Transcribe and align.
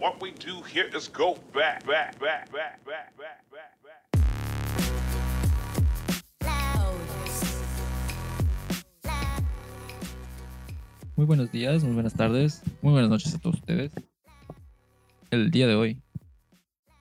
What 0.00 0.22
we 0.22 0.30
do 0.30 0.62
here 0.62 0.88
is 0.96 1.08
go 1.08 1.34
back, 1.52 1.84
back, 1.84 2.16
back, 2.20 2.52
back, 2.52 2.84
back, 2.84 3.16
back, 3.16 3.42
back, 3.50 3.74
back. 3.82 4.22
Muy 11.16 11.26
buenos 11.26 11.50
días, 11.50 11.82
muy 11.82 11.94
buenas 11.94 12.14
tardes, 12.14 12.62
muy 12.80 12.92
buenas 12.92 13.10
noches 13.10 13.34
a 13.34 13.38
todos 13.40 13.56
ustedes. 13.56 13.92
El 15.32 15.50
día 15.50 15.66
de 15.66 15.74
hoy 15.74 16.00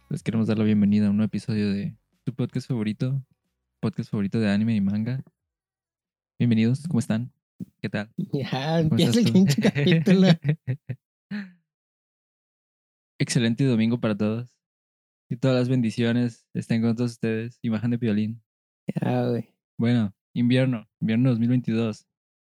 les 0.10 0.24
queremos 0.24 0.48
dar 0.48 0.58
la 0.58 0.64
bienvenida 0.64 1.06
a 1.06 1.12
un 1.12 1.18
nuevo 1.18 1.28
episodio 1.28 1.72
de 1.72 1.96
su 2.26 2.34
podcast 2.34 2.68
favorito, 2.68 3.24
podcast 3.80 4.10
favorito 4.10 4.40
de 4.40 4.50
anime 4.50 4.74
y 4.76 4.82
manga. 4.82 5.24
Bienvenidos, 6.40 6.88
¿cómo 6.88 6.98
están? 6.98 7.32
¿Qué 7.80 7.90
tal? 7.90 8.10
Ya, 8.18 8.50
¿Cómo 8.82 8.98
empieza 8.98 9.20
el 9.20 9.32
pinche 9.32 9.62
capítulo. 9.62 10.30
Excelente 13.20 13.64
domingo 13.66 14.00
para 14.00 14.16
todos. 14.16 14.54
Y 15.30 15.38
todas 15.38 15.58
las 15.58 15.70
bendiciones 15.70 16.48
estén 16.54 16.82
con 16.82 16.96
todos 16.96 17.12
ustedes. 17.12 17.60
Imagen 17.62 17.92
de 17.92 17.98
violín. 17.98 18.42
Ya, 19.02 19.28
güey. 19.28 19.50
Bueno, 19.78 20.14
invierno, 20.34 20.88
invierno 21.02 21.30
2022. 21.32 22.06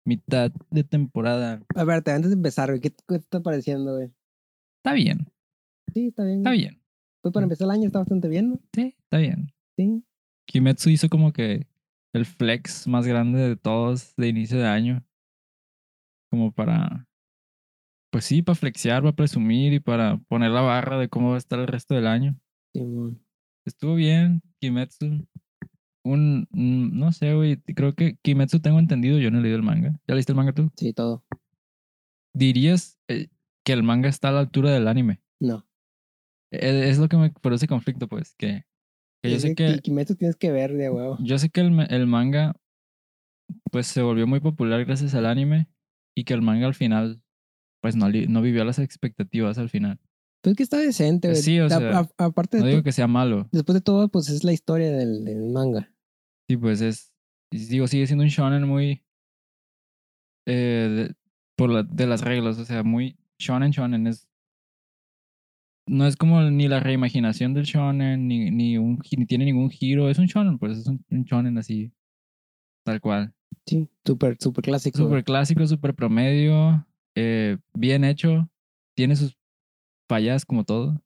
Mitad 0.04 0.52
de 0.70 0.84
temporada. 0.84 1.62
A 1.74 1.84
ver, 1.84 2.02
te- 2.02 2.12
antes 2.12 2.30
de 2.30 2.36
empezar, 2.36 2.68
güey, 2.70 2.80
¿qué, 2.80 2.90
te- 2.90 3.02
qué 3.08 3.14
te 3.18 3.24
está 3.24 3.40
pareciendo, 3.40 3.94
güey? 3.96 4.10
Está 4.78 4.92
bien, 4.94 5.26
Sí, 5.92 6.08
está 6.08 6.24
bien. 6.24 6.38
está 6.38 6.50
güey. 6.50 6.60
bien. 6.60 6.82
Pues 7.22 7.32
para 7.32 7.44
empezar 7.44 7.64
el 7.66 7.70
año 7.72 7.86
está 7.86 7.98
bastante 8.00 8.28
bien, 8.28 8.50
¿no? 8.50 8.60
Sí, 8.72 8.94
está 9.02 9.18
bien. 9.18 9.52
Sí. 9.76 10.04
Kimetsu 10.46 10.90
hizo 10.90 11.08
como 11.08 11.32
que 11.32 11.66
el 12.14 12.24
flex 12.26 12.86
más 12.86 13.06
grande 13.06 13.40
de 13.40 13.56
todos 13.56 14.14
de 14.16 14.28
inicio 14.28 14.58
de 14.58 14.66
año. 14.66 15.04
Como 16.30 16.52
para. 16.52 17.08
Pues 18.16 18.24
sí, 18.24 18.40
para 18.40 18.56
flexear, 18.56 19.02
para 19.02 19.12
presumir 19.14 19.74
y 19.74 19.78
para 19.80 20.16
poner 20.28 20.50
la 20.50 20.62
barra 20.62 20.98
de 20.98 21.10
cómo 21.10 21.28
va 21.28 21.34
a 21.34 21.38
estar 21.38 21.58
el 21.58 21.66
resto 21.66 21.94
del 21.94 22.06
año. 22.06 22.34
Simón. 22.72 23.22
Estuvo 23.66 23.94
bien, 23.94 24.40
Kimetsu. 24.58 25.26
Un. 26.02 26.48
un- 26.50 26.98
no 26.98 27.12
sé, 27.12 27.34
güey. 27.34 27.58
Creo 27.58 27.94
que 27.94 28.16
Kimetsu 28.22 28.60
tengo 28.60 28.78
entendido. 28.78 29.18
Yo 29.18 29.30
no 29.30 29.38
he 29.40 29.42
leído 29.42 29.58
el 29.58 29.62
manga. 29.62 30.00
¿Ya 30.08 30.14
leíste 30.14 30.32
el 30.32 30.36
manga 30.36 30.54
tú? 30.54 30.70
Sí, 30.78 30.94
todo. 30.94 31.26
¿Dirías 32.34 32.98
eh, 33.08 33.28
que 33.66 33.74
el 33.74 33.82
manga 33.82 34.08
está 34.08 34.30
a 34.30 34.32
la 34.32 34.40
altura 34.40 34.70
del 34.70 34.88
anime? 34.88 35.20
No. 35.38 35.66
Eh, 36.52 36.88
Es 36.88 36.96
lo 36.98 37.08
que 37.08 37.18
me 37.18 37.28
produce 37.32 37.68
conflicto, 37.68 38.08
pues. 38.08 38.34
Que, 38.38 38.64
que 39.22 39.30
yo 39.30 39.38
sé 39.40 39.54
que. 39.54 39.74
Ki- 39.74 39.80
Kimetsu 39.82 40.14
tienes 40.16 40.36
que 40.36 40.50
ver 40.52 40.72
de 40.72 40.88
huevo. 40.88 41.18
Yo 41.20 41.36
sé 41.38 41.50
que 41.50 41.60
el, 41.60 41.78
el 41.90 42.06
manga 42.06 42.56
pues 43.70 43.86
se 43.88 44.00
volvió 44.00 44.26
muy 44.26 44.40
popular 44.40 44.82
gracias 44.86 45.14
al 45.14 45.26
anime 45.26 45.68
y 46.16 46.24
que 46.24 46.32
el 46.32 46.40
manga 46.40 46.66
al 46.66 46.74
final 46.74 47.22
pues 47.86 47.94
no, 47.96 48.08
no 48.08 48.42
vivió 48.42 48.64
las 48.64 48.78
expectativas 48.80 49.58
al 49.58 49.68
final. 49.70 50.00
Pues 50.42 50.56
que 50.56 50.62
está 50.64 50.78
decente, 50.78 51.28
güey. 51.28 51.40
Sí, 51.40 51.60
o 51.60 51.66
A- 51.66 51.68
sea, 51.70 51.98
a- 52.00 52.24
aparte 52.24 52.58
No 52.58 52.64
de 52.64 52.70
digo 52.72 52.82
que 52.82 52.90
sea 52.92 53.06
malo. 53.06 53.48
después 53.52 53.74
de 53.74 53.80
todo, 53.80 54.08
pues 54.08 54.28
es 54.28 54.42
la 54.44 54.52
historia 54.52 54.90
del, 54.90 55.24
del 55.24 55.50
manga. 55.50 55.92
Sí, 56.48 56.56
pues 56.56 56.80
es 56.80 57.12
digo 57.52 57.86
sigue 57.86 58.06
siendo 58.06 58.22
un 58.24 58.28
shonen 58.28 58.66
muy 58.66 59.04
eh, 60.46 61.06
de, 61.08 61.14
por 61.56 61.70
la, 61.70 61.82
de 61.84 62.06
las 62.06 62.22
reglas, 62.22 62.58
o 62.58 62.64
sea, 62.64 62.82
muy 62.82 63.16
shonen 63.38 63.70
shonen 63.70 64.06
es 64.08 64.28
no 65.88 66.06
es 66.06 66.16
como 66.16 66.42
ni 66.42 66.66
la 66.66 66.80
reimaginación 66.80 67.54
del 67.54 67.64
shonen 67.64 68.26
ni 68.26 68.50
ni 68.50 68.76
un 68.78 68.98
ni 69.16 69.26
tiene 69.26 69.44
ningún 69.44 69.70
giro, 69.70 70.10
es 70.10 70.18
un 70.18 70.26
shonen, 70.26 70.58
pues 70.58 70.78
es 70.78 70.86
un, 70.88 71.04
un 71.10 71.22
shonen 71.24 71.56
así 71.58 71.92
tal 72.84 73.00
cual. 73.00 73.32
Sí, 73.66 73.88
súper, 74.04 74.36
súper 74.40 74.62
clásico. 74.64 74.98
Súper 74.98 75.24
clásico, 75.24 75.66
súper 75.66 75.94
promedio, 75.94 76.86
eh, 77.16 77.58
bien 77.74 78.04
hecho, 78.04 78.48
tiene 78.96 79.16
sus 79.16 79.36
fallas 80.08 80.44
como 80.44 80.64
todo, 80.64 81.02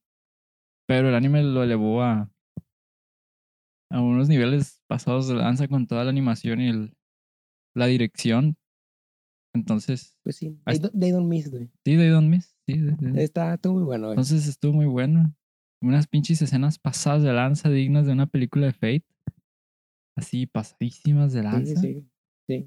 pero 0.87 1.09
el 1.09 1.15
anime 1.15 1.41
lo 1.43 1.63
elevó 1.63 2.03
a, 2.03 2.29
a 3.89 4.01
unos 4.01 4.29
niveles 4.29 4.81
pasados 4.87 5.27
de 5.27 5.35
lanza 5.35 5.67
con 5.67 5.87
toda 5.87 6.03
la 6.03 6.09
animación 6.11 6.61
y 6.61 6.69
el, 6.69 6.93
la 7.75 7.87
dirección. 7.87 8.55
Entonces, 9.53 10.17
Pues 10.23 10.37
sí. 10.37 10.57
They, 10.65 10.79
don't- 10.79 10.97
they 10.97 11.11
don't 11.11 11.27
miss, 11.27 11.49
güey. 11.49 11.67
sí, 11.85 11.97
They 11.97 12.09
Don't 12.09 12.29
Miss, 12.29 12.55
sí, 12.67 12.79
Está, 13.15 13.53
está 13.55 13.69
muy 13.69 13.83
bueno, 13.83 14.07
güey. 14.07 14.13
Entonces 14.13 14.47
estuvo 14.47 14.73
muy 14.73 14.85
bueno. 14.85 15.33
Unas 15.81 16.07
pinches 16.07 16.41
escenas 16.41 16.77
pasadas 16.77 17.23
de 17.23 17.33
lanza 17.33 17.69
dignas 17.69 18.05
de 18.05 18.13
una 18.13 18.27
película 18.27 18.67
de 18.67 18.73
Fate. 18.73 19.05
Así, 20.15 20.45
pasadísimas 20.45 21.33
de 21.33 21.43
lanza. 21.43 21.81
sí, 21.81 21.93
sí. 21.93 22.10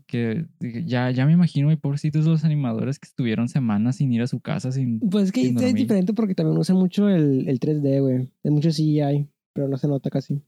Que 0.07 0.47
ya, 0.87 1.11
ya 1.11 1.27
me 1.27 1.33
imagino, 1.33 1.71
y 1.73 1.77
pobrecitos 1.77 2.25
los 2.27 2.45
animadores 2.45 2.99
que 2.99 3.07
estuvieron 3.09 3.49
semanas 3.49 3.97
sin 3.97 4.13
ir 4.13 4.23
a 4.23 4.27
su 4.27 4.41
casa, 4.41 4.73
sin... 4.73 5.01
Pues 5.01 5.27
es 5.27 5.33
que 5.33 5.43
es 5.49 5.55
dormir. 5.55 5.75
diferente 5.75 6.13
porque 6.15 6.35
también 6.35 6.59
usan 6.59 6.77
mucho 6.77 7.09
el, 7.09 7.49
el 7.49 7.61
3D, 7.61 8.01
güey. 8.01 8.31
Es 8.43 8.51
mucho 8.53 8.71
CGI, 8.71 9.29
pero 9.53 9.69
no 9.69 9.77
se 9.79 9.89
nota 9.89 10.11
casi. 10.11 10.43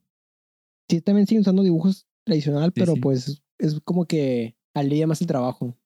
Sí, 0.89 1.01
también 1.01 1.27
siguen 1.27 1.41
usando 1.43 1.63
dibujos 1.63 2.07
tradicional, 2.25 2.73
Sí, 2.75 2.81
pero 2.81 2.95
sí. 2.95 3.01
pues 3.01 3.43
es 3.59 3.81
como 3.85 4.05
que 4.07 4.57
alivia 4.75 5.07
más 5.07 5.21
el 5.21 5.27
trabajo. 5.27 5.77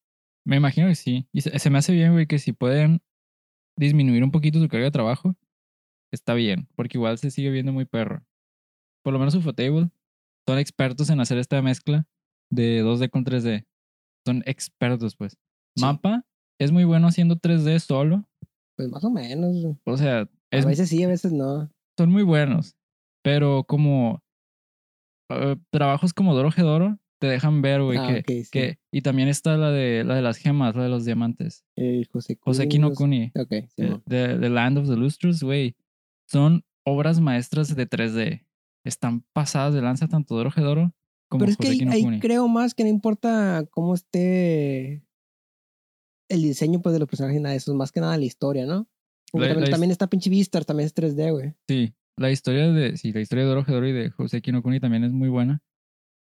Me 0.44 0.56
imagino 0.56 0.88
que 0.88 0.94
sí. 0.94 1.26
Y 1.32 1.42
se, 1.42 1.58
se 1.58 1.70
me 1.70 1.78
hace 1.78 1.92
bien, 1.92 2.12
güey, 2.12 2.26
que 2.26 2.38
si 2.38 2.52
pueden 2.52 3.00
disminuir 3.78 4.22
un 4.24 4.30
poquito 4.30 4.58
su 4.60 4.68
carga 4.68 4.86
de 4.86 4.90
trabajo, 4.90 5.36
está 6.12 6.34
bien, 6.34 6.68
porque 6.76 6.98
igual 6.98 7.18
se 7.18 7.30
sigue 7.30 7.50
viendo 7.50 7.72
muy 7.72 7.84
perro. 7.84 8.24
Por 9.02 9.12
lo 9.12 9.18
menos 9.18 9.34
Ufotable 9.34 9.90
son 10.46 10.58
expertos 10.58 11.08
en 11.10 11.20
hacer 11.20 11.38
esta 11.38 11.62
mezcla 11.62 12.06
de 12.50 12.82
2D 12.84 13.08
con 13.10 13.24
3D. 13.24 13.64
Son 14.26 14.42
expertos, 14.46 15.16
pues. 15.16 15.38
Sí. 15.76 15.82
Mapa 15.84 16.24
es 16.58 16.72
muy 16.72 16.84
bueno 16.84 17.06
haciendo 17.08 17.36
3D 17.36 17.78
solo. 17.78 18.28
Pues 18.76 18.88
más 18.90 19.04
o 19.04 19.10
menos. 19.10 19.76
O 19.84 19.96
sea, 19.96 20.20
A 20.20 20.28
es, 20.50 20.66
veces 20.66 20.88
sí, 20.88 21.02
a 21.04 21.08
veces 21.08 21.32
no. 21.32 21.70
son 21.98 22.10
muy 22.10 22.22
buenos. 22.22 22.76
Pero 23.22 23.64
como 23.64 24.22
eh, 25.30 25.56
trabajos 25.70 26.12
como 26.12 26.34
Doro 26.34 26.50
Gedoro 26.50 26.98
te 27.20 27.26
dejan 27.26 27.60
ver, 27.60 27.82
güey, 27.82 27.98
Ah, 27.98 28.22
que, 28.26 28.44
sí. 28.44 28.50
que. 28.50 28.78
Y 28.92 29.02
también 29.02 29.28
está 29.28 29.56
la 29.58 29.70
de 29.70 30.04
la 30.04 30.14
de 30.14 30.22
las 30.22 30.38
gemas, 30.38 30.74
la 30.74 30.84
de 30.84 30.88
los 30.88 31.04
diamantes. 31.04 31.64
Eh, 31.76 32.04
José 32.10 32.36
Cruz. 32.38 32.58
Kuni. 32.96 33.30
Ok, 33.38 33.50
sí. 33.68 33.82
eh, 33.82 33.90
mo. 33.90 34.02
The, 34.08 34.38
The 34.38 34.48
Land 34.48 34.78
of 34.78 34.88
the 34.88 34.96
Lustres, 34.96 35.42
güey. 35.42 35.76
Son 36.26 36.64
obras 36.86 37.20
maestras 37.20 37.74
de 37.76 37.86
3D. 37.88 38.46
Están 38.86 39.24
pasadas 39.34 39.74
de 39.74 39.82
lanza 39.82 40.08
tanto 40.08 40.34
Doro 40.34 40.50
Gedoro 40.50 40.94
como 41.30 41.40
Pero 41.40 41.52
es 41.52 41.56
que 41.56 41.68
ahí, 41.68 41.80
ahí 41.88 42.20
creo 42.20 42.46
más 42.48 42.74
que 42.74 42.82
no 42.82 42.90
importa 42.90 43.64
cómo 43.70 43.94
esté 43.94 45.02
el 46.28 46.42
diseño 46.42 46.80
pues, 46.82 46.92
de 46.92 46.98
los 46.98 47.08
personajes 47.08 47.40
nada 47.40 47.52
de 47.52 47.56
eso, 47.58 47.74
más 47.74 47.92
que 47.92 48.00
nada 48.00 48.18
la 48.18 48.24
historia, 48.24 48.66
¿no? 48.66 48.86
Porque 49.32 49.46
La- 49.46 49.54
también, 49.54 49.64
la 49.64 49.70
también 49.70 49.90
está 49.90 50.08
pinche 50.08 50.28
Vistar, 50.30 50.64
también 50.64 50.86
es 50.86 50.94
3D, 50.94 51.30
güey. 51.32 51.54
Sí, 51.68 51.94
la 52.16 52.30
historia 52.30 52.68
de. 52.72 52.96
Sí, 52.96 53.12
la 53.12 53.20
historia 53.20 53.44
de 53.44 53.50
Doro 53.50 53.86
y 53.86 53.92
de 53.92 54.10
Joseki 54.10 54.52
no 54.52 54.62
Kuni 54.62 54.80
también 54.80 55.04
es 55.04 55.12
muy 55.12 55.28
buena. 55.28 55.62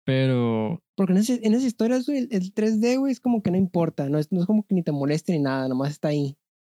Pero 0.06 0.82
Porque 0.96 1.14
en, 1.14 1.20
ese, 1.20 1.40
en 1.44 1.54
esas 1.54 1.66
historias, 1.66 2.06
güey, 2.06 2.20
el, 2.20 2.28
el 2.32 2.54
3D, 2.54 2.98
güey, 2.98 3.12
es 3.12 3.20
como 3.20 3.44
que 3.44 3.52
no 3.52 3.58
importa. 3.58 4.10
No 4.10 4.18
es, 4.18 4.32
no 4.32 4.40
es 4.40 4.46
como 4.46 4.64
que 4.64 4.74
ni 4.74 4.84
te 4.84 4.92
moleste 4.92 5.34
ni 5.34 5.40
nada, 5.40 5.68
nomás 5.68 5.92
está 5.92 6.08
ahí. 6.08 6.38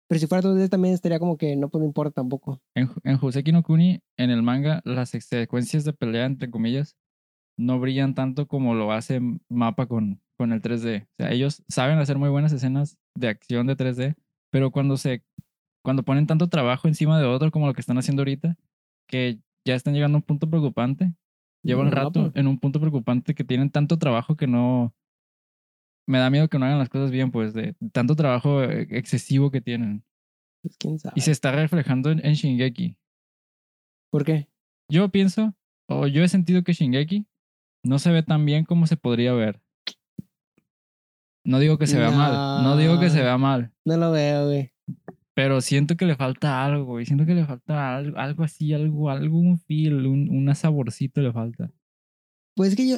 Pero 0.08 0.18
si 0.18 0.26
fuera 0.26 0.42
2D 0.48 0.68
también 0.68 0.94
estaría 0.94 1.20
como 1.20 1.36
que 1.36 1.54
no, 1.54 1.68
pues 1.68 1.80
no 1.80 1.86
importa 1.86 2.14
tampoco. 2.14 2.60
En, 2.74 2.88
en 3.04 3.16
Joseki 3.18 3.52
no 3.52 3.62
Kuni, 3.62 4.00
en 4.16 4.30
el 4.30 4.42
manga, 4.42 4.80
las 4.84 5.10
secuencias 5.10 5.84
de 5.84 5.92
pelea, 5.92 6.26
entre 6.26 6.50
comillas, 6.50 6.96
no 7.60 7.78
brillan 7.78 8.14
tanto 8.14 8.48
como 8.48 8.74
lo 8.74 8.92
hace 8.92 9.20
Mapa 9.48 9.86
con, 9.86 10.20
con 10.36 10.52
el 10.52 10.62
3D. 10.62 11.04
O 11.04 11.08
sea, 11.18 11.30
ellos 11.30 11.62
saben 11.68 11.98
hacer 11.98 12.18
muy 12.18 12.30
buenas 12.30 12.52
escenas 12.52 12.98
de 13.14 13.28
acción 13.28 13.66
de 13.66 13.76
3D, 13.76 14.16
pero 14.50 14.70
cuando 14.70 14.96
se 14.96 15.24
cuando 15.82 16.02
ponen 16.02 16.26
tanto 16.26 16.48
trabajo 16.48 16.88
encima 16.88 17.18
de 17.18 17.26
otro 17.26 17.50
como 17.50 17.66
lo 17.66 17.74
que 17.74 17.80
están 17.80 17.98
haciendo 17.98 18.20
ahorita, 18.22 18.56
que 19.08 19.38
ya 19.66 19.74
están 19.74 19.94
llegando 19.94 20.16
a 20.16 20.20
un 20.20 20.22
punto 20.22 20.48
preocupante. 20.48 21.14
Llevan 21.62 21.86
No, 21.86 21.90
rato 21.92 22.22
pues. 22.22 22.36
en 22.36 22.46
un 22.46 22.58
punto 22.58 22.80
preocupante 22.80 23.34
que 23.34 23.44
tienen 23.44 23.70
tanto 23.70 23.98
trabajo 23.98 24.36
que 24.36 24.46
no... 24.46 24.94
Me 26.06 26.18
da 26.18 26.30
miedo 26.30 26.48
que 26.48 26.58
no 26.58 26.64
hagan 26.64 26.78
las 26.78 26.88
cosas 26.88 27.10
bien, 27.10 27.30
pues, 27.30 27.52
de 27.52 27.74
tanto 27.92 28.16
trabajo 28.16 28.62
eh, 28.62 28.88
excesivo 28.90 29.50
que 29.50 29.60
tienen. 29.60 30.02
Pues 30.62 30.76
quién 30.78 30.98
sabe. 30.98 31.12
Y 31.16 31.20
se 31.20 31.30
está 31.30 31.52
reflejando 31.52 32.10
en, 32.10 32.24
en 32.24 32.34
Shingeki. 32.34 32.96
¿Por 34.10 34.24
qué? 34.24 34.48
Yo 34.90 35.08
pienso, 35.10 35.54
o 35.88 36.06
yo 36.06 36.24
he 36.24 36.28
sentido 36.28 36.64
que 36.64 36.72
Shingeki 36.72 37.26
no 37.84 37.98
se 37.98 38.10
ve 38.12 38.22
tan 38.22 38.44
bien 38.44 38.64
como 38.64 38.86
se 38.86 38.96
podría 38.96 39.32
ver. 39.32 39.60
No 41.44 41.58
digo 41.58 41.78
que 41.78 41.86
se 41.86 41.98
vea 41.98 42.10
mal, 42.10 42.62
no 42.62 42.76
digo 42.76 43.00
que 43.00 43.08
se 43.10 43.22
vea 43.22 43.38
mal, 43.38 43.72
No 43.86 43.96
lo 43.96 44.10
veo, 44.12 44.46
güey. 44.46 44.72
pero 45.34 45.60
siento 45.62 45.96
que 45.96 46.04
le 46.04 46.14
falta 46.14 46.64
algo, 46.64 47.00
y 47.00 47.06
siento 47.06 47.24
que 47.24 47.34
le 47.34 47.46
falta 47.46 47.96
algo, 47.96 48.18
algo 48.18 48.42
así, 48.44 48.74
algo, 48.74 49.08
algo, 49.08 49.38
un 49.38 49.58
feel, 49.58 50.06
un, 50.06 50.28
un 50.28 50.54
saborcito 50.54 51.20
le 51.22 51.32
falta. 51.32 51.72
Pues 52.54 52.70
es 52.70 52.76
que 52.76 52.88
yo, 52.88 52.96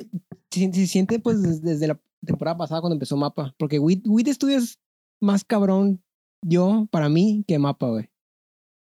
se, 0.51 0.73
se 0.73 0.87
siente 0.89 1.21
pues 1.21 1.41
des- 1.41 1.63
desde, 1.63 1.87
la 1.87 2.01
temporada 2.27 2.57
pasada 2.59 2.81
cuando 2.81 2.95
empezó 2.95 3.17
Mapa. 3.17 3.55
Porque 3.59 3.79
Wit, 3.79 4.05
Wit 4.09 4.29
Studio 4.29 4.57
es 4.59 4.81
más 5.21 5.45
cabrón 5.45 6.03
yo, 6.45 6.89
para 6.91 7.09
mí, 7.09 7.45
que 7.47 7.59
Mapa, 7.61 7.87
güey. 7.91 8.11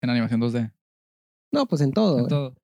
En 0.03 0.11
animación 0.11 0.41
2D, 0.41 0.73
No, 1.53 1.67
pues 1.67 1.81
en 1.81 1.93
todo, 1.93 2.13
en 2.19 2.25
güey. 2.25 2.29
todo. 2.29 2.55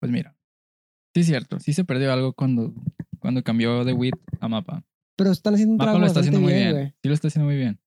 Pues 0.00 0.12
mira, 0.12 0.36
sí 1.14 1.20
es 1.20 1.26
cierto, 1.26 1.58
sí 1.60 1.72
se 1.72 1.84
perdió 1.84 2.12
algo 2.12 2.32
cuando, 2.32 2.72
cuando 3.18 3.42
cambió 3.42 3.84
de 3.84 3.92
Wit 3.92 4.14
a 4.40 4.48
Mapa. 4.48 4.84
Pero 5.16 5.32
están 5.32 5.54
haciendo 5.54 5.72
un 5.72 5.78
Mapa 5.78 5.86
trabajo 5.92 6.00
lo 6.00 6.06
está 6.06 6.20
bastante 6.20 6.36
haciendo 6.36 6.46
muy 6.46 6.52
bien, 6.54 6.74
bien. 6.74 6.82
güey. 6.84 6.94
Sí 7.02 7.08
lo 7.08 7.14
está 7.14 7.28
haciendo 7.28 7.46
muy 7.46 7.56
bien. 7.56 7.80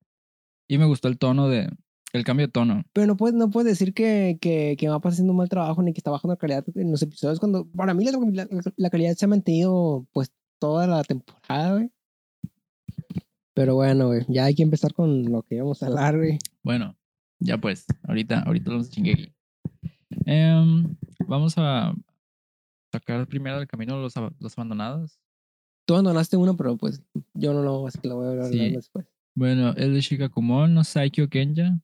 Y 0.67 0.77
me 0.77 0.85
gustó 0.85 1.07
el 1.07 1.17
tono 1.17 1.47
de. 1.49 1.69
El 2.13 2.25
cambio 2.25 2.47
de 2.47 2.51
tono. 2.51 2.83
Pero 2.91 3.07
no 3.07 3.15
puedes, 3.15 3.35
no 3.35 3.49
puedes 3.49 3.71
decir 3.71 3.93
que, 3.93 4.37
que, 4.41 4.75
que 4.77 4.89
Mapa 4.89 5.07
está 5.07 5.13
haciendo 5.15 5.31
un 5.31 5.37
mal 5.37 5.47
trabajo 5.47 5.81
ni 5.81 5.93
que 5.93 5.99
está 5.99 6.11
bajando 6.11 6.33
la 6.33 6.37
calidad 6.37 6.65
en 6.75 6.91
los 6.91 7.01
episodios. 7.01 7.39
Cuando, 7.39 7.65
para 7.71 7.93
mí, 7.93 8.03
la, 8.03 8.11
la- 8.43 8.47
la 8.75 8.89
calidad 8.89 9.15
se 9.15 9.23
ha 9.23 9.27
mantenido 9.29 10.05
pues 10.11 10.29
toda 10.59 10.87
la 10.87 11.03
temporada, 11.05 11.73
güey. 11.75 11.89
Pero 13.53 13.75
bueno, 13.75 14.07
güey, 14.07 14.25
ya 14.27 14.45
hay 14.45 14.55
que 14.55 14.63
empezar 14.63 14.93
con 14.93 15.23
lo 15.31 15.43
que 15.43 15.55
íbamos 15.55 15.81
a 15.83 15.87
hablar, 15.87 16.17
güey. 16.17 16.37
Bueno, 16.63 16.97
ya 17.39 17.57
pues. 17.57 17.85
Ahorita, 18.03 18.41
ahorita 18.41 18.71
los 18.71 18.89
chingué 18.89 19.33
Em, 20.25 20.95
vamos 21.27 21.53
a 21.57 21.93
sacar 22.91 23.27
primero 23.27 23.57
del 23.57 23.67
camino 23.67 23.97
los, 23.99 24.13
los 24.39 24.57
abandonados. 24.57 25.19
Tú 25.87 25.93
abandonaste 25.95 26.37
uno, 26.37 26.55
pero 26.55 26.77
pues 26.77 27.01
yo 27.33 27.53
no 27.53 27.63
lo, 27.63 27.87
así 27.87 27.99
que 27.99 28.07
lo 28.07 28.15
voy 28.17 28.27
a 28.27 28.29
hablar 28.31 28.47
Sí. 28.51 28.69
después. 28.71 29.05
Bueno, 29.35 29.73
el 29.75 29.93
de 29.93 30.01
Shikakumon 30.01 30.73
no 30.73 30.83
Saikyo 30.83 31.29
Kenja. 31.29 31.79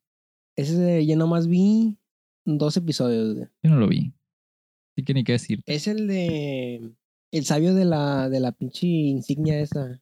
Ese 0.56 0.76
de- 0.78 1.06
yo 1.06 1.16
nomás 1.16 1.48
vi 1.48 1.98
dos 2.46 2.78
episodios, 2.78 3.36
güey. 3.36 3.48
Yo 3.64 3.70
no 3.70 3.78
lo 3.78 3.88
vi. 3.88 4.14
Así 4.96 5.04
que 5.06 5.14
ni 5.14 5.24
qué 5.24 5.34
decir. 5.34 5.62
Es 5.66 5.88
el 5.88 6.08
de. 6.08 6.92
El 7.32 7.46
sabio 7.46 7.74
de 7.76 7.86
la, 7.86 8.30
de 8.30 8.40
la 8.40 8.52
pinche 8.54 8.88
insignia 8.88 9.60
esa. 9.60 10.02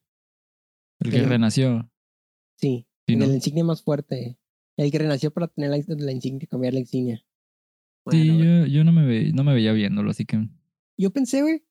El 0.99 1.11
que 1.11 1.17
el- 1.17 1.29
renació. 1.29 1.89
Sí, 2.57 2.87
Sí, 3.07 3.13
el 3.13 3.19
de 3.19 3.25
¿no? 3.25 3.29
la 3.31 3.35
insignia 3.35 3.63
más 3.63 3.81
fuerte. 3.83 4.37
El 4.77 4.91
que 4.91 4.97
renació 4.99 5.31
para 5.31 5.47
tener 5.47 5.69
la, 5.71 5.77
la 5.97 6.11
insignia, 6.11 6.47
cambiar 6.49 6.73
la 6.73 6.79
insignia. 6.79 7.23
Sí, 8.11 8.29
Bueno, 8.29 8.35
güey. 8.35 8.59
yo, 8.61 8.65
yo 8.67 8.83
no, 8.83 8.91
me 8.91 9.05
ve- 9.05 9.31
no 9.33 9.43
me 9.43 9.53
veía 9.53 9.71
viéndolo, 9.73 10.11
así 10.11 10.25
que. 10.25 10.47
yo 10.97 11.09
pensé, 11.11 11.41
güey. 11.41 11.63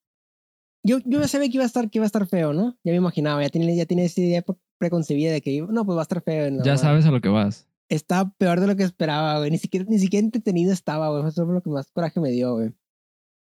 Yo, 0.87 0.99
yo 1.07 1.21
ya 1.21 1.29
sabía 1.29 1.49
que 1.49 1.55
iba 1.57 1.65
a 1.65 1.67
estar, 1.67 1.89
que 1.89 1.99
iba 1.99 2.05
a 2.05 2.07
estar 2.07 2.27
feo, 2.27 2.53
¿no? 2.53 2.77
Ya 2.85 2.93
me 2.93 2.97
imaginaba, 2.97 3.43
ya 3.43 3.49
tenía, 3.49 3.75
ya 3.75 3.87
tenía 3.87 4.05
esa 4.05 4.21
idea 4.21 4.43
pre- 4.43 4.57
preconcebida 4.79 5.33
de 5.33 5.41
que 5.41 5.63
no, 5.63 5.87
pues 5.87 5.97
va 5.97 6.03
a 6.03 6.03
estar 6.03 6.23
feo. 6.23 6.51
no, 6.51 6.59
ya 6.65 6.73
güey. 6.73 6.79
sabes 6.79 7.07
a 7.07 7.11
lo 7.11 7.21
que 7.21 7.29
vas. 7.31 7.67
Está 7.89 8.31
peor 8.37 8.61
de 8.61 8.67
lo 8.67 8.77
que 8.77 8.83
esperaba, 8.83 9.39
güey. 9.39 9.51
Ni 9.51 9.59
siquiera, 9.59 9.87
ni 9.89 9.99
siquiera 9.99 10.25
entretenido 10.25 10.73
estaba, 10.73 11.09
güey. 11.11 11.27
Eso 11.29 11.45
fue 11.47 11.55
lo 11.55 11.63
que 11.63 11.71
más 11.71 11.91
coraje 11.93 12.21
me 12.21 12.31
dio, 12.31 12.55
güey. 12.55 12.73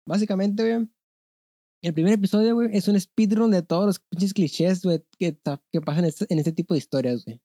Básicamente, 0.06 0.62
güey. 0.75 0.88
El 1.82 1.93
primer 1.93 2.14
episodio, 2.14 2.55
güey, 2.55 2.70
es 2.73 2.88
un 2.88 2.99
speedrun 2.99 3.50
de 3.50 3.62
todos 3.62 3.85
los 3.87 3.99
pinches 4.00 4.32
clichés, 4.32 4.82
güey, 4.82 5.05
que, 5.19 5.37
que 5.70 5.81
pasan 5.82 6.05
en 6.05 6.08
este, 6.08 6.26
en 6.32 6.38
este 6.38 6.52
tipo 6.52 6.73
de 6.73 6.79
historias, 6.79 7.25
güey. 7.26 7.41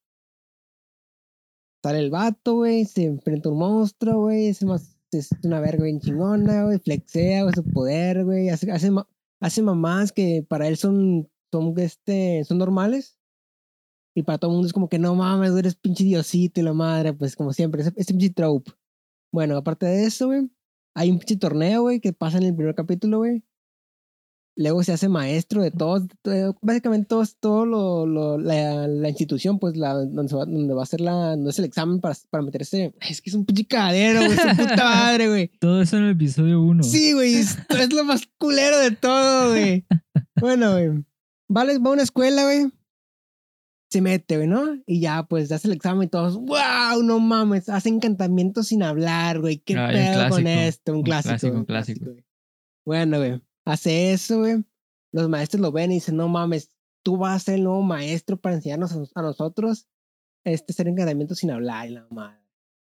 Sale 1.84 2.00
el 2.00 2.10
vato, 2.10 2.56
güey, 2.56 2.86
se 2.86 3.06
enfrenta 3.06 3.50
a 3.50 3.52
un 3.52 3.60
monstruo, 3.60 4.22
güey, 4.24 4.48
es, 4.48 4.64
más, 4.64 4.98
es 5.12 5.30
una 5.44 5.60
verga 5.60 5.84
bien 5.84 6.00
chingona, 6.00 6.66
güey, 6.66 6.80
flexea, 6.80 7.44
güey, 7.44 7.54
su 7.56 7.64
poder, 7.64 8.26
güey, 8.26 8.50
hace, 8.50 8.72
hace, 8.72 8.92
hace 9.40 9.62
mamás 9.62 10.12
que 10.12 10.46
para 10.48 10.68
él 10.68 10.78
son, 10.78 11.30
son, 11.52 11.74
este, 11.80 12.44
son 12.46 12.58
normales. 12.58 13.18
Y 14.16 14.24
para 14.24 14.38
todo 14.38 14.52
el 14.52 14.56
mundo 14.56 14.68
es 14.68 14.74
como 14.74 14.90
que 14.90 15.00
no 15.00 15.16
mames, 15.16 15.52
eres 15.56 15.76
pinche 15.76 16.04
diosito 16.04 16.60
y 16.60 16.64
la 16.64 16.74
madre, 16.74 17.14
pues 17.14 17.36
como 17.36 17.54
siempre, 17.54 17.82
ese, 17.82 17.94
ese 17.96 18.14
pinche 18.14 18.32
trope. 18.32 18.72
Bueno, 19.32 19.58
aparte 19.58 19.86
de 19.86 20.06
eso, 20.06 20.28
güey, 20.28 20.50
hay 20.96 21.12
un 21.12 21.20
pinche 21.20 21.38
torneo, 21.38 21.84
güey, 21.84 22.00
que 22.00 22.14
pasa 22.14 22.38
en 22.38 22.44
el 22.44 22.56
primer 22.56 22.76
capítulo, 22.76 23.20
güey. 23.20 23.44
Luego 24.62 24.84
se 24.84 24.92
hace 24.92 25.08
maestro 25.08 25.62
de 25.64 25.72
todos, 25.72 26.04
básicamente 26.62 27.08
todos, 27.08 27.38
todo 27.40 27.66
lo, 27.66 28.06
lo- 28.06 28.38
la, 28.38 28.90
la 28.90 29.08
institución, 29.08 29.58
pues, 29.58 29.78
la, 29.78 29.94
donde, 29.94 30.36
va, 30.36 30.44
donde 30.46 30.74
va 30.74 30.84
a 30.84 30.86
ser 30.86 31.00
la, 31.00 31.14
donde 31.38 31.50
es 31.52 31.60
el 31.60 31.64
examen 31.66 32.02
para, 32.02 32.14
para 32.30 32.44
meterse. 32.44 32.94
Es 33.00 33.22
que 33.22 33.30
es 33.30 33.36
un 33.38 33.46
pinche 33.46 33.66
cadero, 33.66 34.20
güey, 34.26 34.38
su 34.38 34.48
puta 34.58 34.76
madre, 34.84 35.30
güey. 35.30 35.48
Todo 35.62 35.82
eso 35.82 35.96
en 35.96 36.04
el 36.04 36.12
episodio 36.12 36.62
1. 36.62 36.84
Sí, 36.84 37.14
güey, 37.14 37.36
es, 37.36 37.58
es 37.70 37.94
lo 37.94 38.04
más 38.04 38.24
culero 38.38 38.78
de 38.80 38.92
todo, 38.92 39.52
güey. 39.52 39.86
Bueno, 40.42 40.72
güey. 40.74 41.06
Vale, 41.50 41.78
va 41.80 41.90
a 41.90 41.94
una 41.94 42.04
escuela, 42.04 42.44
güey. 42.44 42.70
Se 43.92 44.02
mete, 44.02 44.36
güey, 44.36 44.48
¿no? 44.48 44.76
Y 44.86 45.00
ya, 45.00 45.24
pues, 45.24 45.52
hace 45.54 45.68
el 45.70 45.74
examen 45.74 46.04
y 46.04 46.08
todos, 46.10 46.36
wow, 46.36 47.02
no 47.04 47.20
mames, 47.20 47.70
hace 47.70 47.90
encantamientos 47.90 48.68
sin 48.68 48.84
hablar, 48.84 49.40
güey. 49.40 49.58
¿Qué 49.58 49.74
un 49.76 49.88
pedo 49.88 50.30
con 50.30 50.46
esto? 50.48 50.92
Un 50.92 50.98
un 51.00 51.04
clásico. 51.04 51.30
clásico, 51.32 51.56
un 51.58 51.66
clásico. 51.66 52.06
güey. 52.12 52.26
Bueno, 52.86 53.18
güey, 53.18 53.42
hace 53.72 54.14
eso, 54.14 54.40
güey. 54.40 54.64
Los 55.12 55.30
maestros 55.30 55.62
lo 55.62 55.72
ven 55.72 55.92
y 55.92 55.96
dicen, 55.96 56.18
no 56.18 56.28
mames, 56.28 56.72
tú 57.04 57.18
vas 57.18 57.36
a 57.36 57.46
ser 57.46 57.56
el 57.56 57.64
nuevo 57.64 57.82
maestro 57.82 58.38
para 58.38 58.56
enseñarnos 58.56 58.92
a, 58.94 59.04
a 59.16 59.22
nosotros 59.22 59.88
este 60.44 60.74
hacer 60.74 60.88
encantamientos 60.88 61.40
sin 61.40 61.52
hablar 61.52 61.90
y 61.90 61.94
la 61.94 62.08
madre. 62.10 62.40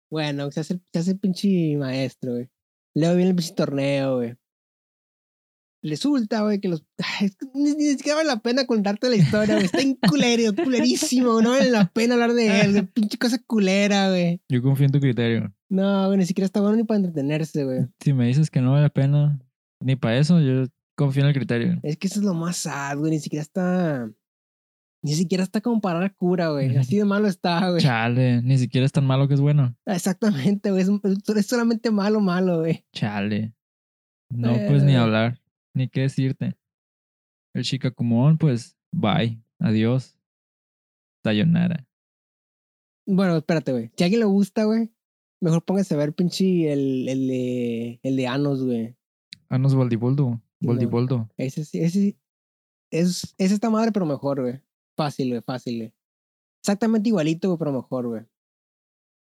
Bueno, 0.09 0.51
se 0.51 0.59
hace, 0.61 0.79
se 0.91 0.99
hace 0.99 1.11
el 1.11 1.19
pinche 1.19 1.75
maestro, 1.77 2.33
güey. 2.33 2.49
Luego 2.95 3.15
viene 3.15 3.31
el 3.31 3.35
pinche 3.35 3.53
torneo, 3.53 4.17
güey. 4.17 4.35
Resulta, 5.83 6.41
güey, 6.41 6.59
que 6.59 6.67
los. 6.67 6.83
Ni, 7.53 7.73
ni 7.75 7.89
siquiera 7.89 8.15
vale 8.15 8.27
la 8.27 8.39
pena 8.39 8.65
contarte 8.65 9.09
la 9.09 9.17
historia, 9.17 9.55
güey. 9.55 9.65
Está 9.65 9.81
en 9.81 9.95
culero, 9.95 10.55
culerísimo. 10.55 11.41
No 11.41 11.51
vale 11.51 11.69
la 11.69 11.91
pena 11.91 12.15
hablar 12.15 12.33
de 12.33 12.61
él, 12.61 12.71
güey. 12.71 12.85
Pinche 12.87 13.17
cosa 13.17 13.37
culera, 13.45 14.09
güey. 14.09 14.41
Yo 14.49 14.63
confío 14.63 14.87
en 14.87 14.91
tu 14.91 14.99
criterio. 14.99 15.53
No, 15.69 16.07
güey, 16.07 16.17
ni 16.17 16.25
siquiera 16.25 16.45
está 16.45 16.61
bueno 16.61 16.77
ni 16.77 16.85
para 16.85 16.99
entretenerse, 16.99 17.65
güey. 17.65 17.87
Si 17.99 18.13
me 18.13 18.27
dices 18.27 18.49
que 18.49 18.61
no 18.61 18.71
vale 18.71 18.83
la 18.83 18.89
pena, 18.89 19.39
ni 19.85 19.95
para 19.95 20.17
eso, 20.17 20.41
yo 20.41 20.65
confío 20.97 21.21
en 21.21 21.27
el 21.27 21.35
criterio. 21.35 21.79
Es 21.83 21.95
que 21.97 22.07
eso 22.07 22.19
es 22.19 22.25
lo 22.25 22.33
más 22.33 22.57
sad, 22.57 22.97
güey. 22.97 23.11
Ni 23.11 23.19
siquiera 23.19 23.43
está. 23.43 24.11
Ni 25.03 25.13
siquiera 25.13 25.43
está 25.43 25.61
como 25.61 25.79
para 25.79 25.99
dar 25.99 26.15
cura, 26.15 26.49
güey. 26.49 26.75
Así 26.75 26.97
de 26.97 27.05
malo 27.05 27.27
está, 27.27 27.69
güey. 27.69 27.83
Chale, 27.83 28.41
ni 28.41 28.57
siquiera 28.57 28.83
es 28.83 28.91
tan 28.91 29.05
malo 29.05 29.27
que 29.27 29.35
es 29.35 29.41
bueno. 29.41 29.77
Exactamente, 29.85 30.71
güey. 30.71 30.81
Es, 30.81 30.89
es 31.35 31.45
solamente 31.45 31.91
malo, 31.91 32.19
malo, 32.19 32.61
güey. 32.61 32.83
Chale. 32.93 33.53
No, 34.29 34.53
pues 34.67 34.81
ni 34.81 34.95
hablar, 34.95 35.39
ni 35.75 35.87
qué 35.87 36.01
decirte. 36.01 36.57
El 37.53 37.61
Shikakumon, 37.61 38.39
pues, 38.39 38.75
bye, 38.91 39.39
adiós. 39.59 40.17
Sayonara. 41.23 41.87
Bueno, 43.05 43.37
espérate, 43.37 43.71
güey. 43.71 43.91
Si 43.95 44.03
a 44.03 44.05
alguien 44.05 44.21
le 44.21 44.25
gusta, 44.25 44.63
güey, 44.63 44.91
mejor 45.41 45.63
póngase 45.63 45.93
a 45.93 45.97
ver 45.97 46.13
pinche 46.13 46.73
el, 46.73 47.07
el 47.07 47.27
de, 47.27 47.99
el 48.01 48.15
de 48.15 48.27
Anos, 48.27 48.63
güey. 48.63 48.95
Voldiboldo. 49.59 50.29
No. 50.29 50.41
Voldiboldo. 50.61 51.29
Ese 51.37 51.65
sí, 51.65 51.79
ese 51.79 51.99
sí. 51.99 52.17
Es, 52.91 53.35
es 53.37 53.51
esta 53.51 53.69
madre, 53.69 53.91
pero 53.91 54.05
mejor, 54.05 54.41
güey. 54.41 54.61
Fácil, 54.95 55.29
güey, 55.29 55.41
fácil, 55.41 55.77
güey. 55.77 55.93
Exactamente 56.61 57.09
igualito, 57.09 57.49
güey, 57.49 57.57
pero 57.59 57.71
mejor, 57.73 58.07
güey. 58.07 58.21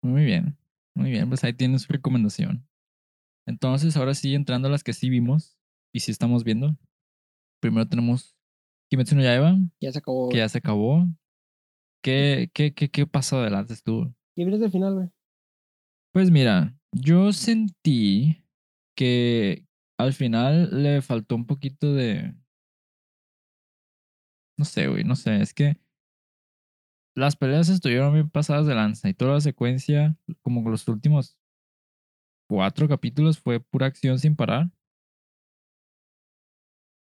Muy 0.01 0.25
bien. 0.25 0.57
Muy 0.95 1.11
bien, 1.11 1.27
pues 1.27 1.43
ahí 1.43 1.53
tienes 1.53 1.83
su 1.83 1.91
recomendación. 1.93 2.65
Entonces, 3.45 3.95
ahora 3.97 4.13
sí, 4.13 4.33
entrando 4.33 4.67
a 4.67 4.71
las 4.71 4.83
que 4.83 4.93
sí 4.93 5.09
vimos 5.09 5.57
y 5.93 5.99
sí 5.99 6.11
estamos 6.11 6.43
viendo. 6.43 6.77
Primero 7.61 7.87
tenemos 7.87 8.35
Kimetsu 8.89 9.15
no 9.15 9.21
Yaiba, 9.21 9.57
Ya 9.81 9.91
se 9.91 9.99
acabó. 9.99 10.29
que 10.29 10.37
ya 10.37 10.49
se 10.49 10.57
acabó. 10.59 11.05
¿Qué, 12.03 12.49
qué, 12.53 12.73
qué, 12.73 12.89
qué 12.89 13.07
pasó 13.07 13.39
adelante 13.39 13.73
estuvo? 13.73 14.13
Y 14.35 14.43
vienes 14.43 14.59
del 14.59 14.71
final, 14.71 14.93
güey. 14.93 15.09
Pues 16.13 16.31
mira, 16.31 16.77
yo 16.93 17.33
sentí 17.33 18.43
que 18.95 19.64
al 19.97 20.13
final 20.13 20.83
le 20.83 21.01
faltó 21.01 21.35
un 21.35 21.45
poquito 21.45 21.93
de... 21.93 22.35
No 24.57 24.65
sé, 24.65 24.87
güey, 24.87 25.03
no 25.03 25.15
sé, 25.15 25.41
es 25.41 25.53
que 25.53 25.77
las 27.15 27.35
peleas 27.35 27.69
estuvieron 27.69 28.13
bien 28.13 28.29
pasadas 28.29 28.67
de 28.67 28.75
lanza 28.75 29.09
y 29.09 29.13
toda 29.13 29.35
la 29.35 29.41
secuencia, 29.41 30.17
como 30.41 30.69
los 30.69 30.87
últimos 30.87 31.37
cuatro 32.49 32.87
capítulos, 32.87 33.39
fue 33.39 33.59
pura 33.59 33.87
acción 33.87 34.19
sin 34.19 34.35
parar. 34.35 34.69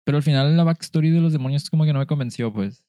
Pero 0.04 0.18
al 0.18 0.22
final 0.22 0.56
la 0.56 0.64
backstory 0.64 1.10
de 1.10 1.20
los 1.20 1.32
demonios 1.32 1.68
como 1.68 1.84
que 1.84 1.92
no 1.92 1.98
me 1.98 2.06
convenció, 2.06 2.52
pues. 2.52 2.84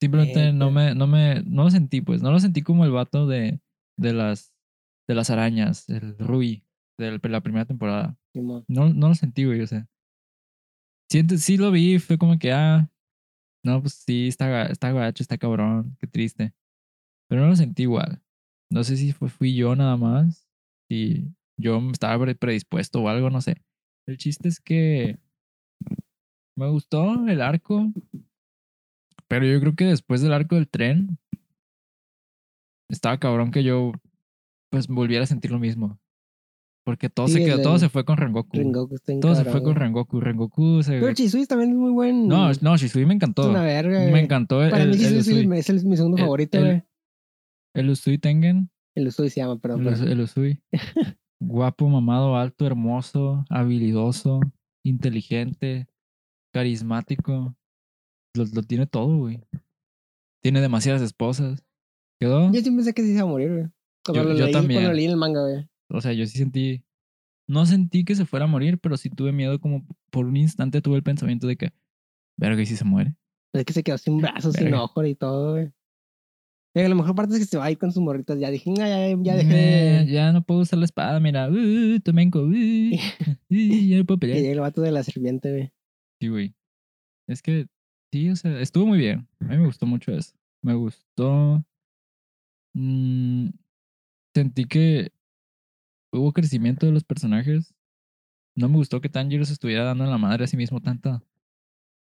Simplemente 0.00 0.52
no 0.52 0.70
me, 0.70 0.94
no 0.94 1.06
me, 1.06 1.42
no 1.42 1.64
lo 1.64 1.70
sentí, 1.70 2.00
pues. 2.00 2.22
No 2.22 2.32
lo 2.32 2.40
sentí 2.40 2.62
como 2.62 2.84
el 2.84 2.90
vato 2.90 3.26
de, 3.26 3.60
de 3.98 4.12
las, 4.14 4.54
de 5.06 5.14
las 5.14 5.28
arañas, 5.30 5.88
el 5.90 6.18
Rui, 6.18 6.64
de 6.98 7.18
la 7.28 7.40
primera 7.42 7.66
temporada. 7.66 8.18
No, 8.68 8.92
no 8.92 9.08
lo 9.08 9.14
sentí, 9.14 9.44
güey, 9.44 9.60
o 9.60 9.66
sea. 9.66 9.86
Siente, 11.10 11.36
sí 11.38 11.56
lo 11.56 11.70
vi, 11.70 11.98
fue 11.98 12.16
como 12.18 12.38
que, 12.38 12.52
ah, 12.52 12.88
no, 13.64 13.82
pues 13.82 13.94
sí, 13.94 14.28
está, 14.28 14.66
está 14.66 14.92
gacho, 14.92 15.22
está 15.22 15.38
cabrón, 15.38 15.96
qué 16.00 16.06
triste. 16.06 16.54
Pero 17.28 17.42
no 17.42 17.48
lo 17.48 17.56
sentí 17.56 17.84
igual. 17.84 18.22
No 18.70 18.84
sé 18.84 18.96
si 18.96 19.12
fui 19.12 19.54
yo 19.56 19.76
nada 19.76 19.96
más, 19.96 20.48
si 20.88 21.28
yo 21.58 21.80
estaba 21.92 22.24
pre- 22.24 22.36
predispuesto 22.36 23.02
o 23.02 23.08
algo, 23.08 23.30
no 23.30 23.40
sé. 23.42 23.62
El 24.06 24.18
chiste 24.18 24.48
es 24.48 24.60
que 24.60 25.18
me 26.56 26.68
gustó 26.70 27.26
el 27.28 27.40
arco, 27.42 27.92
pero 29.28 29.46
yo 29.46 29.58
creo 29.60 29.74
que 29.74 29.84
después 29.86 30.20
del 30.20 30.32
arco 30.32 30.54
del 30.56 30.68
tren, 30.68 31.18
estaba 32.88 33.18
cabrón 33.18 33.50
que 33.50 33.64
yo, 33.64 33.92
pues, 34.70 34.88
volviera 34.88 35.24
a 35.24 35.28
sentir 35.28 35.52
lo 35.52 35.60
mismo. 35.60 36.00
Porque 36.84 37.08
todo 37.08 37.28
Sí, 37.28 37.34
se 37.34 37.44
el 37.44 37.50
quedó, 37.50 37.62
todo 37.62 37.78
se 37.78 37.88
fue 37.88 38.04
con 38.04 38.16
Rengoku. 38.16 38.56
Rengoku 38.56 38.94
está 38.96 39.12
en 39.12 39.20
Todo 39.20 39.34
se 39.36 39.44
fue 39.44 39.62
con. 39.62 39.76
Rengoku. 39.76 40.18
Rengoku 40.20 40.82
se... 40.82 40.98
Pero 40.98 41.14
Chisui 41.14 41.46
también 41.46 41.70
es 41.70 41.76
muy 41.76 41.92
buen. 41.92 42.26
No, 42.26 42.50
es 42.50 42.60
no, 42.62 42.76
Shisui 42.76 43.06
me 43.06 43.14
encantó. 43.14 43.48
una 43.50 43.62
verga. 43.62 44.00
Me 44.10 44.18
encantó 44.20 44.64
el, 44.64 44.70
Para 44.70 44.84
mí, 44.86 44.92
Chisui 44.92 45.18
es, 45.18 45.28
el- 45.28 45.76
es 45.76 45.84
mi 45.84 45.96
segundo 45.96 46.16
favorito, 46.18 46.58
güey. 46.58 46.82
El 47.74 47.90
Usui 47.90 48.18
Tengen. 48.18 48.68
El 48.96 49.06
Usui 49.08 49.30
se 49.30 49.40
llama, 49.40 49.58
perdón. 49.58 49.86
El, 49.86 50.20
Usui. 50.20 50.60
Guapo, 51.40 51.88
mamado, 51.88 52.36
alto, 52.36 52.66
hermoso, 52.66 53.44
habilidoso, 53.48 54.40
inteligente, 54.84 55.86
carismático. 56.52 57.56
Lo, 58.36 58.44
lo 58.52 58.62
tiene 58.62 58.86
todo, 58.86 59.18
güey. 59.18 59.40
Tiene 60.42 60.60
demasiadas 60.60 61.02
esposas. 61.02 61.64
¿Quedó? 62.20 62.46
Yo 62.46 62.60
siempre 62.60 62.76
pensé 62.76 62.92
que 62.94 63.02
sí 63.02 63.08
se 63.08 63.14
iba 63.14 63.22
a 63.22 63.26
morir, 63.26 63.50
güey. 63.52 63.66
Cuando, 64.04 64.22
Yo- 64.24 64.28
lo 64.30 64.36
yo 64.36 64.44
leí, 64.46 64.52
también. 64.52 64.78
cuando 64.80 64.90
lo 64.90 64.96
leí 64.96 65.04
en 65.04 65.10
el 65.12 65.16
manga, 65.16 65.42
güey. 65.42 65.68
O 65.92 66.00
sea, 66.00 66.12
yo 66.12 66.26
sí 66.26 66.38
sentí. 66.38 66.84
No 67.48 67.66
sentí 67.66 68.04
que 68.04 68.14
se 68.14 68.24
fuera 68.24 68.44
a 68.44 68.48
morir, 68.48 68.78
pero 68.78 68.96
sí 68.96 69.10
tuve 69.10 69.32
miedo, 69.32 69.60
como 69.60 69.86
por 70.10 70.26
un 70.26 70.36
instante 70.36 70.80
tuve 70.80 70.96
el 70.96 71.02
pensamiento 71.02 71.46
de 71.46 71.56
que. 71.56 71.72
Verga, 72.38 72.62
¿y 72.62 72.66
si 72.66 72.76
se 72.76 72.84
muere? 72.84 73.14
Es 73.52 73.64
que 73.64 73.72
se 73.74 73.82
quedó 73.82 73.98
sin 73.98 74.18
brazos, 74.18 74.54
sin 74.54 74.64
Verga. 74.64 74.82
ojos 74.84 75.06
y 75.06 75.14
todo, 75.14 75.52
güey. 75.52 75.70
Pero 76.74 76.88
la 76.88 76.94
mejor 76.94 77.14
parte 77.14 77.34
es 77.34 77.40
que 77.40 77.44
se 77.44 77.58
va 77.58 77.66
a 77.66 77.70
ir 77.70 77.76
con 77.76 77.92
sus 77.92 78.02
morritas. 78.02 78.38
Ya 78.38 78.50
dije, 78.50 78.70
"Ah, 78.80 78.88
ya, 78.88 79.08
ya, 79.10 79.16
ya 79.22 79.34
dejé 79.36 79.52
Eh, 79.98 80.04
de... 80.06 80.12
ya 80.12 80.32
no 80.32 80.42
puedo 80.42 80.60
usar 80.60 80.78
la 80.78 80.86
espada, 80.86 81.20
mira. 81.20 81.50
Uh, 81.50 82.00
tomenco. 82.00 82.40
Uh, 82.40 82.48
uh, 83.50 83.50
ya 83.50 83.98
no 83.98 84.04
puedo 84.06 84.16
Que 84.18 84.20
pelear. 84.20 84.38
llegue 84.38 84.52
el 84.52 84.60
vato 84.60 84.80
de 84.80 84.90
la 84.92 85.02
serpiente, 85.02 85.50
güey. 85.52 85.72
Sí, 86.20 86.28
güey. 86.28 86.54
Es 87.28 87.42
que, 87.42 87.66
sí, 88.10 88.30
o 88.30 88.36
sea, 88.36 88.58
estuvo 88.60 88.86
muy 88.86 88.98
bien. 88.98 89.28
A 89.40 89.44
mí 89.48 89.58
me 89.58 89.66
gustó 89.66 89.84
mucho 89.84 90.12
eso. 90.12 90.32
Me 90.62 90.72
gustó. 90.74 91.62
Mm, 92.74 93.48
sentí 94.34 94.64
que 94.64 95.12
hubo 96.12 96.32
crecimiento 96.32 96.86
de 96.86 96.92
los 96.92 97.04
personajes. 97.04 97.74
No 98.54 98.68
me 98.68 98.76
gustó 98.76 99.00
que 99.00 99.08
Tanjiro 99.08 99.44
se 99.44 99.54
estuviera 99.54 99.84
dando 99.84 100.04
en 100.04 100.10
la 100.10 100.18
madre 100.18 100.44
a 100.44 100.46
sí 100.46 100.56
mismo 100.56 100.80
tanta, 100.80 101.22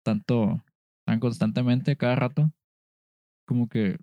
tanto, 0.05 0.63
tan 1.07 1.21
constantemente 1.21 1.97
cada 1.97 2.17
rato. 2.17 2.53
Como 3.47 3.69
que, 3.69 3.99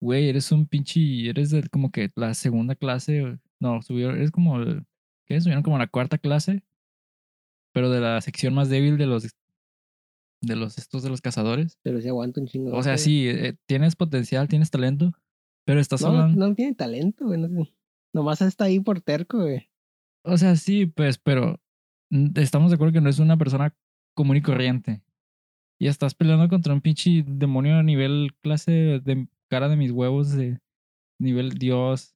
güey, 0.00 0.28
eres 0.28 0.50
un 0.52 0.66
pinche, 0.66 1.28
eres 1.28 1.50
de 1.50 1.62
como 1.68 1.90
que 1.90 2.10
la 2.16 2.34
segunda 2.34 2.74
clase. 2.74 3.38
No, 3.60 3.82
subió, 3.82 4.10
eres 4.10 4.30
como, 4.30 4.58
el- 4.60 4.84
¿qué? 5.26 5.40
Subieron 5.40 5.62
como 5.62 5.78
la 5.78 5.86
cuarta 5.86 6.18
clase, 6.18 6.62
pero 7.72 7.90
de 7.90 8.00
la 8.00 8.20
sección 8.20 8.54
más 8.54 8.68
débil 8.68 8.96
de 8.98 9.06
los, 9.06 9.28
de 10.42 10.56
los 10.56 10.78
estos 10.78 11.02
de 11.02 11.10
los 11.10 11.20
cazadores. 11.20 11.78
Pero 11.82 12.00
se 12.00 12.08
aguanta 12.08 12.40
un 12.40 12.46
chingo. 12.46 12.74
O 12.76 12.82
sea, 12.82 12.96
sí, 12.98 13.28
eh, 13.28 13.56
tienes 13.66 13.94
potencial, 13.94 14.48
tienes 14.48 14.70
talento, 14.70 15.12
pero 15.64 15.78
estás 15.80 16.00
No, 16.02 16.08
hablando. 16.08 16.48
no 16.48 16.54
tiene 16.54 16.74
talento, 16.74 17.26
güey. 17.26 17.38
No, 17.40 17.66
nomás 18.14 18.40
está 18.42 18.64
ahí 18.64 18.80
por 18.80 19.00
terco, 19.00 19.38
güey. 19.38 19.68
O 20.24 20.36
sea, 20.36 20.56
sí, 20.56 20.86
pues, 20.86 21.18
pero 21.18 21.60
mm, 22.10 22.30
estamos 22.36 22.70
de 22.70 22.74
acuerdo 22.74 22.92
que 22.94 23.00
no 23.00 23.08
es 23.10 23.18
una 23.18 23.36
persona 23.36 23.74
común 24.16 24.36
y 24.36 24.42
corriente. 24.42 25.02
Y 25.80 25.86
estás 25.86 26.14
peleando 26.14 26.48
contra 26.48 26.74
un 26.74 26.82
pinche 26.82 27.24
demonio 27.26 27.76
a 27.76 27.82
nivel 27.82 28.30
clase 28.42 29.00
de 29.02 29.28
cara 29.50 29.68
de 29.68 29.76
mis 29.76 29.90
huevos, 29.92 30.32
de 30.32 30.60
nivel 31.18 31.50
Dios. 31.52 32.14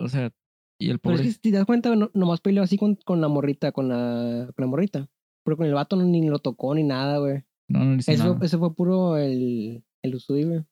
O 0.00 0.08
sea, 0.08 0.32
y 0.80 0.90
el 0.90 0.98
Pero 0.98 1.14
pobre. 1.16 1.28
es 1.28 1.36
que 1.36 1.42
si 1.42 1.50
te 1.50 1.56
das 1.58 1.66
cuenta, 1.66 1.94
no, 1.94 2.10
nomás 2.14 2.40
peleó 2.40 2.62
así 2.62 2.78
con, 2.78 2.94
con 2.96 3.20
la 3.20 3.28
morrita, 3.28 3.72
con 3.72 3.88
la, 3.88 4.50
con 4.56 4.62
la 4.64 4.66
morrita. 4.66 5.10
Pero 5.44 5.56
con 5.56 5.66
el 5.66 5.74
vato 5.74 5.96
no, 5.96 6.04
ni 6.04 6.26
lo 6.26 6.38
tocó 6.38 6.74
ni 6.74 6.84
nada, 6.84 7.18
güey. 7.18 7.42
No, 7.68 7.84
no 7.84 7.90
le 7.92 7.96
hizo 7.98 8.12
Eso, 8.12 8.24
nada. 8.24 8.36
fue- 8.38 8.46
eso 8.46 8.58
fue 8.58 8.74
puro 8.74 9.18
el, 9.18 9.84
el 10.02 10.14
Usui, 10.14 10.44
güey. 10.44 10.64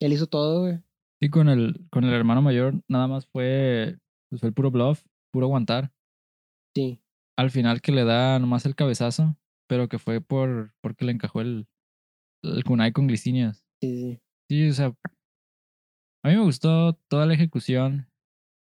Él 0.00 0.12
hizo 0.12 0.26
todo, 0.26 0.62
güey. 0.62 0.80
Y 1.22 1.28
con 1.30 1.48
el, 1.48 1.86
con 1.90 2.04
el 2.04 2.12
hermano 2.12 2.42
mayor, 2.42 2.82
nada 2.88 3.06
más 3.06 3.26
fue, 3.26 3.96
pues 4.28 4.40
fue 4.40 4.48
el 4.48 4.54
puro 4.54 4.70
bluff, 4.70 5.04
puro 5.32 5.46
aguantar. 5.46 5.92
Sí. 6.74 7.00
Al 7.38 7.50
final 7.50 7.80
que 7.80 7.92
le 7.92 8.04
da 8.04 8.38
nomás 8.38 8.66
el 8.66 8.74
cabezazo, 8.74 9.36
pero 9.68 9.88
que 9.88 9.98
fue 9.98 10.20
por 10.20 10.72
porque 10.82 11.04
le 11.04 11.12
encajó 11.12 11.40
el, 11.40 11.66
el 12.42 12.64
kunai 12.64 12.92
con 12.92 13.06
glicinias. 13.06 13.64
Sí, 13.80 13.96
sí. 14.00 14.18
Sí, 14.50 14.68
o 14.68 14.72
sea, 14.72 14.86
a 16.24 16.28
mí 16.28 16.34
me 16.36 16.42
gustó 16.42 16.94
toda 17.08 17.26
la 17.26 17.34
ejecución. 17.34 18.08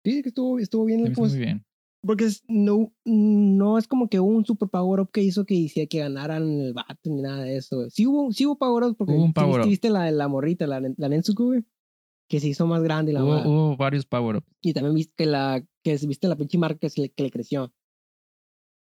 Sí, 0.03 0.21
que 0.21 0.29
estuvo, 0.29 0.59
estuvo 0.59 0.85
bien. 0.85 1.01
Hizo 1.01 1.13
como 1.13 1.27
muy 1.27 1.33
es- 1.35 1.39
bien. 1.39 1.63
Porque 2.05 2.25
es- 2.25 2.43
no, 2.47 2.93
no 3.05 3.77
es 3.77 3.87
como 3.87 4.07
que 4.09 4.19
un 4.19 4.45
super 4.45 4.69
power 4.69 4.99
up 5.01 5.11
que 5.11 5.21
hizo 5.21 5.45
que 5.45 5.55
hiciera 5.55 5.87
que 5.87 5.99
ganaran 5.99 6.43
el 6.43 6.73
vato 6.73 6.97
ni 7.09 7.21
nada 7.21 7.43
de 7.43 7.57
eso. 7.57 7.89
Sí 7.89 8.05
hubo, 8.07 8.31
sí 8.31 8.45
hubo 8.45 8.57
power 8.57 8.83
up 8.85 8.97
porque 8.97 9.13
Hubo 9.13 9.21
un 9.23 9.29
sí 9.29 9.33
power 9.33 9.61
up. 9.61 9.67
viste 9.67 9.89
la, 9.89 10.09
la 10.11 10.27
morrita, 10.27 10.65
la, 10.67 10.79
la 10.79 11.09
Nensuku, 11.09 11.45
güey. 11.45 11.63
Que 12.29 12.39
se 12.41 12.47
hizo 12.49 12.67
más 12.67 12.83
grande 12.83 13.11
y 13.11 13.15
la 13.15 13.23
Hubo, 13.23 13.37
hubo 13.47 13.77
varios 13.77 14.05
power-ups. 14.05 14.45
Y 14.61 14.73
también 14.73 14.95
viste 14.95 15.13
que 15.15 15.25
la 15.25 15.63
que 15.83 15.97
viste 16.05 16.27
la 16.27 16.35
pinche 16.35 16.57
marca 16.57 16.79
que, 16.79 16.89
se 16.89 17.01
le, 17.01 17.09
que 17.09 17.23
le 17.23 17.31
creció. 17.31 17.71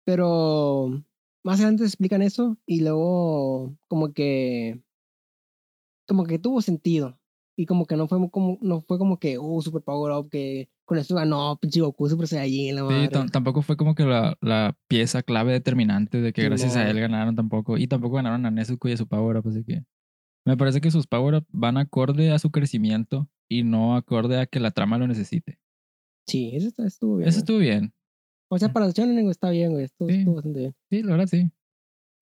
Pero 0.04 1.02
más 1.44 1.58
adelante 1.60 1.82
te 1.82 1.88
explican 1.88 2.22
eso 2.22 2.56
y 2.66 2.80
luego 2.80 3.76
como 3.86 4.12
que 4.12 4.82
como 6.06 6.24
que 6.24 6.38
tuvo 6.38 6.62
sentido 6.62 7.18
y 7.56 7.66
como 7.66 7.84
que 7.86 7.96
no 7.96 8.08
fue 8.08 8.18
como 8.30 8.58
no 8.62 8.80
fue 8.80 8.98
como 8.98 9.18
que 9.18 9.38
uh 9.38 9.60
super 9.60 9.82
power 9.82 10.12
up 10.12 10.30
que 10.30 10.70
con 10.86 10.96
esto 10.96 11.14
ganó 11.14 11.58
pinche 11.60 11.80
Goku 11.82 12.08
super 12.08 12.26
Saiyajin 12.26 12.76
la 12.76 12.80
Sí, 12.82 12.86
madre. 12.86 13.10
tam- 13.10 13.30
tampoco 13.30 13.60
fue 13.60 13.76
como 13.76 13.94
que 13.94 14.04
la, 14.04 14.38
la 14.40 14.74
pieza 14.88 15.22
clave 15.22 15.52
determinante 15.52 16.22
de 16.22 16.32
que 16.32 16.44
gracias 16.44 16.70
a 16.76 16.80
Simón. 16.80 16.88
él 16.88 17.00
ganaron 17.00 17.36
tampoco. 17.36 17.76
Y 17.76 17.86
tampoco 17.86 18.16
ganaron 18.16 18.46
a 18.46 18.50
Nezuko 18.50 18.88
y 18.88 18.92
a 18.92 18.96
su 18.96 19.06
power-up, 19.06 19.46
así 19.48 19.62
que... 19.64 19.82
Me 20.48 20.56
parece 20.56 20.80
que 20.80 20.90
sus 20.90 21.06
power-up 21.06 21.46
van 21.50 21.76
acorde 21.76 22.30
a 22.32 22.38
su 22.38 22.50
crecimiento 22.50 23.28
y 23.50 23.64
no 23.64 23.94
acorde 23.96 24.38
a 24.40 24.46
que 24.46 24.60
la 24.60 24.70
trama 24.70 24.96
lo 24.96 25.06
necesite. 25.06 25.58
Sí, 26.26 26.52
eso 26.54 26.68
está- 26.68 26.86
estuvo 26.86 27.16
bien. 27.16 27.28
Eso 27.28 27.36
güey. 27.36 27.42
estuvo 27.42 27.58
bien. 27.58 27.92
O 28.50 28.58
sea, 28.58 28.72
para 28.72 28.86
los 28.86 28.94
shonen 28.94 29.18
está 29.28 29.50
bien, 29.50 29.72
güey. 29.72 29.84
Estuvo, 29.84 30.08
Sí. 30.08 30.16
estuvo 30.16 30.34
bastante 30.36 30.60
bien. 30.60 30.74
Sí, 30.90 31.02
la 31.02 31.10
verdad 31.12 31.26
sí. 31.26 31.50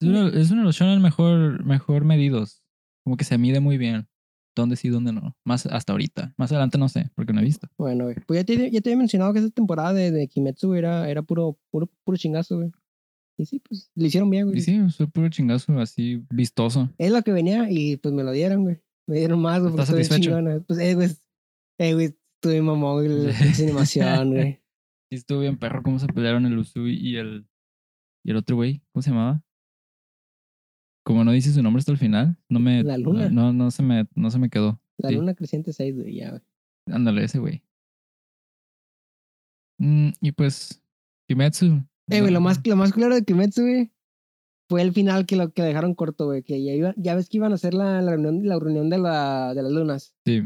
Es 0.00 0.08
uno, 0.08 0.26
es 0.28 0.50
uno 0.50 0.60
de 0.62 0.64
los 0.66 0.74
shonen 0.76 1.00
mejor, 1.00 1.64
mejor 1.64 2.04
medidos. 2.04 2.62
Como 3.04 3.16
que 3.16 3.24
se 3.24 3.38
mide 3.38 3.60
muy 3.60 3.78
bien. 3.78 4.08
Dónde 4.56 4.74
sí, 4.76 4.88
dónde 4.88 5.12
no. 5.12 5.36
Más 5.44 5.66
hasta 5.66 5.92
ahorita. 5.92 6.34
Más 6.36 6.50
adelante 6.50 6.78
no 6.78 6.88
sé, 6.88 7.10
porque 7.14 7.32
no 7.32 7.40
he 7.40 7.44
visto. 7.44 7.68
Bueno, 7.78 8.04
güey. 8.04 8.16
Pues 8.26 8.40
ya 8.40 8.44
te, 8.44 8.70
ya 8.72 8.80
te 8.80 8.90
había 8.90 8.98
mencionado 8.98 9.32
que 9.34 9.38
esa 9.38 9.50
temporada 9.50 9.92
de, 9.92 10.10
de 10.10 10.26
Kimetsu 10.28 10.74
era, 10.74 11.08
era 11.08 11.22
puro, 11.22 11.58
puro, 11.70 11.88
puro 12.04 12.16
chingazo, 12.16 12.56
güey. 12.56 12.72
Y 13.38 13.44
sí, 13.46 13.60
pues 13.60 13.90
lo 13.94 14.06
hicieron 14.06 14.30
bien, 14.30 14.46
güey. 14.46 14.58
Y 14.58 14.62
sí, 14.62 14.80
fue 14.96 15.06
puro 15.08 15.28
chingazo 15.28 15.78
así 15.78 16.24
vistoso. 16.30 16.90
Es 16.96 17.12
lo 17.12 17.22
que 17.22 17.32
venía 17.32 17.70
y 17.70 17.96
pues 17.98 18.14
me 18.14 18.22
lo 18.24 18.32
dieron, 18.32 18.62
güey. 18.62 18.80
Me 19.06 19.18
dieron 19.18 19.40
más, 19.40 19.60
güey, 19.62 19.74
porque 19.74 20.04
chingona. 20.04 20.60
Pues, 20.66 20.78
eh, 20.80 20.94
güey. 20.94 21.08
Eh, 21.78 21.92
güey, 21.94 22.06
estuve 22.34 22.62
mamón, 22.62 23.04
güey, 23.04 23.08
la 23.26 23.32
animación, 23.60 24.30
güey. 24.30 24.52
Sí, 25.10 25.16
estuvo 25.16 25.40
bien 25.40 25.58
perro 25.58 25.82
cómo 25.82 25.98
se 25.98 26.06
pelearon 26.08 26.46
el 26.46 26.58
Usui 26.58 26.94
y 26.94 27.16
el. 27.16 27.46
Y 28.24 28.30
el 28.30 28.36
otro 28.38 28.56
güey. 28.56 28.82
¿Cómo 28.92 29.02
se 29.02 29.10
llamaba? 29.10 29.42
Como 31.04 31.22
no 31.22 31.30
dice 31.30 31.52
su 31.52 31.62
nombre 31.62 31.78
hasta 31.80 31.92
el 31.92 31.98
final, 31.98 32.36
no 32.48 32.58
me. 32.58 32.82
La 32.82 32.98
luna. 32.98 33.28
No, 33.28 33.52
no 33.52 33.70
se 33.70 33.82
me, 33.82 34.08
no 34.16 34.30
se 34.30 34.38
me 34.38 34.48
quedó. 34.50 34.80
La 34.98 35.10
Sí. 35.10 35.14
luna 35.14 35.34
creciente 35.34 35.72
6, 35.72 35.94
güey, 35.94 36.16
ya, 36.16 36.30
güey. 36.30 36.42
Ándale, 36.90 37.22
ese 37.24 37.38
güey. 37.38 37.62
Mm, 39.78 40.08
y 40.20 40.32
pues. 40.32 40.82
Kimetsu. 41.28 41.84
Eh, 42.08 42.20
güey, 42.20 42.32
lo 42.32 42.40
más, 42.40 42.60
lo 42.66 42.76
más 42.76 42.92
claro 42.92 43.14
de 43.14 43.24
Kimetsu, 43.24 43.62
güey, 43.62 43.92
fue 44.68 44.82
el 44.82 44.92
final 44.92 45.26
que 45.26 45.36
lo 45.36 45.52
que 45.52 45.62
dejaron 45.62 45.94
corto, 45.94 46.26
güey. 46.26 46.42
Que 46.42 46.62
ya, 46.64 46.72
iba, 46.72 46.94
ya 46.96 47.14
ves 47.14 47.28
que 47.28 47.36
iban 47.38 47.52
a 47.52 47.56
hacer 47.56 47.74
la, 47.74 48.00
la 48.02 48.12
reunión, 48.12 48.46
la 48.46 48.58
reunión 48.58 48.90
de, 48.90 48.98
la, 48.98 49.54
de 49.54 49.62
las 49.62 49.72
lunas. 49.72 50.14
Sí. 50.24 50.42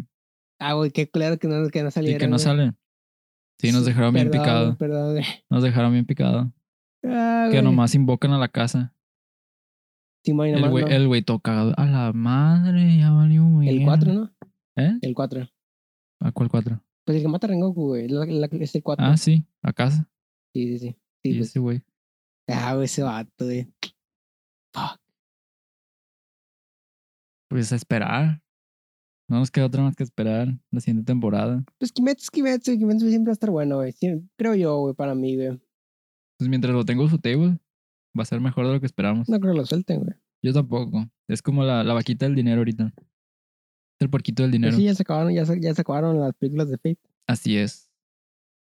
Ah, 0.59 0.75
güey, 0.75 0.91
qué 0.91 1.09
claro 1.11 1.39
que 1.39 1.49
no, 1.49 1.69
que 1.69 1.83
no 1.83 1.89
Y 1.89 1.93
salieron. 1.93 2.19
que 2.21 2.27
no 2.29 2.37
güey. 2.37 2.45
salen. 2.45 2.77
Sí, 3.59 3.73
nos 3.73 3.85
dejaron 3.85 4.15
bien 4.15 4.31
picado. 4.31 4.67
güey, 4.67 4.77
Perdón, 4.79 5.13
güey. 5.13 5.25
Nos 5.51 5.63
dejaron 5.63 5.93
bien 5.93 6.07
picado. 6.07 6.53
Ah, 7.05 7.49
Que 7.51 7.59
güey. 7.59 7.63
nomás 7.65 7.95
invocan 7.95 8.33
a 8.33 8.39
la 8.39 8.49
casa. 8.49 8.95
Simón, 10.25 10.49
y 10.49 10.53
El 10.53 10.69
güey, 10.69 10.85
no. 10.85 10.91
el 10.91 11.09
güey 11.09 11.23
todo 11.23 11.41
cagado. 11.41 11.73
A 11.77 11.87
la 11.87 12.13
madre, 12.13 12.99
ya 12.99 13.11
valió 13.11 13.43
muy 13.43 13.69
El 13.69 13.77
bien. 13.77 13.87
4, 13.87 14.13
¿no? 14.13 14.31
¿Eh? 14.77 14.99
El 15.01 15.15
4. 15.15 15.49
¿A 16.23 16.33
cuál 16.33 16.51
cuatro? 16.51 16.83
Pues 17.07 17.17
el 17.17 17.23
que 17.23 17.29
mata 17.29 17.47
a 17.47 17.51
Rengoku, 17.51 17.87
güey. 17.89 18.09
la- 18.09 18.27
la- 18.27 18.47
Es 18.53 18.75
el 18.75 18.83
4. 18.83 19.05
Ah, 19.07 19.17
sí, 19.17 19.47
a 19.63 19.73
casa. 19.73 20.09
Sí, 20.55 20.67
sí, 20.69 20.79
sí. 20.79 20.97
Sí, 21.23 21.31
y 21.31 21.39
pues. 21.39 21.49
ese 21.51 21.59
güey. 21.61 21.83
Ah, 22.49 22.75
güey, 22.75 22.85
ese 22.87 23.03
vato, 23.03 23.45
güey. 23.45 23.65
Fuck. 24.75 25.01
Pues 27.49 27.73
a 27.73 27.77
esperar. 27.77 28.43
No 29.29 29.39
nos 29.39 29.51
queda 29.51 29.67
otra 29.67 29.83
más 29.83 29.95
que 29.95 30.03
esperar 30.03 30.49
la 30.73 30.81
siguiente 30.81 31.05
temporada. 31.07 31.65
Pues 31.79 31.93
Kimetsu 31.93 32.25
es 32.25 32.31
Kimetsu. 32.31 32.73
Kimetsu 32.79 33.09
siempre 33.09 33.31
va 33.31 33.33
a 33.33 33.35
estar 33.35 33.51
bueno, 33.51 33.77
güey. 33.77 33.95
Creo 34.37 34.55
yo, 34.55 34.79
güey, 34.81 34.95
para 34.95 35.15
mí, 35.15 35.37
güey. 35.37 35.61
Pues 36.39 36.49
mientras 36.49 36.75
lo 36.75 36.85
tengo 36.85 37.05
en 37.05 37.11
su 37.11 37.19
table, 37.19 37.59
va 38.19 38.23
a 38.23 38.25
ser 38.25 38.41
mejor 38.41 38.67
de 38.67 38.73
lo 38.75 38.81
que 38.81 38.87
esperamos. 38.87 39.29
No 39.29 39.39
creo 39.39 39.53
que 39.53 39.59
lo 39.61 39.67
suelten, 39.67 40.01
güey. 40.01 40.15
Yo 40.43 40.53
tampoco. 40.53 41.07
Es 41.29 41.43
como 41.43 41.63
la, 41.65 41.85
la 41.85 41.95
vaquita 41.95 42.27
del 42.27 42.35
dinero 42.35 42.59
ahorita. 42.61 42.93
El 44.01 44.09
porquito 44.11 44.43
del 44.43 44.51
Pues 44.53 44.59
dinero. 44.61 44.77
sí, 44.77 44.85
ya 44.85 44.95
se 44.95 45.03
acabaron, 45.03 45.35
ya 45.35 45.45
se, 45.45 45.61
ya 45.61 45.75
se 45.75 45.81
acabaron 45.83 46.19
las 46.19 46.35
películas 46.35 46.71
de 46.71 46.79
Fate. 46.79 46.99
Así 47.29 47.57
es. 47.59 47.90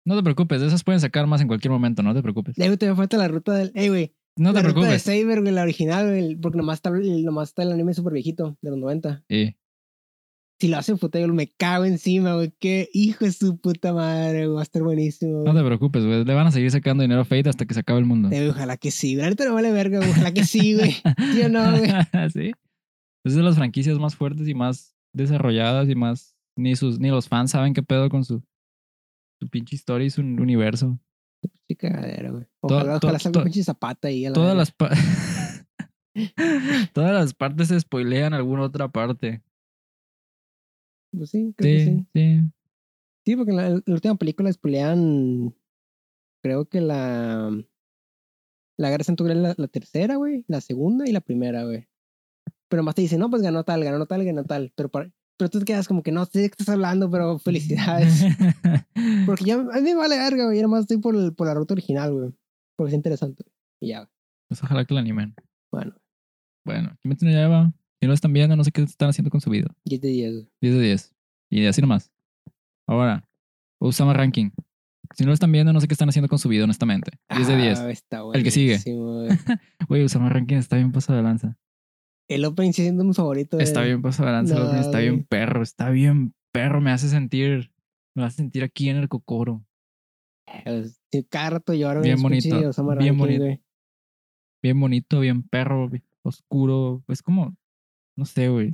No 0.06 0.16
te 0.16 0.24
preocupes, 0.24 0.62
de 0.62 0.68
esas 0.68 0.84
pueden 0.84 1.02
sacar 1.02 1.26
más 1.28 1.42
en 1.42 1.48
cualquier 1.48 1.72
momento, 1.72 2.04
no 2.04 2.14
te 2.14 2.22
preocupes. 2.22 2.56
Güey, 2.56 2.78
te 2.78 2.94
falta 2.94 3.18
la 3.18 3.28
ruta 3.28 3.54
del. 3.54 3.72
Eh, 3.74 3.90
güey. 3.90 4.14
No 4.38 4.54
te 4.54 4.62
la 4.62 4.70
ruta 4.70 4.88
de. 4.88 5.00
Saber, 5.00 5.42
güey, 5.42 5.54
la 5.54 5.64
original, 5.64 6.08
güey. 6.08 6.36
Porque 6.36 6.58
nomás 6.58 6.78
está, 6.78 6.92
nomás 6.92 7.50
está 7.50 7.64
el 7.64 7.72
anime 7.72 7.94
súper 7.94 8.14
viejito, 8.14 8.58
de 8.62 8.70
los 8.70 8.80
90. 8.80 9.24
Eh, 9.30 9.56
Si 10.60 10.68
lo 10.68 10.78
hacen 10.78 10.98
fútbol, 11.00 11.34
me 11.34 11.48
cago 11.48 11.86
encima, 11.86 12.36
güey. 12.36 12.54
Qué 12.60 12.88
hijo 12.94 13.26
de 13.26 13.32
su 13.32 13.58
puta 13.58 13.94
madre, 13.94 14.46
güey. 14.46 14.56
Va 14.56 14.60
a 14.60 14.64
estar 14.64 14.84
buenísimo, 14.84 15.44
no 15.44 15.54
te 15.56 15.64
preocupes, 15.64 16.06
güey. 16.06 16.24
Le 16.24 16.34
van 16.34 16.48
a 16.48 16.52
seguir 16.52 16.70
sacando 16.70 17.02
dinero 17.02 17.22
a 17.22 17.26
Fate 17.26 17.50
hasta 17.50 17.66
que 17.66 17.74
se 17.74 17.80
acabe 17.80 18.00
el 18.00 18.06
mundo. 18.06 18.30
Eh, 18.32 18.50
ojalá 18.50 18.78
que 18.78 18.92
sí, 18.92 19.16
güey. 19.16 19.24
Ahorita 19.26 19.46
no 19.46 19.54
vale 19.56 19.72
verga, 19.72 19.98
güey. 20.00 20.12
Ojalá 20.12 20.34
que 20.34 20.44
sí, 20.44 20.76
güey. 20.76 20.92
¿Sí 21.34 21.42
o 21.42 21.50
no, 21.50 21.72
güey? 21.78 21.90
sí. 22.34 22.52
Es 23.26 23.34
de 23.34 23.42
las 23.42 23.56
franquicias 23.56 23.98
más 23.98 24.16
fuertes 24.16 24.48
y 24.48 24.54
más 24.54 24.96
desarrolladas 25.14 25.90
y 25.90 25.96
más. 25.96 26.36
Ni 26.58 26.76
sus, 26.76 27.00
ni 27.00 27.10
los 27.10 27.28
fans 27.28 27.52
saben 27.52 27.74
qué 27.74 27.82
pedo 27.84 28.08
con 28.10 28.24
su, 28.24 28.42
su 29.46 29.50
pinche 29.50 29.76
historia 29.76 30.08
y 30.08 30.10
su 30.10 30.22
universo. 30.22 31.00
Sí, 31.68 31.76
cagadera, 31.76 32.32
güey. 32.32 32.44
To- 32.62 32.76
Ojalá, 32.76 33.00
to- 33.00 33.08
ojalá 33.08 33.20
salga 33.20 33.34
to- 33.34 33.40
un 33.40 33.44
pinche 33.46 33.64
zapata 33.64 34.08
ahí. 34.08 34.26
a 34.26 34.30
la 34.30 34.34
Todas 34.34 34.58
las 34.58 34.72
pa- 34.72 34.90
Todas 36.94 37.12
las 37.14 37.34
partes 37.34 37.68
se 37.68 37.80
spoilean 37.80 38.34
alguna 38.34 38.64
otra 38.64 38.88
parte. 38.88 39.42
Pues 41.12 41.30
sí, 41.30 41.54
creo 41.58 41.78
que 41.78 41.80
Sí, 41.80 41.86
sí. 41.92 42.08
sí. 42.14 42.42
Sí, 43.26 43.36
porque 43.36 43.52
en 43.52 43.58
la, 43.58 43.68
en 43.68 43.84
la 43.86 43.94
última 43.94 44.16
película 44.16 44.52
spoilean. 44.52 45.54
Creo 46.44 46.66
que 46.66 46.82
la. 46.82 47.52
La 48.78 48.90
Guerra 48.90 49.04
Santo 49.06 49.24
Grial 49.24 49.42
la, 49.42 49.56
la 49.58 49.68
tercera, 49.68 50.18
güey. 50.18 50.44
La 50.48 50.60
segunda 50.62 51.08
y 51.08 51.12
la 51.14 51.22
primera, 51.22 51.64
güey. 51.64 51.88
Pero 52.70 52.84
más 52.84 52.94
te 52.96 53.02
dicen, 53.02 53.20
no, 53.20 53.30
pues 53.30 53.42
ganó 53.42 53.64
tal, 53.64 53.84
ganó 53.84 54.06
tal, 54.06 54.24
ganó 54.26 54.44
tal. 54.44 54.72
Pero, 54.76 54.90
para- 54.90 55.12
pero 55.38 55.50
tú 55.50 55.60
te 55.60 55.66
quedas 55.66 55.88
como 55.88 56.02
que 56.04 56.12
no 56.12 56.26
sé 56.26 56.40
de 56.40 56.50
qué 56.50 56.56
estás 56.58 56.70
hablando, 56.70 57.10
pero 57.10 57.38
felicidades. 57.40 58.24
porque 59.26 59.46
ya 59.46 59.56
a 59.56 59.58
mí 59.82 59.82
me 59.82 59.96
vale 59.96 60.18
verga, 60.18 60.46
güey. 60.46 60.58
Yo 60.58 60.64
nomás 60.64 60.82
estoy 60.82 60.98
por, 60.98 61.16
el- 61.16 61.34
por 61.34 61.48
la 61.48 61.54
ruta 61.54 61.74
original, 61.74 62.14
güey. 62.14 62.32
Porque 62.78 62.90
es 62.92 62.96
interesante. 62.96 63.44
güey. 63.44 63.54
Y 63.82 63.88
ya, 63.90 64.00
güey. 64.00 64.10
Pues 64.50 64.64
ojalá 64.64 64.86
que 64.86 64.94
lo 64.94 65.00
animen. 65.00 65.34
Bueno, 65.72 65.96
Bueno, 66.66 66.96
Kimetsu 67.02 67.26
no 67.26 67.32
Yaiba, 67.32 67.74
si 68.00 68.06
no 68.06 68.08
lo 68.10 68.14
están 68.14 68.32
viendo, 68.34 68.56
no 68.56 68.64
sé 68.64 68.72
qué 68.72 68.82
están 68.82 69.10
haciendo 69.10 69.30
con 69.32 69.42
su 69.42 69.50
vida. 69.50 69.68
10 69.86 70.02
de 70.02 70.08
10, 70.10 70.34
güey. 70.34 70.50
10 70.62 70.76
de 70.76 70.82
10. 70.82 71.16
Y 71.52 71.66
así 71.66 71.82
nomás. 71.82 72.12
Ahora, 72.88 73.28
Usama 73.82 74.14
Ranking. 74.14 74.52
Si 75.16 75.24
no 75.24 75.28
lo 75.30 75.34
están 75.34 75.52
viendo, 75.52 75.72
no 75.74 75.80
sé 75.82 75.88
qué 75.88 75.94
están 75.94 76.10
haciendo 76.10 76.28
con 76.30 76.40
su 76.40 76.50
vida, 76.50 76.64
honestamente. 76.64 77.12
10 77.36 77.48
de 77.48 77.58
10. 77.58 77.80
Ah, 77.80 77.92
está 77.92 78.22
El 78.34 78.44
que 78.44 78.52
sigue. 78.52 78.80
Güey, 79.88 80.04
Usama 80.06 80.30
Ranking 80.30 80.56
está 80.58 80.78
bien 80.78 80.92
pasado 80.92 81.18
de 81.18 81.24
lanza. 81.24 81.58
El 82.28 82.46
opening 82.46 82.72
sigue 82.72 82.88
siendo 82.88 83.04
mi 83.04 83.14
favorito. 83.14 83.60
Está 83.60 83.84
bien 83.84 84.02
pasado 84.02 84.32
lanza, 84.32 84.56
No, 84.56 84.74
está 84.80 85.00
bien 85.00 85.24
perro, 85.26 85.62
está 85.62 85.90
bien 85.90 86.34
perro. 86.52 86.82
Me 86.82 86.92
hace 86.92 87.08
sentir, 87.08 87.72
me 88.16 88.24
hace 88.24 88.38
sentir 88.38 88.64
aquí 88.64 88.90
en 88.90 88.98
el 88.98 89.10
cocoro. 89.10 89.64
Pues, 90.64 91.02
Cada 91.30 91.52
rato 91.52 91.74
lloro. 91.74 92.02
Bien 92.02 92.22
bonito, 92.22 92.72
bien 92.98 93.18
bonito. 93.18 93.44
güey. 93.44 93.62
Bien 94.64 94.80
bonito, 94.80 95.20
bien 95.20 95.44
perro, 95.44 95.92
oscuro. 96.24 97.04
Es 97.08 97.22
como, 97.22 97.56
no 98.18 98.26
sé, 98.26 98.50
güey. 98.50 98.74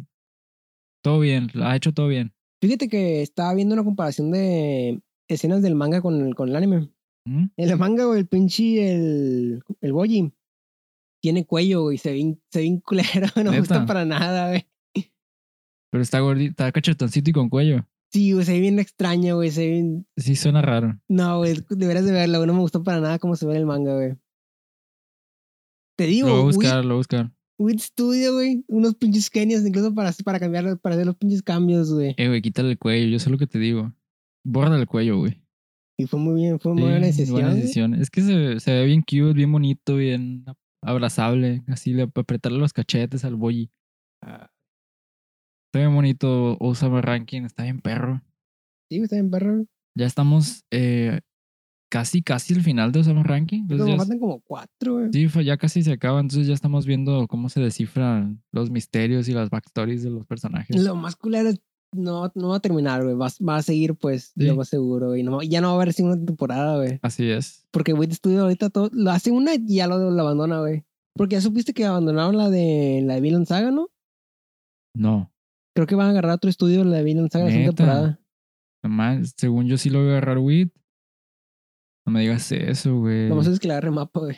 Todo 1.04 1.20
bien, 1.20 1.50
lo 1.54 1.66
ha 1.66 1.76
hecho 1.76 1.94
todo 1.94 2.08
bien. 2.08 2.34
Fíjate 2.62 2.88
que 2.88 3.22
estaba 3.22 3.54
viendo 3.54 3.74
una 3.74 3.84
comparación 3.84 4.32
de 4.32 5.02
escenas 5.28 5.62
del 5.62 5.76
manga 5.76 6.02
con 6.02 6.22
el, 6.26 6.36
con 6.36 6.50
el 6.50 6.56
anime. 6.56 6.90
¿Mm? 7.26 7.46
El 7.58 7.78
manga, 7.78 8.06
güey, 8.06 8.20
el 8.20 8.28
pinche, 8.28 8.94
el, 8.94 9.64
el 9.82 9.94
Boji, 9.94 10.32
tiene 11.22 11.46
cuello, 11.46 11.84
güey, 11.84 11.98
se 11.98 12.12
ve, 12.12 12.38
se 12.52 12.60
ve 12.62 12.82
culero, 12.84 13.28
no 13.44 13.52
me 13.52 13.60
gusta 13.60 13.86
para 13.86 14.06
nada, 14.06 14.50
güey. 14.50 14.68
Pero 15.92 16.02
está 16.04 16.20
gordito, 16.20 16.52
está 16.52 16.72
cachetoncito 16.72 17.30
y 17.30 17.34
con 17.34 17.50
cuello. 17.50 17.86
Sí, 18.14 18.34
güey, 18.34 18.46
se 18.46 18.54
ve 18.54 18.60
bien 18.60 18.80
extraño, 18.80 19.36
güey, 19.38 19.52
se 19.52 19.62
ve 19.66 19.72
bien... 19.72 20.08
Sí 20.18 20.36
suena 20.36 20.62
raro. 20.62 21.00
No, 21.08 21.38
güey, 21.40 21.56
deberías 21.70 22.06
de 22.06 22.12
verlo, 22.12 22.40
güey, 22.40 22.48
no 22.48 22.54
me 22.54 22.60
gustó 22.60 22.84
para 22.84 23.00
nada 23.00 23.20
cómo 23.20 23.36
se 23.36 23.46
ve 23.46 23.54
en 23.54 23.60
el 23.60 23.66
manga, 23.66 23.94
güey. 23.96 24.16
Te 25.98 26.06
digo, 26.06 26.28
Lo 26.28 26.34
voy 26.36 26.42
a 26.42 26.46
Wit- 26.48 26.56
buscar, 26.56 26.78
lo 26.84 26.90
voy 26.90 26.94
a 26.94 26.98
buscar. 26.98 27.32
Wit 27.60 27.80
Studio, 27.80 28.34
güey, 28.34 28.64
unos 28.70 28.96
pinches 28.96 29.30
genios 29.30 29.64
incluso 29.66 29.94
para, 29.94 30.12
para 30.26 30.40
cambiar, 30.40 30.80
para 30.80 30.96
hacer 30.96 31.06
los 31.06 31.16
pinches 31.16 31.44
cambios, 31.44 31.94
güey. 31.94 32.16
Eh, 32.18 32.28
güey, 32.28 32.42
quítale 32.42 32.72
el 32.72 32.80
cuello, 32.80 33.08
yo 33.08 33.20
sé 33.20 33.30
lo 33.30 33.38
que 33.38 33.46
te 33.48 33.60
digo. 33.60 33.94
Borra 34.44 34.76
el 34.78 34.88
cuello, 34.88 35.20
güey. 35.20 35.40
Y 36.00 36.08
fue 36.08 36.20
muy 36.20 36.42
bien, 36.42 36.60
fue 36.60 36.74
muy 36.74 36.82
Sí, 36.82 36.88
buena 36.90 37.06
decisión. 37.06 37.32
buena 37.34 37.54
decisión. 37.54 37.94
Es 37.94 38.10
que 38.10 38.22
se, 38.22 38.60
se 38.60 38.72
ve 38.74 38.86
bien 38.86 39.02
cute, 39.04 39.34
bien 39.34 39.52
bonito, 39.52 39.96
bien 39.98 40.44
abrazable. 40.82 41.64
Así, 41.68 41.94
le 41.94 42.04
apretarle 42.04 42.60
los 42.60 42.74
cachetes 42.74 43.26
al 43.26 43.36
boy. 43.36 43.70
Ah, 44.22 44.50
Está 45.74 45.80
bien 45.80 45.96
bonito 45.96 46.58
Osama 46.60 47.00
Ranking, 47.00 47.44
está 47.44 47.64
bien 47.64 47.80
perro. 47.80 48.22
Sí, 48.90 48.98
está 48.98 49.16
bien 49.16 49.32
perro. 49.32 49.66
Ya 49.96 50.06
estamos 50.06 50.66
eh, 50.70 51.22
casi, 51.90 52.22
casi 52.22 52.54
al 52.56 52.62
final 52.62 52.92
de 52.92 53.00
Osama 53.00 53.24
Ranking. 53.24 53.68
Creo 53.68 53.78
Entonces 53.78 53.94
ya, 53.94 53.98
faltan 53.98 54.20
como 54.20 54.42
cuatro, 54.42 54.96
güey. 54.96 55.10
sí, 55.14 55.30
ya 55.46 55.56
casi 55.56 55.82
se 55.82 55.94
acaba. 55.94 56.20
Entonces 56.20 56.48
ya 56.48 56.54
estamos 56.54 56.86
viendo 56.86 57.26
cómo 57.30 57.48
se 57.48 57.62
descifran 57.62 58.44
los 58.52 58.70
misterios 58.70 59.30
y 59.30 59.34
las 59.34 59.50
backstories 59.50 60.04
de 60.04 60.10
los 60.10 60.26
personajes. 60.26 60.76
Lo 60.76 60.96
más 60.96 61.16
culero 61.16 61.48
es 61.48 61.62
no, 61.94 62.32
no 62.36 62.50
va 62.50 62.58
a 62.58 62.60
terminar, 62.62 63.04
güey. 63.04 63.16
Va, 63.16 63.28
va 63.48 63.58
a 63.58 63.62
seguir, 63.62 63.96
pues, 63.96 64.32
Sí. 64.38 64.46
lo 64.46 64.56
más 64.56 64.70
seguro, 64.70 65.10
güey. 65.10 65.24
No, 65.24 65.42
ya 65.42 65.62
no 65.62 65.68
va 65.68 65.74
a 65.74 65.76
haber 65.82 65.94
segunda 65.94 66.24
temporada, 66.26 66.78
güey. 66.78 67.00
Así 67.02 67.30
es. 67.30 67.66
Porque 67.72 67.94
Wit 67.94 68.14
Studio 68.14 68.44
ahorita 68.44 68.70
todo, 68.70 68.90
lo 68.94 69.12
hace 69.12 69.32
una 69.32 69.56
y 69.56 69.76
ya 69.76 69.88
lo, 69.88 70.12
lo 70.12 70.22
abandona, 70.22 70.60
güey. 70.60 70.86
Porque 71.16 71.36
ya 71.36 71.42
supiste 71.42 71.74
que 71.74 71.86
abandonaron 71.86 72.38
la 72.38 72.50
de 72.50 73.02
la 73.06 73.16
de 73.16 73.22
Villain 73.22 73.46
Saga, 73.46 73.72
¿no? 73.72 73.90
No. 74.96 75.32
Creo 75.76 75.88
que 75.88 75.96
van 75.96 76.08
a 76.08 76.10
agarrar 76.12 76.34
otro 76.34 76.50
estudio 76.50 76.84
la 76.84 76.98
de 76.98 77.04
Villain 77.04 77.30
Saga 77.30 77.46
la 77.46 77.52
segunda 77.52 77.74
temporada. 77.76 78.20
Nomás, 78.84 79.34
según 79.38 79.68
yo 79.68 79.78
sí 79.78 79.90
lo 79.90 80.00
voy 80.00 80.10
a 80.10 80.12
agarrar 80.12 80.38
WIT. 80.40 80.74
No 82.06 82.14
me 82.14 82.22
digas 82.22 82.52
eso, 82.52 82.98
güey. 83.00 83.30
Lo 83.30 83.36
más 83.36 83.48
es 83.48 83.60
que 83.60 83.68
le 83.68 83.74
agarre 83.74 83.92
mapa, 83.92 84.20
güey. 84.22 84.38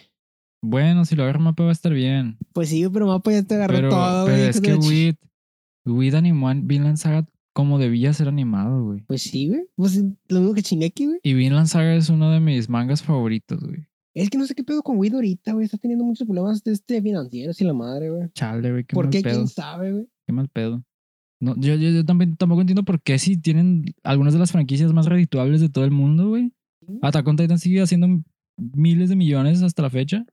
Bueno, 0.66 1.06
si 1.06 1.16
lo 1.16 1.24
agarra 1.24 1.40
mapa 1.40 1.64
va 1.64 1.70
a 1.70 1.74
estar 1.74 1.94
bien. 1.94 2.38
Pues 2.54 2.70
sí, 2.70 2.88
pero 2.90 3.08
mapa 3.08 3.32
ya 3.32 3.44
te 3.44 3.56
agarró 3.56 3.76
Pero, 3.76 3.90
todo, 3.90 4.26
pero 4.26 4.38
güey. 4.38 4.50
es 4.50 4.56
hijo 4.58 4.62
de 4.62 4.80
que 4.80 4.88
WIT, 4.88 5.20
WIT 5.86 6.14
animó 6.16 6.50
a 6.50 6.54
Vinland 6.56 6.98
Saga 6.98 7.26
como 7.54 7.80
debía 7.80 8.14
ser 8.14 8.28
animado, 8.28 8.84
güey. 8.84 9.02
Pues 9.08 9.22
sí, 9.24 9.48
güey. 9.48 9.62
Pues 9.76 10.04
lo 10.28 10.40
mismo 10.40 10.54
que 10.54 10.62
Shingeki, 10.62 11.06
güey. 11.06 11.20
Y 11.24 11.34
Vinland 11.34 11.68
Saga 11.68 11.96
es 11.96 12.10
uno 12.10 12.32
de 12.32 12.40
mis 12.40 12.70
mangas 12.70 13.04
favoritos, 13.04 13.64
güey. 13.64 13.86
Es 14.16 14.30
que 14.30 14.38
no 14.38 14.46
sé 14.46 14.54
qué 14.54 14.64
pedo 14.64 14.84
con 14.84 14.98
Wit 14.98 15.14
ahorita, 15.14 15.54
güey. 15.54 15.66
Está 15.66 15.78
teniendo 15.78 16.06
muchos 16.06 16.28
problemas 16.28 16.64
de 16.64 16.74
este 16.74 17.02
financieros 17.02 17.60
y 17.62 17.64
la 17.64 17.74
madre, 17.74 18.10
güey. 18.12 18.30
Chale, 18.34 18.72
güey, 18.72 18.84
¿Por 18.84 19.06
mal 19.06 19.12
qué? 19.12 19.22
pedo. 19.22 19.36
¿Quién 19.36 19.48
sabe, 19.48 19.92
güey? 19.92 20.08
Qué 20.28 20.34
mal 20.34 20.50
pedo. 20.50 20.84
No, 21.40 21.56
yo, 21.58 21.76
yo, 21.76 21.90
yo 21.90 22.06
también, 22.06 22.38
tampoco 22.38 22.62
entiendo 22.62 22.84
por 22.84 23.02
qué 23.02 23.20
si 23.20 23.38
tienen 23.38 23.86
algunas 24.04 24.34
de 24.34 24.40
las 24.40 24.52
franquicias 24.52 24.94
más 24.94 25.08
redituables 25.08 25.62
de 25.62 25.70
todo 25.70 25.84
el 25.84 25.92
mundo, 25.92 26.30
güey. 26.30 26.54
Attack 27.02 27.28
on 27.28 27.36
Titan 27.36 27.60
sigue 27.60 27.82
haciendo 27.82 28.24
miles 28.58 29.10
de 29.10 29.16
millones 29.16 29.62
hasta 29.62 29.82
la 29.82 29.90
fecha. 29.90 30.26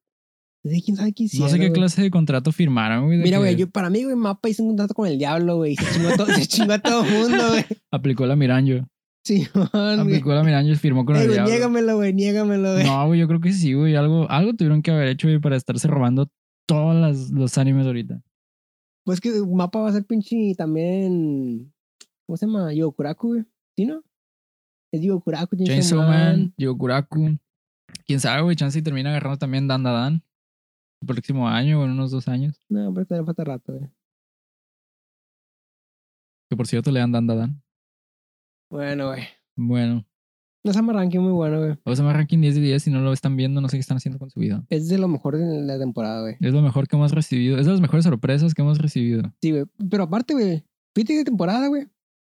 Sí, 0.63 0.83
¿Quién 0.83 0.97
sabe 0.97 1.13
qué 1.15 1.23
hicieron, 1.25 1.47
no 1.49 1.53
sé 1.53 1.59
qué 1.59 1.69
güey? 1.69 1.81
clase 1.81 2.03
de 2.03 2.11
contrato 2.11 2.53
firmaron, 2.53 3.07
güey. 3.07 3.19
Mira, 3.19 3.39
que 3.39 3.43
güey, 3.45 3.57
yo, 3.57 3.71
para 3.71 3.89
mí, 3.89 4.05
güey, 4.05 4.15
Mapa 4.15 4.49
hizo 4.49 4.63
un 4.63 4.71
contrato 4.71 4.93
con 4.93 5.07
el 5.09 5.19
diablo, 5.19 5.57
güey. 5.57 5.75
Se 5.77 5.85
chingó, 5.95 6.17
to- 6.17 6.27
se 6.27 6.47
chingó 6.47 6.73
a 6.75 6.79
todo 6.79 7.03
el 7.05 7.11
mundo, 7.13 7.49
güey. 7.49 7.65
Aplicó 7.91 8.27
la 8.27 8.37
Miranjo. 8.37 8.87
Sí. 9.25 9.47
Aplicó 9.73 10.35
la 10.35 10.43
Miranjo 10.45 10.71
y 10.73 10.77
firmó 10.77 11.05
con 11.07 11.17
Ey, 11.17 11.23
el 11.23 11.29
güey, 11.29 11.37
diablo. 11.37 11.51
niégamelo, 11.53 11.97
güey, 11.97 12.13
niégamelo, 12.13 12.73
güey. 12.75 12.85
No, 12.85 13.07
güey, 13.07 13.21
yo 13.21 13.27
creo 13.29 13.41
que 13.41 13.53
sí, 13.53 13.73
güey. 13.73 13.97
Algo, 13.97 14.31
algo 14.31 14.53
tuvieron 14.55 14.83
que 14.83 14.91
haber 14.91 15.09
hecho, 15.09 15.29
güey, 15.29 15.41
para 15.41 15.57
estarse 15.57 15.89
robando 15.89 16.31
todos 16.67 17.31
los 17.31 17.57
animes 17.59 17.87
ahorita. 17.87 18.23
Pues 19.05 19.21
que 19.21 19.31
Mapa 19.47 19.81
va 19.81 19.89
a 19.89 19.93
ser 19.93 20.05
pinche 20.05 20.55
también. 20.59 21.73
¿Cómo 22.27 22.37
se 22.37 22.45
llama? 22.47 22.73
Yokuraku, 22.75 23.29
güey. 23.29 23.45
¿Sí, 23.77 23.87
no? 23.87 24.03
Es 24.93 25.01
Yokuraku, 25.01 25.57
Chainsaw 25.57 26.01
Man, 26.03 26.53
Yokuraku. 26.59 27.39
Quién 28.07 28.21
sabe, 28.21 28.43
güey. 28.43 28.57
Chance 28.57 28.79
y 28.79 28.83
termina 28.83 29.09
agarrando 29.11 29.39
también 29.39 29.67
Dan 29.67 29.83
Dan 29.85 29.95
Dan. 29.95 30.23
El 31.01 31.07
próximo 31.07 31.49
año 31.49 31.81
o 31.81 31.85
en 31.85 31.91
unos 31.93 32.11
dos 32.11 32.29
años. 32.29 32.61
No, 32.69 32.93
pero 32.93 33.07
todavía 33.07 33.27
falta 33.27 33.45
rato, 33.45 33.73
güey. 33.73 33.91
Que 36.51 36.57
por 36.57 36.67
cierto 36.67 36.91
le 36.91 37.01
dan 37.01 37.13
Dan 37.13 37.27
Dan. 37.27 37.63
Bueno, 38.71 39.09
güey. 39.09 39.23
Bueno. 39.57 40.05
No 40.63 40.73
se 40.75 40.83
ranking 40.83 41.21
muy 41.21 41.33
bueno, 41.33 41.59
güey. 41.59 41.79
O 41.85 41.97
sea, 41.97 42.05
me 42.05 42.13
ranking 42.13 42.39
10 42.41 42.57
de 42.57 42.61
10. 42.61 42.83
Si 42.83 42.91
no 42.91 43.01
lo 43.01 43.15
están 43.15 43.35
viendo, 43.35 43.63
no 43.63 43.69
sé 43.69 43.77
qué 43.79 43.81
están 43.81 43.97
haciendo 43.97 44.19
con 44.19 44.29
su 44.31 44.41
vida. 44.41 44.63
Es 44.69 44.89
de 44.89 44.99
lo 44.99 45.09
mejor 45.09 45.39
de 45.39 45.63
la 45.63 45.79
temporada, 45.79 46.21
güey. 46.21 46.37
Es 46.39 46.53
lo 46.53 46.61
mejor 46.61 46.87
que 46.87 46.97
hemos 46.97 47.13
recibido. 47.13 47.59
Es 47.59 47.65
de 47.65 47.73
las 47.73 47.81
mejores 47.81 48.05
sorpresas 48.05 48.53
que 48.53 48.61
hemos 48.61 48.79
recibido. 48.79 49.23
Sí, 49.41 49.53
güey. 49.53 49.65
Pero 49.91 50.03
aparte, 50.03 50.35
güey. 50.35 50.65
Fíjate 50.95 51.15
de 51.15 51.25
temporada, 51.25 51.67
güey. 51.69 51.87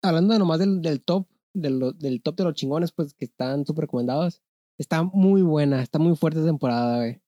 Hablando 0.03 0.37
nomás 0.41 0.59
del, 0.59 0.83
del 0.83 1.03
top, 1.05 1.29
de 1.55 1.71
lo- 1.71 1.93
del 1.93 2.21
top 2.21 2.37
de 2.37 2.45
los 2.45 2.55
chingones, 2.55 2.91
pues 2.91 3.15
que 3.15 3.27
están 3.27 3.65
súper 3.65 3.83
recomendados. 3.83 4.43
Está 4.79 5.05
muy 5.05 5.43
buena, 5.43 5.81
está 5.81 5.99
muy 6.01 6.17
fuerte 6.17 6.41
esa 6.41 6.49
temporada, 6.49 6.97
güey. 6.97 7.21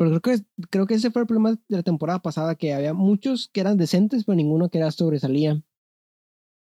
Pero 0.00 0.18
creo 0.22 0.38
que, 0.38 0.44
creo 0.70 0.86
que 0.86 0.94
ese 0.94 1.10
fue 1.10 1.20
el 1.20 1.26
problema 1.28 1.50
de 1.50 1.58
la 1.76 1.82
temporada 1.82 2.20
pasada, 2.22 2.54
que 2.54 2.72
había 2.72 2.94
muchos 2.94 3.48
que 3.52 3.60
eran 3.60 3.76
decentes, 3.76 4.24
pero 4.24 4.34
ninguno 4.34 4.70
que 4.70 4.78
era 4.78 4.90
sobresalía. 4.90 5.62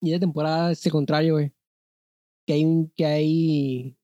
Y 0.01 0.11
de 0.11 0.19
temporada 0.19 0.73
es 0.73 0.85
el 0.85 0.91
contrario, 0.91 1.35
güey. 1.35 1.53
Que 2.49 2.55
hay, 2.55 2.65
un- 2.65 2.93
que 2.97 3.07
hay 3.07 3.97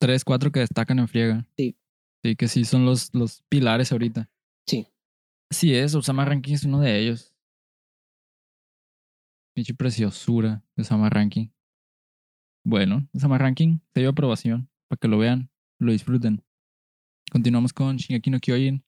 Tres, 0.00 0.24
cuatro 0.24 0.52
que 0.52 0.60
destacan 0.60 1.00
en 1.00 1.08
friega. 1.08 1.48
Sí. 1.56 1.76
Sí, 2.22 2.36
que 2.36 2.46
sí 2.46 2.64
son 2.64 2.84
los, 2.86 3.12
los 3.12 3.42
pilares 3.48 3.90
ahorita. 3.90 4.30
Sí. 4.68 4.86
Así 5.50 5.74
es, 5.74 5.92
Osama 5.96 6.24
Ranking 6.24 6.54
es 6.54 6.62
uno 6.64 6.78
de 6.80 6.96
ellos. 7.00 7.34
Pinche 9.52 9.74
preciosura 9.74 10.62
de 10.76 10.82
Osama 10.82 11.10
Ranking. 11.10 11.48
Bueno, 12.64 13.08
Osama 13.12 13.36
Ranking, 13.36 13.80
se 13.92 14.00
dio 14.00 14.10
aprobación. 14.10 14.70
Para 14.88 14.98
que 15.00 15.08
lo 15.08 15.18
vean, 15.18 15.50
lo 15.80 15.90
disfruten. 15.90 16.44
Continuamos 17.30 17.72
con 17.72 17.96
Shingeki 17.96 18.30
no 18.30 18.40
Kyojin. 18.40 18.84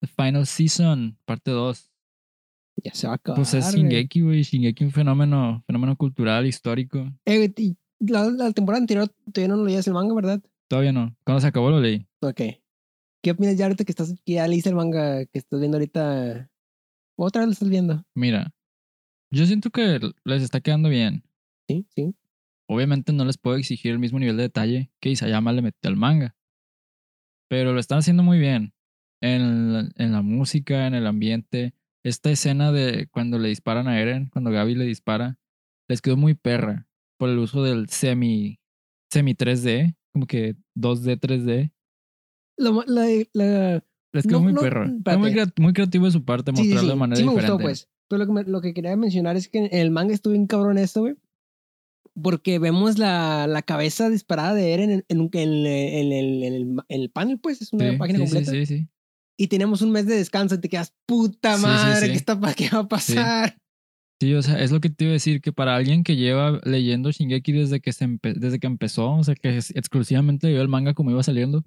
The 0.00 0.06
Final 0.06 0.46
Season, 0.46 1.18
parte 1.24 1.50
2. 1.50 1.90
Ya 2.84 2.94
se 2.94 3.06
va 3.06 3.14
a 3.14 3.16
acabar. 3.16 3.36
Pues 3.36 3.54
es. 3.54 3.74
Shingeki, 3.74 4.20
güey. 4.20 4.42
Shingeki 4.42 4.84
un 4.84 4.92
fenómeno, 4.92 5.62
fenómeno 5.66 5.96
cultural, 5.96 6.46
histórico. 6.46 7.10
Eh, 7.24 7.52
y 7.56 7.76
la, 7.98 8.30
la 8.30 8.52
temporada 8.52 8.80
anterior 8.80 9.08
todavía 9.32 9.54
no 9.54 9.64
leías 9.64 9.86
el 9.86 9.94
manga, 9.94 10.14
¿verdad? 10.14 10.42
Todavía 10.68 10.92
no. 10.92 11.16
Cuando 11.24 11.40
se 11.40 11.46
acabó 11.46 11.70
lo 11.70 11.80
leí. 11.80 12.06
Ok. 12.20 12.40
¿Qué 13.22 13.30
opinas 13.32 13.56
ya 13.56 13.66
ahorita 13.66 13.84
que 13.84 13.92
estás, 13.92 14.14
que 14.24 14.32
ya 14.34 14.48
leíste 14.48 14.70
el 14.70 14.76
manga 14.76 15.24
que 15.26 15.38
estás 15.38 15.60
viendo 15.60 15.76
ahorita? 15.76 16.50
¿Otra 17.16 17.40
vez 17.40 17.48
lo 17.48 17.52
estás 17.52 17.68
viendo? 17.68 18.02
Mira, 18.14 18.54
yo 19.30 19.44
siento 19.46 19.70
que 19.70 20.00
les 20.24 20.42
está 20.42 20.60
quedando 20.60 20.88
bien. 20.88 21.24
Sí, 21.68 21.86
sí. 21.94 22.14
Obviamente 22.66 23.12
no 23.12 23.24
les 23.24 23.36
puedo 23.36 23.56
exigir 23.56 23.92
el 23.92 23.98
mismo 23.98 24.18
nivel 24.18 24.36
de 24.36 24.44
detalle 24.44 24.90
que 25.00 25.10
Isayama 25.10 25.52
le 25.52 25.62
metió 25.62 25.90
al 25.90 25.96
manga. 25.96 26.36
Pero 27.50 27.72
lo 27.72 27.80
están 27.80 27.98
haciendo 27.98 28.22
muy 28.22 28.38
bien. 28.38 28.72
En 29.20 29.72
la, 29.72 29.88
en 29.96 30.12
la 30.12 30.22
música, 30.22 30.86
en 30.86 30.94
el 30.94 31.06
ambiente. 31.06 31.74
Esta 32.04 32.30
escena 32.30 32.72
de 32.72 33.08
cuando 33.10 33.38
le 33.38 33.48
disparan 33.48 33.88
a 33.88 34.00
Eren, 34.00 34.30
cuando 34.32 34.50
Gaby 34.50 34.76
le 34.76 34.84
dispara, 34.86 35.38
les 35.88 36.00
quedó 36.00 36.16
muy 36.16 36.34
perra 36.34 36.88
por 37.18 37.28
el 37.28 37.38
uso 37.38 37.62
del 37.62 37.88
semi, 37.90 38.60
semi 39.12 39.34
3D, 39.34 39.96
como 40.12 40.26
que 40.26 40.54
2D, 40.74 41.18
3D. 41.18 41.72
Lo 42.56 42.72
ma- 42.72 42.84
la, 42.86 43.06
la- 43.34 43.84
Les 44.12 44.26
quedó 44.26 44.38
No, 44.38 44.44
muy 44.44 44.52
no, 44.54 44.60
perra. 44.60 44.86
Fue 45.04 45.16
muy, 45.18 45.36
muy 45.58 45.72
creativo 45.72 46.06
de 46.06 46.12
su 46.12 46.24
parte 46.24 46.52
sí, 46.52 46.56
sí, 46.58 46.62
mostrarlo 46.62 46.88
sí, 46.88 46.94
de 46.94 46.98
manera 46.98 47.16
sí 47.16 47.22
me 47.24 47.30
diferente. 47.30 47.52
gustó, 47.52 47.62
pues. 47.62 47.88
Pero 48.08 48.18
lo 48.20 48.26
que, 48.26 48.32
me- 48.32 48.44
lo 48.50 48.60
que 48.60 48.72
quería 48.74 48.96
mencionar 48.96 49.36
es 49.36 49.48
que 49.48 49.58
en 49.58 49.68
el 49.72 49.90
manga 49.90 50.14
estuvo 50.14 50.32
bien 50.32 50.46
cabrón 50.46 50.78
esto, 50.78 51.00
güey. 51.00 51.16
Porque 52.20 52.58
vemos 52.58 52.98
la, 52.98 53.46
la 53.46 53.62
cabeza 53.62 54.10
disparada 54.10 54.54
de 54.54 54.72
Eren 54.72 54.90
en, 54.90 55.04
en, 55.08 55.20
en, 55.32 55.38
el- 55.38 55.66
en 55.66 56.12
el, 56.12 56.42
en, 56.42 56.54
el, 56.54 56.62
en 56.88 57.00
el 57.00 57.10
panel, 57.10 57.38
pues. 57.38 57.62
Es 57.62 57.72
una 57.72 57.90
Sí, 57.90 57.96
página 57.96 58.18
sí, 58.18 58.24
completa. 58.24 58.50
Sí, 58.50 58.66
sí, 58.66 58.78
sí. 58.78 58.88
Y 59.38 59.46
tenemos 59.46 59.80
un 59.80 59.90
mes 59.92 60.06
de 60.06 60.16
descanso 60.16 60.56
y 60.56 60.60
te 60.60 60.68
quedas, 60.68 60.92
puta 61.06 61.56
madre. 61.56 62.08
¿qué, 62.08 62.14
está, 62.14 62.38
¿qué 62.54 62.68
va 62.70 62.80
a 62.80 62.88
pasar? 62.88 63.56
Sí, 64.20 64.34
o 64.34 64.42
sea, 64.42 64.60
es 64.62 64.70
lo 64.70 64.80
que 64.80 64.90
te 64.90 65.04
iba 65.04 65.12
a 65.12 65.14
decir, 65.14 65.40
que 65.40 65.50
para 65.50 65.76
alguien 65.76 66.04
que 66.04 66.14
lleva 66.16 66.60
leyendo 66.64 67.10
Shingeki 67.10 67.52
desde 67.52 67.80
que, 67.80 67.92
se 67.92 68.06
desde 68.22 68.58
que 68.58 68.66
empezó, 68.66 69.12
o 69.12 69.24
sea, 69.24 69.34
que 69.34 69.56
es- 69.56 69.70
exclusivamente 69.74 70.48
leyó 70.48 70.60
el 70.60 70.68
manga 70.68 70.92
como 70.92 71.10
iba 71.10 71.22
saliendo, 71.22 71.64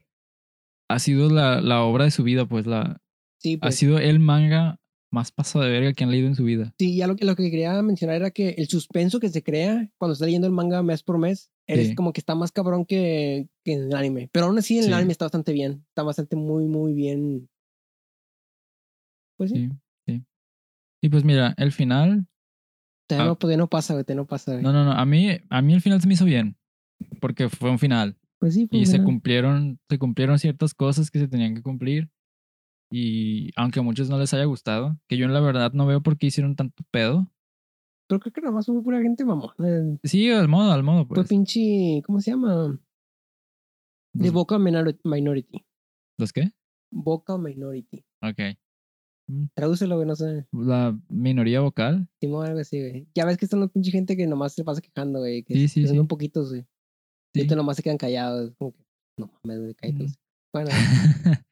ha 0.87 0.99
sido 0.99 1.31
la, 1.31 1.61
la 1.61 1.81
obra 1.81 2.03
de 2.05 2.11
su 2.11 2.21
vida, 2.23 2.45
pues, 2.47 2.67
la, 2.67 3.01
Sí, 3.39 3.55
ha 3.55 3.59
pues. 3.61 3.75
sido 3.75 3.97
el 3.97 4.19
manga 4.19 4.77
más 5.13 5.31
pasado 5.31 5.63
de 5.63 5.71
verga 5.71 5.93
que 5.93 6.03
han 6.03 6.11
leído 6.11 6.27
en 6.27 6.35
su 6.35 6.43
vida. 6.43 6.73
Sí, 6.79 6.95
ya 6.97 7.07
lo, 7.07 7.15
que- 7.15 7.23
lo 7.25 7.35
que 7.35 7.49
quería 7.51 7.81
mencionar 7.81 8.15
era 8.17 8.31
que 8.31 8.49
el 8.57 8.67
suspenso 8.67 9.19
que 9.19 9.29
se 9.29 9.43
crea 9.43 9.89
cuando 9.97 10.13
está 10.13 10.25
leyendo 10.25 10.47
el 10.47 10.53
manga 10.53 10.81
mes 10.83 11.03
por 11.03 11.17
mes, 11.19 11.49
eres 11.67 11.89
Sí. 11.89 11.95
como 11.95 12.11
que 12.13 12.19
está 12.19 12.35
más 12.35 12.51
cabrón 12.51 12.85
que, 12.85 13.47
que 13.63 13.73
en 13.73 13.83
el 13.83 13.95
anime. 13.95 14.29
Pero 14.33 14.47
aún 14.47 14.57
así 14.57 14.77
en 14.77 14.83
el 14.85 14.89
Sí. 14.89 14.93
anime 14.93 15.11
está 15.11 15.25
bastante 15.25 15.53
bien. 15.53 15.85
Está 15.89 16.03
bastante 16.03 16.35
muy, 16.35 16.65
muy 16.65 16.93
bien. 16.93 17.47
Pues 19.37 19.51
sí. 19.51 19.69
Sí. 20.07 20.23
Y 21.01 21.09
pues 21.09 21.23
mira, 21.23 21.53
el 21.57 21.71
final, 21.71 22.25
Ah. 23.09 23.25
no, 23.25 23.35
todavía 23.35 23.57
no 23.57 23.67
pasa. 23.69 23.93
Todavía 23.93 24.15
no 24.15 24.25
pasa, 24.25 24.59
no, 24.61 24.73
no, 24.73 24.83
no, 24.85 24.91
a 24.93 25.05
mí, 25.05 25.29
a 25.49 25.61
mí 25.61 25.73
el 25.73 25.81
final 25.81 26.01
se 26.01 26.07
me 26.07 26.15
hizo 26.15 26.25
bien, 26.25 26.57
porque 27.21 27.49
fue 27.49 27.69
un 27.69 27.77
final. 27.79 28.17
Pues 28.39 28.55
sí, 28.55 28.63
y 28.63 28.67
pues, 28.67 28.89
se 28.89 29.03
cumplieron, 29.03 29.79
se 29.89 29.97
cumplieron 29.99 30.39
ciertas 30.39 30.73
cosas 30.73 31.11
que 31.11 31.19
se 31.19 31.27
tenían 31.27 31.53
que 31.55 31.61
cumplir. 31.61 32.09
Y 32.95 33.49
aunque 33.55 33.79
a 33.79 33.83
muchos 33.83 34.07
no 34.09 34.19
les 34.19 34.33
haya 34.35 34.45
gustado, 34.45 34.99
que 35.07 35.17
yo 35.17 35.25
en 35.25 35.33
la 35.33 35.39
verdad 35.39 35.73
no 35.73 35.87
veo 35.87 36.03
por 36.03 36.15
qué 36.17 36.27
hicieron 36.27 36.55
tanto 36.55 36.83
pedo. 36.91 37.27
Pero 38.07 38.19
creo 38.19 38.33
que 38.33 38.41
nada 38.41 38.53
más 38.53 38.67
fue 38.67 38.83
pura 38.83 39.01
gente, 39.01 39.23
vamos. 39.23 39.51
Eh, 39.65 39.97
Sí, 40.03 40.29
al 40.29 40.47
modo, 40.47 40.71
al 40.71 40.83
modo, 40.83 41.05
Fue 41.07 41.15
pues. 41.15 41.27
pinche. 41.29 42.03
¿Cómo 42.05 42.19
se 42.21 42.31
llama? 42.31 42.79
De 44.13 44.25
Los- 44.25 44.33
vocal 44.33 44.59
minor- 44.59 44.99
minority. 45.03 45.65
¿Los 46.19 46.31
qué? 46.31 46.51
Vocal 46.91 47.39
minority. 47.39 48.05
Ok. 48.21 48.55
Tradúcelo, 49.55 49.95
güey, 49.95 50.07
no 50.07 50.15
sé. 50.15 50.45
La 50.51 50.95
minoría 51.09 51.61
vocal. 51.61 52.07
Simón, 52.21 52.45
algo 52.45 52.59
así, 52.59 52.79
güey. 52.79 53.07
Ya 53.15 53.25
ves 53.25 53.37
que 53.37 53.47
son 53.47 53.61
los 53.61 53.71
pinche 53.71 53.89
gente 53.89 54.15
que 54.15 54.27
nomás 54.27 54.53
se 54.53 54.63
pasa 54.63 54.81
quejando, 54.81 55.19
güey. 55.19 55.43
Que 55.43 55.55
Sí, 55.55 55.67
sí, 55.67 55.81
que 55.81 55.87
son 55.87 55.95
sí. 55.95 55.99
un 56.01 56.07
poquitos, 56.07 56.49
güey. 56.49 56.61
Y 57.33 57.39
Sí. 57.39 57.45
otros 57.45 57.57
nomás 57.57 57.77
se 57.77 57.81
quedan 57.83 57.97
callados. 57.97 58.53
Como 58.59 58.73
que, 58.73 58.83
no 59.17 59.31
mames, 59.43 59.61
güey, 59.61 59.73
cállate. 59.73 60.03
Mm. 60.03 60.13
Bueno, 60.53 60.69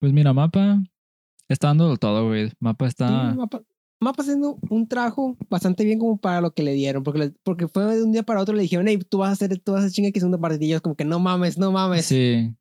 pues 0.00 0.12
mira, 0.12 0.32
Mapa 0.32 0.82
está 1.48 1.68
dando 1.68 1.96
todo, 1.96 2.26
güey. 2.28 2.52
Mapa 2.60 2.86
sí, 2.86 2.90
está. 2.90 3.34
Mapa, 3.34 3.62
Mapa 4.00 4.22
haciendo 4.22 4.58
un 4.68 4.86
trabajo 4.88 5.36
bastante 5.48 5.84
bien 5.84 5.98
como 5.98 6.18
para 6.18 6.40
lo 6.40 6.52
que 6.52 6.62
le 6.62 6.72
dieron. 6.74 7.02
Porque, 7.02 7.18
le- 7.20 7.30
porque 7.42 7.66
fue 7.68 7.84
de 7.96 8.02
un 8.02 8.12
día 8.12 8.22
para 8.22 8.40
otro 8.40 8.54
le 8.54 8.62
dijeron, 8.62 8.86
hey, 8.88 8.98
tú 9.08 9.18
vas 9.18 9.30
a 9.30 9.32
hacer, 9.32 9.58
tú 9.58 9.72
vas 9.72 9.84
a 9.84 9.90
chingar 9.90 10.12
que 10.12 10.20
segunda 10.20 10.38
parte. 10.38 10.62
Y 10.64 10.68
ellos 10.68 10.82
como 10.82 10.96
que 10.96 11.04
no 11.04 11.18
mames, 11.18 11.56
no 11.58 11.72
mames. 11.72 12.06
Sí. 12.06 12.54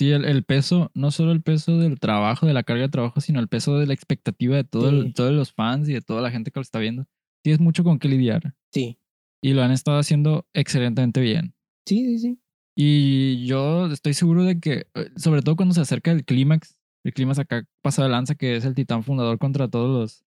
Sí, 0.00 0.10
el, 0.10 0.24
el 0.24 0.42
peso, 0.44 0.90
no 0.94 1.12
solo 1.12 1.30
el 1.30 1.40
peso 1.40 1.78
del 1.78 2.00
trabajo, 2.00 2.46
de 2.46 2.52
la 2.52 2.64
carga 2.64 2.82
de 2.82 2.88
trabajo, 2.88 3.20
sino 3.20 3.38
el 3.38 3.46
peso 3.46 3.78
de 3.78 3.86
la 3.86 3.94
expectativa 3.94 4.56
de 4.56 4.64
todo 4.64 4.88
el- 4.88 5.04
Sí. 5.06 5.12
todos 5.12 5.32
los 5.32 5.52
fans 5.52 5.88
y 5.88 5.92
de 5.92 6.00
toda 6.02 6.20
la 6.20 6.32
gente 6.32 6.50
que 6.50 6.58
lo 6.58 6.62
está 6.62 6.80
viendo. 6.80 7.04
Sí, 7.44 7.52
es 7.52 7.60
mucho 7.60 7.84
con 7.84 7.98
qué 8.00 8.08
lidiar. 8.08 8.54
Sí, 8.72 8.98
Y 9.40 9.52
lo 9.52 9.62
han 9.62 9.70
estado 9.70 9.98
haciendo 9.98 10.46
excelentemente 10.52 11.20
bien. 11.20 11.54
sí, 11.86 12.04
sí, 12.06 12.18
sí. 12.18 12.38
Y 12.76 13.46
yo 13.46 13.86
estoy 13.86 14.14
seguro 14.14 14.44
de 14.44 14.58
que, 14.58 14.86
eh, 14.94 15.10
sobre 15.16 15.42
todo 15.42 15.56
cuando 15.56 15.74
se 15.74 15.80
acerca 15.80 16.10
el 16.10 16.24
clímax, 16.24 16.76
el 17.04 17.12
clímax 17.12 17.38
acá 17.38 17.64
pasa 17.82 18.02
de 18.02 18.08
lanza, 18.08 18.34
que 18.34 18.56
es 18.56 18.64
el 18.64 18.74
titán 18.74 19.04
fundador 19.04 19.38
contra 19.38 19.68
todos 19.68 19.88
los. 19.90 20.24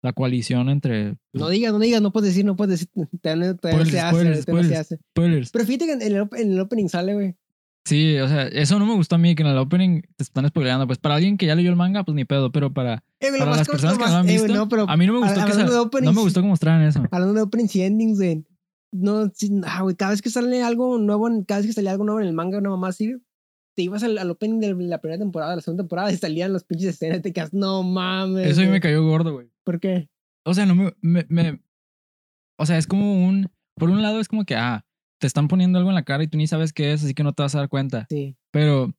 La 0.00 0.12
coalición 0.12 0.68
entre. 0.68 1.16
No 1.32 1.48
digas, 1.48 1.72
no 1.72 1.80
digas, 1.80 2.00
no 2.00 2.12
puedes 2.12 2.30
decir, 2.30 2.44
no 2.44 2.54
puedes 2.54 2.78
decir. 2.78 2.88
Todavía 3.20 3.46
no 3.46 3.56
Spoilers, 3.56 3.90
se 3.90 3.98
hace, 3.98 4.10
spoilers, 4.10 4.12
todavía 4.12 4.30
no 4.30 4.36
se 4.36 4.42
spoilers. 4.42 4.80
hace. 4.80 4.96
Spoilers. 5.10 5.50
Pero 5.50 5.64
fíjate 5.64 5.86
que 5.86 5.92
en 5.92 6.02
el, 6.02 6.28
en 6.36 6.52
el 6.52 6.60
opening 6.60 6.88
sale, 6.88 7.14
güey. 7.14 7.34
Sí, 7.84 8.18
o 8.18 8.28
sea, 8.28 8.46
eso 8.48 8.78
no 8.78 8.84
me 8.86 8.94
gustó 8.94 9.14
a 9.14 9.18
mí, 9.18 9.34
que 9.34 9.42
en 9.42 9.48
el 9.48 9.58
opening 9.58 10.02
te 10.14 10.22
están 10.22 10.46
spoileando. 10.46 10.86
Pues 10.86 10.98
para 10.98 11.16
alguien 11.16 11.36
que 11.36 11.46
ya 11.46 11.54
leyó 11.56 11.70
el 11.70 11.76
manga, 11.76 12.04
pues 12.04 12.14
ni 12.14 12.24
pedo, 12.24 12.52
pero 12.52 12.72
para, 12.72 13.02
Eh, 13.18 13.30
para 13.38 13.56
las 13.56 13.66
personas 13.66 13.98
que 13.98 14.04
no 14.04 14.10
lo 14.10 14.16
han 14.18 14.28
eh, 14.28 14.32
visto, 14.34 14.54
no, 14.54 14.68
pero 14.68 14.88
a 14.88 14.96
mí 14.96 15.06
no 15.06 15.14
me 15.14 15.18
gustó 15.20 15.44
que 15.46 16.02
no 16.04 16.12
me 16.12 16.20
gustó 16.20 16.42
que 16.42 16.46
mostraran 16.48 16.82
eso. 16.82 17.02
Hablando 17.10 17.34
de 17.34 17.42
openings 17.42 17.74
y 17.74 17.82
endings, 17.82 18.18
güey. 18.18 18.44
No, 18.92 19.30
ah, 19.66 19.82
güey, 19.82 19.96
cada 19.96 20.12
vez 20.12 20.22
que 20.22 20.30
sale 20.30 20.62
algo 20.62 20.98
nuevo, 20.98 21.28
cada 21.46 21.60
vez 21.60 21.66
que 21.66 21.72
salía 21.72 21.90
algo 21.92 22.04
nuevo 22.04 22.20
en 22.20 22.26
el 22.26 22.32
manga, 22.32 22.58
una 22.58 22.70
mamá 22.70 22.88
así, 22.88 23.14
te 23.76 23.82
ibas 23.82 24.02
al, 24.02 24.16
al 24.18 24.30
opening 24.30 24.60
de 24.60 24.74
la 24.74 25.00
primera 25.00 25.18
temporada, 25.18 25.50
de 25.52 25.56
la 25.56 25.62
segunda 25.62 25.82
temporada, 25.84 26.10
y 26.12 26.16
salían 26.16 26.52
los 26.52 26.64
pinches 26.64 26.88
escenas, 26.88 27.22
te 27.22 27.32
quedas, 27.32 27.52
no 27.52 27.82
mames. 27.82 28.46
Eso 28.46 28.60
a 28.60 28.64
mí 28.64 28.66
me 28.66 28.72
güey". 28.72 28.80
cayó 28.80 29.04
gordo, 29.04 29.32
güey. 29.34 29.50
¿Por 29.64 29.78
qué? 29.78 30.08
O 30.44 30.54
sea, 30.54 30.64
no 30.66 30.74
me, 30.74 30.94
me, 31.02 31.26
me- 31.28 31.60
O 32.58 32.66
sea, 32.66 32.78
es 32.78 32.86
como 32.86 33.26
un. 33.26 33.50
Por 33.76 33.90
un 33.90 34.02
lado 34.02 34.18
es 34.20 34.26
como 34.28 34.44
que, 34.44 34.56
ah, 34.56 34.84
te 35.20 35.26
están 35.26 35.46
poniendo 35.48 35.78
algo 35.78 35.90
en 35.90 35.94
la 35.94 36.04
cara 36.04 36.24
y 36.24 36.28
tú 36.28 36.38
ni 36.38 36.46
sabes 36.46 36.72
qué 36.72 36.92
es, 36.92 37.04
así 37.04 37.14
que 37.14 37.22
no 37.22 37.32
te 37.32 37.42
vas 37.42 37.54
a 37.54 37.58
dar 37.58 37.68
cuenta. 37.68 38.06
Sí. 38.08 38.36
Pero 38.50 38.92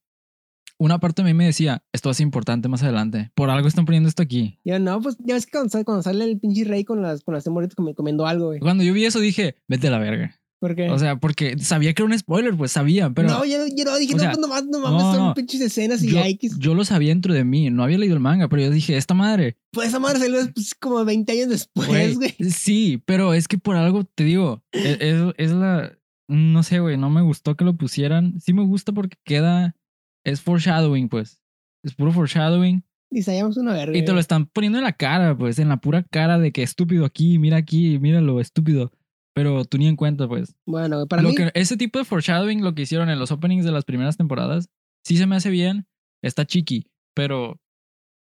una 0.80 0.98
parte 0.98 1.22
de 1.22 1.28
mí 1.32 1.34
me 1.36 1.44
decía, 1.44 1.84
esto 1.92 2.12
ser 2.14 2.24
importante 2.24 2.68
más 2.68 2.82
adelante. 2.82 3.30
Por 3.34 3.50
algo 3.50 3.68
están 3.68 3.84
poniendo 3.84 4.08
esto 4.08 4.22
aquí. 4.22 4.58
Yo, 4.64 4.78
no, 4.78 5.00
pues 5.00 5.16
ya 5.20 5.34
ves 5.34 5.44
que 5.46 5.52
cuando 5.52 5.68
sale, 5.70 5.84
cuando 5.84 6.02
sale 6.02 6.24
el 6.24 6.40
pinche 6.40 6.64
rey 6.64 6.84
con 6.84 7.02
las, 7.02 7.22
con 7.22 7.34
las 7.34 7.44
temoritas 7.44 7.76
comi- 7.76 7.94
comiendo 7.94 8.26
algo, 8.26 8.46
güey. 8.46 8.60
Cuando 8.60 8.82
yo 8.82 8.92
vi 8.94 9.04
eso 9.04 9.20
dije, 9.20 9.56
vete 9.68 9.88
a 9.88 9.90
la 9.90 9.98
verga. 9.98 10.36
¿Por 10.58 10.74
qué? 10.76 10.90
O 10.90 10.98
sea, 10.98 11.16
porque 11.16 11.58
sabía 11.58 11.94
que 11.94 12.02
era 12.02 12.12
un 12.12 12.18
spoiler, 12.18 12.54
pues 12.54 12.72
sabía, 12.72 13.08
pero 13.10 13.28
no, 13.28 13.44
yo, 13.46 13.58
no- 13.58 13.74
yo 13.74 13.84
no 13.84 13.96
dije, 13.96 14.12
o 14.12 14.16
no, 14.16 14.22
sea, 14.22 14.30
pues 14.32 14.40
nomás, 14.40 14.64
no 14.66 14.78
mames, 14.80 15.02
no, 15.02 15.14
son 15.14 15.26
no. 15.28 15.34
pinches 15.34 15.60
escenas 15.62 16.02
y 16.02 16.10
yo, 16.12 16.20
X. 16.22 16.58
yo 16.58 16.74
lo 16.74 16.84
sabía 16.84 17.08
dentro 17.10 17.32
de 17.32 17.44
mí. 17.44 17.70
No 17.70 17.82
había 17.82 17.96
leído 17.98 18.14
el 18.14 18.20
manga, 18.20 18.48
pero 18.48 18.62
yo 18.62 18.70
dije, 18.70 18.96
esta 18.96 19.14
madre. 19.14 19.56
Pues 19.72 19.88
esa 19.88 19.98
madre 19.98 20.18
salió 20.18 20.38
pues, 20.54 20.74
como 20.74 21.02
20 21.04 21.32
años 21.32 21.48
después, 21.48 21.88
Güey, 22.16 22.34
sí, 22.50 23.02
pero 23.06 23.32
es 23.32 23.48
que 23.48 23.56
por 23.56 23.76
algo 23.76 24.04
te 24.04 24.24
digo, 24.24 24.62
e- 24.72 24.98
es, 25.00 25.34
es 25.38 25.52
la. 25.52 25.92
No 26.28 26.62
sé, 26.62 26.78
güey, 26.78 26.96
no 26.96 27.10
me 27.10 27.22
gustó 27.22 27.56
que 27.56 27.64
lo 27.64 27.76
pusieran. 27.76 28.38
Sí 28.40 28.52
me 28.52 28.62
gusta 28.64 28.92
porque 28.92 29.16
queda. 29.24 29.74
Es 30.24 30.40
foreshadowing, 30.40 31.08
pues. 31.08 31.40
Es 31.82 31.94
puro 31.94 32.12
foreshadowing. 32.12 32.84
Y 33.12 33.22
una 33.56 33.72
verga. 33.72 33.96
Y 33.96 34.04
te 34.04 34.12
lo 34.12 34.20
están 34.20 34.46
poniendo 34.46 34.78
en 34.78 34.84
la 34.84 34.92
cara, 34.92 35.36
pues, 35.36 35.58
en 35.58 35.68
la 35.68 35.78
pura 35.78 36.04
cara 36.04 36.38
de 36.38 36.52
que 36.52 36.62
estúpido 36.62 37.04
aquí, 37.04 37.38
mira 37.38 37.56
aquí, 37.56 37.98
míralo, 37.98 38.40
estúpido. 38.40 38.92
Pero 39.34 39.64
tú 39.64 39.78
ni 39.78 39.88
en 39.88 39.96
cuenta, 39.96 40.28
pues. 40.28 40.54
Bueno, 40.66 41.06
para 41.06 41.22
lo 41.22 41.30
mí, 41.30 41.34
que, 41.34 41.50
ese 41.54 41.76
tipo 41.76 41.98
de 41.98 42.04
foreshadowing, 42.04 42.62
lo 42.62 42.74
que 42.74 42.82
hicieron 42.82 43.10
en 43.10 43.18
los 43.18 43.32
openings 43.32 43.64
de 43.64 43.72
las 43.72 43.84
primeras 43.84 44.16
temporadas, 44.16 44.68
sí 45.04 45.16
se 45.16 45.26
me 45.26 45.36
hace 45.36 45.50
bien, 45.50 45.86
está 46.22 46.44
chiqui, 46.44 46.86
pero 47.14 47.60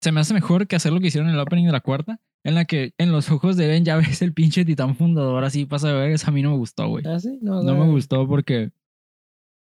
se 0.00 0.12
me 0.12 0.20
hace 0.20 0.34
mejor 0.34 0.66
que 0.66 0.76
hacer 0.76 0.92
lo 0.92 1.00
que 1.00 1.08
hicieron 1.08 1.28
en 1.28 1.34
el 1.34 1.40
opening 1.40 1.66
de 1.66 1.72
la 1.72 1.80
cuarta, 1.80 2.20
en 2.44 2.54
la 2.54 2.64
que 2.64 2.94
en 2.98 3.10
los 3.10 3.30
ojos 3.30 3.56
de 3.56 3.64
Eren 3.64 3.84
ya 3.84 3.96
ves 3.96 4.22
el 4.22 4.32
pinche 4.32 4.64
titán 4.64 4.96
fundador 4.96 5.42
así 5.44 5.66
pasa 5.66 5.88
de 5.88 5.94
ver, 5.94 6.10
eso 6.10 6.28
a 6.28 6.30
mí 6.30 6.42
no 6.42 6.50
me 6.50 6.56
gustó, 6.56 6.88
güey. 6.88 7.04
¿Ah, 7.06 7.18
sí? 7.18 7.38
No, 7.42 7.62
No 7.62 7.74
me 7.74 7.90
gustó 7.90 8.28
porque 8.28 8.70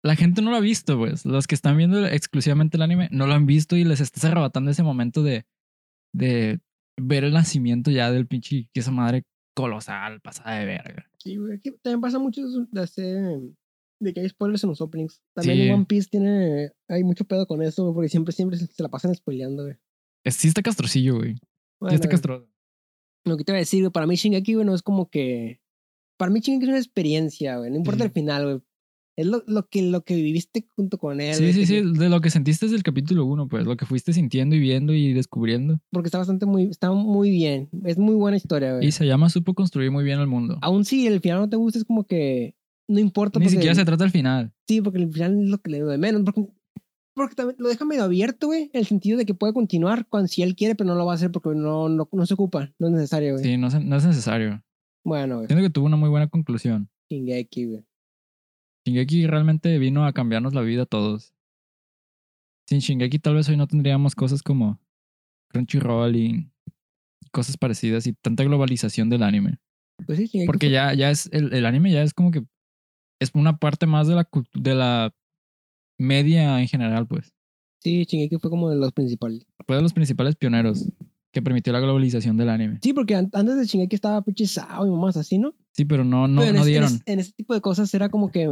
la 0.06 0.16
gente 0.16 0.42
no 0.42 0.50
lo 0.50 0.56
ha 0.56 0.60
visto, 0.60 0.96
pues. 0.98 1.24
Los 1.24 1.46
que 1.46 1.54
están 1.54 1.76
viendo 1.76 2.06
exclusivamente 2.06 2.76
el 2.76 2.82
anime 2.82 3.08
no 3.10 3.26
lo 3.26 3.34
han 3.34 3.46
visto 3.46 3.76
y 3.76 3.84
les 3.84 4.00
estás 4.00 4.24
arrebatando 4.24 4.70
ese 4.70 4.82
momento 4.82 5.22
de, 5.22 5.44
de 6.14 6.60
ver 6.98 7.24
el 7.24 7.32
nacimiento 7.32 7.90
ya 7.90 8.10
del 8.10 8.26
pinche, 8.26 8.68
que 8.72 8.80
esa 8.80 8.90
madre 8.90 9.24
colosal, 9.54 10.20
pasada 10.20 10.58
de 10.58 10.66
verga. 10.66 11.10
Sí, 11.18 11.36
güey. 11.36 11.58
También 11.82 12.00
pasa 12.00 12.18
mucho 12.18 12.42
de 12.70 12.80
hacer. 12.80 13.40
De 13.98 14.12
que 14.12 14.20
hay 14.20 14.28
spoilers 14.28 14.62
en 14.62 14.70
los 14.70 14.80
openings. 14.82 15.22
También 15.34 15.56
Sí. 15.56 15.62
en 15.68 15.74
One 15.74 15.84
Piece 15.86 16.08
tiene. 16.10 16.70
Hay 16.88 17.02
mucho 17.02 17.24
pedo 17.24 17.46
con 17.46 17.62
eso, 17.62 17.94
porque 17.94 18.08
siempre, 18.10 18.32
siempre 18.32 18.58
se 18.58 18.82
la 18.82 18.90
pasan 18.90 19.14
spoileando, 19.14 19.62
güey. 19.64 19.76
Es- 20.24 20.36
Sí 20.36 20.48
está 20.48 20.60
castrocillo, 20.62 21.16
güey. 21.16 21.34
Sí 21.34 21.40
Bueno, 21.80 21.94
está 21.94 22.06
güey, 22.06 22.12
castroso. 22.12 22.48
lo 23.24 23.36
que 23.38 23.44
te 23.44 23.52
iba 23.52 23.56
a 23.56 23.60
decir, 23.60 23.80
güey, 23.80 23.92
para 23.92 24.06
mí 24.06 24.16
Shingeki, 24.16 24.54
güey, 24.54 24.66
no 24.66 24.74
es 24.74 24.82
como 24.82 25.08
que. 25.08 25.60
Para 26.18 26.30
mí 26.30 26.40
Shingeki 26.40 26.64
es 26.64 26.68
una 26.68 26.78
experiencia, 26.78 27.56
güey. 27.56 27.70
No 27.70 27.76
importa 27.76 28.04
el 28.04 28.10
final, 28.10 28.44
güey. 28.44 28.60
Es 29.16 29.26
lo, 29.26 29.42
lo, 29.46 29.66
que, 29.68 29.80
lo 29.82 30.02
que 30.04 30.14
viviste 30.14 30.68
junto 30.76 30.98
con 30.98 31.20
él. 31.22 31.34
Sí, 31.34 31.52
sí, 31.54 31.60
que- 31.60 31.66
sí. 31.66 31.82
De 31.98 32.08
lo 32.10 32.20
que 32.20 32.28
sentiste 32.30 32.66
desde 32.66 32.76
el 32.76 32.82
capítulo 32.82 33.24
1, 33.24 33.48
pues. 33.48 33.64
Lo 33.66 33.76
que 33.76 33.86
fuiste 33.86 34.12
sintiendo 34.12 34.54
y 34.54 34.58
viendo 34.60 34.92
y 34.92 35.14
descubriendo. 35.14 35.80
Porque 35.90 36.08
está 36.08 36.18
bastante 36.18 36.44
muy. 36.44 36.64
Está 36.64 36.92
muy 36.92 37.30
bien. 37.30 37.70
Es 37.84 37.96
muy 37.96 38.14
buena 38.14 38.36
historia, 38.36 38.74
güey. 38.74 38.86
Y 38.86 38.92
se 38.92 39.06
llama 39.06 39.30
supo 39.30 39.54
construir 39.54 39.90
muy 39.90 40.04
bien 40.04 40.20
el 40.20 40.26
mundo. 40.26 40.58
Aún 40.60 40.84
si 40.84 41.06
el 41.06 41.20
final 41.20 41.38
no 41.40 41.48
te 41.48 41.56
gusta, 41.56 41.78
es 41.78 41.84
como 41.86 42.04
que. 42.04 42.54
No 42.88 42.98
importa. 43.00 43.38
Ni 43.38 43.46
porque- 43.46 43.56
siquiera 43.56 43.74
se 43.74 43.84
trata 43.86 44.04
del 44.04 44.12
final. 44.12 44.52
Sí, 44.68 44.80
porque 44.82 44.98
el 44.98 45.10
final 45.10 45.42
es 45.42 45.48
lo 45.48 45.58
que 45.58 45.70
le 45.70 45.80
doy 45.80 45.92
de 45.92 45.98
menos. 45.98 46.22
Porque, 46.22 46.44
porque 47.14 47.34
también 47.34 47.56
lo 47.58 47.68
deja 47.70 47.86
medio 47.86 48.02
abierto, 48.04 48.48
güey. 48.48 48.64
En 48.74 48.80
el 48.80 48.86
sentido 48.86 49.16
de 49.16 49.24
que 49.24 49.32
puede 49.32 49.54
continuar 49.54 50.06
cuando, 50.10 50.28
si 50.28 50.42
él 50.42 50.54
quiere, 50.54 50.74
pero 50.74 50.88
no 50.88 50.94
lo 50.94 51.06
va 51.06 51.12
a 51.12 51.14
hacer 51.14 51.30
porque 51.32 51.48
no, 51.58 51.88
no, 51.88 52.06
no 52.12 52.26
se 52.26 52.34
ocupa. 52.34 52.70
No 52.78 52.88
es 52.88 52.92
necesario, 52.92 53.32
güey. 53.32 53.44
Sí, 53.44 53.56
no, 53.56 53.68
no 53.70 53.96
es 53.96 54.04
necesario. 54.06 54.62
Bueno, 55.04 55.36
güey. 55.36 55.46
Siento 55.46 55.62
que 55.64 55.70
tuvo 55.70 55.86
una 55.86 55.96
muy 55.96 56.10
buena 56.10 56.28
conclusión. 56.28 56.90
Shingeki, 57.10 57.64
güey. 57.64 57.84
Shingeki 58.90 59.26
realmente 59.26 59.76
vino 59.78 60.06
a 60.06 60.12
cambiarnos 60.12 60.54
la 60.54 60.60
vida 60.60 60.82
a 60.82 60.86
todos. 60.86 61.34
Sin 62.68 62.78
Shingeki 62.78 63.18
tal 63.18 63.34
vez 63.34 63.48
hoy 63.48 63.56
no 63.56 63.66
tendríamos 63.66 64.14
cosas 64.14 64.42
como 64.42 64.80
Crunchyroll 65.48 66.14
y 66.14 66.50
cosas 67.32 67.56
parecidas 67.56 68.06
y 68.06 68.12
tanta 68.12 68.44
globalización 68.44 69.08
del 69.10 69.24
anime. 69.24 69.58
Pues 70.06 70.18
sí, 70.18 70.26
Shingeki 70.26 70.46
Porque 70.46 70.70
ya, 70.70 70.94
ya 70.94 71.10
es, 71.10 71.28
el, 71.32 71.52
el 71.52 71.66
anime 71.66 71.90
ya 71.90 72.02
es 72.02 72.14
como 72.14 72.30
que 72.30 72.44
es 73.20 73.30
una 73.34 73.58
parte 73.58 73.86
más 73.86 74.06
de 74.06 74.14
la 74.14 74.28
de 74.54 74.74
la 74.74 75.14
media 75.98 76.60
en 76.60 76.68
general, 76.68 77.08
pues. 77.08 77.34
Sí, 77.82 78.04
Shingeki 78.04 78.36
fue 78.38 78.50
como 78.50 78.70
de 78.70 78.76
los 78.76 78.92
principales. 78.92 79.46
Fue 79.66 79.76
de 79.76 79.82
los 79.82 79.92
principales 79.92 80.36
pioneros 80.36 80.88
que 81.32 81.42
permitió 81.42 81.72
la 81.72 81.80
globalización 81.80 82.36
del 82.36 82.50
anime. 82.50 82.78
Sí, 82.82 82.92
porque 82.92 83.16
an- 83.16 83.30
antes 83.32 83.56
de 83.56 83.64
Shingeki 83.66 83.96
estaba 83.96 84.22
pinche 84.22 84.44
y 84.44 84.90
mamás 84.90 85.16
así, 85.16 85.38
¿no? 85.38 85.54
Sí, 85.72 85.84
pero 85.84 86.04
no, 86.04 86.28
no, 86.28 86.40
Pero 86.40 86.52
no 86.54 86.60
en 86.60 86.66
dieron. 86.66 86.88
ese- 86.94 87.02
en 87.06 87.18
ese 87.20 87.32
tipo 87.32 87.52
de 87.54 87.60
cosas 87.60 87.92
era 87.94 88.08
como 88.08 88.30
que 88.30 88.48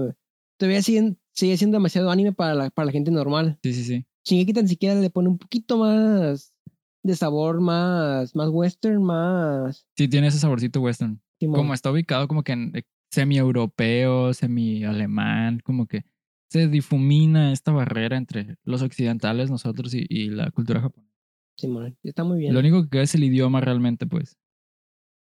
todavía 0.57 0.83
siguen, 0.83 1.19
sigue 1.33 1.57
siendo 1.57 1.77
demasiado 1.77 2.11
anime 2.11 2.33
para 2.33 2.55
la, 2.55 2.71
para 2.71 2.87
la 2.87 2.93
gente 2.93 3.11
normal. 3.11 3.59
Sí, 3.63 3.73
sí, 3.73 3.85
sí. 3.85 4.07
Shingeki 4.25 4.53
tan 4.53 4.69
siquiera 4.69 4.99
le 5.01 5.11
pone 5.11 5.29
un 5.29 5.39
poquito 5.39 5.79
más 5.79 6.55
de 7.03 7.15
sabor, 7.15 7.61
más, 7.61 8.35
más 8.35 8.49
western, 8.49 9.03
más... 9.03 9.87
Sí, 9.97 10.09
tiene 10.09 10.29
ese 10.29 10.39
saborcito 10.39 10.81
western. 10.81 11.21
Como 11.41 11.75
está 11.75 11.91
ubicado 11.91 12.27
como 12.27 12.43
que 12.43 12.53
en 12.53 12.73
eh, 12.75 12.83
semi-europeo, 13.11 14.33
semi-alemán, 14.33 15.61
como 15.63 15.87
que 15.87 16.05
se 16.51 16.69
difumina 16.69 17.53
esta 17.53 17.73
barrera 17.73 18.17
entre 18.17 18.57
los 18.65 18.81
occidentales, 18.81 19.51
nosotros 19.51 19.95
y, 19.95 20.07
y 20.09 20.31
la 20.31 20.51
cultura 20.51 20.81
japonesa. 20.81 21.13
Simón, 21.59 21.99
está 22.03 22.25
muy 22.25 22.39
bien. 22.39 22.55
Lo 22.55 22.61
único 22.61 22.83
que 22.83 22.89
queda 22.89 23.03
es 23.03 23.15
el 23.15 23.25
idioma 23.25 23.61
realmente, 23.61 24.07
pues. 24.07 24.39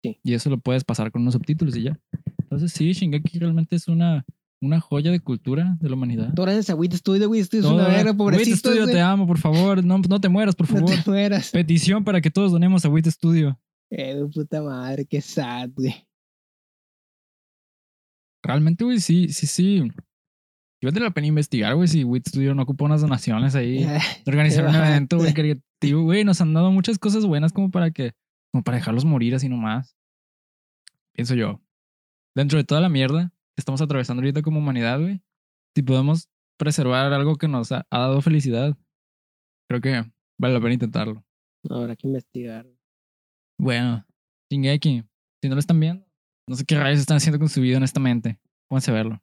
Sí. 0.04 0.20
Y 0.24 0.34
eso 0.34 0.50
lo 0.50 0.60
puedes 0.60 0.84
pasar 0.84 1.12
con 1.12 1.22
unos 1.22 1.34
subtítulos 1.34 1.76
y 1.78 1.84
ya. 1.84 2.00
Entonces 2.40 2.72
sí, 2.72 2.92
Shingeki 2.92 3.40
realmente 3.40 3.76
es 3.76 3.88
una, 3.88 4.26
una 4.62 4.80
joya 4.80 5.12
de 5.12 5.20
cultura 5.22 5.78
de 5.80 5.90
la 5.90 5.96
humanidad. 5.96 6.32
Gracias 6.34 6.70
a 6.70 6.76
Wit 6.76 6.94
Studio, 6.94 7.30
Wit 7.30 7.46
Studio 7.46 7.68
es 7.68 7.72
una 7.74 7.88
verga, 7.88 8.12
Wit 8.12 8.18
pobrecito. 8.18 8.58
Studio, 8.58 8.86
te 8.88 9.00
amo, 9.00 9.26
por 9.26 9.38
favor. 9.38 9.84
No, 9.84 9.98
no 10.00 10.20
te 10.20 10.30
mueras, 10.30 10.56
por 10.56 10.70
No 10.70 10.80
favor. 10.80 11.04
te 11.04 11.10
mueras. 11.10 11.52
Petición 11.52 12.04
para 12.04 12.20
que 12.22 12.30
todos 12.30 12.52
donemos 12.52 12.84
a 12.86 12.90
Wit 12.90 13.08
Studio. 13.08 13.60
Eh, 13.92 14.22
puta 14.34 14.62
madre, 14.62 15.06
qué 15.06 15.22
sad, 15.22 15.70
güey. 15.74 15.96
Realmente, 18.44 18.84
güey, 18.84 19.00
sí, 19.00 19.30
sí, 19.30 19.48
sí. 19.48 19.84
Y 20.82 20.86
vale 20.86 21.00
la 21.02 21.12
pena 21.12 21.28
investigar, 21.28 21.76
güey, 21.76 21.88
si 21.88 22.04
Wit 22.04 22.28
Studio 22.28 22.56
no 22.56 22.64
ocupa 22.64 22.86
unas 22.86 23.02
donaciones 23.02 23.56
ahí. 23.56 23.86
Organizar 24.28 24.66
un 24.68 24.76
evento, 24.76 25.18
güey, 25.18 25.34
creativo, 25.34 26.04
güey. 26.04 26.24
Nos 26.24 26.40
han 26.42 26.54
dado 26.54 26.72
muchas 26.72 26.98
cosas 27.00 27.26
buenas 27.26 27.52
como 27.54 27.72
para 27.72 27.92
que, 27.92 28.14
como 28.52 28.64
para 28.64 28.78
dejarlos 28.78 29.06
morir 29.06 29.36
así 29.36 29.50
nomás. 29.50 29.96
Pienso 31.14 31.36
yo. 31.36 31.62
Dentro 32.36 32.58
de 32.58 32.64
toda 32.64 32.80
la 32.80 32.90
mierda 32.90 33.34
estamos 33.60 33.82
atravesando 33.82 34.22
ahorita 34.22 34.42
como 34.42 34.60
humanidad, 34.60 35.00
güey. 35.00 35.22
Si 35.76 35.84
podemos 35.84 36.28
preservar 36.58 37.14
algo 37.14 37.36
que 37.38 37.48
nos 37.48 37.72
ha, 37.72 37.86
ha 37.90 38.00
dado 38.00 38.22
felicidad, 38.22 38.76
creo 39.70 39.82
que 39.82 40.12
vale 40.40 40.54
la 40.54 40.60
pena 40.60 40.74
intentarlo. 40.74 41.24
No, 41.70 41.78
habrá 41.78 41.96
que 41.96 42.08
investigar. 42.08 42.66
Bueno, 43.60 44.06
Shingeki, 44.52 45.04
si 45.42 45.50
no 45.50 45.56
lo 45.56 45.60
están 45.60 45.80
viendo, 45.80 46.06
no 46.48 46.56
sé 46.56 46.66
qué 46.66 46.80
rayos 46.80 47.00
están 47.00 47.18
haciendo 47.18 47.40
con 47.40 47.50
su 47.50 47.62
vida, 47.62 47.78
honestamente. 47.78 48.40
Pónganse 48.70 48.92
a 48.92 48.94
verlo. 48.96 49.22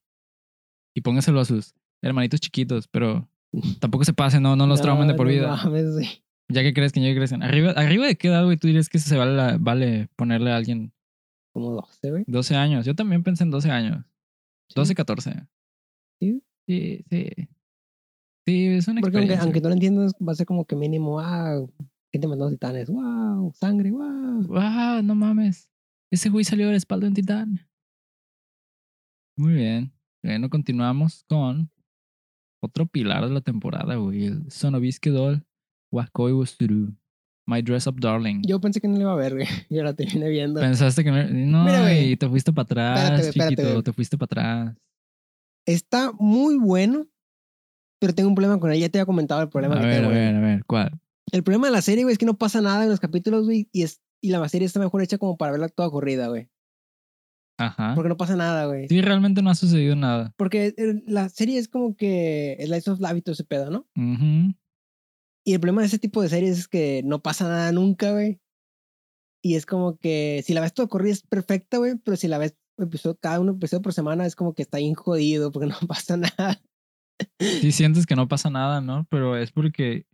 Y 0.94 1.00
pónganselo 1.00 1.40
a 1.40 1.44
sus 1.44 1.74
hermanitos 2.02 2.40
chiquitos, 2.40 2.86
pero 2.88 3.28
tampoco 3.80 4.04
se 4.04 4.12
pasen, 4.12 4.42
no, 4.42 4.54
no 4.56 4.66
los 4.66 4.80
traumen 4.80 5.08
de 5.08 5.14
por 5.14 5.26
no 5.26 5.32
vida. 5.32 5.56
mames. 5.56 6.22
Ya 6.48 6.62
que 6.62 6.72
crecen, 6.72 7.02
ya 7.02 7.08
que 7.10 7.16
crecen. 7.16 7.42
¿Arriba, 7.42 7.72
¿Arriba 7.72 8.06
de 8.06 8.16
qué 8.16 8.28
edad, 8.28 8.44
güey? 8.44 8.56
Tú 8.56 8.68
dirías 8.68 8.88
que 8.88 8.98
se 9.00 9.16
vale, 9.16 9.34
la- 9.34 9.56
vale 9.58 10.08
ponerle 10.16 10.52
a 10.52 10.56
alguien 10.56 10.92
Como 11.52 11.72
12, 11.72 12.10
güey. 12.10 12.24
12 12.28 12.54
años. 12.54 12.86
Yo 12.86 12.94
también 12.94 13.24
pensé 13.24 13.42
en 13.42 13.50
12 13.50 13.70
años. 13.70 14.04
12, 14.74 14.94
14. 14.94 15.46
¿Sí? 16.20 16.42
Sí, 16.66 17.04
sí. 17.10 17.30
Sí, 18.46 18.66
es 18.66 18.88
una 18.88 19.00
Porque 19.00 19.18
aunque, 19.18 19.32
experiencia. 19.34 19.42
aunque 19.42 19.60
no 19.60 19.68
lo 19.68 19.74
entiendas, 19.74 20.12
va 20.26 20.32
a 20.32 20.34
ser 20.36 20.46
como 20.46 20.64
que 20.64 20.76
mínimo, 20.76 21.18
ah, 21.20 21.58
gente 22.12 22.28
matando 22.28 22.50
titanes, 22.50 22.88
wow, 22.88 23.52
sangre, 23.54 23.90
wow. 23.90 24.46
¡Ah, 24.56 25.00
no 25.02 25.14
mames! 25.14 25.68
Ese 26.12 26.28
güey 26.30 26.44
salió 26.44 26.66
de 26.66 26.72
la 26.72 26.78
espalda 26.78 27.04
de 27.04 27.08
un 27.08 27.14
titán. 27.14 27.60
Muy 29.36 29.54
bien. 29.54 29.92
Bueno, 30.22 30.48
continuamos 30.48 31.24
con 31.28 31.70
otro 32.62 32.86
pilar 32.86 33.24
de 33.26 33.34
la 33.34 33.40
temporada, 33.40 33.96
güey. 33.96 34.26
El 34.26 34.50
Sonobiske 34.50 35.10
Doll, 35.10 35.44
Wakoi 35.92 36.32
Wosuru. 36.32 36.94
My 37.46 37.62
Dress 37.62 37.86
Up 37.86 38.00
Darling. 38.00 38.42
Yo 38.46 38.60
pensé 38.60 38.80
que 38.80 38.88
no 38.88 38.94
le 38.96 39.02
iba 39.02 39.12
a 39.12 39.16
ver, 39.16 39.34
güey. 39.34 39.46
Yo 39.70 39.82
la 39.84 39.94
terminé 39.94 40.28
viendo. 40.28 40.60
Pensaste 40.60 41.04
que 41.04 41.10
no. 41.10 41.24
No, 41.28 41.64
Mira, 41.64 41.80
güey. 41.82 42.12
y 42.12 42.16
te 42.16 42.28
fuiste 42.28 42.52
para 42.52 42.64
atrás, 42.64 42.98
Espérate, 42.98 43.28
espérate, 43.28 43.50
chiquito. 43.56 43.70
güey. 43.72 43.82
te 43.82 43.92
fuiste 43.92 44.18
para 44.18 44.26
atrás. 44.26 44.76
Está 45.66 46.12
muy 46.18 46.56
bueno, 46.58 47.06
pero 48.00 48.14
tengo 48.14 48.28
un 48.28 48.34
problema 48.34 48.58
con 48.60 48.70
ella. 48.72 48.86
Ya 48.86 48.88
te 48.88 48.98
había 48.98 49.06
comentado 49.06 49.42
el 49.42 49.48
problema 49.48 49.76
a 49.76 49.80
que 49.80 49.86
ver, 49.86 49.96
tengo. 49.96 50.08
a 50.08 50.12
güey. 50.12 50.24
ver, 50.24 50.34
a 50.36 50.40
ver, 50.40 50.64
¿cuál? 50.64 51.00
El 51.32 51.42
problema 51.42 51.66
de 51.68 51.72
la 51.72 51.82
serie, 51.82 52.04
güey, 52.04 52.12
es 52.12 52.18
que 52.18 52.26
no 52.26 52.34
pasa 52.38 52.60
nada 52.60 52.84
en 52.84 52.90
los 52.90 53.00
capítulos, 53.00 53.44
güey, 53.46 53.68
y, 53.72 53.82
es, 53.82 54.00
y 54.20 54.30
la 54.30 54.48
serie 54.48 54.66
está 54.66 54.78
mejor 54.80 55.02
hecha 55.02 55.18
como 55.18 55.36
para 55.36 55.52
verla 55.52 55.68
toda 55.68 55.90
corrida, 55.90 56.28
güey. 56.28 56.48
Ajá. 57.58 57.92
Porque 57.94 58.08
no 58.10 58.16
pasa 58.16 58.36
nada, 58.36 58.66
güey. 58.66 58.86
Sí, 58.88 59.00
realmente 59.00 59.40
no 59.42 59.50
ha 59.50 59.54
sucedido 59.54 59.96
nada. 59.96 60.32
Porque 60.36 60.74
eh, 60.76 61.02
la 61.06 61.28
serie 61.30 61.58
es 61.58 61.68
como 61.68 61.96
que 61.96 62.52
el 62.60 62.70
Life 62.70 62.90
of 62.90 63.00
Life 63.00 63.16
y 63.16 63.22
todo 63.22 63.32
ese 63.32 63.44
pedo, 63.44 63.70
¿no? 63.70 63.86
Ujú. 63.96 64.54
Y 65.46 65.54
el 65.54 65.60
problema 65.60 65.82
de 65.82 65.86
ese 65.86 66.00
tipo 66.00 66.20
de 66.22 66.28
series 66.28 66.58
es 66.58 66.68
que 66.68 67.02
no 67.04 67.22
pasa 67.22 67.46
nada 67.46 67.70
nunca, 67.70 68.10
güey. 68.10 68.40
Y 69.44 69.54
es 69.54 69.64
como 69.64 69.96
que 69.96 70.42
si 70.44 70.54
la 70.54 70.60
ves 70.60 70.74
todo 70.74 70.88
corrida 70.88 71.12
es 71.12 71.22
perfecta, 71.22 71.78
güey, 71.78 71.94
pero 72.02 72.16
si 72.16 72.26
la 72.26 72.38
ves 72.38 72.56
episodio, 72.78 73.16
cada 73.16 73.38
uno 73.38 73.52
episodio 73.52 73.80
por 73.80 73.92
semana 73.92 74.26
es 74.26 74.34
como 74.34 74.54
que 74.54 74.62
está 74.62 74.78
bien 74.78 74.94
jodido 74.94 75.52
porque 75.52 75.68
no 75.68 75.78
pasa 75.86 76.16
nada. 76.16 76.60
Sí 77.38 77.70
sientes 77.70 78.06
que 78.06 78.16
no 78.16 78.26
pasa 78.26 78.50
nada, 78.50 78.80
¿no? 78.80 79.06
Pero 79.08 79.36
es 79.36 79.52
porque. 79.52 80.06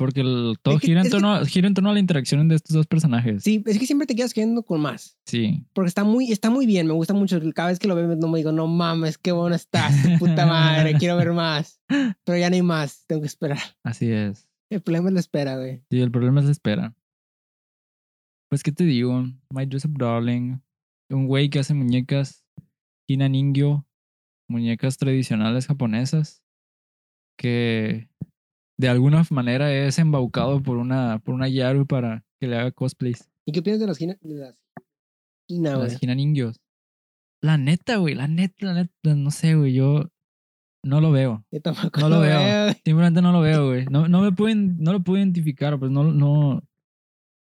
Porque 0.00 0.22
el- 0.22 0.56
todo 0.62 0.78
que- 0.78 0.86
gira, 0.86 1.00
en 1.00 1.04
que- 1.04 1.10
torno, 1.10 1.44
gira 1.44 1.68
en 1.68 1.74
torno 1.74 1.90
a 1.90 1.92
la 1.92 2.00
interacción 2.00 2.48
de 2.48 2.54
estos 2.54 2.74
dos 2.74 2.86
personajes. 2.86 3.42
Sí, 3.42 3.62
es 3.66 3.78
que 3.78 3.84
siempre 3.86 4.06
te 4.06 4.14
quedas 4.16 4.32
quedando 4.32 4.62
con 4.62 4.80
más. 4.80 5.18
Sí. 5.26 5.66
Porque 5.74 5.88
está 5.88 6.04
muy, 6.04 6.32
está 6.32 6.48
muy 6.48 6.64
bien, 6.64 6.86
me 6.86 6.94
gusta 6.94 7.12
mucho. 7.12 7.38
Cada 7.54 7.68
vez 7.68 7.78
que 7.78 7.86
lo 7.86 7.94
veo, 7.94 8.16
no 8.16 8.28
me 8.28 8.38
digo, 8.38 8.50
no 8.50 8.66
mames, 8.66 9.18
qué 9.18 9.30
bueno 9.32 9.54
estás, 9.54 9.94
puta 10.18 10.46
madre, 10.46 10.94
quiero 10.98 11.16
ver 11.18 11.32
más. 11.34 11.80
Pero 12.24 12.38
ya 12.38 12.48
no 12.48 12.56
hay 12.56 12.62
más, 12.62 13.04
tengo 13.06 13.20
que 13.20 13.26
esperar. 13.28 13.58
Así 13.84 14.10
es. 14.10 14.48
El 14.70 14.80
problema 14.80 15.08
es 15.08 15.14
la 15.14 15.20
espera, 15.20 15.56
güey. 15.58 15.82
Sí, 15.90 16.00
el 16.00 16.10
problema 16.10 16.40
es 16.40 16.46
la 16.46 16.52
espera. 16.52 16.94
Pues, 18.48 18.62
¿qué 18.62 18.72
te 18.72 18.84
digo? 18.84 19.22
My 19.52 19.66
Dress 19.66 19.84
Up 19.84 19.98
Darling. 19.98 20.60
Un 21.10 21.26
güey 21.26 21.50
que 21.50 21.58
hace 21.58 21.74
muñecas 21.74 22.44
Hina 23.06 23.28
Ningyo. 23.28 23.84
Muñecas 24.48 24.96
tradicionales 24.96 25.66
japonesas. 25.66 26.42
Que 27.38 28.08
de 28.80 28.88
alguna 28.88 29.24
manera 29.30 29.72
es 29.72 29.98
embaucado 29.98 30.62
por 30.62 30.76
una, 30.78 31.18
por 31.18 31.34
una 31.34 31.48
Yaru 31.48 31.86
para 31.86 32.24
que 32.40 32.46
le 32.48 32.56
haga 32.56 32.70
cosplays. 32.72 33.30
¿Y 33.46 33.52
qué 33.52 33.62
piensas 33.62 33.80
de 33.80 33.86
las 33.86 33.98
gina- 33.98 34.16
de 34.22 34.34
las 34.34 34.56
gina? 35.48 35.76
Las 35.76 36.02
Hina 36.02 36.14
Ningyos. 36.14 36.60
La 37.42 37.58
neta, 37.58 37.96
güey. 37.96 38.14
La 38.14 38.28
neta, 38.28 38.66
la 38.66 38.74
neta. 38.74 39.14
No 39.14 39.30
sé, 39.30 39.54
güey. 39.54 39.72
Yo 39.74 40.10
no 40.84 41.00
lo 41.00 41.10
veo. 41.10 41.44
Yo 41.50 41.60
tampoco 41.60 42.00
No 42.00 42.08
lo 42.08 42.20
veo. 42.20 42.38
güey. 42.40 42.74
Simplemente 42.84 43.20
no 43.22 43.32
lo 43.32 43.40
veo, 43.40 43.66
güey. 43.68 43.84
No, 43.86 44.08
no 44.08 44.22
me 44.22 44.32
pueden, 44.32 44.78
no 44.78 44.92
lo 44.92 45.00
puedo 45.02 45.18
identificar, 45.18 45.78
pues 45.78 45.90
no, 45.90 46.04
no, 46.04 46.62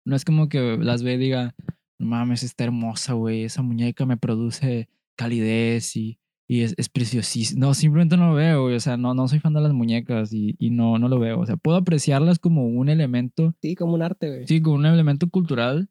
no 0.06 0.15
es 0.15 0.24
como 0.24 0.48
que 0.48 0.78
las 0.78 1.04
ve 1.04 1.13
y 1.15 1.17
diga, 1.17 1.56
no 2.00 2.08
mames, 2.08 2.43
está 2.43 2.63
hermosa, 2.63 3.13
güey. 3.13 3.43
Esa 3.43 3.62
muñeca 3.62 4.06
me 4.06 4.17
produce 4.17 4.88
calidez 5.17 5.95
y, 5.98 6.19
y 6.47 6.62
es, 6.62 6.75
es 6.77 6.89
preciosísima. 6.89 7.60
No, 7.67 7.73
simplemente 7.73 8.17
no 8.17 8.29
lo 8.29 8.36
veo, 8.36 8.63
güey. 8.63 8.75
O 8.75 8.79
sea, 8.79 8.97
no, 8.97 9.13
no 9.13 9.27
soy 9.27 9.39
fan 9.39 9.53
de 9.53 9.62
las 9.62 9.73
muñecas 9.73 10.31
y, 10.34 10.55
y 10.60 10.69
no, 10.69 10.99
no 10.99 11.08
lo 11.10 11.19
veo. 11.19 11.39
O 11.39 11.45
sea, 11.45 11.58
puedo 11.58 11.77
apreciarlas 11.77 12.39
como 12.39 12.67
un 12.67 12.89
elemento, 12.89 13.55
Sí, 13.62 13.75
como 13.75 13.93
un 13.93 14.01
arte, 14.03 14.27
güey. 14.29 14.47
sí, 14.47 14.62
como 14.62 14.75
un 14.75 14.86
elemento 14.86 15.29
cultural, 15.29 15.89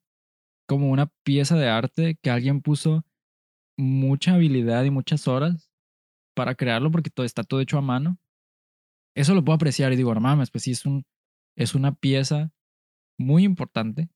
como 0.68 0.90
una 0.90 1.10
pieza 1.24 1.56
de 1.56 1.68
arte 1.68 2.16
que 2.22 2.30
alguien 2.30 2.60
puso 2.62 3.04
mucha 3.76 4.34
habilidad 4.34 4.84
y 4.84 4.90
muchas 4.90 5.26
horas 5.26 5.70
para 6.36 6.54
crearlo 6.54 6.90
porque 6.90 7.10
todo 7.10 7.26
está 7.26 7.42
todo 7.42 7.60
hecho 7.60 7.78
a 7.78 7.82
mano. 7.82 8.18
Eso 9.16 9.34
lo 9.34 9.44
puedo 9.44 9.56
apreciar 9.56 9.92
y 9.92 9.96
digo, 9.96 10.14
no 10.14 10.20
mames, 10.20 10.50
pues 10.50 10.64
sí, 10.64 10.72
es, 10.72 10.86
un, 10.86 11.04
es 11.56 11.74
una 11.74 11.94
pieza 11.94 12.52
muy 13.18 13.44
importante 13.44 14.08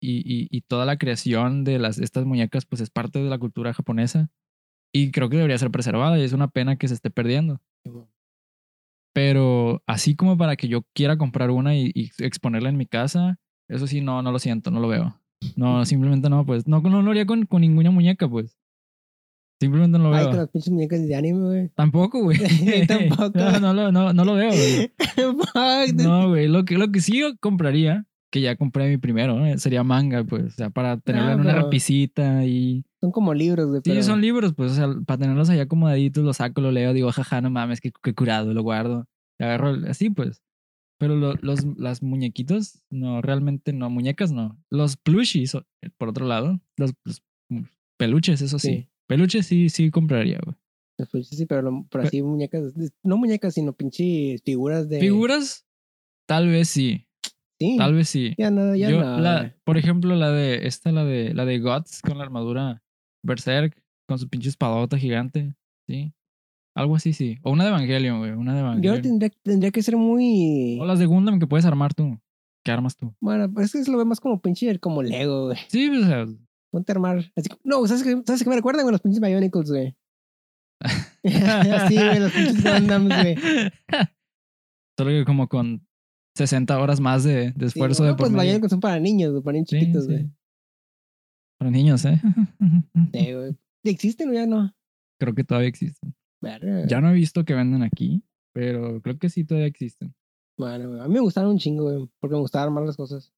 y, 0.00 0.18
y, 0.18 0.48
y 0.50 0.62
toda 0.62 0.86
la 0.86 0.96
creación 0.96 1.64
de 1.64 1.78
las, 1.78 1.98
estas 1.98 2.24
muñecas 2.24 2.64
pues 2.66 2.80
es 2.80 2.90
parte 2.90 3.18
de 3.22 3.28
la 3.28 3.38
cultura 3.38 3.74
japonesa 3.74 4.30
y 4.92 5.10
creo 5.10 5.28
que 5.28 5.36
debería 5.36 5.58
ser 5.58 5.70
preservada 5.70 6.18
y 6.18 6.22
es 6.22 6.32
una 6.32 6.48
pena 6.48 6.76
que 6.76 6.88
se 6.88 6.94
esté 6.94 7.10
perdiendo. 7.10 7.60
Pero 9.14 9.82
así 9.86 10.14
como 10.14 10.36
para 10.38 10.56
que 10.56 10.68
yo 10.68 10.82
quiera 10.94 11.16
comprar 11.16 11.50
una 11.50 11.74
y, 11.76 11.90
y 11.94 12.10
exponerla 12.18 12.68
en 12.68 12.76
mi 12.76 12.86
casa, 12.86 13.38
eso 13.68 13.86
sí, 13.86 14.00
no, 14.00 14.22
no 14.22 14.30
lo 14.32 14.38
siento, 14.38 14.70
no 14.70 14.80
lo 14.80 14.88
veo. 14.88 15.20
No, 15.56 15.84
simplemente 15.86 16.28
no, 16.30 16.44
pues. 16.46 16.66
No, 16.66 16.80
no 16.80 17.02
lo 17.02 17.10
haría 17.10 17.26
con, 17.26 17.44
con 17.46 17.60
ninguna 17.62 17.90
muñeca, 17.90 18.28
pues. 18.28 18.56
Simplemente 19.60 19.98
no 19.98 20.10
lo 20.10 20.14
Ay, 20.14 20.20
veo. 20.20 20.28
con 20.30 20.36
las 20.38 20.48
pinches 20.50 20.70
muñecas 20.72 21.06
de 21.06 21.16
anime, 21.16 21.40
güey. 21.46 21.68
Tampoco, 21.70 22.22
güey. 22.22 22.38
Tampoco. 22.86 23.32
No, 23.34 23.58
no, 23.60 23.74
lo- 23.74 23.90
no, 23.92 24.12
no 24.12 24.24
lo 24.24 24.34
veo, 24.34 24.50
güey. 24.50 24.92
No, 25.94 26.28
güey. 26.28 26.46
Lo 26.46 26.64
que, 26.64 26.78
lo 26.78 26.92
que 26.92 27.00
sí 27.00 27.18
yo 27.18 27.36
compraría, 27.40 28.06
que 28.30 28.40
ya 28.40 28.56
compré 28.56 28.88
mi 28.88 28.98
primero, 28.98 29.38
¿no? 29.38 29.58
sería 29.58 29.82
manga, 29.82 30.22
pues. 30.24 30.44
O 30.46 30.50
sea, 30.50 30.70
para 30.70 30.98
tenerlo 30.98 31.28
Ah, 31.30 31.32
en 31.34 31.40
una 31.40 31.50
pero- 31.52 31.64
repisita 31.64 32.44
y. 32.44 32.84
Son 33.00 33.10
como 33.12 33.32
libros, 33.34 33.66
güey. 33.68 33.80
Sí, 33.84 33.90
pero- 33.90 34.02
son 34.02 34.20
libros, 34.20 34.54
pues. 34.54 34.72
O 34.72 34.74
sea, 34.74 34.88
para 35.06 35.18
tenerlos 35.18 35.48
allá 35.50 35.62
acomodaditos, 35.62 36.24
lo 36.24 36.32
saco, 36.34 36.60
lo 36.60 36.70
leo, 36.72 36.92
digo, 36.92 37.10
jaja, 37.12 37.40
no 37.40 37.50
mames, 37.50 37.80
qué, 37.80 37.90
qué 38.02 38.14
curado, 38.14 38.52
lo 38.52 38.62
guardo. 38.62 39.06
Y 39.38 39.44
agarro 39.44 39.76
así, 39.88 40.10
pues. 40.10 40.42
Pero 41.00 41.14
lo- 41.16 41.34
los, 41.42 41.64
las 41.78 42.02
muñequitos, 42.02 42.82
no, 42.90 43.22
realmente 43.22 43.72
no. 43.72 43.88
Muñecas 43.88 44.32
no. 44.32 44.58
Los 44.68 44.96
plushies, 44.96 45.54
o- 45.54 45.64
por 45.96 46.08
otro 46.08 46.26
lado, 46.26 46.60
los, 46.76 46.92
los 47.04 47.22
Peluches, 47.96 48.42
eso 48.42 48.58
sí. 48.58 48.68
Sí. 48.68 48.88
Peluches 49.08 49.46
sí, 49.46 49.70
sí 49.70 49.90
compraría, 49.90 50.38
güey. 50.44 50.56
Los 50.98 51.08
peluches 51.08 51.38
sí, 51.38 51.46
pero, 51.46 51.62
no- 51.62 51.86
pero 51.90 52.02
Pe- 52.02 52.08
así 52.08 52.22
muñecas, 52.22 52.74
no 53.02 53.16
muñecas, 53.16 53.54
sino 53.54 53.72
pinches 53.72 54.42
figuras 54.42 54.88
de... 54.88 55.00
Figuras, 55.00 55.64
tal 56.28 56.48
vez 56.48 56.68
sí. 56.68 57.06
Sí. 57.60 57.76
Tal 57.76 57.94
vez 57.94 58.08
sí. 58.08 58.34
Ya 58.38 58.50
no, 58.50 58.74
ya 58.74 58.88
Yo, 58.90 59.00
no. 59.00 59.18
la, 59.18 59.38
güey. 59.38 59.52
por 59.64 59.76
ejemplo, 59.78 60.14
la 60.14 60.30
de 60.30 60.66
esta, 60.66 60.92
la 60.92 61.04
de 61.04 61.34
la 61.34 61.44
de 61.44 61.58
Guts 61.58 62.02
con 62.02 62.18
la 62.18 62.24
armadura 62.24 62.82
Berserk, 63.24 63.82
con 64.08 64.18
su 64.18 64.28
pinche 64.28 64.48
espadota 64.48 64.96
gigante, 64.96 65.54
¿sí? 65.88 66.12
Algo 66.76 66.94
así, 66.94 67.12
sí. 67.12 67.38
O 67.42 67.50
una 67.50 67.64
de 67.64 67.70
Evangelion, 67.70 68.18
güey. 68.20 68.30
Una 68.30 68.52
de 68.54 68.60
Yo 68.60 68.66
Evangelion. 68.66 69.02
tendría, 69.02 69.30
tendría 69.42 69.70
que 69.72 69.82
ser 69.82 69.96
muy... 69.96 70.78
O 70.80 70.84
las 70.84 71.00
de 71.00 71.06
Gundam 71.06 71.40
que 71.40 71.48
puedes 71.48 71.66
armar 71.66 71.92
tú. 71.94 72.20
¿Qué 72.64 72.70
armas 72.70 72.96
tú? 72.96 73.12
Bueno, 73.20 73.52
pues 73.52 73.66
es 73.66 73.72
que 73.72 73.84
se 73.84 73.90
lo 73.90 73.98
ve 73.98 74.04
más 74.04 74.20
como 74.20 74.40
pinche, 74.40 74.78
como 74.78 75.02
Lego, 75.02 75.46
güey. 75.46 75.58
Sí, 75.66 75.88
pues, 75.88 76.04
o 76.04 76.06
sea, 76.06 76.26
Ponte 76.70 76.92
a 76.92 76.94
armar. 76.94 77.32
Así, 77.34 77.48
no, 77.64 77.84
¿sabes 77.86 78.04
qué, 78.04 78.22
¿sabes 78.26 78.44
qué 78.44 78.50
me 78.50 78.56
recuerdan 78.56 78.84
con 78.84 78.92
los 78.92 79.00
pinches 79.00 79.20
Bionicles, 79.20 79.70
güey? 79.70 79.96
Así, 81.24 81.96
güey, 81.96 82.20
los 82.20 82.30
pinches 82.32 82.62
Gundams, 82.62 83.08
güey. 83.08 83.36
Solo 84.96 85.10
que 85.10 85.24
como 85.24 85.48
con 85.48 85.87
60 86.38 86.78
horas 86.78 87.00
más 87.00 87.24
de, 87.24 87.52
de 87.52 87.60
Sí, 87.60 87.66
esfuerzo 87.66 88.02
no, 88.04 88.08
de 88.10 88.14
por 88.14 88.30
pues 88.30 88.32
medio. 88.32 88.68
Son 88.68 88.80
para 88.80 88.98
niños, 89.00 89.42
para 89.42 89.54
niños 89.54 89.68
Sí, 89.68 89.78
chiquitos, 89.80 90.04
sí. 90.04 90.12
güey. 90.12 90.30
Para 91.58 91.70
niños, 91.70 92.04
¿eh? 92.04 92.20
Sí, 93.12 93.32
güey. 93.32 93.56
¿Existen 93.84 94.30
o 94.30 94.32
ya 94.32 94.46
no? 94.46 94.74
Creo 95.20 95.34
que 95.34 95.44
todavía 95.44 95.68
existen. 95.68 96.14
Ya 96.86 97.00
no 97.00 97.10
he 97.10 97.14
visto 97.14 97.44
que 97.44 97.54
venden 97.54 97.82
aquí, 97.82 98.22
pero 98.52 99.00
creo 99.02 99.18
que 99.18 99.28
sí 99.28 99.44
todavía 99.44 99.66
existen. 99.66 100.14
Bueno, 100.56 100.90
güey, 100.90 101.00
a 101.00 101.08
mí 101.08 101.14
me 101.14 101.20
gustaron 101.20 101.50
un 101.50 101.58
chingo, 101.58 101.84
güey, 101.84 102.08
porque 102.20 102.34
me 102.34 102.40
gustaba 102.40 102.64
armar 102.64 102.84
las 102.84 102.96
cosas. 102.96 103.32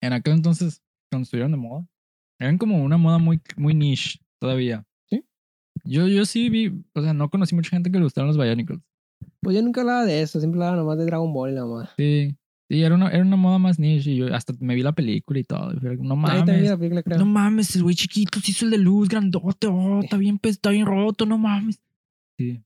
En 0.00 0.12
aquel 0.12 0.34
entonces, 0.34 0.82
cuando 1.10 1.24
estuvieron 1.24 1.50
de 1.50 1.58
moda, 1.58 1.86
eran 2.38 2.56
como 2.58 2.82
una 2.82 2.96
moda 2.96 3.18
muy, 3.18 3.40
muy 3.56 3.74
niche 3.74 4.20
todavía. 4.40 4.86
¿Sí? 5.10 5.24
Yo, 5.84 6.06
yo 6.06 6.24
sí 6.24 6.48
vi, 6.50 6.84
o 6.94 7.02
sea, 7.02 7.12
no 7.12 7.30
conocí 7.30 7.56
mucha 7.56 7.70
gente 7.70 7.90
que 7.90 7.98
le 7.98 8.04
gustaron 8.04 8.28
los 8.28 8.38
Bionicles. 8.38 8.80
Pues 9.40 9.56
yo 9.56 9.62
nunca 9.62 9.80
hablaba 9.82 10.04
de 10.04 10.22
eso, 10.22 10.40
siempre 10.40 10.60
hablaba 10.60 10.76
nomás 10.76 10.98
de 10.98 11.04
Dragon 11.06 11.32
Ball 11.32 11.50
y 11.50 11.54
nada 11.54 11.66
más. 11.66 11.90
Sí, 11.96 12.36
sí, 12.68 12.82
era 12.82 12.94
una, 12.94 13.08
era 13.10 13.22
una 13.22 13.36
moda 13.36 13.58
más 13.58 13.78
niche 13.78 14.10
y 14.10 14.16
yo 14.16 14.34
hasta 14.34 14.52
me 14.58 14.74
vi 14.74 14.82
la 14.82 14.92
película 14.92 15.38
y 15.38 15.44
todo. 15.44 15.72
y 15.72 15.96
No 15.98 16.16
mames, 16.16 16.64
la 16.68 16.76
película, 16.76 17.02
creo. 17.02 17.18
no 17.18 17.26
mames, 17.26 17.74
el 17.76 17.82
güey 17.84 17.94
chiquito 17.94 18.40
se 18.40 18.50
hizo 18.50 18.64
el 18.64 18.72
de 18.72 18.78
luz, 18.78 19.08
grandote, 19.08 19.68
oh, 19.68 20.00
está 20.00 20.16
bien, 20.16 20.40
está 20.42 20.70
bien 20.70 20.86
roto, 20.86 21.24
no 21.26 21.38
mames. 21.38 21.80
Sí. 22.38 22.62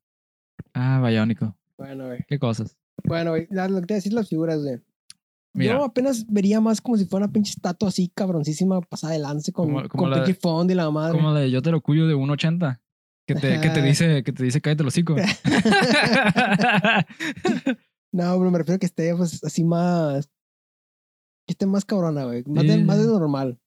Ah, 0.74 1.02
Bionicle, 1.06 1.52
Bueno, 1.76 2.06
güey. 2.06 2.20
qué 2.26 2.38
cosas. 2.38 2.76
Bueno, 3.04 3.30
güey, 3.30 3.46
lo 3.50 3.80
que 3.80 3.86
te 3.86 3.94
decís 3.94 4.12
las 4.12 4.28
figuras, 4.28 4.62
güey. 4.62 4.78
Mira, 5.54 5.74
Yo 5.74 5.84
apenas 5.84 6.24
vería 6.28 6.62
más 6.62 6.80
como 6.80 6.96
si 6.96 7.04
fuera 7.04 7.26
una 7.26 7.32
pinche 7.32 7.50
estatua 7.50 7.90
así 7.90 8.10
cabroncísima 8.14 8.80
pasada 8.80 9.12
de 9.12 9.18
lance 9.18 9.52
con, 9.52 9.66
Como- 9.66 9.86
como 9.88 10.04
con 10.04 10.10
la- 10.10 10.24
pinche 10.24 10.40
fondo 10.40 10.72
y 10.72 10.76
la 10.76 10.90
madre. 10.90 11.18
como 11.18 11.30
la 11.32 11.40
de 11.40 11.50
Yotaro 11.50 11.82
Cuyo 11.82 12.06
de 12.06 12.14
1.80. 12.14 12.80
Que 13.26 13.34
te, 13.36 13.60
que 13.60 13.70
te 13.70 13.82
dice, 13.82 14.22
que 14.24 14.32
te 14.32 14.42
dice 14.44 14.60
cállate 14.60 14.82
el 14.82 14.88
hocico. 14.88 15.14
No, 18.14 18.36
pero 18.38 18.50
me 18.50 18.58
refiero 18.58 18.76
a 18.76 18.78
que 18.78 18.84
esté 18.86 19.14
pues 19.16 19.42
así 19.42 19.64
más. 19.64 20.26
Que 21.46 21.52
esté 21.52 21.64
más 21.66 21.84
cabrona, 21.86 22.24
güey. 22.24 22.44
Más, 22.46 22.66
de, 22.66 22.84
más 22.84 22.98
de 22.98 23.06
normal. 23.06 23.58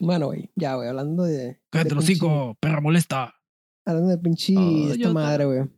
Bueno, 0.00 0.26
güey, 0.28 0.50
ya, 0.56 0.74
güey, 0.76 0.88
hablando 0.88 1.24
de. 1.24 1.60
cállate 1.70 1.90
el 1.90 1.96
de 1.96 2.00
pinche- 2.00 2.12
hocico, 2.12 2.56
perra 2.60 2.80
molesta. 2.80 3.34
Hablando 3.86 4.08
de 4.10 4.18
pinche 4.18 4.54
Oh, 4.56 4.84
esta 4.92 4.96
yo- 4.96 5.12
madre, 5.12 5.44
güey. 5.44 5.68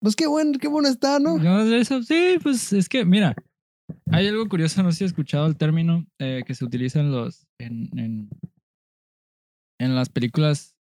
Pues 0.00 0.16
qué 0.16 0.26
bueno, 0.26 0.58
qué 0.58 0.66
bueno 0.68 0.88
está, 0.88 1.18
¿no? 1.18 1.36
No, 1.38 1.60
eso, 1.62 2.02
sí, 2.02 2.36
pues 2.42 2.72
es 2.72 2.88
que, 2.88 3.04
mira, 3.04 3.34
hay 4.10 4.26
algo 4.28 4.46
curioso, 4.48 4.82
no 4.82 4.90
sé 4.90 4.98
si 4.98 5.04
has 5.04 5.10
escuchado 5.10 5.46
el 5.46 5.56
término 5.56 6.06
eh, 6.18 6.42
que 6.46 6.54
se 6.54 6.64
utiliza 6.64 7.00
en 7.00 7.10
los, 7.12 7.46
en, 7.58 7.88
en, 7.98 8.28
en 9.80 9.94
las 9.94 10.08
películas 10.10 10.73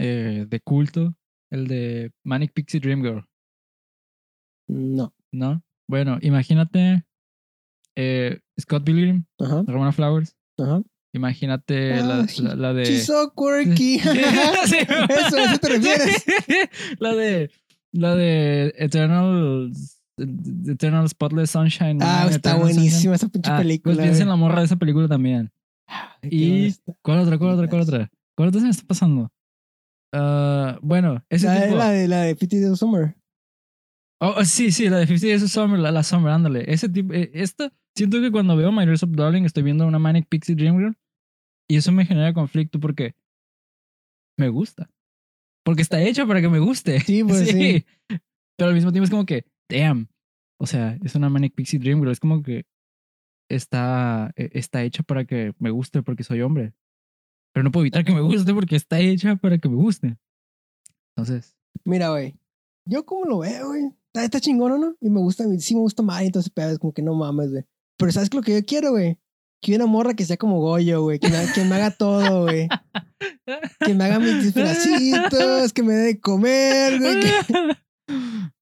eh, 0.00 0.46
de 0.48 0.60
culto, 0.60 1.14
el 1.50 1.66
de 1.66 2.10
Manic 2.24 2.52
Pixie 2.54 2.80
Dream 2.80 3.02
Girl, 3.02 3.24
No. 4.68 5.12
¿no? 5.32 5.62
Bueno, 5.88 6.18
imagínate 6.22 7.04
eh, 7.96 8.40
Scott 8.60 8.84
Pilgrim, 8.84 9.24
Ajá, 9.38 9.64
Ramona 9.66 9.92
Flowers, 9.92 10.36
ajá. 10.58 10.82
imagínate 11.12 11.94
Ah, 11.94 12.02
la, 12.04 12.26
la, 12.42 12.54
la 12.54 12.72
de... 12.72 12.84
She's 12.84 13.06
so 13.06 13.32
quirky. 13.36 13.96
Eso, 14.00 15.36
¿a 15.36 15.44
eso 15.44 15.58
te 15.60 15.68
refieres? 15.68 16.24
la 16.98 17.14
de, 17.14 17.50
la 17.92 18.14
de 18.14 18.72
Eternal, 18.78 19.72
Eternal 20.68 21.08
Spotless 21.08 21.50
Sunshine. 21.50 21.98
Ah, 22.00 22.26
está 22.30 22.50
Eternal 22.50 22.60
buenísima 22.60 23.14
esa 23.16 23.28
pinche. 23.28 23.50
Ah, 23.50 23.58
película. 23.58 23.94
Pues 23.96 24.04
piensa 24.06 24.22
en 24.22 24.28
la 24.28 24.36
morra 24.36 24.60
de 24.60 24.66
esa 24.66 24.76
película 24.76 25.08
también. 25.08 25.50
Ay, 25.88 26.30
y-. 26.30 26.74
¿Cuál 27.02 27.18
otra? 27.20 27.36
¿Cuál 27.38 27.54
otra? 27.54 27.68
¿Cuál 27.68 27.82
otra? 27.82 28.10
¿Cuál 28.36 28.48
otra 28.50 28.60
se 28.60 28.66
me 28.66 28.70
está 28.70 28.86
pasando? 28.86 29.28
Ah, 30.12 30.78
bueno, 30.82 31.24
ese 31.28 31.46
La, 31.46 31.64
tipo. 31.64 31.76
la 31.76 31.90
de 31.90 32.08
la 32.08 32.22
de 32.22 32.34
Fifty 32.34 32.58
Days 32.58 32.72
of 32.72 32.78
Summer. 32.78 33.16
Oh, 34.22 34.34
oh, 34.36 34.44
sí, 34.44 34.70
sí, 34.70 34.88
la 34.90 34.98
de 34.98 35.06
50 35.06 35.26
Days 35.26 35.42
of 35.42 35.50
Summer, 35.50 35.78
la, 35.78 35.90
la 35.90 36.02
Summer, 36.02 36.30
ándale. 36.32 36.64
Ese 36.70 36.88
tipo, 36.88 37.14
eh, 37.14 37.30
esta, 37.32 37.72
siento 37.94 38.20
que 38.20 38.30
cuando 38.30 38.54
veo 38.54 38.70
My 38.70 38.84
Dress 38.84 39.02
Up 39.02 39.16
Darling 39.16 39.44
estoy 39.44 39.62
viendo 39.62 39.86
una 39.86 39.98
Manic 39.98 40.28
Pixie 40.28 40.54
Dream 40.54 40.76
Girl 40.78 40.96
y 41.68 41.76
eso 41.76 41.90
me 41.90 42.04
genera 42.04 42.34
conflicto 42.34 42.78
porque 42.80 43.14
me 44.38 44.48
gusta. 44.48 44.90
Porque 45.64 45.82
está 45.82 46.02
hecha 46.02 46.26
para 46.26 46.40
que 46.40 46.48
me 46.48 46.58
guste. 46.58 47.00
Sí, 47.00 47.24
pues, 47.26 47.48
sí. 47.48 47.86
Pero 48.56 48.68
al 48.68 48.74
mismo 48.74 48.92
tiempo 48.92 49.04
es 49.04 49.10
como 49.10 49.24
que, 49.24 49.46
damn. 49.70 50.08
O 50.58 50.66
sea, 50.66 50.98
es 51.02 51.14
una 51.14 51.30
Manic 51.30 51.54
Pixie 51.54 51.78
Dream 51.78 52.00
Girl, 52.00 52.10
es 52.10 52.20
como 52.20 52.42
que 52.42 52.66
está, 53.48 54.32
eh, 54.36 54.50
está 54.52 54.82
hecha 54.82 55.02
para 55.02 55.24
que 55.24 55.54
me 55.58 55.70
guste 55.70 56.02
porque 56.02 56.24
soy 56.24 56.42
hombre. 56.42 56.74
Pero 57.52 57.64
no 57.64 57.70
puedo 57.72 57.82
evitar 57.84 58.04
que 58.04 58.12
me 58.14 58.20
guste 58.20 58.54
porque 58.54 58.76
está 58.76 58.98
hecha 59.00 59.36
para 59.36 59.58
que 59.58 59.68
me 59.68 59.76
guste. 59.76 60.16
Entonces, 61.16 61.56
Mira, 61.84 62.10
güey. 62.10 62.36
Yo 62.86 63.04
como 63.06 63.24
lo 63.24 63.38
veo, 63.38 63.68
güey. 63.68 63.84
Está, 64.08 64.24
está 64.24 64.40
chingón, 64.40 64.80
¿no? 64.80 64.96
Y 65.00 65.08
me 65.10 65.20
gusta, 65.20 65.44
sí 65.58 65.74
me 65.74 65.80
gusta 65.80 66.02
más. 66.02 66.22
Entonces, 66.22 66.50
pero 66.54 66.70
es 66.70 66.78
como 66.78 66.92
que 66.92 67.02
no 67.02 67.14
mames, 67.14 67.50
güey. 67.50 67.64
Pero 67.96 68.12
¿sabes 68.12 68.32
lo 68.34 68.42
que 68.42 68.54
yo 68.54 68.64
quiero, 68.64 68.90
güey? 68.92 69.18
Que 69.62 69.76
una 69.76 69.86
morra 69.86 70.14
que 70.14 70.24
sea 70.24 70.36
como 70.36 70.60
Goyo, 70.60 71.02
güey. 71.02 71.18
Que, 71.18 71.28
me- 71.28 71.52
que 71.54 71.64
me 71.64 71.74
haga 71.76 71.90
todo, 71.90 72.44
güey. 72.44 72.68
Que 73.84 73.94
me 73.94 74.04
haga 74.04 74.18
mis 74.18 74.42
disfracitos, 74.42 75.72
que 75.72 75.82
me 75.82 75.92
dé 75.94 76.02
de 76.06 76.20
comer, 76.20 76.98
güey. 76.98 77.20
que- 77.20 77.76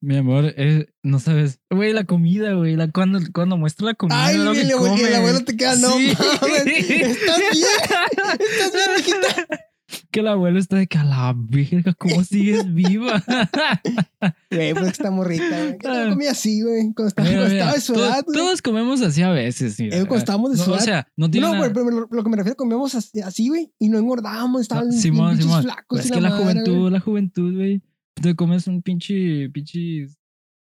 Mi 0.00 0.16
amor, 0.16 0.54
es- 0.56 0.86
no 1.02 1.18
sabes. 1.18 1.60
Güey, 1.70 1.92
la 1.92 2.04
comida, 2.04 2.52
güey. 2.54 2.76
La, 2.76 2.90
cuando, 2.90 3.18
cuando 3.34 3.56
muestra 3.56 3.86
la 3.86 3.94
comida. 3.94 4.26
Ay, 4.26 4.36
lo 4.38 4.52
que 4.52 4.60
el 4.62 4.70
abuelo- 4.70 4.96
y 4.96 5.00
el 5.00 5.06
come. 5.06 5.16
abuelo 5.16 5.44
te 5.44 5.56
queda, 5.56 5.74
no 5.76 5.90
Sí. 5.96 6.12
mames. 6.16 6.66
¿Estás 6.66 7.38
bien? 7.38 7.64
¿Estás 8.38 8.72
bien, 8.72 8.90
mijita? 8.96 9.46
Que 10.10 10.20
el 10.20 10.28
abuelo 10.28 10.58
está 10.58 10.76
de 10.76 10.86
que 10.86 10.98
a 10.98 11.04
la 11.04 11.34
verga, 11.34 11.94
¿cómo 11.94 12.22
sigues 12.22 12.72
viva? 12.74 13.24
Güey, 14.50 14.74
pues 14.74 14.86
está 14.88 15.10
morrita, 15.10 15.48
güey. 15.48 15.78
Que 15.78 15.88
Ah. 15.88 16.04
no 16.04 16.10
comía 16.10 16.30
así, 16.32 16.62
güey. 16.62 16.92
Cuando 16.94 17.08
estaba, 17.08 17.26
Mira, 17.28 17.40
cuando 17.40 17.54
mira, 17.54 17.64
estaba 17.64 17.72
de 17.74 17.80
su 17.80 17.94
edad, 17.94 18.24
güey. 18.26 18.38
todos 18.38 18.60
comemos 18.62 19.00
así 19.00 19.22
a 19.22 19.30
veces. 19.30 19.78
mira. 19.80 19.96
Eh, 19.96 20.00
cuando 20.00 20.18
estábamos 20.18 20.50
de 20.52 20.58
No, 20.58 20.64
su 20.64 20.72
O 20.72 20.78
sea, 20.78 21.08
no 21.16 21.30
tiene 21.30 21.46
No, 21.46 21.52
nada- 21.54 21.68
güey, 21.68 21.72
pero 21.72 21.90
lo, 22.00 22.08
lo 22.10 22.22
que 22.24 22.28
me 22.30 22.36
refiero, 22.36 22.56
comíamos 22.56 22.94
así, 22.94 23.48
güey, 23.48 23.72
y 23.78 23.88
no 23.88 23.98
engordábamos, 23.98 24.60
estaban 24.62 24.84
No, 24.84 24.90
bien 24.90 25.02
Simón, 25.02 25.28
pinches 25.30 25.46
Simón. 25.46 25.62
flacos. 25.62 26.00
Es 26.00 26.06
y 26.06 26.10
que 26.10 26.20
la 26.20 26.28
madre, 26.30 26.42
juventud, 26.44 26.78
güey. 26.80 26.92
la 26.92 27.00
juventud, 27.00 27.54
güey. 27.54 27.82
Te 28.22 28.34
comes 28.34 28.66
un 28.66 28.82
pinche, 28.82 29.48
pinche 29.50 30.06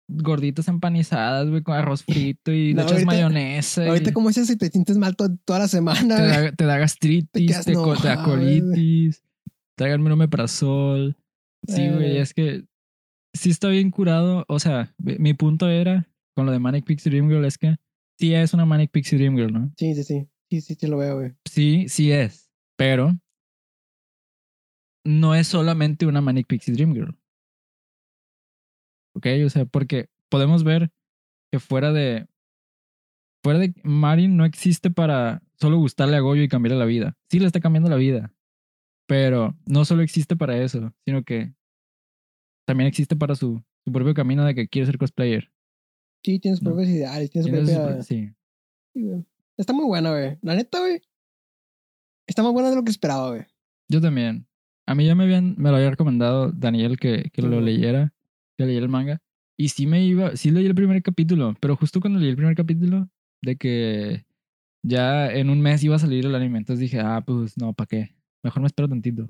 gorditas 0.08 0.68
empanizadas, 0.68 1.50
güey, 1.50 1.64
con 1.64 1.76
arroz 1.76 2.04
frito 2.08 2.52
y 2.52 2.74
No, 2.74 2.82
le 2.82 2.84
echas 2.84 2.92
ahorita- 2.94 3.06
mayonesa. 3.06 3.86
y 3.86 3.88
Ahorita, 3.88 4.14
como 4.14 4.28
dices, 4.30 4.48
si 4.48 4.58
te 4.58 4.70
sientes 4.70 4.98
mal 4.98 5.16
to- 5.16 5.36
toda 5.46 5.60
la 5.60 5.68
semana, 5.68 6.16
te, 6.18 6.22
güey. 6.22 6.32
da, 6.46 6.52
te 6.52 6.66
da 6.66 6.78
gastritis, 6.78 7.48
quedas, 7.52 7.66
te, 7.66 7.74
no 7.74 7.96
te 7.96 8.08
da 8.08 8.24
colitis, 8.24 9.24
tráiganme 9.78 10.06
un 10.08 10.12
omeprazol. 10.14 11.18
Sí, 11.68 11.82
Eh, 11.82 11.92
güey, 11.94 12.18
es 12.18 12.34
que 12.34 12.66
sí 13.34 13.50
está 13.50 13.68
bien 13.70 13.90
curado. 13.90 14.46
O 14.48 14.60
sea, 14.60 14.94
mi 15.00 15.34
punto 15.34 15.68
era 15.70 16.08
con 16.36 16.46
lo 16.46 16.52
de 16.52 16.60
Manic 16.60 16.86
Pixie 16.86 17.10
Dream 17.10 17.28
Girl 17.30 17.46
es 17.46 17.58
que 17.58 17.76
sí 18.20 18.34
es 18.36 18.54
una 18.54 18.66
Manic 18.66 18.92
Pixie 18.92 19.18
Dream 19.18 19.36
Girl, 19.36 19.52
¿no? 19.54 19.74
Sí, 19.78 19.96
sí, 19.96 20.04
sí. 20.04 20.28
Sí, 20.52 20.62
sí, 20.62 20.76
sí 20.80 20.86
lo 20.88 20.98
veo, 20.98 21.16
güey. 21.18 21.34
Sí, 21.50 21.90
sí 21.90 22.12
es. 22.12 22.52
Pero 22.78 23.12
no 25.04 25.34
es 25.36 25.48
solamente 25.48 26.06
una 26.06 26.22
Manic 26.22 26.48
Pixie 26.48 26.74
Dream 26.74 26.94
Girl. 26.94 27.18
Ok, 29.16 29.28
o 29.46 29.50
sea, 29.50 29.66
porque 29.66 30.10
podemos 30.30 30.64
ver 30.64 30.92
que 31.52 31.60
fuera 31.60 31.92
de. 31.94 32.28
Fuera 33.44 33.60
de 33.60 33.74
Marin 33.84 34.38
no 34.38 34.46
existe 34.46 34.90
para 34.90 35.42
solo 35.60 35.78
gustarle 35.78 36.18
a 36.18 36.20
Goyo 36.22 36.42
y 36.42 36.48
cambiarle 36.48 36.80
la 36.80 36.86
vida. 36.86 37.16
Sí 37.30 37.40
le 37.40 37.46
está 37.46 37.60
cambiando 37.60 37.90
la 37.90 37.96
vida. 37.96 38.34
Pero 39.08 39.56
no 39.68 39.86
solo 39.86 40.02
existe 40.02 40.36
para 40.36 40.58
eso, 40.58 40.92
sino 41.06 41.24
que 41.24 41.54
también 42.68 42.88
existe 42.88 43.16
para 43.16 43.36
su, 43.36 43.64
su 43.86 43.92
propio 43.92 44.16
camino 44.16 44.44
de 44.44 44.56
que 44.56 44.68
quiere 44.68 44.88
ser 44.88 44.98
cosplayer. 44.98 45.52
Sí, 46.24 46.40
tienes 46.40 46.64
No. 46.64 46.72
propios 46.72 46.90
ideales, 46.90 47.28
su 47.32 47.44
Tiene 47.44 47.60
sus 47.62 47.70
propia... 47.70 47.88
pro- 47.94 48.04
Sí. 48.04 48.32
Sí, 48.96 49.04
güey. 49.04 49.24
Está 49.58 49.74
muy 49.74 49.86
buena, 49.86 50.10
güey. 50.10 50.40
La 50.42 50.56
neta, 50.56 50.80
güey. 50.80 51.00
Está 52.28 52.42
más 52.42 52.52
buena 52.52 52.72
de 52.72 52.76
lo 52.78 52.84
que 52.84 52.90
esperaba, 52.90 53.30
güey. 53.30 53.46
Yo 53.90 54.02
también. 54.02 54.48
A 54.88 54.96
mí 54.96 55.06
ya 55.06 55.14
me 55.14 55.26
habían, 55.26 55.54
me 55.60 55.70
lo 55.70 55.76
había 55.78 55.92
recomendado 55.92 56.52
Daniel 56.52 56.98
que, 56.98 57.30
que 57.32 57.44
lo 57.44 57.62
leyera, 57.62 58.12
que 58.58 58.66
leyera 58.66 58.86
el 58.86 58.92
manga. 58.92 59.20
Y 59.58 59.70
sí 59.70 59.88
me 59.88 60.04
iba, 60.04 60.36
sí 60.36 60.52
leí 60.52 60.66
el 60.66 60.76
primer 60.76 61.02
capítulo, 61.02 61.56
pero 61.62 61.76
justo 61.78 62.02
cuando 62.02 62.20
leí 62.20 62.30
el 62.30 62.36
primer 62.36 62.56
capítulo, 62.56 63.10
de 63.42 63.56
que 63.56 64.26
ya 64.84 65.32
en 65.32 65.50
un 65.50 65.62
mes 65.62 65.84
iba 65.84 65.96
a 65.96 66.00
salir 66.00 66.26
el 66.26 66.36
anime, 66.36 66.58
entonces 66.60 66.82
dije, 66.82 67.00
ah, 67.00 67.24
pues 67.26 67.58
no, 67.58 67.74
¿para 67.74 67.88
qué? 67.88 68.16
Mejor 68.44 68.62
me 68.62 68.68
espero 68.68 68.90
tantito. 68.90 69.30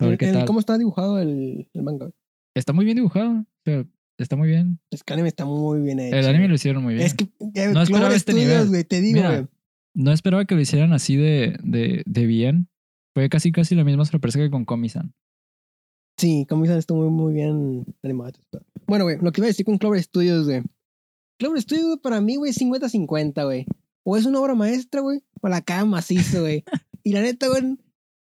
A 0.00 0.06
ver 0.06 0.18
qué 0.18 0.26
El- 0.28 0.32
tal. 0.34 0.44
¿Cómo 0.46 0.60
está 0.60 0.76
dibujado 0.78 1.18
el, 1.18 1.68
el 1.72 1.82
manga? 1.82 2.10
Está 2.54 2.72
muy 2.72 2.84
bien 2.84 2.96
dibujado. 2.96 3.30
O 3.40 3.46
sea, 3.64 3.84
está 4.18 4.36
muy 4.36 4.48
bien. 4.48 4.78
Es 4.90 5.02
que 5.02 5.12
el 5.12 5.18
anime 5.18 5.28
está 5.28 5.44
muy 5.46 5.80
bien 5.80 5.98
hecho. 6.00 6.16
El 6.16 6.26
anime 6.26 6.48
lo 6.48 6.54
hicieron 6.54 6.82
muy 6.82 6.94
bien. 6.94 7.06
Es 7.06 7.14
que 7.14 7.24
eh, 7.54 7.68
No 7.72 7.80
esperaba 7.82 8.14
este 8.14 8.34
nivel. 8.34 8.68
güey, 8.68 8.84
te 8.84 9.00
digo, 9.00 9.16
Mira, 9.16 9.30
güey. 9.30 9.46
No 9.94 10.12
esperaba 10.12 10.44
que 10.44 10.54
lo 10.54 10.60
hicieran 10.60 10.92
así 10.92 11.16
de, 11.16 11.56
de, 11.62 12.02
de 12.06 12.26
bien. 12.26 12.68
Fue 13.14 13.28
casi 13.28 13.52
casi 13.52 13.74
la 13.74 13.84
misma 13.84 14.04
sorpresa 14.04 14.38
que 14.38 14.50
con 14.50 14.64
Komi-san. 14.64 15.14
Sí, 16.22 16.46
como 16.48 16.62
dicen, 16.62 16.78
está 16.78 16.94
muy, 16.94 17.08
muy 17.08 17.34
bien 17.34 17.84
animado. 18.04 18.34
Bueno, 18.86 19.06
güey, 19.06 19.18
lo 19.20 19.32
que 19.32 19.40
iba 19.40 19.46
a 19.46 19.48
decir 19.48 19.66
con 19.66 19.76
Clover 19.76 20.00
Studios, 20.00 20.46
güey. 20.46 20.62
Clover 21.36 21.60
Studios 21.60 21.98
para 22.00 22.20
mí, 22.20 22.36
güey, 22.36 22.52
50-50, 22.52 23.44
güey. 23.44 23.66
O 24.04 24.16
es 24.16 24.24
una 24.24 24.38
obra 24.38 24.54
maestra, 24.54 25.00
güey, 25.00 25.18
o 25.40 25.48
la 25.48 25.62
caga 25.62 25.84
macizo, 25.84 26.42
güey. 26.42 26.62
y 27.02 27.12
la 27.12 27.22
neta, 27.22 27.48
güey, 27.48 27.76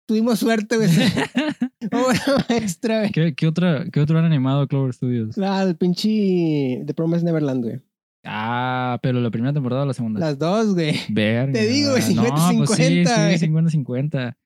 tuvimos 0.06 0.38
suerte, 0.38 0.78
güey. 0.78 0.88
obra 1.92 2.46
maestra, 2.48 3.00
güey. 3.00 3.12
¿Qué, 3.12 3.34
qué, 3.34 3.46
otra, 3.46 3.84
¿Qué 3.92 4.00
otro 4.00 4.18
han 4.18 4.24
animado 4.24 4.66
Clover 4.68 4.94
Studios? 4.94 5.36
La 5.36 5.62
el 5.62 5.76
pinche 5.76 6.84
The 6.86 6.94
Promised 6.94 7.26
Neverland, 7.26 7.62
güey. 7.62 7.82
Ah, 8.24 9.00
pero 9.02 9.20
la 9.20 9.30
primera 9.30 9.52
temporada 9.52 9.82
o 9.82 9.86
la 9.86 9.92
segunda. 9.92 10.18
Las 10.18 10.38
dos, 10.38 10.72
güey. 10.72 10.98
Verga. 11.10 11.52
Te 11.52 11.66
digo, 11.66 11.90
güey, 11.90 12.14
No, 12.14 12.22
pues 12.56 12.70
sí, 12.70 13.04
50-50, 13.04 13.36
sí, 13.36 13.48
güey. 13.50 13.64
50-50. 13.66 14.36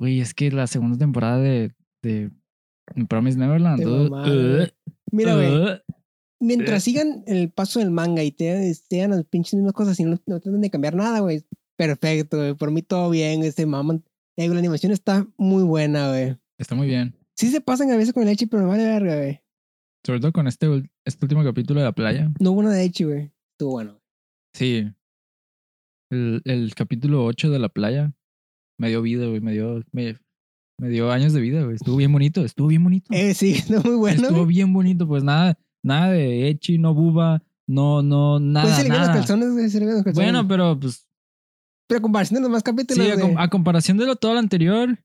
Güey, 0.00 0.20
es 0.20 0.32
que 0.32 0.50
la 0.50 0.66
segunda 0.66 0.96
temporada 0.96 1.38
de, 1.38 1.74
de 2.02 2.30
Promise 3.08 3.38
Neverland. 3.38 3.84
Uh, 3.84 4.14
uh, 4.14 4.66
Mira, 5.10 5.34
güey, 5.34 5.54
uh, 5.54 5.78
mientras 6.40 6.82
sigan 6.84 7.22
el 7.26 7.50
paso 7.50 7.78
del 7.78 7.90
manga 7.90 8.22
y 8.22 8.32
te 8.32 8.74
sean 8.74 9.10
las 9.10 9.24
pinches 9.24 9.54
mismas 9.54 9.72
cosas 9.72 9.98
y 10.00 10.04
no, 10.04 10.18
no 10.26 10.40
traten 10.40 10.60
de 10.60 10.70
cambiar 10.70 10.94
nada, 10.94 11.20
güey. 11.20 11.44
Perfecto, 11.76 12.36
güey. 12.36 12.54
Por 12.54 12.70
mí 12.70 12.82
todo 12.82 13.10
bien, 13.10 13.40
güey. 13.40 13.52
Se 13.52 13.66
maman. 13.66 14.04
Eh, 14.36 14.48
la 14.48 14.58
animación 14.58 14.92
está 14.92 15.26
muy 15.36 15.62
buena, 15.62 16.08
güey. 16.08 16.36
Está 16.58 16.74
muy 16.74 16.86
bien. 16.86 17.14
Sí 17.36 17.48
se 17.48 17.60
pasan 17.60 17.90
a 17.90 17.96
veces 17.96 18.12
con 18.12 18.22
el 18.22 18.28
Echi, 18.28 18.46
pero 18.46 18.62
me 18.62 18.68
vale 18.68 18.84
verga, 18.84 19.16
güey. 19.16 19.40
Sobre 20.04 20.20
todo 20.20 20.32
con 20.32 20.48
este, 20.48 20.66
este 21.04 21.24
último 21.24 21.44
capítulo 21.44 21.80
de 21.80 21.86
la 21.86 21.92
playa. 21.92 22.30
No 22.40 22.52
hubo 22.52 22.60
una 22.60 22.72
de 22.72 22.84
Echi, 22.84 23.04
güey. 23.04 23.32
Estuvo 23.52 23.72
bueno. 23.72 24.00
Sí. 24.54 24.90
El, 26.10 26.42
el 26.44 26.74
capítulo 26.74 27.24
8 27.24 27.50
de 27.50 27.58
la 27.58 27.68
playa 27.68 28.12
me 28.78 28.88
dio 28.88 29.02
vida, 29.02 29.26
güey. 29.26 29.40
Me 29.40 29.52
dio, 29.52 29.82
me, 29.92 30.18
me 30.82 30.88
dio 30.88 31.12
años 31.12 31.32
de 31.32 31.40
vida, 31.40 31.62
güey. 31.62 31.76
Estuvo 31.76 31.94
bien 31.94 32.10
bonito, 32.10 32.44
estuvo 32.44 32.66
bien 32.66 32.82
bonito. 32.82 33.06
Eh, 33.14 33.34
sí, 33.34 33.52
está 33.56 33.78
muy 33.80 33.94
bueno. 33.94 34.22
estuvo 34.22 34.44
bien 34.46 34.72
bonito, 34.72 35.06
pues 35.06 35.22
nada, 35.22 35.56
nada 35.80 36.10
de 36.10 36.48
Echi, 36.48 36.76
no 36.78 36.92
buba, 36.92 37.40
no, 37.68 38.02
no, 38.02 38.40
nada. 38.40 38.66
Pues 38.66 38.78
se 38.78 38.82
le 38.82 38.88
nada. 38.88 39.12
calzones, 39.12 39.52
güey. 39.52 39.70
Se 39.70 39.78
le 39.78 39.84
vieron 39.84 39.98
los 39.98 40.04
calzones. 40.04 40.32
Bueno, 40.32 40.48
pero 40.48 40.80
pues 40.80 41.06
pero 41.86 41.98
a 41.98 42.02
comparación 42.02 42.34
de 42.36 42.40
los 42.40 42.50
más 42.50 42.64
capítulos, 42.64 43.06
sí, 43.06 43.34
a, 43.36 43.48
comparación 43.48 43.96
de 43.96 44.06
lo 44.06 44.16
todo 44.16 44.32
lo 44.32 44.40
anterior, 44.40 44.98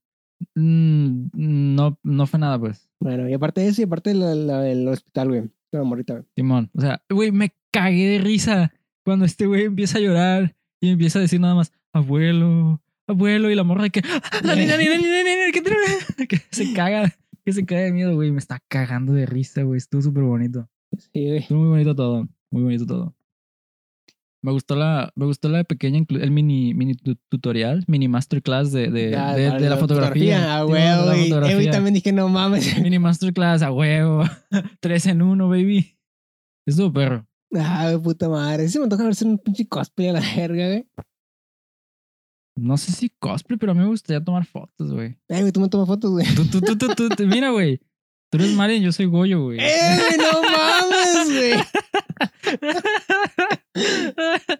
mm, 0.56 1.28
no, 1.34 2.00
no 2.02 2.26
fue 2.26 2.40
nada, 2.40 2.60
pues. 2.60 2.90
Bueno, 3.00 3.30
y 3.30 3.34
aparte 3.34 3.62
de 3.62 3.68
eso, 3.68 3.82
y 3.82 3.86
aparte 3.86 4.16
de 4.16 4.36
del 4.36 4.88
hospital, 4.88 5.28
güey. 5.28 5.44
La 5.72 5.84
morrita, 5.84 6.14
güey. 6.14 6.26
Simón. 6.36 6.72
O 6.74 6.82
sea, 6.82 7.04
güey, 7.08 7.32
me 7.32 7.54
cagué 7.70 8.08
de 8.08 8.18
risa 8.18 8.74
cuando 9.04 9.26
este 9.26 9.46
güey 9.46 9.66
empieza 9.66 10.00
a 10.00 10.02
llorar 10.02 10.56
y 10.82 10.90
empieza 10.90 11.20
a 11.20 11.22
decir 11.22 11.40
nada 11.40 11.54
más, 11.54 11.72
abuelo, 11.94 12.82
abuelo, 13.08 13.50
y 13.52 13.56
la 13.56 13.64
morra 13.64 13.84
de 13.84 13.90
que, 13.90 14.02
"Ah, 14.04 14.22
Dani, 14.44 14.66
Dani, 14.66 14.88
Dani, 14.88 15.04
Dani, 15.08 15.30
Dani", 15.30 16.28
que, 16.28 16.38
se 16.52 16.74
caga, 16.74 17.14
que 17.46 17.54
se 17.54 17.66
caga 17.66 17.82
de 17.82 17.92
miedo, 17.94 18.14
güey. 18.16 18.32
Me 18.32 18.40
está 18.40 18.62
cagando 18.68 19.14
de 19.14 19.26
risa, 19.26 19.64
güey. 19.64 19.78
Estuvo 19.78 20.02
súper 20.02 20.24
bonito. 20.24 20.70
Sí, 20.98 21.26
güey. 21.26 21.38
Estuvo 21.38 21.60
muy 21.60 21.70
bonito 21.70 21.96
todo. 21.96 22.28
Muy 22.52 22.64
bonito 22.64 22.86
todo. 22.86 23.14
Me 24.44 24.52
gustó 24.52 24.76
la, 24.76 25.12
me 25.16 25.26
gustó 25.26 25.50
la 25.50 25.64
pequeña, 25.64 26.06
el 26.10 26.32
mini, 26.32 26.74
mini 26.74 26.94
tu- 26.94 27.18
tutorial, 27.28 27.84
mini 27.88 28.08
masterclass 28.08 28.72
de, 28.72 28.90
de, 28.92 29.12
Ya, 29.12 29.34
de, 29.36 29.50
la- 29.50 29.56
de 29.56 29.62
la, 29.62 29.70
la 29.72 29.78
fotografía. 29.78 30.62
Güey. 30.64 30.82
Eh, 30.82 30.96
güey, 31.04 31.30
fotografía. 31.30 31.72
también 31.72 31.96
dije, 31.96 32.12
no 32.14 32.30
mames. 32.30 32.64
Mini 32.82 33.00
masterclass, 33.00 33.64
a 33.64 33.72
huevo. 33.72 34.24
Tres 34.80 35.06
en 35.08 35.22
uno, 35.24 35.50
baby. 35.50 35.98
Estuvo 36.68 36.94
perro. 36.94 37.26
Ah, 37.56 37.98
puta 38.02 38.30
madre. 38.30 38.70
Sí 38.70 38.78
me 38.78 38.84
antoja 38.86 39.04
verse 39.06 39.26
un 39.26 39.38
pinche 39.40 39.68
cosplay 39.68 40.10
a 40.10 40.14
la 40.14 40.22
verga, 40.36 40.68
güey. 40.68 40.88
No 42.58 42.76
sé 42.78 42.92
si 42.92 43.10
cosplay, 43.10 43.58
pero 43.58 43.72
a 43.72 43.76
mí 43.76 43.82
me 43.82 43.88
gustaría 43.88 44.24
tomar 44.24 44.46
fotos, 44.46 44.92
güey. 44.92 45.16
Ay, 45.30 45.42
güey, 45.42 45.52
tú 45.52 45.60
me 45.60 45.70
tomas 45.70 45.88
fotos, 45.88 46.12
güey. 46.12 46.26
Tú, 46.36 46.46
tú, 46.48 46.60
tú, 46.60 46.76
tú, 46.76 47.10
tú, 47.10 47.28
mira, 47.28 47.52
güey. 47.52 47.80
Tú 48.30 48.40
eres 48.40 48.54
Marian, 48.54 48.82
yo 48.82 48.92
soy 48.92 49.06
Goyo, 49.06 49.44
güey. 49.44 49.60
¡Eh, 49.62 50.18
no 50.18 50.42
mames, 50.42 51.28
güey! 51.28 51.54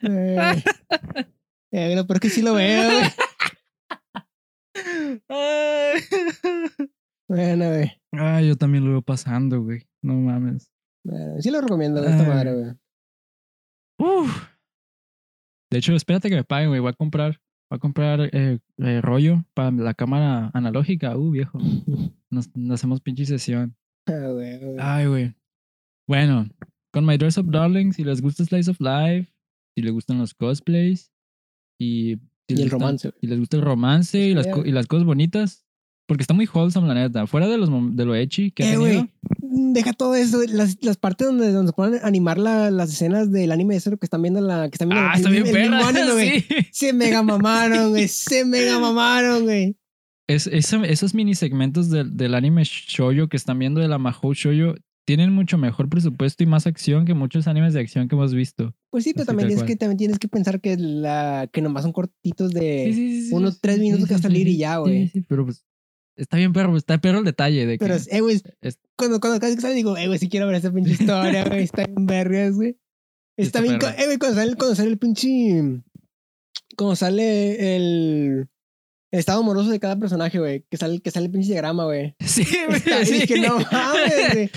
Eh, 0.04 0.64
eh, 1.72 2.04
peor 2.06 2.18
es 2.18 2.20
que 2.20 2.30
sí 2.30 2.44
lo 2.44 2.54
veo, 2.54 2.90
güey. 2.90 3.10
Bueno, 7.28 7.70
güey. 7.70 7.92
Ah, 8.14 8.42
yo 8.42 8.56
también 8.56 8.86
lo 8.86 8.92
veo 8.92 9.02
pasando, 9.02 9.62
güey. 9.62 9.82
No 10.02 10.14
mames. 10.14 10.72
Bueno, 11.04 11.42
sí 11.42 11.50
lo 11.50 11.60
recomiendo, 11.60 12.04
esta 12.04 12.24
madre, 12.24 12.54
güey. 12.54 12.74
Uf. 14.00 14.48
De 15.72 15.80
hecho, 15.80 15.94
espérate 15.94 16.30
que 16.30 16.36
me 16.36 16.44
paguen, 16.44 16.70
güey. 16.70 16.80
Voy 16.80 16.92
a 16.92 16.94
comprar, 16.94 17.42
voy 17.70 17.78
a 17.78 17.80
comprar 17.80 18.30
eh, 18.34 18.60
eh, 18.78 19.02
rollo 19.02 19.44
para 19.54 19.72
la 19.72 19.94
cámara 19.94 20.52
analógica. 20.54 21.18
Uh, 21.18 21.32
viejo. 21.32 21.60
Nos, 22.30 22.54
nos 22.56 22.76
hacemos 22.76 23.00
pinche 23.00 23.26
sesión. 23.26 23.76
Ah. 24.06 24.98
Ay, 24.98 25.08
güey. 25.08 25.34
Bueno, 26.08 26.48
con 26.92 27.06
My 27.06 27.18
Dress 27.18 27.38
Up 27.38 27.50
Darling, 27.50 27.94
si 27.94 28.04
les 28.04 28.22
gusta 28.22 28.44
Slice 28.44 28.70
of 28.72 28.82
Life, 28.82 29.32
si 29.76 29.82
les 29.82 29.94
gustan 29.94 30.18
los 30.20 30.34
cosplays 30.34 31.10
y, 31.80 32.18
si 32.50 32.56
Y 32.56 32.62
el 32.62 32.70
gustan- 32.70 32.80
romance, 32.80 33.14
y 33.22 33.28
les 33.28 33.40
gusta 33.40 33.56
el 33.58 33.64
romance 33.64 34.20
y 34.20 34.34
las, 34.34 34.46
y 34.66 34.72
las 34.72 34.88
cosas 34.88 35.06
bonitas, 35.06 35.66
porque 36.06 36.22
está 36.24 36.34
muy 36.34 36.48
wholesome, 36.54 36.88
la 36.88 36.96
neta. 36.96 37.28
Fuera 37.28 37.48
de, 37.48 37.58
los, 37.58 37.70
de 37.96 38.06
lo 38.06 38.14
echi 38.16 38.52
que 38.52 38.64
ha 38.64 38.74
Eh, 38.74 38.78
tenido. 38.78 39.08
Deja 39.50 39.94
todo 39.94 40.16
eso, 40.16 40.42
las, 40.50 40.78
las 40.84 40.98
partes 40.98 41.28
donde, 41.28 41.52
donde 41.52 41.72
se 41.72 41.76
ponen 41.76 42.00
a 42.04 42.08
animar 42.08 42.38
la- 42.38 42.70
las 42.72 42.92
escenas 42.92 43.32
del 43.32 43.52
anime 43.52 43.76
de 43.76 43.80
cero 43.80 43.98
que 43.98 44.06
están 44.06 44.22
viendo 44.22 44.42
la 44.42 44.70
que 44.70 44.76
están 44.76 44.90
viendo 44.90 45.08
Ah, 45.08 45.12
el, 45.14 45.18
está 45.20 45.30
bien 45.30 45.46
el 45.46 45.52
perra. 45.54 45.88
anime, 45.88 46.12
güey. 46.14 46.42
sí. 46.50 46.56
Se 46.72 46.94
mega 46.94 47.24
mamaron, 47.24 47.90
güey. 47.92 48.08
Se 48.08 48.46
mega 48.46 48.80
mamaron, 48.80 49.44
güey. 49.44 49.76
Es, 50.28 50.48
esa- 50.48 50.86
esos 50.86 51.14
mini 51.14 51.36
segmentos 51.36 51.90
del, 51.90 52.18
del 52.18 52.36
anime 52.36 52.64
shoujo 52.66 53.28
que 53.30 53.38
están 53.38 53.58
viendo 53.60 53.80
de 53.80 53.88
la 53.88 53.98
Mahou 53.98 54.34
Shoujo 54.34 54.76
tienen 55.06 55.32
mucho 55.32 55.58
mejor 55.58 55.88
presupuesto 55.88 56.44
y 56.44 56.48
más 56.48 56.68
acción 56.68 57.06
que 57.06 57.14
muchos 57.14 57.48
animes 57.48 57.74
de 57.74 57.80
acción 57.80 58.10
que 58.10 58.16
hemos 58.16 58.34
visto. 58.34 58.76
Pues 58.90 59.06
sí, 59.06 59.14
pero 59.14 59.22
Así, 59.22 59.28
también 59.28 59.48
tienes 59.48 59.64
que, 59.64 59.76
también 59.78 59.98
tienes 59.98 60.20
que 60.20 60.28
pensar 60.28 60.60
que, 60.60 60.76
la, 60.76 61.48
que 61.54 61.62
nomás 61.62 61.84
son 61.84 61.94
cortitos 61.94 62.52
de... 62.52 62.88
Sí, 62.88 62.94
sí, 62.94 63.22
sí, 63.22 63.28
sí, 63.30 63.34
unos 63.34 63.54
sí, 63.54 63.60
tres 63.62 63.80
minutos 63.80 64.02
sí, 64.04 64.08
que 64.10 64.14
va 64.16 64.20
a 64.20 64.22
salir 64.22 64.48
sí, 64.48 64.54
y 64.56 64.58
ya, 64.58 64.74
sí, 64.76 64.80
güey. 64.82 65.08
Sí, 65.08 65.22
pero 65.22 65.46
pues 65.46 65.64
está 66.18 66.38
bien 66.38 66.52
perro, 66.54 66.76
está 66.76 66.98
perro 67.00 67.20
el 67.20 67.26
detalle 67.26 67.66
de 67.66 67.78
que 67.78 67.86
Pero, 67.86 67.96
eh, 67.96 68.22
güey, 68.22 68.42
es- 68.62 68.80
cuando, 68.98 69.20
cuando 69.20 69.40
casi 69.40 69.56
que 69.56 69.62
sale, 69.62 69.76
digo, 69.76 69.96
eh, 69.96 70.08
güey, 70.08 70.20
si 70.20 70.28
quiero 70.30 70.48
ver 70.48 70.56
esa 70.56 70.72
pinche 70.72 70.92
historia, 70.92 71.46
güey, 71.46 71.64
está 71.64 71.86
bien 71.86 72.06
vergas, 72.06 72.54
güey. 72.56 72.78
Está 73.38 73.60
Está 73.60 73.62
bien, 73.62 73.80
eh, 74.00 74.06
güey, 74.06 74.18
cuando 74.18 74.36
sale, 74.38 74.56
cuando 74.56 74.76
sale 74.76 74.90
el 74.90 74.98
pinche, 74.98 75.82
cuando 76.76 76.96
sale 76.96 77.76
el, 77.76 78.48
el 79.12 79.20
estado 79.20 79.42
amoroso 79.42 79.70
de 79.70 79.80
cada 79.80 79.98
personaje, 79.98 80.40
güey, 80.40 80.66
que 80.70 80.78
sale, 80.78 81.00
que 81.00 81.12
sale 81.12 81.28
el 81.28 81.32
pinche 81.32 81.50
diagrama, 81.50 81.86
güey. 81.86 82.16
Sí, 82.26 82.44
güey, 82.68 82.80
sí. 83.06 83.16
Y 83.16 83.20
dije, 83.22 83.40
no 83.42 83.60
mames, 83.72 84.34
güey. 84.34 84.50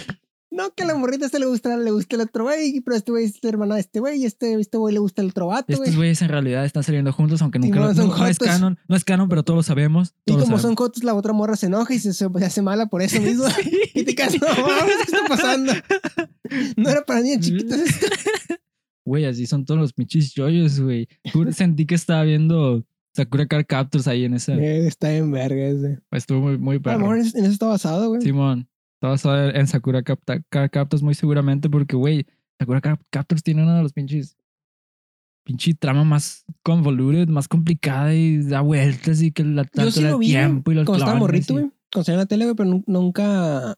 No, 0.53 0.75
que 0.75 0.83
a 0.83 0.87
la 0.87 0.97
morrita 0.97 1.27
este 1.27 1.39
le 1.39 1.47
gusta, 1.47 1.77
le 1.77 1.91
gusta 1.93 2.17
el 2.17 2.23
otro 2.23 2.43
güey, 2.45 2.81
pero 2.81 2.97
este 2.97 3.13
güey 3.13 3.25
es 3.27 3.39
la 3.43 3.51
hermana 3.51 3.77
de 3.77 3.83
este 3.83 4.01
güey, 4.01 4.21
y 4.21 4.25
este, 4.27 4.55
este 4.55 4.79
güey 4.79 4.93
le 4.93 4.99
gusta 4.99 5.23
el 5.23 5.29
otro 5.29 5.47
vato, 5.47 5.67
güey. 5.69 5.81
Estos 5.81 5.97
güeyes 5.97 6.23
en 6.23 6.29
realidad 6.29 6.65
están 6.65 6.83
saliendo 6.83 7.13
juntos, 7.13 7.41
aunque 7.41 7.61
nunca 7.61 7.79
lo, 7.79 7.95
no, 7.95 8.07
no 8.17 8.27
es 8.27 8.39
canon, 8.39 8.79
no 8.89 8.97
es 8.97 9.05
canon, 9.05 9.29
pero 9.29 9.45
todos 9.45 9.59
lo 9.59 9.63
sabemos. 9.63 10.15
Y 10.27 10.33
todos 10.33 10.45
como 10.45 10.59
son 10.59 10.75
cotos, 10.75 11.05
la 11.05 11.15
otra 11.15 11.33
morra 11.33 11.55
se 11.55 11.67
enoja 11.67 11.95
y 11.95 12.01
se, 12.01 12.13
se, 12.13 12.27
se 12.29 12.45
hace 12.45 12.63
mala 12.63 12.87
por 12.87 13.01
eso 13.03 13.21
mismo. 13.21 13.45
Y 13.95 14.05
te 14.05 14.15
quedas, 14.15 14.35
no 14.41 14.47
mames, 14.47 14.97
¿qué 14.97 15.03
está 15.03 15.25
pasando? 15.29 15.73
No 16.77 16.91
era 16.91 17.05
para 17.05 17.21
niñas 17.21 17.41
chiquitas 17.41 17.81
esto. 17.81 18.07
Güey, 19.05 19.25
así 19.25 19.47
son 19.47 19.65
todos 19.65 19.81
los 19.81 19.93
pinches 19.93 20.35
yoyos, 20.35 20.79
güey. 20.79 21.09
Sentí 21.53 21.87
que 21.87 21.95
estaba 21.97 22.23
viendo 22.23 22.85
Sakura 23.17 23.47
Card 23.47 23.65
Captors 23.67 24.07
ahí 24.07 24.25
en 24.25 24.35
esa. 24.35 24.55
Eh, 24.55 24.87
Está 24.87 25.13
en 25.13 25.33
vergas, 25.33 25.79
güey. 25.81 25.99
Estuvo 26.13 26.41
muy, 26.41 26.59
muy 26.59 26.75
A 26.77 26.79
lo 26.79 26.83
perro. 26.83 26.99
mejor 27.01 27.17
en 27.19 27.25
eso 27.25 27.39
está 27.47 27.67
basado, 27.67 28.11
güey. 28.11 28.21
Simón, 28.23 28.69
a 29.03 29.33
ver 29.33 29.57
en 29.57 29.67
Sakura 29.67 30.03
Capta- 30.03 30.43
Captors 30.69 31.03
muy 31.03 31.15
seguramente 31.15 31.69
porque, 31.71 31.97
güey, 31.97 32.27
Sakura 32.59 32.81
Captors 33.11 33.43
tiene 33.43 33.63
uno 33.63 33.75
de 33.77 33.83
los 33.83 33.93
pinches. 33.93 34.37
Pinche 35.43 35.73
trama 35.75 36.05
más 36.05 36.45
convoluted, 36.63 37.27
más 37.29 37.49
complicada 37.49 38.15
y 38.15 38.43
da 38.43 38.61
vueltas 38.61 39.23
y 39.23 39.33
que 39.33 39.43
la 39.43 39.65
tanto 39.65 39.91
sí 39.91 40.03
lo 40.03 40.19
vi, 40.19 40.27
tiempo 40.27 40.71
y 40.71 40.75
los 40.75 40.85
cuando 40.85 41.03
estaba 41.05 41.19
morrito, 41.19 41.55
güey. 41.55 41.71
Cuando 41.93 42.13
en 42.13 42.19
la 42.19 42.27
tele, 42.27 42.45
güey, 42.45 42.55
pero 42.57 42.69
nu- 42.69 42.85
nunca... 42.87 43.75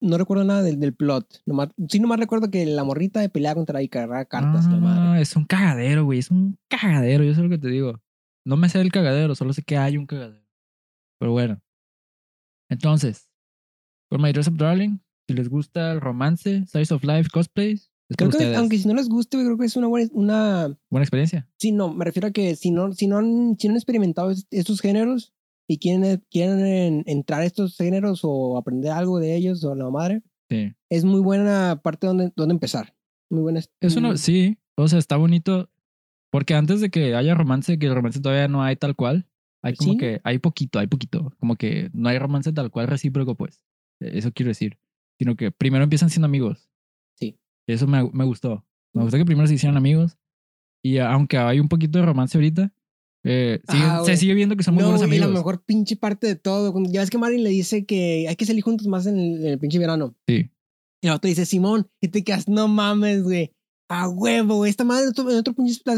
No 0.00 0.16
recuerdo 0.18 0.44
nada 0.44 0.62
del, 0.62 0.78
del 0.78 0.94
plot. 0.94 1.42
Nomás, 1.46 1.70
sí, 1.88 1.98
nomás 1.98 2.18
recuerdo 2.20 2.50
que 2.50 2.64
la 2.66 2.84
morrita 2.84 3.20
de 3.20 3.28
peleaba 3.28 3.54
contra 3.56 3.82
y 3.82 3.88
cargaba 3.88 4.24
cartas. 4.26 4.66
la 4.66 4.76
madre. 4.76 5.02
Ah, 5.18 5.20
es 5.20 5.34
un 5.34 5.44
cagadero, 5.44 6.04
güey. 6.04 6.18
Es 6.20 6.30
un 6.30 6.56
cagadero. 6.68 7.24
Yo 7.24 7.34
sé 7.34 7.42
lo 7.42 7.48
que 7.48 7.58
te 7.58 7.68
digo. 7.68 8.00
No 8.44 8.56
me 8.56 8.68
sé 8.68 8.80
el 8.80 8.92
cagadero, 8.92 9.34
solo 9.34 9.52
sé 9.52 9.62
que 9.62 9.76
hay 9.76 9.96
un 9.96 10.06
cagadero. 10.06 10.44
Pero 11.18 11.32
bueno. 11.32 11.60
Entonces, 12.70 13.27
con 14.08 14.22
My 14.22 14.32
Dress 14.32 14.48
Up 14.48 14.56
Darling, 14.56 14.98
si 15.26 15.34
les 15.34 15.48
gusta 15.48 15.92
el 15.92 16.00
romance, 16.00 16.64
Size 16.66 16.94
of 16.94 17.04
Life, 17.04 17.30
cosplays, 17.32 17.90
Creo 18.16 18.30
que, 18.30 18.56
aunque 18.56 18.78
si 18.78 18.88
no 18.88 18.94
les 18.94 19.06
guste, 19.10 19.36
creo 19.36 19.58
que 19.58 19.66
es 19.66 19.76
una 19.76 19.86
buena... 19.86 20.08
Una... 20.14 20.78
Buena 20.88 21.04
experiencia. 21.04 21.46
Sí, 21.58 21.72
no, 21.72 21.92
me 21.92 22.06
refiero 22.06 22.28
a 22.28 22.30
que 22.30 22.56
si 22.56 22.70
no, 22.70 22.94
si 22.94 23.06
no, 23.06 23.18
han, 23.18 23.56
si 23.58 23.68
no 23.68 23.72
han 23.72 23.76
experimentado 23.76 24.30
es- 24.30 24.46
estos 24.50 24.80
géneros, 24.80 25.34
y 25.68 25.76
quieren, 25.76 26.24
quieren 26.30 27.02
entrar 27.06 27.42
a 27.42 27.44
estos 27.44 27.76
géneros 27.76 28.20
o 28.22 28.56
aprender 28.56 28.92
algo 28.92 29.18
de 29.18 29.36
ellos 29.36 29.62
o 29.64 29.74
la 29.74 29.90
madre, 29.90 30.22
Sí. 30.48 30.72
es 30.88 31.04
muy 31.04 31.20
buena 31.20 31.78
parte 31.84 32.06
donde, 32.06 32.32
donde 32.34 32.54
empezar. 32.54 32.94
Muy 33.28 33.42
buena. 33.42 33.60
Es 33.80 33.96
una, 33.96 34.16
sí, 34.16 34.56
o 34.78 34.88
sea, 34.88 34.98
está 34.98 35.18
bonito. 35.18 35.68
Porque 36.30 36.54
antes 36.54 36.80
de 36.80 36.88
que 36.88 37.14
haya 37.14 37.34
romance, 37.34 37.78
que 37.78 37.86
el 37.88 37.94
romance 37.94 38.20
todavía 38.22 38.48
no 38.48 38.62
hay 38.62 38.76
tal 38.76 38.96
cual, 38.96 39.26
hay 39.62 39.74
como 39.74 39.92
Sí. 39.92 39.98
que, 39.98 40.20
hay 40.24 40.38
poquito, 40.38 40.78
hay 40.78 40.86
poquito. 40.86 41.34
Como 41.38 41.56
que 41.56 41.90
no 41.92 42.08
hay 42.08 42.18
romance 42.18 42.50
tal 42.54 42.70
cual 42.70 42.86
recíproco, 42.86 43.34
pues. 43.34 43.62
Eso 44.00 44.32
quiero 44.32 44.48
decir. 44.48 44.78
Sino 45.18 45.36
que 45.36 45.50
primero 45.50 45.82
empiezan 45.84 46.10
siendo 46.10 46.26
amigos. 46.26 46.70
Sí. 47.16 47.38
Eso 47.66 47.86
me, 47.86 48.08
me 48.12 48.24
gustó. 48.24 48.64
Me 48.94 49.02
gustó 49.02 49.16
que 49.18 49.24
primero 49.24 49.46
se 49.48 49.54
hicieran 49.54 49.76
amigos. 49.76 50.16
Y 50.82 50.98
aunque 50.98 51.36
hay 51.38 51.58
un 51.60 51.68
poquito 51.68 51.98
de 51.98 52.06
romance 52.06 52.38
ahorita, 52.38 52.72
eh, 53.24 53.60
sigue- 53.68 53.82
Ah, 53.84 54.02
se 54.04 54.16
sigue 54.16 54.34
viendo 54.34 54.56
que 54.56 54.62
son 54.62 54.74
muy 54.74 54.82
No, 54.82 54.90
buenos 54.90 55.04
amigos. 55.04 55.26
la 55.28 55.34
mejor 55.34 55.64
pinche 55.64 55.96
parte 55.96 56.26
de 56.28 56.36
todo. 56.36 56.72
Ya 56.88 57.00
ves 57.00 57.10
que 57.10 57.18
Marin 57.18 57.42
le 57.42 57.50
dice 57.50 57.84
que 57.84 58.26
hay 58.28 58.36
que 58.36 58.46
salir 58.46 58.62
juntos 58.62 58.86
más 58.86 59.06
en 59.06 59.18
el, 59.18 59.40
en 59.40 59.46
el 59.52 59.58
pinche 59.58 59.78
verano. 59.78 60.14
Sí. 60.26 60.50
Y 61.02 61.06
el 61.08 61.12
otro 61.12 61.28
dice, 61.28 61.46
Simón, 61.46 61.88
y 62.00 62.08
te 62.08 62.22
quedas, 62.24 62.48
no 62.48 62.68
mames, 62.68 63.22
güey. 63.24 63.52
A 63.90 64.08
huevo, 64.08 64.56
güey. 64.56 64.70
Esta 64.70 64.84
madre 64.84 65.04
en 65.04 65.08
otro, 65.10 65.30
en 65.30 65.36
otro 65.38 65.54
pinche 65.54 65.80
la 65.84 65.96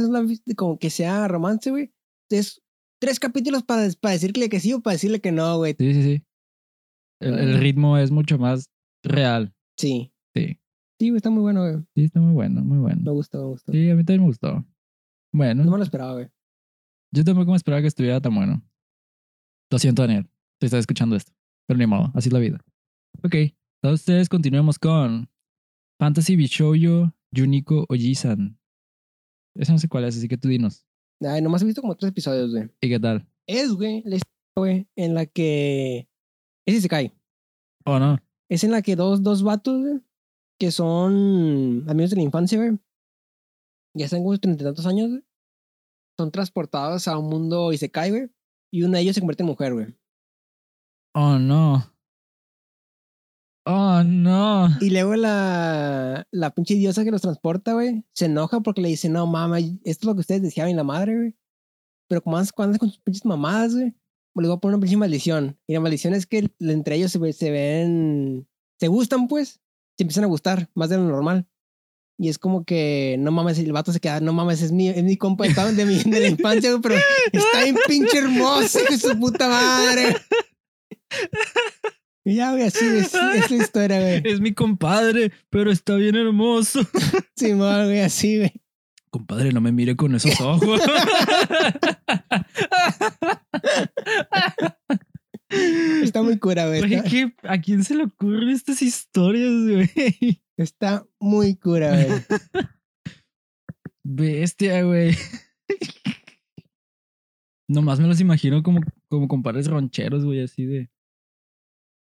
como 0.57 0.79
que 0.79 0.89
sea 0.91 1.29
romance, 1.29 1.71
güey. 1.71 1.93
Es 2.31 2.63
tres 3.01 3.19
capítulos 3.21 3.63
para, 3.65 3.89
para 4.01 4.13
decirle 4.13 4.49
que 4.49 4.61
sí 4.61 4.73
o 4.73 4.81
para 4.81 4.95
decirle 4.95 5.21
que 5.21 5.33
no, 5.33 5.59
güey. 5.59 5.75
Sí, 5.79 5.93
sí, 5.95 6.03
sí. 6.03 6.23
El, 7.21 7.39
el 7.39 7.59
ritmo 7.59 7.97
es 7.99 8.11
mucho 8.11 8.39
más 8.39 8.71
real. 9.05 9.55
Sí. 9.79 10.13
Sí. 10.35 10.59
Sí, 10.99 11.09
está 11.15 11.31
muy 11.31 11.43
bueno, 11.43 11.63
güey. 11.63 11.77
Sí, 11.95 12.05
está 12.05 12.21
muy 12.21 12.35
bueno, 12.35 12.63
muy 12.63 12.77
Me 12.77 12.83
bueno. 12.83 13.13
gusta, 13.13 13.39
me 13.39 13.45
gusta. 13.45 13.73
Sí, 13.73 13.91
a 13.91 13.95
mí 13.95 14.05
también 14.05 14.21
me 14.23 14.27
gustó. 14.27 14.65
Bueno. 15.33 15.65
No 15.65 15.71
me 15.71 15.79
lo 15.79 15.83
esperaba, 15.85 16.13
güey. 16.15 16.29
Yo 17.13 17.25
tampoco 17.25 17.51
me 17.51 17.57
esperaba 17.57 17.81
que 17.81 17.89
estuviera 17.89 18.21
tan 18.21 18.35
bueno. 18.35 18.63
Lo 19.71 19.79
siento, 19.79 20.03
Daniel. 20.03 20.29
Te 20.59 20.67
estás 20.67 20.81
escuchando 20.81 21.17
esto. 21.17 21.33
Pero 21.67 21.79
ni 21.79 21.87
modo, 21.87 22.11
así 22.15 22.29
es 22.29 22.33
la 22.33 22.39
vida. 22.39 22.59
Ok. 23.23 23.35
Entonces 23.83 24.29
continuemos 24.29 24.79
con 24.79 25.29
Fantasy 25.99 26.37
Bishoujo 26.37 27.15
Juniko 27.35 27.87
Ojisan. 27.89 28.59
Ese 29.57 29.73
no 29.73 29.79
sé 29.79 29.89
cuál 29.89 30.05
es, 30.05 30.17
así 30.17 30.29
que 30.29 30.37
tú 30.37 30.49
dinos. 30.49 30.87
Ay, 31.23 31.41
nomás 31.41 31.63
he 31.63 31.67
visto 31.67 31.81
como 31.81 31.97
tres 31.97 32.11
episodios, 32.11 32.51
güey. 32.51 32.69
¿Y 32.81 32.89
qué 32.89 33.01
tal? 33.01 33.27
Es, 33.47 33.73
güey, 33.73 34.03
la 34.05 34.17
historia, 34.17 34.53
güey, 34.57 34.89
en 34.97 35.15
la 35.15 35.27
que... 35.27 36.09
Ese 36.67 36.81
se 36.81 36.89
cae. 36.89 37.15
Oh, 37.85 37.99
no. 37.99 38.19
Es 38.49 38.65
en 38.65 38.73
la 38.73 38.83
que 38.83 38.97
dos, 38.97 39.23
dos 39.23 39.43
vatos, 39.43 39.81
güey, 39.81 40.01
que 40.59 40.71
son 40.71 41.85
amigos 41.89 42.11
de 42.11 42.17
la 42.17 42.23
infancia, 42.23 42.59
güey. 42.59 42.79
Ya 43.97 44.05
están 44.05 44.23
como 44.23 44.39
treinta 44.39 44.63
y 44.63 44.67
tantos 44.67 44.87
años, 44.87 45.11
güey. 45.11 45.25
Son 46.19 46.31
transportados 46.31 47.09
a 47.09 47.17
un 47.17 47.29
mundo 47.29 47.73
y 47.73 47.79
se 47.79 47.91
cae, 47.91 48.11
güey. 48.11 48.31
Y 48.73 48.83
uno 48.83 48.95
de 48.95 49.03
ellos 49.03 49.15
se 49.15 49.21
convierte 49.21 49.43
en 49.43 49.49
mujer, 49.49 49.73
güey. 49.73 49.97
Oh, 51.15 51.39
no. 51.39 51.93
Oh, 53.67 54.03
no. 54.05 54.69
Y 54.81 54.91
luego 54.91 55.17
la, 55.17 56.27
la 56.31 56.51
pinche 56.51 56.75
diosa 56.75 57.05
que 57.05 57.11
los 57.11 57.23
transporta, 57.23 57.75
güey, 57.75 58.05
se 58.15 58.27
enoja 58.27 58.61
porque 58.61 58.81
le 58.81 58.89
dice, 58.89 59.09
no 59.09 59.27
mames, 59.27 59.65
esto 59.85 60.03
es 60.03 60.05
lo 60.05 60.15
que 60.15 60.21
ustedes 60.21 60.43
deseaban 60.43 60.73
y 60.73 60.75
la 60.75 60.85
madre, 60.85 61.17
güey. 61.17 61.37
Pero 62.09 62.23
como 62.23 62.37
andas 62.37 62.53
con 62.53 62.75
sus 62.79 62.99
pinches 62.99 63.25
mamadas, 63.25 63.75
güey, 63.75 63.95
les 64.37 64.49
voy 64.49 64.57
a 64.57 64.61
poner 64.61 64.77
una 64.77 64.83
pinche 64.83 64.97
maldición. 64.97 65.59
Y 65.67 65.75
la 65.75 65.81
maldición 65.81 66.15
es 66.15 66.27
que 66.27 66.51
entre 66.61 66.97
ellos 66.97 67.13
se, 67.13 67.33
se 67.33 67.51
ven, 67.51 68.49
se 68.79 68.89
gustan, 68.89 69.29
pues, 69.29 69.61
se 69.97 70.05
empiezan 70.05 70.25
a 70.25 70.29
gustar 70.29 70.69
más 70.75 70.89
de 70.89 70.97
lo 70.97 71.05
normal. 71.05 71.47
Y 72.19 72.29
es 72.29 72.39
como 72.39 72.65
que, 72.65 73.17
no 73.19 73.33
mames, 73.33 73.59
el 73.59 73.73
vato 73.73 73.93
se 73.93 74.01
queda, 74.01 74.21
no 74.21 74.35
mames, 74.35 74.61
es 74.61 74.73
mi, 74.73 74.89
es 74.89 75.03
mi 75.03 75.17
compa 75.17 75.47
de, 75.47 75.85
mi, 75.87 75.97
de 76.03 76.21
la 76.21 76.29
infancia, 76.29 76.71
pero 76.83 76.97
está 77.33 77.65
bien 77.65 77.77
pinche 77.89 78.19
hermoso, 78.19 78.79
de 78.91 78.99
su 78.99 79.19
puta 79.19 79.49
madre. 79.49 80.17
Y 82.25 82.35
ya, 82.35 82.53
güey, 82.53 82.65
así 82.65 82.85
es, 82.85 83.15
es 83.15 83.51
la 83.51 83.57
historia, 83.57 84.01
güey. 84.01 84.23
Es 84.25 84.41
mi 84.41 84.53
compadre, 84.53 85.33
pero 85.49 85.71
está 85.71 85.97
bien 85.97 86.15
hermoso. 86.17 86.81
Sí, 87.35 87.53
güey, 87.53 88.01
así, 88.01 88.37
güey. 88.37 88.53
Compadre, 89.11 89.53
no 89.53 89.61
me 89.61 89.73
mire 89.73 89.97
con 89.97 90.15
esos 90.15 90.41
ojos. 90.41 90.81
Está 96.03 96.23
muy 96.23 96.39
cura, 96.39 96.69
güey. 96.69 96.81
Güey, 96.81 96.95
Está, 96.95 97.11
¿qué- 97.11 97.35
¿A 97.43 97.61
quién 97.61 97.83
se 97.85 97.95
le 97.97 98.05
ocurren 98.05 98.49
estas 98.51 98.81
historias, 98.83 99.51
güey? 99.69 100.41
está 100.57 101.05
muy 101.19 101.57
cura, 101.57 101.91
güey. 101.91 102.09
Bestia, 104.05 104.83
güey. 104.85 105.15
Nomás 107.69 107.99
me 108.01 108.07
los 108.09 108.21
imagino 108.21 108.63
como, 108.63 108.81
como 109.09 109.27
compadres 109.29 109.67
rancheros, 109.69 110.25
güey, 110.25 110.43
así 110.43 110.65
de. 110.67 110.91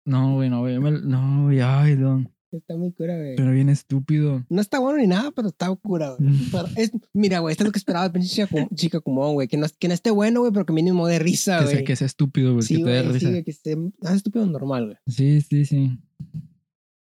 No, 0.06 0.34
güey, 0.34 0.48
no, 0.50 0.60
güey. 0.60 0.78
No, 0.78 1.44
güey, 1.44 1.60
ay, 1.60 1.96
don. 1.96 2.30
Está 2.50 2.76
muy 2.76 2.92
cura, 2.92 3.16
güey. 3.16 3.36
Pero 3.36 3.52
bien 3.52 3.68
estúpido. 3.68 4.44
No 4.48 4.60
está 4.60 4.78
bueno 4.78 4.98
ni 4.98 5.06
nada, 5.06 5.30
pero 5.32 5.48
está 5.48 5.74
cura, 5.76 6.14
güey. 6.14 6.30
Mm. 6.30 6.50
Es, 6.76 6.92
mira, 7.12 7.40
güey, 7.40 7.52
esto 7.52 7.64
es 7.64 7.68
lo 7.68 7.72
que 7.72 7.78
esperaba 7.78 8.08
de 8.08 8.10
pinche 8.18 8.46
chica, 8.74 9.00
común, 9.00 9.34
güey. 9.34 9.48
Que 9.48 9.56
no, 9.58 9.66
que 9.78 9.88
no 9.88 9.94
esté 9.94 10.10
bueno, 10.10 10.40
güey, 10.40 10.52
pero 10.52 10.64
que 10.64 10.72
mínimo 10.72 11.06
de 11.06 11.18
risa, 11.18 11.58
Que 11.58 11.64
güey. 11.64 11.76
sea, 11.76 11.84
que 11.84 11.96
sea 11.96 12.06
estúpido, 12.06 12.52
güey. 12.52 12.62
sí, 12.62 12.76
que 12.78 12.84
te 12.84 12.90
dé 12.90 13.02
sí, 13.02 13.08
risa. 13.08 13.30
güey, 13.30 13.44
que 13.44 13.50
esté 13.50 13.76
ah, 14.02 14.14
estúpido 14.14 14.46
normal, 14.46 14.84
güey. 14.86 14.96
Sí, 15.06 15.40
sí, 15.42 15.64
sí. 15.66 15.98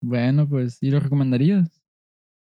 Bueno, 0.01 0.49
pues, 0.49 0.79
¿y 0.83 0.91
lo 0.91 1.01
recomendarías? 1.01 1.83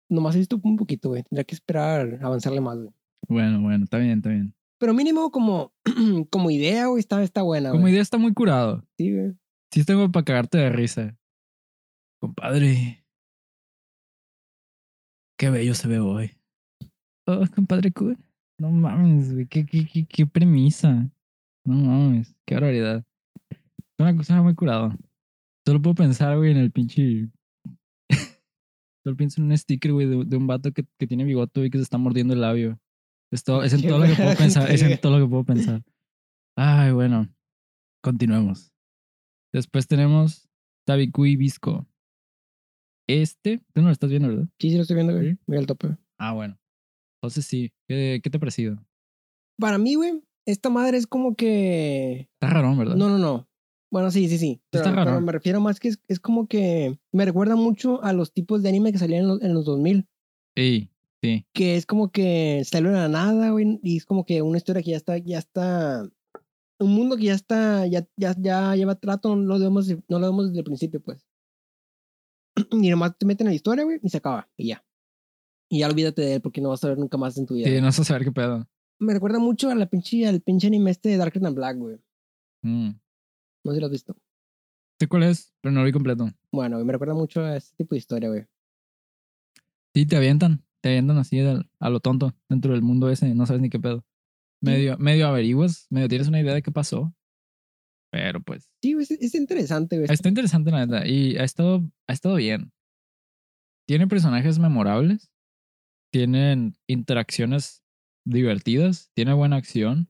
Nomás 0.10 0.36
visto 0.36 0.60
un 0.62 0.76
poquito, 0.76 1.10
güey. 1.10 1.24
Tendría 1.24 1.44
que 1.44 1.56
esperar 1.56 2.20
avanzarle 2.22 2.62
más, 2.62 2.78
güey. 2.78 2.90
Bueno, 3.28 3.62
bueno, 3.62 3.84
está 3.84 3.98
bien, 3.98 4.18
está 4.18 4.30
bien. 4.30 4.54
Pero 4.80 4.94
mínimo 4.94 5.32
como, 5.32 5.74
como 6.30 6.52
idea, 6.52 6.88
güey, 6.88 7.00
está, 7.00 7.22
está 7.24 7.42
buena, 7.44 7.70
Como 7.70 7.82
güey. 7.82 7.94
idea 7.94 8.02
está 8.02 8.18
muy 8.18 8.34
curado. 8.34 8.84
Sí, 8.98 9.14
güey. 9.14 9.34
Sí, 9.72 9.84
tengo 9.84 10.12
para 10.12 10.24
cagarte 10.26 10.58
de 10.58 10.70
risa. 10.70 11.18
Compadre. 12.26 13.06
Qué 15.38 15.52
bello 15.52 15.76
se 15.76 15.88
ve 15.88 16.00
hoy. 16.00 16.32
Oh, 17.28 17.44
compadre 17.54 17.92
cool. 17.92 18.18
No 18.60 18.72
mames, 18.72 19.32
güey. 19.32 19.46
¿Qué, 19.46 19.64
qué, 19.64 19.86
qué, 19.86 20.08
qué 20.08 20.26
premisa. 20.26 21.08
No 21.68 21.76
mames. 21.76 22.36
Qué 22.48 22.56
barbaridad. 22.56 23.06
Es 23.52 23.60
una 24.00 24.18
cosa 24.18 24.42
muy 24.42 24.56
curado. 24.56 24.98
Solo 25.68 25.80
puedo 25.84 25.94
pensar, 25.94 26.36
güey, 26.36 26.50
en 26.50 26.58
el 26.58 26.72
pinche. 26.72 27.30
Solo 29.04 29.16
pienso 29.16 29.40
en 29.40 29.52
un 29.52 29.58
sticker, 29.58 29.94
güey, 29.94 30.08
de, 30.08 30.26
de 30.26 30.38
un 30.38 30.48
vato 30.48 30.72
que, 30.72 30.84
que 30.98 31.06
tiene 31.06 31.26
bigote 31.26 31.64
y 31.64 31.70
que 31.70 31.78
se 31.78 31.84
está 31.84 32.00
mordiendo 32.00 32.34
el 32.34 32.42
labio. 32.42 32.80
Es, 33.32 33.44
todo, 33.44 33.64
es 33.64 33.74
en 33.74 33.84
todo 33.84 34.00
lo 34.00 34.08
que 34.08 34.16
puedo 34.16 34.36
pensar. 34.36 34.72
Es 34.72 34.82
en 34.82 35.00
todo 35.00 35.20
lo 35.20 35.26
que 35.26 35.30
puedo 35.30 35.44
pensar. 35.44 35.84
Ay, 36.58 36.92
bueno. 36.92 37.30
Continuemos. 38.02 38.74
Después 39.54 39.86
tenemos 39.86 40.50
Tabikui 40.88 41.36
Visco. 41.36 41.88
Este, 43.08 43.60
tú 43.74 43.82
no 43.82 43.88
lo 43.88 43.92
estás 43.94 44.10
viendo, 44.10 44.28
¿verdad? 44.30 44.48
Sí, 44.60 44.70
sí 44.70 44.76
lo 44.76 44.82
estoy 44.82 44.96
viendo, 44.96 45.14
güey. 45.14 45.38
Voy 45.46 45.58
al 45.58 45.68
tope. 45.68 45.96
Ah, 46.18 46.34
bueno. 46.34 46.58
Entonces 47.22 47.46
sí. 47.46 47.72
¿Qué, 47.88 48.20
qué 48.24 48.30
te 48.30 48.38
ha 48.38 48.40
parecido? 48.40 48.78
Para 49.60 49.78
mí, 49.78 49.96
güey, 49.96 50.22
esta 50.46 50.70
madre 50.70 50.98
es 50.98 51.08
como 51.08 51.36
que 51.36 52.30
Está 52.34 52.54
raro, 52.54 52.76
¿verdad? 52.76 52.96
No, 52.96 53.10
no, 53.10 53.18
no. 53.18 53.48
Bueno, 53.92 54.12
sí, 54.12 54.28
sí, 54.28 54.38
sí. 54.38 54.62
Pero, 54.72 54.84
Está 54.84 54.96
raro. 54.96 55.12
pero 55.12 55.22
me 55.22 55.32
refiero 55.32 55.62
más 55.62 55.80
que 55.80 55.90
es, 55.90 56.00
es 56.08 56.20
como 56.20 56.48
que 56.48 57.00
me 57.12 57.26
recuerda 57.26 57.56
mucho 57.56 58.04
a 58.04 58.12
los 58.14 58.34
tipos 58.34 58.62
de 58.62 58.70
anime 58.70 58.92
que 58.92 58.98
salían 58.98 59.22
en 59.22 59.28
los, 59.28 59.42
en 59.42 59.54
los 59.54 59.66
2000. 59.66 60.06
Sí, 60.56 60.90
sí. 61.22 61.46
Que 61.54 61.76
es 61.78 61.86
como 61.86 62.12
que 62.12 62.64
salió 62.66 62.90
de 62.92 62.98
la 62.98 63.08
nada, 63.10 63.52
güey. 63.52 63.80
Y 63.84 63.98
es 63.98 64.06
como 64.06 64.26
que 64.26 64.42
una 64.42 64.58
historia 64.58 64.82
que 64.82 64.92
ya 64.92 64.98
está, 64.98 65.18
ya 65.18 65.38
está. 65.40 66.10
Un 66.80 66.94
mundo 66.94 67.16
que 67.16 67.24
ya 67.24 67.34
está, 67.36 67.88
ya, 67.88 68.06
ya, 68.18 68.36
ya 68.38 68.76
lleva 68.76 68.96
trato, 68.96 69.36
no 69.36 69.58
lo 69.58 69.60
vemos, 69.60 69.88
no 70.10 70.20
lo 70.20 70.28
vemos 70.28 70.48
desde 70.48 70.60
el 70.60 70.66
principio, 70.66 71.00
pues. 71.02 71.26
Y 72.72 72.90
nomás 72.90 73.18
te 73.18 73.26
meten 73.26 73.48
en 73.48 73.52
la 73.52 73.56
historia, 73.56 73.84
güey, 73.84 74.00
y 74.02 74.10
se 74.10 74.18
acaba. 74.18 74.50
Y 74.58 74.68
ya. 74.70 74.86
Y 75.70 75.80
ya 75.80 75.88
olvídate 75.88 76.22
de 76.22 76.36
él 76.36 76.42
porque 76.42 76.62
no 76.62 76.70
vas 76.70 76.84
a 76.84 76.90
ver 76.90 76.98
nunca 76.98 77.18
más 77.18 77.38
en 77.38 77.46
tu 77.46 77.56
vida. 77.56 77.68
Sí, 77.68 77.82
no 77.82 77.92
sé 77.92 78.04
saber 78.04 78.24
qué 78.24 78.32
pedo. 78.32 78.68
Me 79.00 79.14
recuerda 79.14 79.40
mucho 79.40 79.70
a 79.70 79.76
la 79.76 79.88
pinche, 79.88 80.26
al 80.26 80.42
pinche 80.42 80.68
anime 80.68 80.92
este 80.92 81.10
de 81.10 81.18
Darker 81.18 81.42
Than 81.42 81.56
Black, 81.56 81.78
güey. 81.78 81.98
Mm. 82.62 82.90
No 83.64 83.72
sé 83.72 83.76
si 83.76 83.80
lo 83.80 83.86
has 83.88 83.92
visto. 83.92 84.16
Sé 85.00 85.08
cuál 85.08 85.24
es, 85.24 85.54
pero 85.62 85.74
no 85.74 85.82
lo 85.82 85.86
vi 85.86 85.92
completo. 85.92 86.30
Bueno, 86.52 86.84
me 86.86 86.94
recuerda 86.94 87.14
mucho 87.14 87.42
a 87.44 87.58
ese 87.58 87.76
tipo 87.76 87.96
de 87.96 88.00
historia, 88.00 88.30
güey. 88.30 88.46
Sí, 89.94 90.06
te 90.06 90.16
avientan. 90.16 90.64
Te 90.82 90.90
avientan 90.90 91.18
así 91.18 91.40
al- 91.40 91.70
a 91.80 91.90
lo 91.90 92.00
tonto 92.00 92.34
dentro 92.48 92.72
del 92.74 92.82
mundo 92.82 93.10
ese. 93.10 93.34
No 93.34 93.46
sabes 93.46 93.62
ni 93.62 93.70
qué 93.70 93.80
pedo. 93.80 94.06
Medio, 94.62 94.98
medio 94.98 95.28
averiguas, 95.28 95.88
medio 95.90 96.08
tienes 96.08 96.28
una 96.28 96.40
idea 96.40 96.54
de 96.54 96.62
qué 96.62 96.72
pasó. 96.72 97.14
Pero 98.16 98.40
pues. 98.42 98.70
Sí, 98.82 98.94
es, 98.94 99.12
es 99.12 99.36
interesante, 99.36 99.98
güey. 99.98 100.08
Está 100.10 100.30
interesante, 100.30 100.72
la 100.72 100.86
neta. 100.86 101.06
Y 101.06 101.36
ha 101.36 101.44
estado, 101.44 101.84
ha 102.08 102.14
estado 102.14 102.36
bien. 102.36 102.72
Tiene 103.86 104.08
personajes 104.08 104.58
memorables. 104.58 105.30
Tienen 106.14 106.78
interacciones 106.88 107.84
divertidas. 108.26 109.12
Tiene 109.16 109.34
buena 109.34 109.58
acción. 109.58 110.10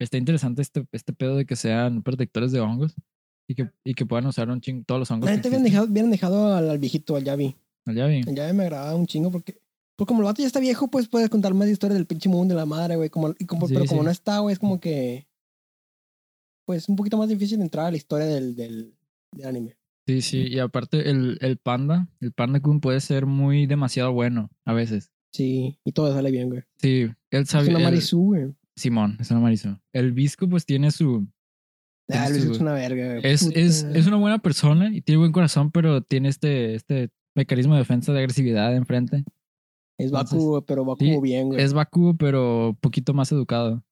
Está 0.00 0.16
interesante 0.16 0.62
este, 0.62 0.86
este 0.92 1.12
pedo 1.12 1.36
de 1.36 1.44
que 1.44 1.54
sean 1.54 2.02
protectores 2.02 2.50
de 2.50 2.60
hongos. 2.60 2.94
Y 3.46 3.56
que, 3.56 3.70
y 3.84 3.92
que 3.92 4.06
puedan 4.06 4.24
usar 4.24 4.48
un 4.48 4.62
chingo 4.62 4.84
todos 4.86 5.00
los 5.00 5.10
hongos. 5.10 5.28
La 5.28 5.36
neta 5.36 5.48
hubieran 5.48 5.64
dejado, 5.64 5.84
hubieran 5.84 6.10
dejado 6.10 6.56
al, 6.56 6.70
al 6.70 6.78
viejito, 6.78 7.14
al 7.14 7.24
Yavi. 7.24 7.54
Ya 7.84 8.06
vi. 8.06 8.20
El 8.26 8.34
Yavi 8.34 8.54
me 8.54 8.62
agradaba 8.62 8.94
un 8.94 9.06
chingo 9.06 9.30
porque. 9.30 9.60
Pues 9.96 10.08
como 10.08 10.20
el 10.20 10.24
vato 10.24 10.40
ya 10.40 10.46
está 10.46 10.60
viejo, 10.60 10.88
pues 10.88 11.08
puedes 11.08 11.28
contar 11.28 11.52
más 11.52 11.68
historias 11.68 11.98
del 11.98 12.06
pinche 12.06 12.30
mundo 12.30 12.54
de 12.54 12.58
la 12.58 12.64
madre, 12.64 12.96
güey. 12.96 13.10
Como, 13.10 13.34
y 13.38 13.44
como, 13.44 13.68
Sí, 13.68 13.74
pero 13.74 13.84
como 13.84 14.00
sí. 14.00 14.04
no 14.06 14.10
está, 14.10 14.38
güey, 14.38 14.54
es 14.54 14.58
como 14.58 14.80
que. 14.80 15.26
Pues 16.64 16.88
un 16.88 16.96
poquito 16.96 17.16
más 17.18 17.28
difícil 17.28 17.60
entrar 17.60 17.86
a 17.86 17.90
la 17.90 17.96
historia 17.96 18.26
del, 18.26 18.54
del, 18.56 18.94
del 19.32 19.46
anime. 19.46 19.76
Sí, 20.06 20.20
sí, 20.20 20.46
y 20.48 20.58
aparte 20.58 21.08
el, 21.10 21.38
el 21.40 21.56
panda, 21.56 22.08
el 22.20 22.32
panda 22.32 22.60
Kun 22.60 22.80
puede 22.80 23.00
ser 23.00 23.24
muy 23.26 23.66
demasiado 23.66 24.12
bueno 24.12 24.50
a 24.66 24.72
veces. 24.74 25.10
Sí, 25.32 25.78
y 25.84 25.92
todo 25.92 26.12
sale 26.12 26.30
bien, 26.30 26.50
güey. 26.50 26.62
Sí, 26.76 27.02
él 27.02 27.42
Es 27.42 27.48
sabe. 27.48 27.68
una 27.70 27.78
él- 27.78 27.84
Marisu, 27.84 28.18
güey. 28.22 28.54
Simón, 28.76 29.16
es 29.20 29.30
una 29.30 29.40
Marisol. 29.40 29.80
El 29.92 30.12
Visco 30.12 30.48
pues 30.48 30.66
tiene 30.66 30.90
su... 30.90 31.26
Ah, 32.10 32.24
tiene 32.26 32.30
Luis 32.30 32.44
su- 32.44 32.52
es 32.52 32.58
una 32.60 32.72
verga, 32.74 33.06
güey. 33.20 33.20
es, 33.24 33.42
es, 33.54 33.84
es 33.84 34.06
una 34.06 34.16
buena 34.16 34.38
persona 34.40 34.94
y 34.94 35.00
tiene 35.00 35.18
buen 35.20 35.32
corazón, 35.32 35.70
pero 35.70 36.02
tiene 36.02 36.28
este, 36.28 36.74
este 36.74 37.10
mecanismo 37.34 37.74
de 37.74 37.78
defensa 37.80 38.12
de 38.12 38.18
agresividad 38.18 38.74
enfrente. 38.76 39.24
Es 39.96 40.06
entonces- 40.06 40.34
Baku, 40.38 40.48
güey, 40.50 40.62
pero 40.66 40.84
Baku 40.84 41.04
Sí, 41.04 41.18
bien, 41.22 41.48
güey. 41.48 41.62
Es 41.62 41.72
Baku, 41.72 42.16
pero 42.18 42.76
poquito 42.80 43.14
más 43.14 43.30
educado. 43.32 43.82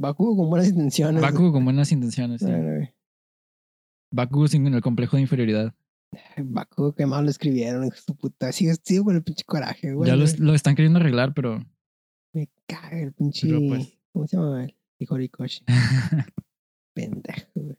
Baku 0.00 0.34
con 0.34 0.48
buenas 0.48 0.68
intenciones. 0.68 1.20
Baku 1.20 1.52
con 1.52 1.62
buenas 1.62 1.92
intenciones, 1.92 2.40
sí. 2.40 2.46
Bueno, 2.46 2.74
güey. 2.74 2.94
Baku 4.10 4.48
sin 4.48 4.66
el 4.66 4.80
complejo 4.80 5.16
de 5.16 5.22
inferioridad. 5.22 5.74
Baku, 6.38 6.94
qué 6.94 7.04
mal 7.04 7.24
lo 7.24 7.30
escribieron, 7.30 7.84
hijo 7.84 7.96
su 7.96 8.16
puta. 8.16 8.50
Sigue, 8.50 8.74
sigue 8.82 9.04
con 9.04 9.14
el 9.14 9.22
pinche 9.22 9.44
coraje, 9.44 9.92
güey. 9.92 10.08
ya 10.08 10.16
lo, 10.16 10.24
lo 10.38 10.54
están 10.54 10.74
queriendo 10.74 10.98
arreglar, 10.98 11.34
pero... 11.34 11.62
Me 12.32 12.48
caga 12.66 12.98
el 12.98 13.12
pinche. 13.12 13.46
Pues. 13.48 13.98
¿Cómo 14.12 14.26
se 14.26 14.36
llama? 14.38 14.66
Horikoshi. 15.06 15.64
Pendejo, 16.94 17.50
güey. 17.54 17.76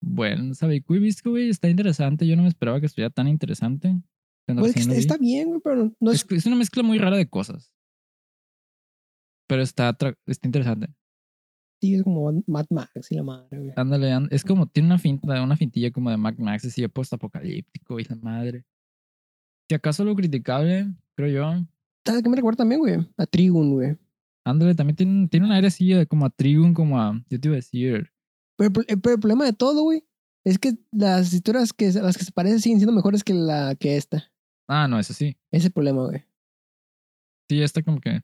bueno, 0.00 0.54
Sabiku 0.54 0.96
y 0.96 0.98
Visco, 0.98 1.30
güey, 1.30 1.50
está 1.50 1.68
interesante. 1.68 2.26
Yo 2.26 2.34
no 2.34 2.42
me 2.42 2.48
esperaba 2.48 2.80
que 2.80 2.86
estuviera 2.86 3.10
tan 3.10 3.28
interesante. 3.28 3.96
Pues, 4.44 4.76
está 4.76 5.16
bien, 5.18 5.48
güey, 5.48 5.60
pero 5.62 5.92
no, 6.00 6.10
es. 6.10 6.24
es, 6.24 6.32
es 6.32 6.46
una 6.46 6.56
mezcla 6.56 6.82
muy 6.82 6.98
rara 6.98 7.16
de 7.16 7.28
cosas. 7.28 7.72
Pero 9.46 9.62
está, 9.62 9.96
está 10.26 10.48
interesante. 10.48 10.88
Sí, 11.80 11.94
es 11.94 12.02
como 12.02 12.42
Mad 12.46 12.66
Max 12.70 13.10
y 13.10 13.14
la 13.16 13.22
madre, 13.22 13.58
güey. 13.58 13.72
Ándale, 13.76 14.12
and- 14.12 14.32
es 14.32 14.44
como, 14.44 14.66
tiene 14.66 14.88
una 14.88 14.98
finta, 14.98 15.42
una 15.42 15.56
fintilla 15.56 15.90
como 15.90 16.10
de 16.10 16.16
Mad 16.16 16.36
Max, 16.38 16.64
así 16.64 16.82
de 16.82 16.88
post-apocalíptico 16.88 17.98
y 18.00 18.04
la 18.04 18.16
madre. 18.16 18.64
Si 19.68 19.74
acaso 19.74 20.04
lo 20.04 20.14
criticable, 20.16 20.86
creo 21.16 21.28
yo. 21.28 21.66
¿Sabes 22.06 22.22
qué 22.22 22.28
me 22.28 22.36
recuerda 22.36 22.58
también, 22.58 22.80
güey? 22.80 22.96
A 23.18 23.26
Trigun, 23.26 23.72
güey. 23.74 23.96
Ándale, 24.46 24.74
también 24.74 24.96
tiene, 24.96 25.28
tiene 25.28 25.46
un 25.46 25.52
aire 25.52 25.66
así 25.66 25.88
de 25.92 26.06
como 26.06 26.24
a 26.24 26.30
Trigun, 26.30 26.72
como 26.72 26.98
a. 26.98 27.12
Yo 27.28 27.38
te 27.38 27.48
iba 27.48 27.54
a 27.54 27.56
decir. 27.56 28.10
Pero, 28.56 28.72
pero 28.72 28.86
el 29.14 29.20
problema 29.20 29.44
de 29.44 29.52
todo, 29.52 29.82
güey, 29.82 30.04
es 30.44 30.58
que 30.58 30.72
las 30.90 31.32
historias 31.34 31.72
que, 31.74 31.92
las 31.92 32.16
que 32.16 32.24
se 32.24 32.32
parecen 32.32 32.60
siguen 32.60 32.78
siendo 32.78 32.94
mejores 32.94 33.22
que 33.22 33.34
la 33.34 33.74
que 33.74 33.96
esta. 33.98 34.32
Ah, 34.66 34.88
no, 34.88 34.98
eso 34.98 35.12
sí. 35.12 35.36
Ese 35.50 35.58
es 35.58 35.64
el 35.66 35.72
problema, 35.72 36.06
güey. 36.06 36.24
Sí, 37.50 37.60
esta 37.62 37.82
como 37.82 38.00
que. 38.00 38.22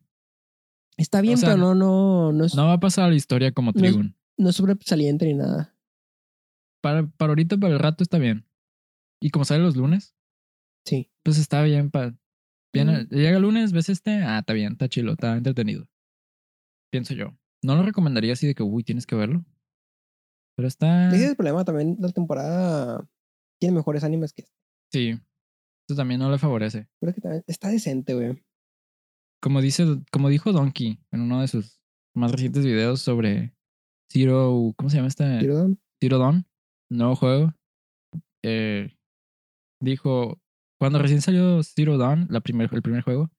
Está 0.97 1.20
bien, 1.20 1.38
sea, 1.38 1.51
pero 1.51 1.59
no, 1.61 1.74
no, 1.74 2.32
no 2.32 2.45
es, 2.45 2.55
No 2.55 2.66
va 2.66 2.74
a 2.74 2.80
pasar 2.80 3.07
a 3.07 3.09
la 3.11 3.16
historia 3.16 3.53
como 3.53 3.72
No 3.72 3.76
es- 3.80 3.82
Trigun. 3.92 4.16
no 4.38 4.49
es 4.51 4.57
sobresaliente 4.57 5.26
ni 5.26 5.34
nada. 5.34 5.76
Para, 6.82 7.07
para 7.07 7.30
ahorita, 7.30 7.57
para 7.57 7.72
el 7.72 7.78
rato 7.80 8.03
está 8.05 8.18
bien. 8.18 8.47
Y 9.20 9.30
como 9.30 9.45
sale 9.45 9.62
los 9.62 9.74
lunes, 9.76 10.14
Sí. 10.86 11.11
pues 11.24 11.38
está 11.38 11.62
bien. 11.62 11.86
Mm. 11.86 13.09
Llega 13.11 13.36
el 13.36 13.42
lunes, 13.42 13.72
ves 13.72 13.88
este. 13.88 14.22
Ah, 14.22 14.40
está 14.40 14.53
bien, 14.53 14.72
está 14.72 14.88
chilo, 14.88 15.12
está 15.12 15.36
entretenido. 15.36 15.88
Pienso 16.92 17.14
yo. 17.14 17.36
No 17.62 17.74
lo 17.76 17.82
recomendaría 17.82 18.34
así 18.34 18.47
de 18.47 18.55
que, 18.55 18.62
uy, 18.62 18.84
tienes 18.84 19.07
que 19.07 19.14
verlo. 19.16 19.45
Pero 20.57 20.68
está. 20.68 21.09
Ese 21.09 21.24
es 21.24 21.30
el 21.30 21.36
problema 21.36 21.64
también. 21.64 21.97
La 22.01 22.11
temporada 22.11 23.09
tiene 23.61 23.76
mejores 23.76 24.05
animes 24.05 24.32
que 24.32 24.42
esta. 24.42 24.55
Sí. 24.92 25.11
Esto 25.88 25.97
también 25.97 26.20
no 26.20 26.30
le 26.30 26.38
favorece. 26.38 26.88
Creo 27.01 27.14
que 27.14 27.20
también 27.20 27.45
está 27.47 27.68
decente, 27.68 28.14
güey. 28.14 28.42
Como 29.45 29.61
dice, 29.61 29.84
como 30.11 30.30
dijo 30.30 30.53
Donkey 30.53 30.99
en 31.12 31.20
uno 31.20 31.42
de 31.42 31.49
sus 31.49 31.78
más 32.16 32.32
recientes 32.32 32.64
videos 32.64 33.03
sobre 33.03 33.55
Zero, 34.11 34.72
¿cómo 34.74 34.88
se 34.88 34.97
llama 34.97 35.09
este? 35.09 35.38
Zero 35.38 35.76
Zero 36.01 36.18
Dawn, 36.18 36.47
nuevo 36.90 37.14
juego. 37.14 37.53
Eh, 38.42 38.97
dijo, 39.82 40.40
cuando 40.80 40.99
recién 40.99 41.20
salió 41.20 41.62
Zero 41.62 41.99
Dawn, 41.99 42.26
la 42.30 42.40
primer, 42.40 42.70
el 42.72 42.80
primer 42.80 43.03
juego, 43.03 43.30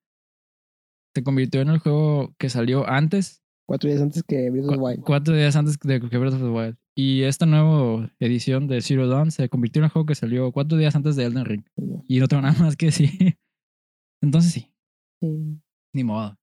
se 1.15 1.23
convirtió 1.23 1.61
en 1.61 1.69
el 1.69 1.79
juego 1.79 2.35
que 2.37 2.49
salió 2.49 2.87
antes, 2.87 3.41
Cuatro 3.67 3.89
días 3.89 4.03
antes 4.03 4.21
que 4.21 4.51
Breath 4.51 4.65
of 4.65 4.75
the 4.75 4.79
Wild. 4.79 5.03
cuatro 5.03 5.35
días 5.35 5.55
antes 5.55 5.79
de 5.79 5.99
que 5.99 6.17
Breath 6.19 6.35
of 6.35 6.39
the 6.39 6.49
Wild. 6.49 6.77
Y 6.95 7.23
esta 7.23 7.47
nueva 7.47 8.11
edición 8.19 8.67
de 8.67 8.79
Zero 8.81 9.07
Dawn 9.07 9.31
se 9.31 9.49
convirtió 9.49 9.79
en 9.79 9.85
el 9.85 9.89
juego 9.89 10.05
que 10.05 10.13
salió 10.13 10.51
cuatro 10.51 10.77
días 10.77 10.95
antes 10.95 11.15
de 11.15 11.25
Elden 11.25 11.45
Ring. 11.45 11.63
Y 12.07 12.19
no 12.19 12.27
tengo 12.27 12.43
nada 12.43 12.59
más 12.59 12.75
que 12.75 12.85
decir. 12.85 13.09
Entonces 14.21 14.51
sí. 14.51 14.71
Sí. 15.19 15.64
Ni 15.95 16.03
modo. 16.03 16.37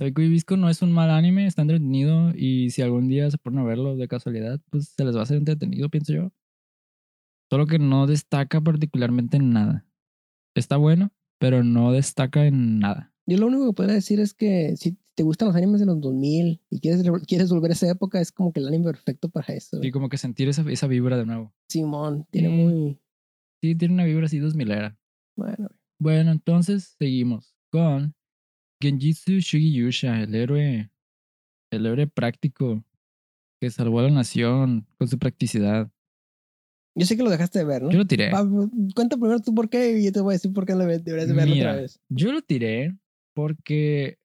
Taiko 0.00 0.20
Visco 0.20 0.56
no 0.56 0.68
es 0.68 0.82
un 0.82 0.90
mal 0.90 1.10
anime, 1.10 1.46
está 1.46 1.62
entretenido 1.62 2.32
y 2.34 2.70
si 2.70 2.82
algún 2.82 3.06
día 3.06 3.30
se 3.30 3.38
ponen 3.38 3.60
a 3.60 3.64
verlo 3.64 3.96
de 3.96 4.08
casualidad, 4.08 4.60
pues 4.68 4.88
se 4.88 5.04
les 5.04 5.14
va 5.14 5.20
a 5.20 5.22
hacer 5.22 5.36
entretenido, 5.36 5.88
pienso 5.88 6.12
yo. 6.12 6.32
Solo 7.48 7.66
que 7.66 7.78
no 7.78 8.08
destaca 8.08 8.60
particularmente 8.60 9.36
en 9.36 9.50
nada. 9.50 9.86
Está 10.56 10.76
bueno, 10.76 11.12
pero 11.38 11.62
no 11.62 11.92
destaca 11.92 12.46
en 12.46 12.80
nada. 12.80 13.14
Yo 13.26 13.38
lo 13.38 13.46
único 13.46 13.66
que 13.68 13.74
podría 13.74 13.94
decir 13.94 14.18
es 14.18 14.34
que 14.34 14.76
si 14.76 14.98
te 15.14 15.22
gustan 15.22 15.46
los 15.48 15.56
animes 15.56 15.78
de 15.78 15.86
los 15.86 16.00
2000 16.00 16.60
y 16.68 16.80
quieres, 16.80 17.04
quieres 17.28 17.50
volver 17.50 17.70
a 17.70 17.74
esa 17.74 17.88
época, 17.88 18.20
es 18.20 18.32
como 18.32 18.52
que 18.52 18.58
el 18.58 18.66
anime 18.66 18.86
perfecto 18.86 19.28
para 19.28 19.54
eso. 19.54 19.78
Y 19.84 19.92
como 19.92 20.08
que 20.08 20.18
sentir 20.18 20.48
esa, 20.48 20.68
esa 20.68 20.88
vibra 20.88 21.16
de 21.16 21.26
nuevo. 21.26 21.54
Simón, 21.68 22.26
tiene 22.32 22.48
muy... 22.48 23.00
Sí, 23.62 23.76
tiene 23.76 23.94
una 23.94 24.04
vibra 24.04 24.26
así 24.26 24.40
dos 24.40 24.56
milera. 24.56 24.98
Bueno. 25.36 25.68
Bueno, 26.00 26.32
entonces 26.32 26.96
seguimos 26.98 27.54
con 27.70 28.16
Genjitsu 28.80 29.40
Shugiyusha, 29.40 30.22
el 30.22 30.34
héroe, 30.34 30.90
el 31.70 31.86
héroe 31.86 32.06
práctico 32.06 32.84
que 33.60 33.70
salvó 33.70 34.00
a 34.00 34.04
la 34.04 34.10
nación 34.10 34.86
con 34.98 35.08
su 35.08 35.18
practicidad. 35.18 35.90
yo 36.94 37.06
sé 37.06 37.16
que 37.16 37.22
lo 37.22 37.30
dejaste 37.30 37.60
de 37.60 37.64
ver, 37.64 37.82
¿no? 37.82 37.90
Yo 37.90 37.98
lo 37.98 38.06
tiré. 38.06 38.30
Va, 38.30 38.46
cuenta 38.94 39.16
primero 39.16 39.40
tú 39.40 39.54
por 39.54 39.68
qué 39.68 39.98
y 39.98 40.04
yo 40.04 40.12
te 40.12 40.20
voy 40.20 40.32
a 40.32 40.36
decir 40.36 40.52
por 40.52 40.66
qué 40.66 40.74
lo 40.74 40.80
deberías 40.80 41.04
de 41.04 41.34
verlo 41.34 41.54
Mira, 41.54 41.70
otra 41.70 41.80
vez. 41.82 42.00
Yo 42.08 42.32
lo 42.32 42.42
tiré 42.42 42.96
porque 43.34 44.18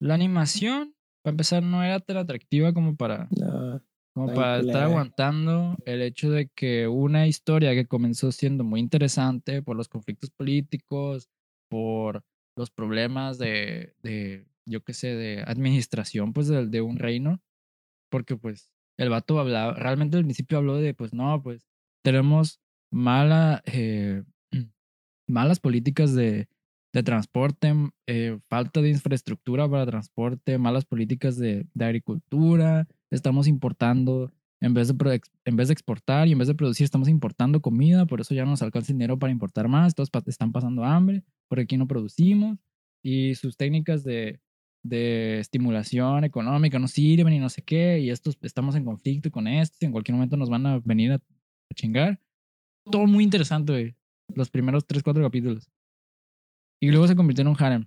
la 0.00 0.14
animación, 0.14 0.94
para 1.22 1.32
empezar, 1.32 1.62
no 1.62 1.82
era 1.82 2.00
tan 2.00 2.16
atractiva 2.16 2.72
como 2.72 2.96
para, 2.96 3.28
No, 3.38 3.82
como 4.14 4.34
para 4.34 4.60
estar 4.60 4.82
aguantando 4.84 5.76
el 5.84 6.02
hecho 6.02 6.30
de 6.30 6.48
que 6.48 6.88
una 6.88 7.26
historia 7.26 7.74
que 7.74 7.86
comenzó 7.86 8.32
siendo 8.32 8.64
muy 8.64 8.80
interesante 8.80 9.62
por 9.62 9.76
los 9.76 9.88
conflictos 9.88 10.30
políticos, 10.30 11.28
por 11.68 12.24
los 12.58 12.70
problemas 12.70 13.38
de, 13.38 13.94
de 14.02 14.46
yo 14.66 14.82
qué 14.82 14.92
sé, 14.92 15.14
de 15.14 15.42
administración, 15.46 16.32
pues, 16.32 16.48
de, 16.48 16.66
de 16.66 16.80
un 16.82 16.98
reino, 16.98 17.40
porque, 18.10 18.36
pues, 18.36 18.72
el 18.98 19.10
vato 19.10 19.38
hablaba, 19.38 19.74
realmente 19.74 20.16
al 20.16 20.24
principio 20.24 20.58
habló 20.58 20.76
de, 20.76 20.92
pues, 20.94 21.14
no, 21.14 21.42
pues, 21.42 21.66
tenemos 22.04 22.60
mala, 22.92 23.62
eh, 23.66 24.24
malas 25.28 25.60
políticas 25.60 26.14
de, 26.14 26.48
de 26.92 27.02
transporte, 27.02 27.72
eh, 28.08 28.38
falta 28.48 28.82
de 28.82 28.90
infraestructura 28.90 29.68
para 29.68 29.86
transporte, 29.86 30.58
malas 30.58 30.84
políticas 30.84 31.36
de, 31.36 31.66
de 31.74 31.84
agricultura, 31.84 32.88
estamos 33.10 33.46
importando, 33.46 34.32
en 34.60 34.74
vez, 34.74 34.88
de, 34.88 35.20
en 35.44 35.56
vez 35.56 35.68
de 35.68 35.72
exportar 35.72 36.26
y 36.28 36.32
en 36.32 36.38
vez 36.38 36.48
de 36.48 36.54
producir, 36.54 36.84
estamos 36.84 37.08
importando 37.08 37.60
comida, 37.60 38.06
por 38.06 38.20
eso 38.20 38.34
ya 38.34 38.44
no 38.44 38.52
nos 38.52 38.62
alcanza 38.62 38.92
el 38.92 38.98
dinero 38.98 39.18
para 39.18 39.30
importar 39.30 39.68
más, 39.68 39.94
todos 39.94 40.10
están 40.26 40.52
pasando 40.52 40.84
hambre, 40.84 41.22
porque 41.48 41.62
aquí 41.62 41.76
no 41.76 41.86
producimos, 41.86 42.58
y 43.02 43.34
sus 43.36 43.56
técnicas 43.56 44.02
de, 44.02 44.40
de 44.82 45.38
estimulación 45.38 46.24
económica 46.24 46.78
no 46.78 46.88
sirven 46.88 47.34
y 47.34 47.38
no 47.38 47.48
sé 47.48 47.62
qué, 47.62 48.00
y 48.00 48.10
estos 48.10 48.36
estamos 48.42 48.74
en 48.74 48.84
conflicto 48.84 49.30
con 49.30 49.46
estos, 49.46 49.80
y 49.80 49.86
en 49.86 49.92
cualquier 49.92 50.16
momento 50.16 50.36
nos 50.36 50.50
van 50.50 50.66
a 50.66 50.80
venir 50.80 51.12
a, 51.12 51.16
a 51.16 51.74
chingar. 51.74 52.20
Todo 52.90 53.06
muy 53.06 53.22
interesante, 53.22 53.72
güey. 53.72 53.96
Los 54.34 54.50
primeros 54.50 54.86
3, 54.86 55.02
4 55.02 55.22
capítulos. 55.22 55.70
Y 56.80 56.90
luego 56.90 57.06
se 57.06 57.16
convirtió 57.16 57.42
en 57.42 57.48
un 57.48 57.56
harem. 57.58 57.86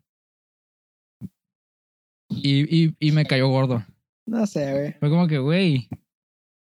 Y, 2.29 2.85
y, 2.85 2.95
y 2.99 3.11
me 3.11 3.25
cayó 3.25 3.49
gordo. 3.49 3.83
no 4.25 4.45
sé, 4.47 4.71
güey. 4.71 4.93
Fue 4.93 5.09
como 5.09 5.27
que, 5.27 5.37
güey. 5.37 5.89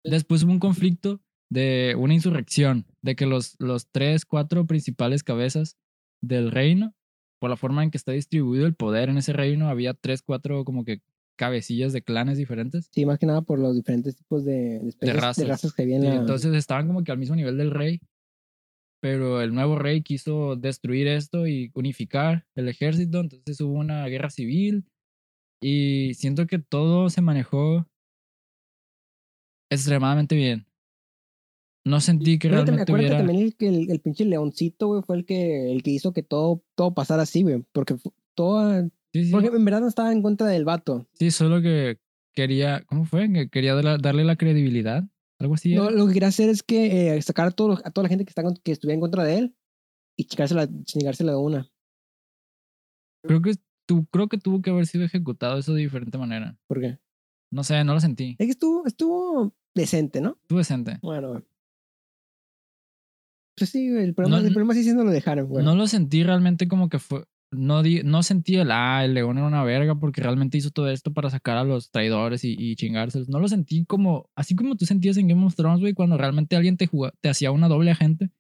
Después 0.05 0.43
hubo 0.45 0.53
un 0.53 0.59
conflicto 0.61 1.21
de 1.51 1.95
una 1.99 2.15
insurrección, 2.15 2.87
de 3.03 3.17
que 3.17 3.27
los, 3.27 3.57
los 3.59 3.89
tres, 3.91 4.25
cuatro 4.25 4.67
principales 4.67 5.23
cabezas 5.23 5.77
del 6.23 6.51
reino, 6.51 6.95
por 7.41 7.51
la 7.51 7.57
forma 7.57 7.83
en 7.83 7.91
que 7.91 7.97
está 7.99 8.13
distribuido 8.13 8.67
el 8.67 8.75
poder 8.75 9.09
en 9.09 9.19
ese 9.19 9.33
reino, 9.33 9.69
había 9.69 9.95
tres, 9.95 10.23
cuatro 10.23 10.65
como 10.65 10.85
que 10.85 11.01
cabecillas 11.37 11.93
de 11.93 12.03
clanes 12.03 12.39
diferentes. 12.39 12.89
Sí, 12.93 13.07
más 13.07 13.19
que 13.19 13.27
nada 13.27 13.41
por 13.43 13.59
los 13.59 13.75
diferentes 13.75 14.15
tipos 14.15 14.45
de, 14.45 14.79
de, 14.79 14.89
especies- 14.91 15.01
de 15.01 15.13
razas. 15.47 15.73
que 15.75 15.83
había 15.83 15.99
Sí, 16.01 16.07
la... 16.07 16.15
entonces 16.17 16.55
estaban 16.55 16.87
como 16.87 17.03
que 17.03 17.13
al 17.13 17.19
mismo 17.19 17.35
nivel 17.35 17.57
del 17.57 17.71
rey, 17.71 18.01
pero 19.01 19.41
el 19.41 19.55
nuevo 19.55 19.79
rey 19.79 20.03
quiso 20.03 20.57
destruir 20.57 21.09
esto 21.09 21.47
y 21.47 21.71
unificar 21.75 22.47
el 22.55 22.69
ejército, 22.69 23.21
entonces 23.21 23.61
hubo 23.61 23.73
una 23.73 24.07
guerra 24.07 24.31
civil 24.31 24.85
y 25.63 26.13
siento 26.15 26.47
que 26.47 26.59
todo 26.59 27.09
se 27.09 27.23
manejó 27.23 27.87
extremadamente 29.71 30.35
bien. 30.37 30.67
No 31.85 32.01
sentí 32.01 32.39
que 32.39 32.49
Fíjate, 32.49 32.73
me 32.73 32.77
realmente 32.77 32.83
acuerdo 32.93 33.01
que 33.01 33.07
hubiera... 33.07 33.19
también 33.27 33.47
el, 33.47 33.57
que 33.57 33.69
el, 33.69 33.91
el 33.91 34.01
pinche 34.01 34.25
leoncito, 34.27 34.89
güey, 34.89 35.03
fue 35.03 35.17
el 35.17 35.25
que, 35.25 35.73
el 35.73 35.83
que 35.83 35.91
hizo 35.91 36.13
que 36.13 36.23
todo, 36.23 36.63
todo 36.75 36.93
pasara 36.93 37.23
así, 37.23 37.43
güey. 37.43 37.65
Porque. 37.73 37.97
Sí, 39.13 39.25
sí, 39.27 39.33
Porque 39.33 39.49
en 39.49 39.65
verdad 39.65 39.81
no 39.81 39.89
estaba 39.89 40.13
en 40.13 40.23
contra 40.23 40.47
del 40.47 40.65
vato. 40.65 41.07
sí, 41.15 41.31
solo 41.31 41.61
que 41.61 41.99
quería, 42.35 42.83
¿cómo 42.87 43.05
fue? 43.05 43.31
Que 43.33 43.49
quería 43.51 43.75
darle- 43.75 44.25
la 44.25 44.37
credibilidad, 44.37 45.05
algo 45.39 45.55
así. 45.55 45.75
No, 45.75 45.91
lo 45.91 46.07
que 46.07 46.15
quería 46.15 46.29
hacer 46.29 46.49
es 46.49 46.63
que 46.63 47.17
eh, 47.17 47.23
sacar 47.23 47.49
a, 47.49 47.51
todos 47.51 47.71
los- 47.71 47.87
a 47.87 47.91
toda 47.91 48.05
la 48.05 48.09
gente 48.09 48.25
que, 48.25 48.31
está, 48.31 48.43
que 48.63 48.73
estuviera 48.73 48.95
en 48.95 49.01
contra 49.01 49.25
de 49.25 49.39
él 49.39 49.57
y 50.17 50.25
chingársela, 50.25 50.69
chingársela 50.85 51.33
de 51.33 51.39
una. 51.39 51.71
Creo 53.23 53.43
que 53.43 53.55
tu, 53.87 54.07
creo 54.07 54.29
que 54.29 54.39
tuvo 54.39 54.63
que 54.63 54.71
haber 54.71 54.87
sido 54.87 55.05
ejecutado 55.05 55.59
eso 55.59 55.75
de 55.75 55.83
diferente 55.83 56.17
manera. 56.17 56.57
¿Por 56.67 56.81
qué? 56.81 56.99
No 57.53 57.65
sé, 57.65 57.83
no 57.85 57.95
lo 57.95 58.01
sentí. 58.01 58.37
Es 58.39 58.47
que 58.47 58.53
estuvo, 58.53 58.87
estuvo 58.87 59.53
decente, 59.81 60.21
¿no? 60.21 60.39
Estuvo 60.43 60.59
decente. 60.59 60.99
Bueno, 61.03 61.31
güey. 61.31 61.43
Pues 63.57 63.71
sí, 63.71 63.91
güey, 63.91 64.05
el 64.05 64.15
problema, 64.15 64.41
No, 64.41 64.47
el 64.47 64.53
problema 64.55 64.75
sí 64.75 64.83
siendo 64.85 65.05
lo 65.05 65.11
dejaron, 65.11 65.47
güey. 65.49 65.65
No 65.65 65.75
lo 65.75 65.87
sentí 65.87 66.23
realmente 66.23 66.67
como 66.69 66.89
que 66.89 66.99
fue. 66.99 67.25
No, 67.53 67.83
di- 67.83 68.03
no 68.05 68.23
sentí 68.23 68.55
el, 68.57 68.71
ah, 68.71 69.05
el 69.05 69.13
león 69.15 69.37
era 69.37 69.47
una 69.47 69.65
verga 69.65 69.97
porque 69.99 70.23
realmente 70.23 70.57
hizo 70.57 70.71
todo 70.71 70.89
esto 70.89 71.13
para 71.13 71.31
sacar 71.31 71.57
a 71.57 71.65
los 71.65 71.91
traidores 71.91 72.45
y, 72.45 72.55
y 72.57 72.77
chingárselos. 72.77 73.29
No 73.29 73.41
lo 73.41 73.49
sentí 73.49 73.85
como, 73.87 74.31
así 74.37 74.55
como 74.55 74.77
tú 74.77 74.87
sentías 74.87 75.17
en 75.17 75.27
Game 75.27 75.45
of 75.45 75.57
Thrones, 75.57 75.81
güey, 75.81 75.93
cuando 75.93 76.17
realmente 76.17 76.55
alguien 76.55 76.77
te, 76.77 76.87
juga- 76.87 77.13
te 77.21 77.29
hacía 77.29 77.51
una 77.51 77.67
doble 77.67 77.91
agente 77.91 78.31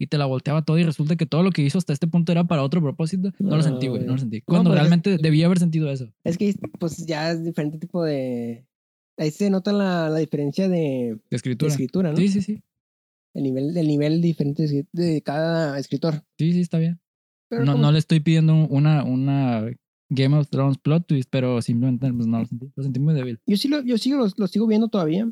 y 0.00 0.08
te 0.08 0.18
la 0.18 0.26
volteaba 0.26 0.62
todo 0.62 0.78
y 0.78 0.82
resulta 0.82 1.14
que 1.16 1.26
todo 1.26 1.44
lo 1.44 1.52
que 1.52 1.62
hizo 1.62 1.78
hasta 1.78 1.92
este 1.92 2.08
punto 2.08 2.32
era 2.32 2.42
para 2.44 2.64
otro 2.64 2.82
propósito. 2.82 3.30
No, 3.38 3.56
lo 3.56 3.62
sentí, 3.62 3.86
güey, 3.86 4.02
no 4.04 4.12
lo 4.12 4.18
sentí. 4.18 4.42
Cuando 4.42 4.70
es- 4.70 4.76
realmente 4.80 5.16
debía 5.16 5.46
haber 5.46 5.60
sentido 5.60 5.88
eso. 5.90 6.12
Es 6.24 6.36
que 6.36 6.52
pues 6.80 7.06
ya 7.06 7.30
es 7.30 7.44
diferente 7.44 7.78
tipo 7.78 8.02
de... 8.02 8.66
Ahí 9.18 9.30
se 9.30 9.48
nota 9.50 9.72
la, 9.72 10.08
la 10.10 10.18
diferencia 10.18 10.68
de, 10.68 10.76
De 10.78 11.20
de 11.30 11.36
escritura. 11.36 11.70
escritura, 11.70 12.10
¿no? 12.10 12.16
Sí, 12.18 12.28
sí, 12.28 12.42
sí. 12.42 12.62
El 13.34 13.42
nivel, 13.44 13.76
el 13.76 13.86
nivel 13.86 14.20
diferente 14.22 14.86
de, 14.92 15.22
cada 15.22 15.78
escritor. 15.78 16.22
Sí, 16.38 16.52
sí, 16.52 16.60
está 16.60 16.78
bien. 16.78 17.00
Pero 17.48 17.64
No, 17.64 17.72
como- 17.72 17.84
no 17.84 17.92
le 17.92 17.98
estoy 17.98 18.20
pidiendo 18.20 18.54
una, 18.66 19.04
una 19.04 19.66
Game 20.08 20.36
of 20.36 20.48
Thrones 20.48 20.78
plot 20.78 21.06
twist, 21.06 21.28
pero 21.30 21.60
simplemente 21.62 22.12
pues, 22.12 22.26
no 22.26 22.40
lo 22.40 22.46
sentí. 22.46 22.70
Lo 22.74 22.82
sentí 22.82 23.00
muy 23.00 23.14
débil. 23.14 23.40
Yo 23.46 23.56
sí 23.56 23.68
lo, 23.68 23.82
yo 23.82 23.98
sí 23.98 24.10
lo, 24.10 24.26
lo 24.36 24.46
sigo 24.46 24.66
viendo 24.66 24.88
todavía. 24.88 25.30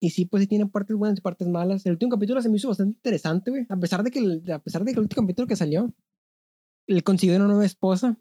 Y 0.00 0.10
sí, 0.10 0.26
pues 0.26 0.42
sí 0.42 0.46
tiene 0.46 0.66
partes 0.66 0.94
buenas 0.96 1.18
y 1.18 1.22
partes 1.22 1.48
malas. 1.48 1.86
El 1.86 1.92
último 1.92 2.10
capítulo 2.10 2.42
se 2.42 2.50
me 2.50 2.56
hizo 2.56 2.68
bastante 2.68 2.96
interesante, 2.98 3.50
güey. 3.50 3.64
A 3.68 3.76
pesar 3.78 4.02
de 4.02 4.10
que 4.10 4.18
el, 4.18 4.50
a 4.52 4.58
pesar 4.58 4.84
de 4.84 4.92
que 4.92 4.98
el 4.98 5.04
último 5.04 5.22
capítulo 5.22 5.46
que 5.48 5.56
salió, 5.56 5.92
le 6.86 7.02
consiguió 7.02 7.36
una 7.36 7.46
nueva 7.46 7.64
esposa. 7.64 8.18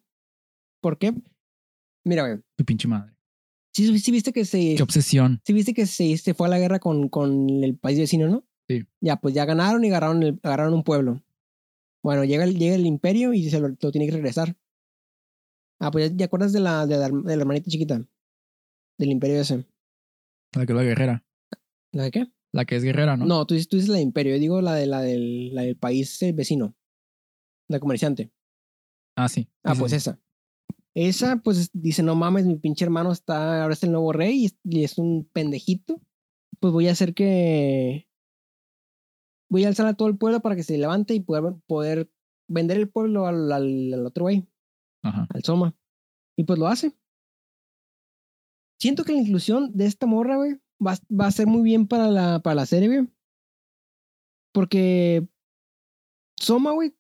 ¿Por 0.82 0.98
qué? 0.98 1.14
Mira, 2.06 2.28
güey. 2.28 2.42
Tu 2.56 2.64
pinche 2.66 2.88
madre. 2.88 3.14
Sí, 3.76 4.00
sí 4.00 4.12
viste 4.12 4.32
que 4.32 4.46
se... 4.46 4.76
Qué 4.76 4.84
obsesión. 4.84 5.42
Sí 5.46 5.52
viste 5.52 5.74
que 5.74 5.86
se, 5.86 6.16
se 6.18 6.34
fue 6.34 6.48
a 6.48 6.50
la 6.50 6.60
guerra 6.60 6.80
con, 6.80 7.10
con 7.10 7.50
el 7.62 7.78
país 7.78 8.00
vecino, 8.00 8.30
¿no? 8.30 8.48
Sí. 8.70 8.86
Ya, 9.02 9.18
pues 9.18 9.36
ya 9.36 9.44
ganaron 9.44 9.84
y 9.84 9.90
agarraron, 9.90 10.24
el- 10.24 10.40
agarraron 10.44 10.74
un 10.74 10.84
pueblo. 10.84 11.22
Bueno, 12.02 12.24
llega 12.24 12.46
el, 12.46 12.58
llega 12.58 12.76
el 12.76 12.86
imperio 12.86 13.34
y 13.34 13.50
se 13.50 13.60
lo, 13.60 13.68
lo 13.68 13.92
tiene 13.92 14.06
que 14.06 14.14
regresar. 14.14 14.56
Ah, 15.82 15.92
pues 15.92 16.12
ya, 16.12 16.16
ya 16.16 16.26
acuerdas 16.28 16.54
de 16.54 16.62
la, 16.62 16.86
de 16.88 16.98
la, 16.98 17.10
de 17.10 17.36
la 17.36 17.42
hermanita 17.42 17.70
chiquita. 17.70 18.02
Del 18.98 19.12
imperio 19.12 19.42
ese. 19.42 19.66
La 20.56 20.66
que 20.66 20.72
es 20.72 20.78
la 20.78 20.84
guerrera. 20.84 21.26
¿La 21.92 22.04
de 22.04 22.12
qué? 22.12 22.28
La 22.54 22.64
que 22.64 22.78
es 22.78 22.84
guerrera, 22.84 23.18
¿no? 23.18 23.26
No, 23.26 23.46
tú, 23.46 23.56
dices- 23.56 23.68
tú 23.68 23.76
dices 23.76 23.90
la 23.90 23.98
de 23.98 24.04
imperio. 24.04 24.36
Yo 24.36 24.40
digo 24.40 24.62
la, 24.62 24.76
de, 24.76 24.86
la, 24.86 25.02
del, 25.02 25.54
la 25.54 25.64
del 25.64 25.76
país 25.76 26.18
vecino. 26.34 26.78
La 27.68 27.80
comerciante. 27.82 28.32
Ah, 29.18 29.28
sí. 29.28 29.50
Ah, 29.64 29.74
pues 29.78 29.92
sí. 29.92 29.98
esa. 29.98 30.20
Esa, 30.96 31.38
pues 31.38 31.70
dice, 31.74 32.04
no 32.04 32.16
mames, 32.16 32.46
mi 32.46 32.56
pinche 32.56 32.86
hermano 32.86 33.12
está, 33.12 33.62
ahora 33.62 33.74
es 33.74 33.84
el 33.84 33.92
nuevo 33.92 34.14
rey 34.14 34.44
y 34.44 34.46
es, 34.46 34.58
y 34.64 34.84
es 34.86 34.98
un 34.98 35.30
pendejito. 35.34 36.02
Pues 36.60 36.72
voy 36.72 36.88
a 36.88 36.94
hacer 36.94 37.14
que... 37.14 38.08
Voy 39.50 39.66
a 39.66 39.68
alzar 39.68 39.88
a 39.88 39.94
todo 39.94 40.08
el 40.08 40.18
pueblo 40.18 40.42
para 40.42 40.56
que 40.56 40.64
se 40.64 40.78
levante 40.78 41.14
y 41.14 41.20
poder, 41.20 41.54
poder 41.68 42.10
vender 42.48 42.78
el 42.78 42.90
pueblo 42.90 43.28
al, 43.28 43.52
al, 43.52 43.94
al 43.94 44.06
otro 44.06 44.24
güey, 44.24 44.48
Ajá. 45.04 45.28
al 45.30 45.44
Soma. 45.44 45.76
Y 46.38 46.46
pues 46.46 46.58
lo 46.58 46.68
hace. 46.68 46.94
Siento 48.80 49.04
que 49.04 49.14
la 49.14 49.20
inclusión 49.20 49.72
de 49.76 49.86
esta 49.86 50.06
morra, 50.06 50.38
güey, 50.38 50.60
va, 50.86 50.96
va 51.12 51.28
a 51.28 51.32
ser 51.32 51.48
muy 51.48 51.62
bien 51.62 51.88
para 51.88 52.10
la, 52.10 52.40
para 52.40 52.56
la 52.56 52.66
serie, 52.66 52.88
güey. 52.88 53.10
Porque 54.54 55.28
Soma, 56.40 56.72
güey, 56.72 56.96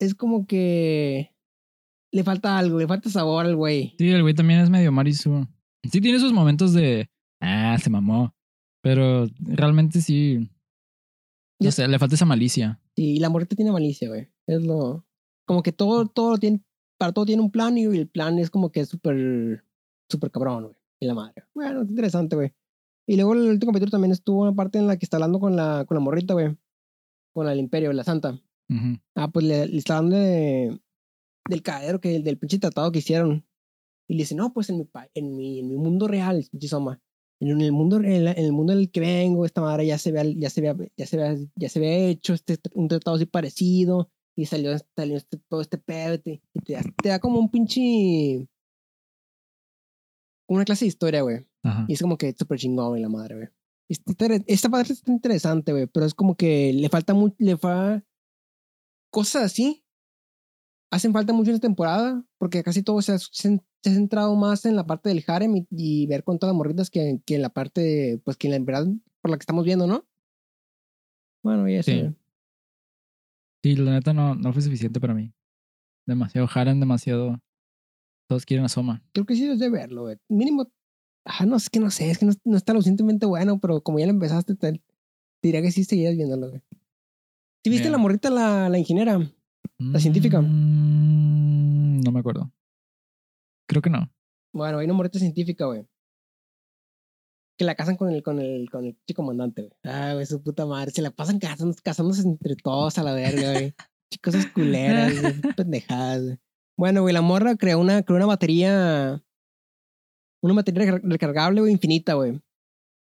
es 0.00 0.14
como 0.14 0.46
que 0.46 1.35
le 2.16 2.24
falta 2.24 2.58
algo, 2.58 2.78
le 2.78 2.86
falta 2.88 3.08
sabor 3.10 3.46
al 3.46 3.54
güey. 3.56 3.94
Sí, 3.98 4.10
el 4.10 4.22
güey 4.22 4.34
también 4.34 4.60
es 4.60 4.70
medio 4.70 4.90
Marisu. 4.92 5.46
Sí 5.84 6.00
tiene 6.00 6.18
sus 6.18 6.32
momentos 6.32 6.72
de, 6.72 7.08
ah, 7.40 7.76
se 7.80 7.90
mamó. 7.90 8.34
Pero 8.82 9.26
realmente 9.40 10.00
sí, 10.00 10.38
no 11.60 11.64
Ya- 11.66 11.72
sé, 11.72 11.86
le 11.88 11.98
falta 11.98 12.14
esa 12.14 12.24
malicia. 12.24 12.80
Sí, 12.96 13.16
y 13.16 13.18
la 13.18 13.28
morrita 13.30 13.56
tiene 13.56 13.72
malicia, 13.72 14.08
güey. 14.08 14.28
Es 14.46 14.62
lo. 14.64 15.04
Como 15.46 15.62
que 15.62 15.72
todo, 15.72 16.06
todo 16.06 16.30
lo 16.32 16.38
tiene. 16.38 16.60
Para 16.98 17.12
todo 17.12 17.26
tiene 17.26 17.42
un 17.42 17.50
plan 17.50 17.76
y 17.76 17.84
el 17.84 18.08
plan 18.08 18.38
es 18.38 18.50
como 18.50 18.70
que 18.70 18.80
es 18.80 18.88
súper. 18.88 19.64
Súper 20.08 20.30
cabrón, 20.30 20.64
güey. 20.64 20.76
Y 21.00 21.06
la 21.06 21.14
madre. 21.14 21.44
Bueno, 21.54 21.82
es 21.82 21.88
interesante, 21.90 22.36
güey. 22.36 22.52
Y 23.08 23.16
luego 23.16 23.34
el 23.34 23.40
último 23.50 23.72
capítulo 23.72 23.90
también 23.90 24.12
estuvo 24.12 24.42
una 24.42 24.54
parte 24.54 24.78
en 24.78 24.86
la 24.86 24.96
que 24.96 25.04
está 25.04 25.16
hablando 25.18 25.38
con 25.40 25.54
la, 25.56 25.84
con 25.86 25.96
la 25.96 26.00
morrita, 26.00 26.34
güey. 26.34 26.56
Con 27.34 27.46
del 27.46 27.58
imperio, 27.58 27.92
la 27.92 28.02
santa. 28.04 28.40
Ah, 29.14 29.28
pues 29.30 29.44
le, 29.44 29.66
le 29.66 29.76
está 29.78 29.98
hablando 29.98 30.16
de, 30.16 30.80
del 31.48 31.62
cadero, 31.62 32.00
que, 32.00 32.20
del 32.20 32.38
pinche 32.38 32.58
tratado 32.58 32.90
que 32.92 32.98
hicieron. 33.00 33.46
Y 34.08 34.14
le 34.14 34.22
dice, 34.22 34.34
no, 34.34 34.52
pues 34.52 34.70
en 34.70 34.78
mi, 34.78 34.88
en 35.14 35.36
mi, 35.36 35.58
en 35.60 35.68
mi 35.68 35.76
mundo 35.76 36.06
real, 36.08 36.44
pinche 36.50 36.68
Soma. 36.68 37.00
En 37.40 37.60
el 37.60 37.72
mundo, 37.72 37.96
en, 37.96 38.24
la- 38.24 38.32
en 38.32 38.44
el 38.46 38.52
mundo 38.52 38.72
en 38.72 38.78
el 38.78 38.90
que 38.90 39.00
vengo, 39.00 39.44
esta 39.44 39.60
madre 39.60 39.86
ya 39.86 39.98
se 39.98 40.10
ve, 40.12 40.34
ya 40.38 40.48
se 40.48 40.60
ve, 40.60 40.92
ya 40.96 41.06
se 41.06 41.16
ve, 41.16 41.48
ya 41.56 41.68
se 41.68 41.80
ve 41.80 42.08
hecho 42.08 42.32
este, 42.34 42.56
un 42.72 42.88
tratado 42.88 43.16
así 43.16 43.26
parecido. 43.26 44.10
Y 44.38 44.46
salió, 44.46 44.76
salió 44.94 45.16
este, 45.16 45.38
todo 45.48 45.60
este 45.62 45.78
pedo. 45.78 46.14
y 46.14 46.18
Te, 46.18 46.42
y 46.54 46.60
te, 46.60 46.72
da, 46.74 46.82
te 47.02 47.08
da 47.08 47.18
como 47.18 47.38
un 47.40 47.50
pinche. 47.50 48.46
Una 50.48 50.64
clase 50.64 50.84
de 50.84 50.88
historia, 50.88 51.22
güey. 51.22 51.46
Y 51.88 51.94
es 51.94 52.00
como 52.02 52.16
que 52.16 52.32
súper 52.38 52.58
chingón, 52.58 52.90
güey, 52.90 53.02
la 53.02 53.08
madre, 53.08 53.34
güey. 53.34 53.48
Este- 53.88 54.44
Esta, 54.46 54.68
parte 54.68 54.92
está 54.92 55.10
interesante, 55.12 55.72
güey, 55.72 55.86
pero 55.86 56.06
es 56.06 56.14
como 56.14 56.36
que 56.36 56.72
le 56.72 56.88
falta 56.88 57.14
mucho, 57.14 57.34
le 57.38 57.56
fa... 57.56 58.04
Cosas 59.12 59.44
así 59.44 59.84
hacen 60.90 61.12
falta 61.12 61.32
mucho 61.32 61.50
en 61.50 61.56
esta 61.56 61.66
temporada, 61.66 62.24
porque 62.38 62.62
casi 62.62 62.82
todo 62.82 63.02
se 63.02 63.12
ha, 63.12 63.18
se 63.18 63.48
ha 63.54 63.90
centrado 63.90 64.34
más 64.36 64.64
en 64.66 64.76
la 64.76 64.86
parte 64.86 65.08
del 65.08 65.24
harem 65.26 65.56
y, 65.56 65.66
y 65.70 66.06
ver 66.06 66.24
con 66.24 66.38
todas 66.38 66.52
las 66.54 66.58
morritas 66.58 66.90
que, 66.90 67.20
que 67.26 67.36
en 67.36 67.42
la 67.42 67.50
parte, 67.50 68.20
pues 68.24 68.36
que 68.36 68.48
en 68.48 68.52
la 68.52 68.58
verdad, 68.64 68.86
por 69.20 69.30
la 69.30 69.36
que 69.36 69.42
estamos 69.42 69.64
viendo, 69.64 69.86
¿no? 69.86 70.06
Bueno, 71.42 71.68
ya 71.68 71.82
Sí. 71.82 71.92
sé. 71.92 72.14
Sí, 73.62 73.76
la 73.76 73.92
neta 73.92 74.12
no, 74.12 74.34
no 74.34 74.52
fue 74.52 74.62
suficiente 74.62 75.00
para 75.00 75.14
mí. 75.14 75.32
Demasiado 76.06 76.48
Harem, 76.54 76.78
demasiado. 76.78 77.40
Todos 78.28 78.44
quieren 78.46 78.64
a 78.64 78.68
Soma. 78.68 79.02
Creo 79.12 79.26
que 79.26 79.34
sí 79.34 79.42
debes 79.42 79.58
de 79.58 79.70
verlo, 79.70 80.02
güey. 80.02 80.16
Mínimo, 80.28 80.70
ah, 81.24 81.46
no, 81.46 81.56
es 81.56 81.68
que 81.70 81.80
no 81.80 81.90
sé, 81.90 82.10
es 82.10 82.18
que 82.18 82.26
no, 82.26 82.32
no 82.44 82.56
está 82.56 82.72
lo 82.72 82.80
suficientemente 82.80 83.26
bueno, 83.26 83.58
pero 83.60 83.80
como 83.82 83.98
ya 83.98 84.06
lo 84.06 84.10
empezaste, 84.12 84.54
te, 84.54 84.72
te 84.72 84.82
diría 85.42 85.62
que 85.62 85.72
sí 85.72 85.84
seguirías 85.84 86.16
viéndolo, 86.16 86.50
güey. 86.50 86.62
¿Sí 87.64 87.70
viste 87.70 87.82
Bien. 87.88 87.92
la 87.92 87.98
morrita, 87.98 88.30
la, 88.30 88.68
la 88.68 88.78
ingeniera? 88.78 89.18
La 89.78 90.00
científica. 90.00 90.40
Mm, 90.40 92.00
no 92.00 92.12
me 92.12 92.20
acuerdo. 92.20 92.50
Creo 93.68 93.82
que 93.82 93.90
no. 93.90 94.10
Bueno, 94.54 94.78
hay 94.78 94.84
una 94.86 94.94
morrita 94.94 95.18
científica, 95.18 95.66
güey. 95.66 95.86
Que 97.58 97.64
la 97.64 97.74
casan 97.74 97.96
con 97.96 98.10
el, 98.10 98.22
con 98.22 98.38
el, 98.38 98.70
con 98.70 98.84
el 98.84 98.98
chico 99.06 99.22
comandante, 99.22 99.62
güey. 99.62 99.72
Ah, 99.84 100.12
güey, 100.14 100.26
su 100.26 100.42
puta 100.42 100.66
madre. 100.66 100.90
Se 100.90 101.02
la 101.02 101.10
pasan 101.10 101.38
casando, 101.38 101.74
casándose 101.82 102.22
entre 102.22 102.54
todos 102.56 102.98
a 102.98 103.02
la 103.02 103.12
verga, 103.12 103.52
güey. 103.52 103.74
Che, 104.08 104.20
Cosas 104.20 104.46
culeras, 104.46 105.12
pendejadas, 105.56 106.22
güey. 106.22 106.38
Bueno, 106.78 107.02
güey, 107.02 107.12
la 107.12 107.22
morra 107.22 107.56
creó 107.56 107.80
una, 107.80 108.02
creó 108.02 108.16
una 108.18 108.26
batería. 108.26 109.20
Una 110.42 110.54
batería 110.54 110.84
recar- 110.84 111.00
recargable, 111.02 111.60
güey, 111.60 111.72
infinita, 111.72 112.14
güey. 112.14 112.40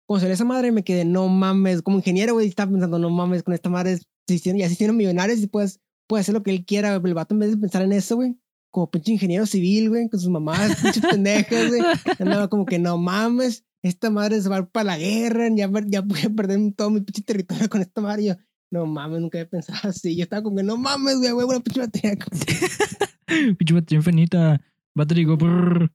Cuando 0.06 0.20
salió 0.20 0.34
esa 0.34 0.44
madre 0.44 0.70
me 0.70 0.84
quedé, 0.84 1.04
no 1.04 1.26
mames. 1.28 1.82
Como 1.82 1.96
ingeniero, 1.96 2.34
güey, 2.34 2.46
estaba 2.46 2.70
pensando, 2.70 2.98
no 3.00 3.10
mames, 3.10 3.42
con 3.42 3.52
esta 3.54 3.68
madre 3.68 3.98
hicieron, 4.28 4.60
ya 4.60 4.66
se 4.68 4.74
hicieron 4.74 4.96
millonarios 4.96 5.40
y 5.40 5.46
puedes, 5.48 5.80
puede 6.12 6.20
hacer 6.20 6.34
lo 6.34 6.42
que 6.42 6.50
él 6.50 6.66
quiera, 6.66 6.94
güey. 6.98 7.12
El 7.12 7.14
vato 7.14 7.32
en 7.34 7.38
vez 7.40 7.50
de 7.52 7.56
pensar 7.56 7.80
en 7.80 7.92
eso, 7.92 8.16
güey, 8.16 8.36
como 8.70 8.90
pinche 8.90 9.12
ingeniero 9.12 9.46
civil, 9.46 9.88
güey, 9.88 10.10
con 10.10 10.20
sus 10.20 10.28
mamás, 10.28 10.76
pinches 10.82 11.02
pendejas, 11.10 11.68
güey. 11.68 11.80
Andaba 12.18 12.48
como 12.48 12.66
que 12.66 12.78
no 12.78 12.98
mames, 12.98 13.64
esta 13.82 14.10
madre 14.10 14.38
se 14.42 14.50
va 14.50 14.56
a 14.56 14.58
ir 14.58 14.66
para 14.66 14.84
la 14.84 14.98
guerra, 14.98 15.48
ya, 15.48 15.70
ya 15.86 16.02
voy 16.02 16.20
a 16.22 16.28
perder 16.28 16.60
todo 16.76 16.90
mi 16.90 17.00
pinche 17.00 17.22
territorio 17.22 17.66
con 17.70 17.80
esta 17.80 18.02
madre. 18.02 18.22
Y 18.24 18.26
yo, 18.26 18.34
no 18.70 18.84
mames, 18.84 19.22
nunca 19.22 19.38
había 19.38 19.48
pensado 19.48 19.88
así. 19.88 20.14
Yo 20.14 20.24
estaba 20.24 20.42
como 20.42 20.56
que 20.58 20.62
no 20.64 20.76
mames, 20.76 21.16
güey, 21.16 21.30
güey, 21.32 21.46
una 21.46 21.60
pinche 21.60 21.80
batería. 21.80 22.18
Pinche 23.56 23.72
batería 23.72 23.96
infinita. 24.00 24.60
Battery 24.94 25.24
go. 25.24 25.38
brrr. 25.38 25.90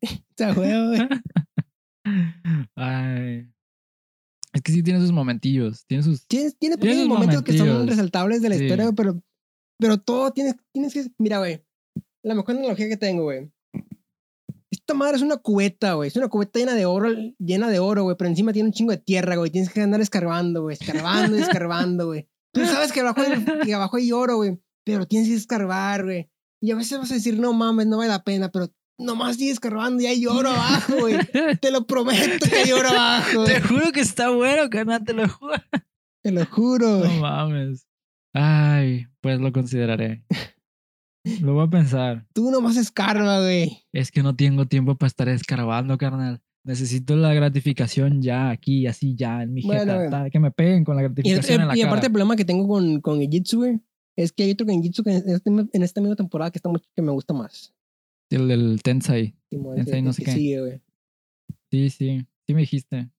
güey. 0.56 1.00
Ay. 2.76 3.48
Es 4.54 4.62
que 4.64 4.72
sí 4.72 4.82
tiene 4.82 5.00
sus 5.00 5.12
momentillos. 5.12 5.86
Tiene 5.86 6.02
sus. 6.02 6.26
Tiene, 6.26 6.52
tiene 6.58 6.78
pequeños 6.80 7.08
momentos 7.08 7.44
que 7.44 7.56
son 7.56 7.68
momentillos. 7.68 7.96
resaltables 7.96 8.42
de 8.42 8.50
la 8.50 8.58
Sí. 8.58 8.64
historia, 8.64 8.92
pero, 8.94 9.22
pero 9.80 9.98
todo 9.98 10.32
tienes, 10.32 10.56
tienes 10.72 10.94
que. 10.94 11.08
Mira, 11.18 11.40
güey, 11.40 11.64
la 12.24 12.36
mejor 12.36 12.56
analogía 12.56 12.88
que 12.90 12.98
tengo, 12.98 13.24
güey. 13.24 13.52
Esta 14.70 14.94
madre 14.94 15.18
es 15.18 15.22
una 15.22 15.38
cubeta, 15.38 15.94
güey. 15.94 16.10
Es 16.10 16.16
una 16.16 16.28
cubeta 16.28 16.60
llena 16.60 16.74
de 16.74 16.86
oro, 16.86 17.10
llena 17.40 17.70
de 17.70 17.80
oro, 17.80 18.04
güey. 18.04 18.16
Pero 18.18 18.30
encima 18.30 18.54
tiene 18.54 18.68
un 18.70 18.74
chingo 18.74 18.92
de 18.92 18.98
tierra, 18.98 19.36
güey. 19.36 19.52
Tienes 19.52 19.70
que 19.70 19.82
andar 19.82 20.02
escarbando, 20.02 20.62
güey. 20.62 20.78
Escarbando 20.80 21.38
y 21.38 21.42
escarbando, 21.42 22.08
güey. 22.08 22.28
Tú 22.54 22.66
sabes 22.66 22.92
que 22.92 23.02
abajo, 23.02 23.22
hay, 23.22 23.46
que 23.66 23.74
abajo 23.74 23.98
hay 23.98 24.12
oro, 24.12 24.38
güey. 24.38 24.60
Pero 24.86 25.06
tienes 25.06 25.30
que 25.30 25.36
escarbar, 25.36 26.06
güey. 26.06 26.30
Y 26.62 26.72
a 26.72 26.76
veces 26.76 26.98
vas 26.98 27.12
a 27.12 27.16
decir, 27.16 27.40
no 27.40 27.54
mames, 27.54 27.88
no 27.88 27.98
vale 27.98 28.10
la 28.10 28.24
pena. 28.24 28.50
Pero 28.50 28.74
nomás 29.00 29.38
sigues 29.38 29.54
escarbando 29.54 30.02
y 30.02 30.08
hay 30.08 30.26
oro 30.26 30.50
abajo, 30.50 30.94
güey. 31.00 31.18
Te 31.62 31.72
lo 31.72 31.86
prometo 31.86 32.46
que 32.50 32.56
hay 32.56 32.72
oro 32.72 32.90
abajo. 32.90 33.46
Te 33.46 33.60
güey. 33.60 33.62
juro 33.62 33.92
que 33.92 34.02
está 34.02 34.30
bueno, 34.30 34.70
carnal, 34.70 35.04
te 35.04 35.14
lo 35.14 35.30
juro. 35.30 35.54
Te 36.24 36.32
lo 36.32 36.46
juro, 36.46 37.00
No 37.00 37.14
mames. 37.22 37.88
Ay, 38.34 39.08
pues 39.28 39.42
lo 39.42 39.52
consideraré. 39.52 40.24
Lo 41.42 41.54
voy 41.56 41.66
a 41.66 41.70
pensar. 41.70 42.26
Tú 42.34 42.50
nomás 42.52 42.78
escarba, 42.78 43.42
güey. 43.42 43.80
Es 43.92 44.12
que 44.12 44.24
no 44.24 44.34
tengo 44.38 44.66
tiempo 44.66 44.96
para 44.96 45.08
estar 45.08 45.28
escarbando, 45.28 45.98
carnal. 45.98 46.42
Necesito 46.64 47.18
la 47.18 47.34
gratificación 47.34 48.22
ya, 48.22 48.50
aquí, 48.50 48.88
así, 48.88 49.14
ya, 49.14 49.44
en 49.44 49.54
mi 49.54 49.62
Bueno, 49.64 50.00
jeta. 50.00 50.30
Que 50.30 50.40
me 50.40 50.52
peguen 50.52 50.86
con 50.86 50.96
la 50.96 51.02
Y, 51.02 51.06
el- 51.06 51.12
gratificación 51.14 51.62
en 51.64 51.68
la 51.68 51.76
y 51.76 51.80
cara. 51.82 51.92
aparte 51.92 52.08
el 52.08 52.14
problema 52.14 52.38
que 52.38 52.46
tengo 52.46 52.66
con, 52.70 53.02
con 53.02 53.20
Genjitsu, 53.20 53.58
güey, 53.58 53.82
es 54.18 54.32
que 54.32 54.44
hay 54.44 54.52
otro 54.52 54.66
Genjitsu 54.68 55.04
que 55.04 55.12
en, 55.18 55.30
este- 55.30 55.50
en 55.74 55.84
esta 55.84 56.00
misma 56.00 56.16
temporada 56.16 56.50
que 56.50 56.60
está 56.60 56.70
mucho 56.70 56.88
que 56.96 57.02
me 57.02 57.12
gusta 57.12 57.34
más. 57.34 57.74
El 58.30 58.48
del 58.48 58.82
Tensai. 58.82 59.36
Tensei 59.50 59.82
ese- 59.82 60.02
no 60.02 60.14
sé 60.14 60.24
qué. 60.24 60.32
sigue. 60.32 60.82
Sí, 61.72 61.90
sí. 61.90 62.26
Sí 62.48 62.54
me 62.54 62.62
dijiste. 62.62 63.10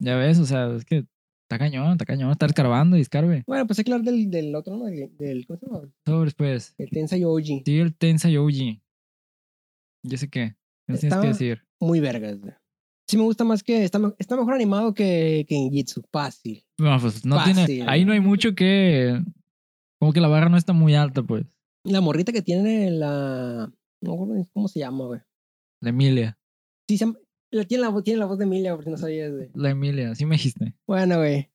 Ya 0.00 0.16
ves, 0.16 0.40
o 0.40 0.44
sea, 0.46 0.74
es 0.74 0.84
que 0.84 1.06
está 1.44 1.58
cañón, 1.58 1.92
está 1.92 2.04
cañón. 2.04 2.30
Estar 2.30 2.48
escarbando 2.50 2.96
y 2.96 3.00
escarbe. 3.00 3.44
Bueno, 3.46 3.66
pues 3.66 3.78
hay 3.78 3.84
que 3.84 3.92
hablar 3.92 4.04
del, 4.10 4.30
del 4.30 4.54
otro, 4.54 4.76
¿no? 4.76 4.84
Del, 4.86 5.16
del- 5.16 5.46
¿cómo 5.46 5.58
se 5.58 5.66
llama? 5.66 5.80
Sobres, 6.06 6.34
pues. 6.34 6.74
El 6.78 6.90
Tensei 6.90 7.24
Oji. 7.24 7.62
Sí, 7.64 7.78
el 7.78 7.94
Tensai 7.94 8.36
Oji. 8.36 8.80
Yo 10.04 10.16
sé 10.18 10.28
qué. 10.28 10.56
¿Qué 10.86 10.92
nos 10.92 11.00
tienes 11.00 11.18
que 11.18 11.26
decir? 11.28 11.62
Muy 11.80 12.00
vergas, 12.00 12.38
güey. 12.40 12.52
Sí 13.08 13.16
me 13.18 13.22
gusta 13.24 13.44
más 13.44 13.62
que... 13.62 13.84
Está, 13.84 14.00
está 14.18 14.36
mejor 14.36 14.54
animado 14.54 14.94
que, 14.94 15.44
que 15.48 15.54
Genjitsu. 15.56 16.02
Fácil. 16.12 16.64
No, 16.78 16.98
pues 17.00 17.24
no 17.24 17.36
Fácil. 17.36 17.66
tiene. 17.66 17.90
Ahí 17.90 18.04
no 18.04 18.12
hay 18.12 18.20
mucho 18.20 18.54
que. 18.54 19.22
Como 20.00 20.12
que 20.12 20.20
la 20.20 20.28
barra 20.28 20.48
no 20.48 20.56
está 20.56 20.72
muy 20.72 20.94
alta, 20.94 21.22
pues. 21.22 21.44
La 21.84 22.00
morrita 22.00 22.32
que 22.32 22.42
tiene 22.42 22.90
la... 22.90 23.70
No 24.02 24.16
cómo 24.52 24.68
se 24.68 24.80
llama, 24.80 25.04
güey. 25.06 25.20
La 25.82 25.90
Emilia. 25.90 26.38
Sí, 26.88 26.96
se 26.98 27.04
llama- 27.06 27.18
la- 27.18 27.23
tiene, 27.62 27.84
la, 27.84 28.02
tiene 28.02 28.18
la 28.18 28.26
voz 28.26 28.38
de 28.38 28.44
Emilia, 28.44 28.74
por 28.74 28.84
si 28.84 28.90
no 28.90 28.96
sabías, 28.96 29.32
güey. 29.32 29.50
La 29.54 29.70
Emilia, 29.70 30.14
sí 30.16 30.26
me 30.26 30.34
dijiste. 30.34 30.74
Bueno, 30.86 31.18
güey. 31.18 31.50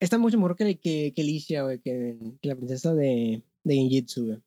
Está 0.00 0.16
mucho 0.18 0.38
mejor 0.38 0.56
que, 0.56 0.78
que, 0.78 1.12
que 1.14 1.22
Alicia, 1.22 1.62
güey, 1.64 1.80
que, 1.80 2.18
que 2.40 2.48
la 2.48 2.56
princesa 2.56 2.94
de, 2.94 3.42
de 3.64 3.74
Genjitsu, 3.74 4.26
güey. 4.26 4.38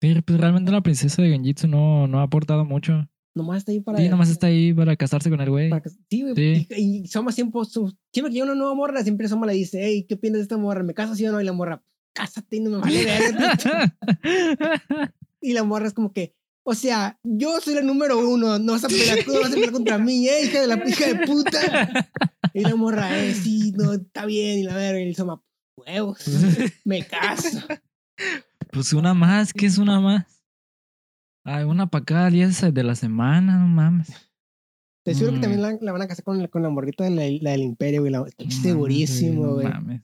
Pero 0.00 0.20
pues 0.22 0.40
realmente 0.40 0.72
la 0.72 0.80
princesa 0.80 1.22
de 1.22 1.30
Genjitsu 1.30 1.68
no, 1.68 2.08
no 2.08 2.18
ha 2.18 2.24
aportado 2.24 2.64
mucho. 2.64 3.08
Nomás 3.34 3.58
está 3.58 3.72
ahí 3.72 3.80
para... 3.80 3.98
Sí, 3.98 4.08
nomás 4.08 4.28
está 4.28 4.48
ahí 4.48 4.74
para 4.74 4.96
casarse 4.96 5.30
con 5.30 5.40
el 5.40 5.48
güey. 5.48 5.70
para 5.70 5.88
sí, 6.10 6.22
güey. 6.22 6.34
Sí. 6.34 6.66
Y, 6.70 6.96
y 7.04 7.06
Soma 7.06 7.32
siempre, 7.32 7.62
siempre 7.64 7.92
que 8.12 8.30
llega 8.30 8.44
una 8.44 8.54
nueva 8.54 8.74
morra, 8.74 9.02
siempre 9.02 9.28
Soma 9.28 9.46
le 9.46 9.54
dice, 9.54 9.80
hey, 9.82 10.04
¿qué 10.08 10.14
opinas 10.14 10.38
de 10.38 10.42
esta 10.42 10.56
morra? 10.56 10.82
¿Me 10.82 10.92
casas 10.92 11.16
sí 11.16 11.26
o 11.26 11.32
no? 11.32 11.40
Y 11.40 11.44
la 11.44 11.52
morra, 11.52 11.82
cásate 12.12 12.56
y 12.56 12.60
no 12.60 12.70
me 12.70 12.76
vale 12.78 13.04
verga. 13.04 13.96
y 15.40 15.52
la 15.52 15.64
morra 15.64 15.86
es 15.86 15.94
como 15.94 16.12
que, 16.12 16.34
o 16.64 16.74
sea, 16.74 17.18
yo 17.22 17.60
soy 17.60 17.74
la 17.74 17.82
número 17.82 18.18
uno, 18.18 18.58
no 18.58 18.72
vas 18.72 18.84
a 18.84 18.88
pelear, 18.88 19.18
no 19.26 19.40
vas 19.40 19.50
a 19.50 19.54
pelear 19.54 19.72
contra 19.72 19.98
mí, 19.98 20.28
eh, 20.28 20.44
hija 20.46 20.60
de 20.60 20.66
la 20.66 20.74
hija 20.88 21.06
de 21.06 21.26
puta. 21.26 22.08
Y 22.54 22.60
la 22.60 22.76
morra, 22.76 23.18
eh, 23.18 23.34
sí, 23.34 23.72
no, 23.72 23.94
está 23.94 24.26
bien, 24.26 24.58
y 24.60 24.62
la 24.64 24.74
verga, 24.74 25.00
y 25.00 25.08
el 25.08 25.16
Soma, 25.16 25.42
huevos, 25.76 26.18
me 26.84 27.04
caso. 27.06 27.58
pues 28.72 28.92
una 28.92 29.14
más, 29.14 29.52
¿qué 29.52 29.66
es 29.66 29.78
una 29.78 30.00
más? 30.00 30.44
Ay, 31.44 31.64
una 31.64 31.88
para 31.88 32.04
cada 32.04 32.30
día 32.30 32.48
de 32.48 32.82
la 32.84 32.94
semana, 32.94 33.58
no 33.58 33.66
mames. 33.66 34.08
Te 35.04 35.14
seguro 35.14 35.32
Mm. 35.32 35.34
que 35.34 35.40
también 35.40 35.62
la, 35.62 35.76
la 35.80 35.90
van 35.92 36.02
a 36.02 36.06
casar 36.06 36.24
con, 36.24 36.38
la- 36.40 36.46
con 36.46 36.62
la 36.62 36.68
morrita 36.70 37.02
de 37.02 37.10
la, 37.10 37.22
la 37.42 37.50
del 37.50 37.62
imperio, 37.62 38.02
güey. 38.02 38.12
la- 38.12 38.20
Estoy 38.28 38.46
No 38.46 38.50
mames, 38.52 38.62
segurísimo, 38.62 39.46
no 39.46 39.52
güey. 39.54 39.66
mames. 39.66 40.02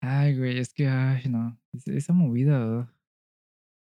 Ay, 0.00 0.38
güey, 0.38 0.58
es 0.58 0.72
que, 0.72 0.88
ay, 0.88 1.24
no. 1.28 1.60
es- 1.74 1.86
Esa 1.88 2.14
movida, 2.14 2.58
¿verdad? 2.58 2.88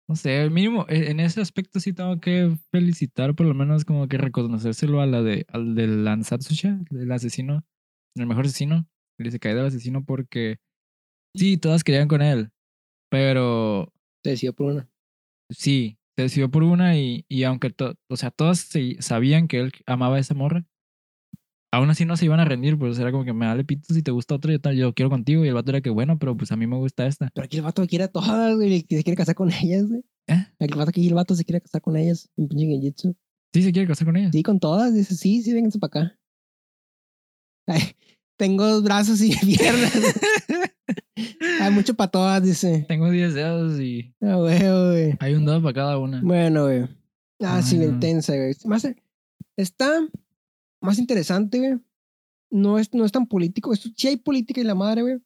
No 0.10 0.18
sé, 0.18 0.50
mínimo, 0.50 0.88
e- 0.90 1.12
en 1.12 1.22
ese 1.22 1.42
aspecto 1.42 1.80
sí 1.80 1.94
tengo 1.94 2.20
que 2.20 2.58
felicitar, 2.72 3.36
por 3.36 3.48
lo 3.48 3.56
menos 3.56 3.86
como 3.86 4.10
que 4.10 4.18
reconocérselo 4.20 5.02
a 5.02 5.08
la 5.08 5.22
de, 5.24 5.46
al 5.50 5.76
del 5.76 6.08
Ansatsucha, 6.08 6.80
el 6.92 7.12
asesino, 7.14 7.64
el 8.16 8.28
mejor 8.28 8.46
asesino, 8.48 8.88
el 9.20 9.32
se 9.32 9.40
cae 9.40 9.56
del 9.56 9.68
asesino 9.68 10.06
porque 10.06 10.58
sí, 11.36 11.58
todas 11.58 11.84
querían 11.84 12.08
con 12.08 12.22
él, 12.22 12.52
pero 13.10 13.94
Te 14.24 14.32
decidió 14.32 14.54
por 14.54 14.72
una. 14.74 14.90
sí, 15.50 15.98
se 16.18 16.24
decidió 16.24 16.52
por 16.52 16.64
una 16.64 16.98
y, 16.98 17.26
y 17.30 17.44
aunque, 17.44 17.70
to- 17.72 17.96
o 18.10 18.18
sea, 18.18 18.32
todas 18.32 18.60
se- 18.60 19.02
sabían 19.02 19.48
que 19.48 19.60
él 19.60 19.74
amaba 19.86 20.18
a 20.18 20.20
esa 20.20 20.36
morra, 20.36 20.66
aún 21.72 21.90
así 21.90 22.06
no 22.06 22.18
se 22.18 22.26
iban 22.26 22.40
a 22.40 22.46
rendir, 22.46 22.78
pues 22.78 22.98
era 23.00 23.12
como 23.12 23.26
que 23.26 23.34
me 23.34 23.46
vale 23.46 23.64
pito 23.64 23.94
si 23.94 24.02
te 24.02 24.12
gusta 24.12 24.36
otra, 24.36 24.52
yo, 24.52 24.60
tal- 24.62 24.76
yo 24.76 24.94
quiero 24.94 25.10
contigo 25.10 25.46
y 25.46 25.48
el 25.50 25.54
vato 25.54 25.72
era 25.72 25.82
que 25.82 25.90
bueno, 25.90 26.18
pero 26.20 26.36
pues 26.36 26.52
a 26.52 26.56
mí 26.56 26.66
me 26.68 26.78
gusta 26.78 27.06
esta. 27.08 27.30
Pero 27.34 27.46
aquí 27.46 27.58
el 27.58 27.64
vato 27.64 27.86
quiere 27.88 28.06
a 28.06 28.08
todas, 28.08 28.56
güey. 28.56 28.84
Que 28.84 28.98
se 28.98 29.04
quiere 29.04 29.18
casar 29.18 29.36
con 29.36 29.52
ellas, 29.52 29.88
güey. 29.88 30.02
¿Eh? 30.28 30.46
Aquí 30.60 30.72
el 30.74 30.78
vato 30.78 30.90
aquí 30.90 31.08
el 31.08 31.14
vato 31.14 31.36
se 31.36 31.44
quiere 31.46 31.62
casar 31.62 31.82
con 31.82 31.96
ellas. 31.98 32.30
En 32.38 32.48
pinche 32.48 32.66
Genjitsu. 32.66 33.16
Sí, 33.54 33.64
se 33.64 33.72
quiere 33.72 33.88
casar 33.88 34.06
con 34.06 34.16
ella. 34.18 34.32
Sí, 34.32 34.44
con 34.44 34.60
todas. 34.60 34.94
Dice, 34.94 35.16
sí, 35.16 35.42
sí, 35.42 35.54
vénganse 35.54 35.80
para 35.80 36.04
acá. 36.06 36.20
Ay, 37.68 37.82
tengo 38.38 38.66
dos 38.68 38.84
brazos 38.84 39.22
y 39.22 39.36
piernas. 39.46 39.92
Hay 41.62 41.72
mucho 41.72 41.94
para 41.94 42.10
todas, 42.10 42.42
dice. 42.44 42.86
Tengo 42.88 43.10
10 43.10 43.34
dedos 43.34 43.80
y 43.80 44.14
Ah, 44.22 44.36
güey, 44.36 44.60
güey. 44.60 45.18
hay 45.20 45.34
un 45.34 45.46
dedo 45.46 45.62
para 45.62 45.74
cada 45.74 45.98
una. 45.98 46.22
Bueno, 46.22 46.64
güey. 46.66 46.88
Ah, 47.42 47.62
sí, 47.62 47.76
Ay, 47.76 47.80
bien 47.82 47.94
no. 47.96 48.00
tensa, 48.00 48.36
güey. 48.36 48.54
Más, 48.66 48.88
está 49.58 50.08
más 50.82 51.00
interesante, 51.00 51.60
güey. 51.60 51.80
No 52.52 52.80
es, 52.80 52.94
no 52.94 53.06
es 53.06 53.12
tan 53.12 53.28
político. 53.28 53.74
Esto, 53.74 53.90
sí 53.96 54.08
hay 54.08 54.18
política 54.18 54.62
y 54.62 54.64
la 54.64 54.76
madre, 54.76 55.02
güey. 55.04 55.18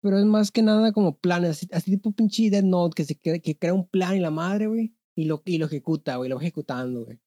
Pero 0.00 0.18
es 0.18 0.24
más 0.24 0.50
que 0.50 0.62
nada 0.62 0.92
como 0.92 1.16
planes. 1.18 1.50
Así, 1.50 1.68
así 1.72 1.90
tipo 1.92 2.12
pinche 2.12 2.50
Dead 2.50 2.64
Note 2.64 2.94
que, 2.94 3.04
se 3.04 3.18
crea, 3.18 3.38
que 3.38 3.56
crea 3.56 3.74
un 3.74 3.86
plan 3.86 4.16
y 4.16 4.20
la 4.20 4.30
madre, 4.30 4.66
güey. 4.66 4.94
Y 5.14 5.24
lo, 5.26 5.42
y 5.44 5.58
lo 5.58 5.66
ejecuta, 5.66 6.16
güey. 6.16 6.30
Lo 6.30 6.36
va 6.36 6.42
ejecutando, 6.42 7.04
güey. 7.04 7.20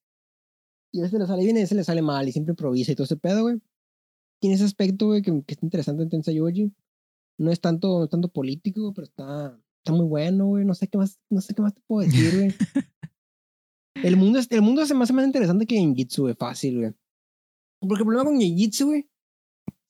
Y 0.92 1.00
a 1.00 1.02
veces 1.04 1.18
le 1.20 1.26
sale 1.26 1.44
bien 1.44 1.56
y 1.56 1.60
a 1.60 1.62
veces 1.62 1.76
le 1.76 1.84
sale 1.84 2.02
mal. 2.02 2.28
Y 2.28 2.32
siempre 2.32 2.52
improvisa 2.52 2.92
y 2.92 2.94
todo 2.96 3.04
ese 3.04 3.16
pedo, 3.16 3.42
güey. 3.42 3.60
Tiene 4.40 4.56
ese 4.56 4.64
aspecto, 4.64 5.06
güey, 5.06 5.22
que, 5.22 5.30
que 5.46 5.54
está 5.54 5.64
interesante 5.64 6.02
en 6.02 6.08
Tensei 6.10 6.34
Yoji. 6.36 6.72
No 7.38 7.50
es 7.52 7.60
tanto, 7.60 7.98
no 7.98 8.04
es 8.04 8.10
tanto 8.10 8.28
político, 8.28 8.80
güey, 8.82 8.94
pero 8.94 9.04
está, 9.06 9.58
está 9.78 9.92
muy 9.92 10.06
bueno, 10.06 10.46
güey. 10.46 10.64
No 10.64 10.74
sé 10.74 10.88
qué 10.88 10.98
más, 10.98 11.18
no 11.30 11.40
sé 11.40 11.54
qué 11.54 11.62
más 11.62 11.74
te 11.74 11.80
puedo 11.86 12.06
decir, 12.06 12.34
güey. 12.34 12.48
El 14.02 14.16
mundo, 14.16 14.38
es- 14.38 14.50
el 14.50 14.60
mundo 14.62 14.84
se 14.84 14.94
me 14.94 15.04
hace 15.04 15.12
más 15.14 15.24
interesante 15.26 15.66
que 15.66 15.76
Genjitsu, 15.76 16.22
güey, 16.22 16.34
fácil, 16.34 16.78
güey. 16.80 16.92
Porque 17.80 18.02
el 18.02 18.06
problema 18.06 18.24
con 18.24 18.40
Genjitsu, 18.40 18.86
güey, 18.86 19.08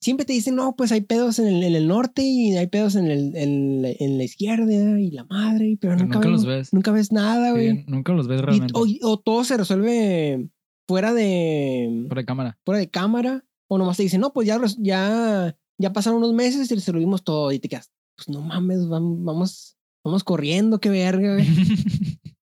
siempre 0.01 0.25
te 0.25 0.33
dicen, 0.33 0.55
no, 0.55 0.75
pues 0.75 0.91
hay 0.91 1.01
pedos 1.01 1.39
en 1.39 1.47
el, 1.47 1.63
en 1.63 1.75
el 1.75 1.87
norte 1.87 2.21
y 2.21 2.55
hay 2.55 2.67
pedos 2.67 2.95
en, 2.95 3.05
el, 3.09 3.35
en, 3.35 3.81
la, 3.81 3.89
en 3.97 4.17
la 4.17 4.23
izquierda 4.23 4.99
y 4.99 5.11
la 5.11 5.23
madre, 5.25 5.77
pero 5.79 5.93
Pero 5.95 6.03
nunca, 6.05 6.15
nunca 6.19 6.29
los 6.29 6.45
ves, 6.45 6.57
ves. 6.57 6.73
Nunca 6.73 6.91
ves 6.91 7.11
nada, 7.11 7.47
Sí, 7.47 7.51
güey. 7.53 7.85
nunca 7.87 8.13
los 8.13 8.27
ves 8.27 8.39
Y- 8.39 8.43
realmente. 8.43 8.73
o, 8.75 8.85
o 9.09 9.17
todo 9.19 9.43
se 9.43 9.57
resuelve 9.57 10.49
fuera 10.87 11.13
de, 11.13 12.05
Por 12.07 12.17
de 12.17 12.25
cámara. 12.25 12.57
fuera 12.65 12.79
de 12.79 12.89
cámara, 12.89 13.43
o 13.69 13.77
nomás 13.77 13.97
te 13.97 14.03
dicen, 14.03 14.21
no, 14.21 14.31
pues 14.33 14.47
ya, 14.47 14.59
ya, 14.77 15.57
ya 15.79 15.93
pasaron 15.93 16.19
unos 16.19 16.33
meses 16.33 16.69
y 16.71 16.75
resolvimos 16.75 17.23
todo 17.23 17.51
y 17.51 17.59
te 17.59 17.67
quedas, 17.67 17.91
pues 18.15 18.29
no 18.29 18.41
mames, 18.41 18.79
vam- 18.87 19.23
vamos, 19.25 19.77
vamos 20.05 20.23
corriendo, 20.23 20.79
qué 20.79 20.89
verga, 20.89 21.33
güey. 21.33 21.47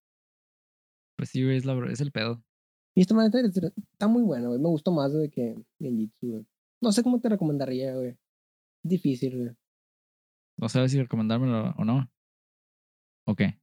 pues 1.17 1.29
sí, 1.29 1.43
güey, 1.43 1.57
es, 1.57 1.65
la, 1.65 1.75
es 1.91 2.01
el 2.01 2.11
pedo. 2.11 2.43
Y 2.95 3.01
esta 3.01 3.13
manera 3.13 3.41
está, 3.93 4.07
muy 4.07 4.23
buena, 4.23 4.47
güey. 4.47 4.59
Me 4.59 4.69
gustó 4.69 4.91
más 4.91 5.13
güey, 5.13 5.29
que 5.29 5.55
Genjitsu, 5.79 6.27
güey. 6.27 6.45
No 6.81 6.91
sé 6.93 7.03
cómo 7.03 7.19
te 7.19 7.27
recomendaría, 7.27 7.93
güey. 7.93 8.09
Es 8.11 8.17
difícil, 8.89 9.37
güey. 9.37 9.49
No 10.57 10.69
sabes 10.69 10.91
si 10.91 11.01
recomendármelo 11.01 11.75
o 11.77 11.83
no. 11.83 12.09
¿O 13.27 13.35
qué? 13.35 13.59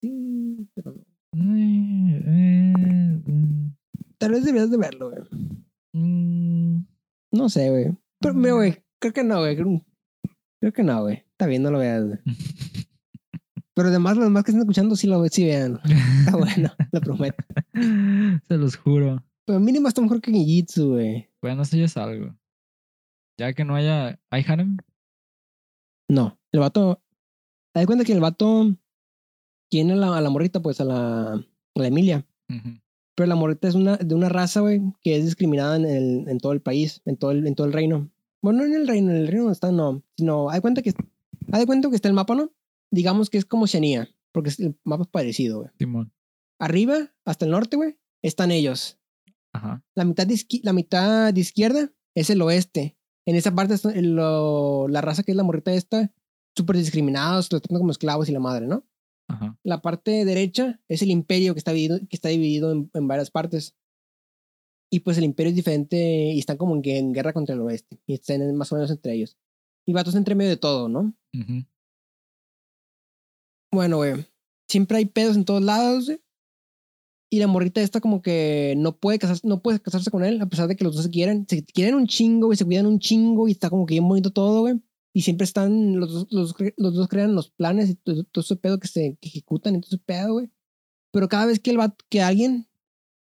Sí, 0.00 0.66
pero 0.74 0.94
no. 0.94 1.02
Eh, 1.56 2.22
eh, 2.24 3.22
mm, 3.26 3.70
Tal 4.16 4.30
vez 4.32 4.44
deberías 4.44 4.70
de 4.70 4.78
verlo, 4.78 5.10
güey. 5.10 5.22
mm, 5.92 6.86
No 7.32 7.48
sé, 7.50 7.68
güey. 7.68 7.96
Pero, 8.20 8.56
güey, 8.56 8.82
creo 9.00 9.12
que 9.12 9.24
no, 9.24 9.40
güey. 9.40 9.54
Creo, 9.56 9.84
creo 10.60 10.72
que 10.72 10.82
no, 10.82 11.02
güey. 11.02 11.16
Está 11.16 11.46
bien, 11.46 11.62
no 11.62 11.70
lo 11.70 11.78
veas, 11.78 12.04
güey. 12.06 12.18
Pero 13.78 13.90
además, 13.90 14.16
los 14.16 14.24
demás 14.26 14.42
que 14.42 14.50
están 14.50 14.62
escuchando, 14.62 14.96
sí 14.96 15.06
lo 15.06 15.24
sí 15.28 15.44
vean. 15.44 15.78
Está 16.26 16.36
bueno, 16.36 16.68
lo 16.90 17.00
prometo. 17.00 17.44
Se 18.48 18.56
los 18.56 18.74
juro. 18.76 19.22
Pero 19.46 19.60
mínimo 19.60 19.86
está 19.86 20.00
mejor 20.02 20.20
que 20.20 20.32
Genjitsu, 20.32 20.94
güey. 20.94 21.28
Bueno, 21.40 21.62
eso 21.62 21.76
ya 21.76 21.84
es 21.84 21.96
algo. 21.96 22.34
Ya 23.38 23.52
que 23.52 23.64
no 23.64 23.76
haya. 23.76 24.18
¿Hay 24.30 24.44
harem? 24.48 24.78
No, 26.10 26.40
el 26.50 26.58
vato. 26.60 27.00
Te 27.72 27.78
das 27.80 27.86
cuenta 27.86 28.04
que 28.04 28.12
el 28.14 28.20
vato 28.20 28.74
tiene 29.70 29.92
a 29.92 29.96
la, 29.96 30.16
a 30.18 30.20
la 30.20 30.30
morrita, 30.30 30.60
pues, 30.60 30.80
a 30.80 30.84
la, 30.84 31.34
a 31.34 31.44
la 31.74 31.86
Emilia. 31.86 32.26
Pero 33.14 33.28
la 33.28 33.36
morrita 33.36 33.68
es 33.68 33.76
una, 33.76 33.96
de 33.96 34.12
una 34.14 34.28
raza, 34.28 34.58
güey, 34.60 34.82
que 35.02 35.16
es 35.16 35.24
discriminada 35.24 35.76
en, 35.76 35.84
el- 35.84 36.28
en 36.28 36.38
todo 36.38 36.50
el 36.52 36.60
país, 36.60 37.00
en 37.04 37.16
todo 37.16 37.30
el, 37.30 37.46
en 37.46 37.54
todo 37.54 37.68
el 37.68 37.72
reino. 37.72 38.10
Bueno, 38.42 38.58
no 38.60 38.64
en 38.66 38.74
el 38.74 38.88
reino, 38.88 39.10
en 39.12 39.18
el 39.18 39.26
reino 39.28 39.42
donde 39.44 39.52
está, 39.54 39.70
no. 39.70 40.02
Sino, 40.16 40.50
hay 40.50 40.60
cuenta 40.60 40.82
que, 40.82 40.92
hay 41.52 41.64
cuenta 41.64 41.88
que 41.90 41.94
está 41.96 42.08
el 42.08 42.14
mapa, 42.14 42.34
¿no? 42.34 42.50
Digamos 42.90 43.30
que 43.30 43.38
es 43.38 43.44
como 43.44 43.66
Xenia, 43.66 44.08
porque 44.32 44.50
es- 44.50 44.60
el 44.60 44.78
mapa 44.84 45.02
es 45.04 45.08
parecido, 45.08 45.58
güey. 45.58 45.70
Arriba, 46.60 47.12
hasta 47.24 47.44
el 47.44 47.50
norte, 47.52 47.76
güey, 47.76 47.96
están 48.22 48.50
ellos. 48.50 48.98
Ajá. 49.52 49.82
La 49.94 50.04
mitad 50.04 50.26
de, 50.26 50.38
la 50.62 50.72
mitad 50.72 51.32
de 51.32 51.40
izquierda 51.40 51.92
es 52.14 52.30
el 52.30 52.42
oeste. 52.42 52.96
En 53.26 53.36
esa 53.36 53.54
parte, 53.54 53.76
lo- 54.02 54.88
la 54.88 55.00
raza 55.00 55.22
que 55.22 55.32
es 55.32 55.36
la 55.36 55.42
morrita 55.44 55.72
esta, 55.72 56.12
súper 56.56 56.76
discriminados, 56.76 57.52
los 57.52 57.60
tratan 57.62 57.78
como 57.78 57.90
esclavos 57.92 58.28
y 58.28 58.32
la 58.32 58.40
madre, 58.40 58.66
¿no? 58.66 58.84
Ajá. 59.28 59.58
La 59.62 59.82
parte 59.82 60.24
derecha 60.24 60.80
es 60.88 61.02
el 61.02 61.10
imperio 61.10 61.52
que 61.54 61.58
está 61.58 61.72
dividido, 61.72 61.98
que 62.08 62.16
está 62.16 62.30
dividido 62.30 62.72
en, 62.72 62.90
en 62.94 63.06
varias 63.06 63.30
partes. 63.30 63.76
Y 64.90 65.00
pues 65.00 65.18
el 65.18 65.24
imperio 65.24 65.50
es 65.50 65.56
diferente 65.56 66.32
y 66.32 66.38
están 66.38 66.56
como 66.56 66.74
en, 66.74 66.82
gue- 66.82 66.96
en 66.96 67.12
guerra 67.12 67.34
contra 67.34 67.54
el 67.54 67.60
oeste. 67.60 68.00
Y 68.06 68.14
están 68.14 68.56
más 68.56 68.72
o 68.72 68.76
menos 68.76 68.90
entre 68.90 69.12
ellos. 69.14 69.36
Y 69.86 69.92
vatos 69.92 70.14
entre 70.14 70.34
medio 70.34 70.50
de 70.50 70.56
todo, 70.56 70.88
¿no? 70.88 71.14
Ujú. 71.34 71.64
Bueno, 73.72 73.96
güey. 73.98 74.26
Siempre 74.68 74.98
hay 74.98 75.06
pedos 75.06 75.36
en 75.36 75.44
todos 75.44 75.62
lados, 75.62 76.06
güey. 76.06 76.20
Y 77.30 77.40
la 77.40 77.46
morrita 77.46 77.82
esta 77.82 78.00
como 78.00 78.22
que 78.22 78.74
no 78.78 78.96
puede 78.96 79.18
casarse, 79.18 79.46
no 79.46 79.60
puede 79.60 79.80
casarse 79.80 80.10
con 80.10 80.24
él, 80.24 80.40
a 80.40 80.46
pesar 80.48 80.66
de 80.66 80.76
que 80.76 80.84
los 80.84 80.94
dos 80.94 81.04
se 81.04 81.10
quieren. 81.10 81.46
Se 81.48 81.62
quieren 81.62 81.94
un 81.94 82.06
chingo, 82.06 82.46
güey, 82.46 82.56
se 82.56 82.64
cuidan 82.64 82.86
un 82.86 82.98
chingo 82.98 83.48
y 83.48 83.52
está 83.52 83.68
como 83.68 83.84
que 83.84 83.94
bien 83.94 84.08
bonito 84.08 84.30
todo, 84.30 84.62
güey. 84.62 84.80
Y 85.14 85.22
siempre 85.22 85.44
están, 85.44 85.98
los 85.98 86.12
dos, 86.12 86.26
los, 86.30 86.54
los 86.76 86.94
dos 86.94 87.08
crean 87.08 87.34
los 87.34 87.50
planes 87.50 87.90
y 87.90 87.94
todo, 87.96 88.24
todo 88.24 88.42
ese 88.42 88.56
pedo 88.56 88.78
que 88.78 88.88
se 88.88 89.18
ejecutan 89.20 89.76
y 89.76 89.80
todo 89.80 89.88
ese 89.88 89.98
pedo, 89.98 90.34
güey. 90.34 90.50
Pero 91.12 91.28
cada 91.28 91.46
vez 91.46 91.60
que, 91.60 91.70
el 91.70 91.76
vato- 91.78 92.04
que 92.08 92.22
alguien 92.22 92.68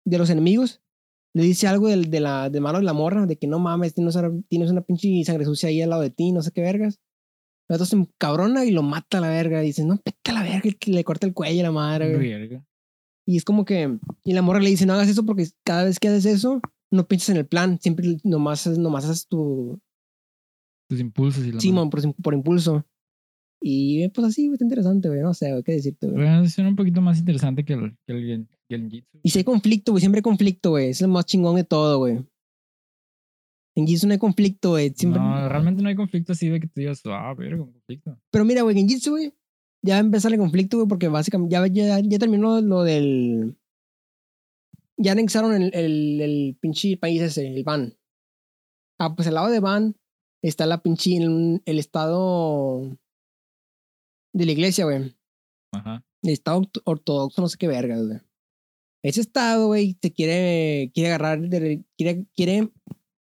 de 0.04 0.18
los 0.18 0.30
enemigos 0.30 0.80
le 1.34 1.42
dice 1.42 1.66
algo 1.66 1.88
del, 1.88 2.10
de, 2.10 2.20
la, 2.20 2.50
de 2.50 2.60
malo 2.60 2.78
de 2.78 2.84
la 2.84 2.92
morra, 2.92 3.26
de 3.26 3.36
que 3.36 3.46
no 3.46 3.58
mames, 3.58 3.94
tienes 3.94 4.14
una, 4.16 4.30
tienes 4.48 4.70
una 4.70 4.82
pinche 4.82 5.24
sangre 5.24 5.44
sucia 5.44 5.68
ahí 5.70 5.82
al 5.82 5.90
lado 5.90 6.02
de 6.02 6.10
ti, 6.10 6.30
no 6.32 6.42
sé 6.42 6.52
qué 6.52 6.60
vergas. 6.60 7.00
El 7.68 7.74
vato 7.74 7.84
se 7.84 7.96
encabrona 7.96 8.64
y 8.64 8.70
lo 8.70 8.82
mata 8.82 9.18
a 9.18 9.20
la 9.20 9.28
verga. 9.28 9.62
Y 9.62 9.68
dice, 9.68 9.84
no, 9.84 9.98
peta 9.98 10.32
la 10.32 10.42
verga, 10.42 10.70
y 10.86 10.92
le 10.92 11.04
corta 11.04 11.26
el 11.26 11.34
cuello 11.34 11.60
a 11.60 11.64
la 11.64 11.72
madre, 11.72 12.14
güey. 12.14 12.28
Verga. 12.28 12.64
Y 13.26 13.36
es 13.36 13.44
como 13.44 13.66
que. 13.66 13.98
Y 14.24 14.32
la 14.32 14.40
morra 14.40 14.60
le 14.60 14.70
dice: 14.70 14.86
No 14.86 14.94
hagas 14.94 15.08
eso 15.08 15.26
porque 15.26 15.46
cada 15.62 15.84
vez 15.84 15.98
que 15.98 16.08
haces 16.08 16.24
eso, 16.24 16.62
no 16.90 17.06
piensas 17.06 17.28
en 17.30 17.36
el 17.36 17.46
plan. 17.46 17.78
Siempre 17.78 18.16
nomás, 18.24 18.66
nomás 18.66 19.04
haces 19.04 19.28
tu. 19.28 19.78
Tus 20.88 20.98
impulsos 20.98 21.44
y 21.44 21.52
la 21.52 21.60
Simón 21.60 21.90
por, 21.90 22.14
por 22.14 22.32
impulso. 22.32 22.86
Y 23.60 24.08
pues 24.08 24.28
así, 24.28 24.50
está 24.50 24.64
interesante, 24.64 25.08
güey. 25.08 25.20
No 25.20 25.34
sé, 25.34 25.50
güey, 25.50 25.62
qué 25.62 25.72
decirte, 25.72 26.06
güey. 26.06 26.22
Bueno, 26.22 26.48
suena 26.48 26.70
un 26.70 26.76
poquito 26.76 27.02
más 27.02 27.18
interesante 27.18 27.66
que 27.66 27.74
el, 27.74 27.98
que 28.06 28.12
el, 28.14 28.48
que 28.66 28.74
el 28.74 28.90
Jitsu. 28.90 29.18
Y 29.22 29.28
si 29.28 29.38
hay 29.38 29.44
conflicto, 29.44 29.92
güey, 29.92 30.00
siempre 30.00 30.20
hay 30.20 30.22
conflicto, 30.22 30.70
güey. 30.70 30.88
Es 30.88 31.02
lo 31.02 31.08
más 31.08 31.26
chingón 31.26 31.56
de 31.56 31.64
todo, 31.64 31.98
güey. 31.98 32.24
En 33.78 33.86
Jitsu 33.86 34.08
no 34.08 34.12
hay 34.12 34.18
conflicto, 34.18 34.70
güey. 34.70 34.92
Siempre... 34.94 35.20
No, 35.20 35.48
realmente 35.48 35.82
no 35.82 35.88
hay 35.88 35.94
conflicto 35.94 36.32
así 36.32 36.48
de 36.48 36.58
que 36.58 36.66
te 36.66 36.80
digas, 36.80 37.00
ah, 37.06 37.32
verga, 37.38 37.62
un 37.62 37.72
conflicto. 37.72 38.18
Pero 38.32 38.44
mira, 38.44 38.62
güey, 38.62 38.76
en 38.78 38.88
Jitsu, 38.88 39.10
güey, 39.12 39.32
ya 39.82 39.94
va 39.94 39.98
a 39.98 40.00
empezar 40.00 40.32
el 40.32 40.38
conflicto, 40.40 40.76
güey, 40.78 40.88
porque 40.88 41.06
básicamente 41.06 41.52
ya, 41.52 41.64
ya, 41.68 42.00
ya 42.00 42.18
terminó 42.18 42.60
lo 42.60 42.82
del. 42.82 43.56
Ya 44.96 45.12
anexaron 45.12 45.54
el, 45.54 45.70
el, 45.74 46.20
el 46.20 46.56
pinche 46.60 46.96
país 46.96 47.22
ese, 47.22 47.46
el 47.46 47.62
Van. 47.62 47.94
Ah, 48.98 49.14
pues 49.14 49.28
al 49.28 49.34
lado 49.34 49.48
de 49.48 49.60
Van 49.60 49.94
está 50.42 50.66
la 50.66 50.82
pinche. 50.82 51.16
El, 51.16 51.62
el 51.64 51.78
estado. 51.78 52.98
De 54.34 54.44
la 54.44 54.52
iglesia, 54.52 54.86
güey. 54.86 55.14
Ajá. 55.72 56.04
El 56.22 56.30
estado 56.30 56.62
orto- 56.62 56.82
ortodoxo, 56.84 57.40
no 57.42 57.48
sé 57.48 57.56
qué 57.58 57.68
vergas, 57.68 58.04
güey. 58.04 58.18
Ese 59.04 59.20
estado, 59.20 59.68
güey, 59.68 59.94
te 59.94 60.12
quiere, 60.12 60.90
quiere 60.92 61.10
agarrar, 61.10 61.40
de- 61.48 61.84
quiere, 61.96 62.26
quiere, 62.34 62.68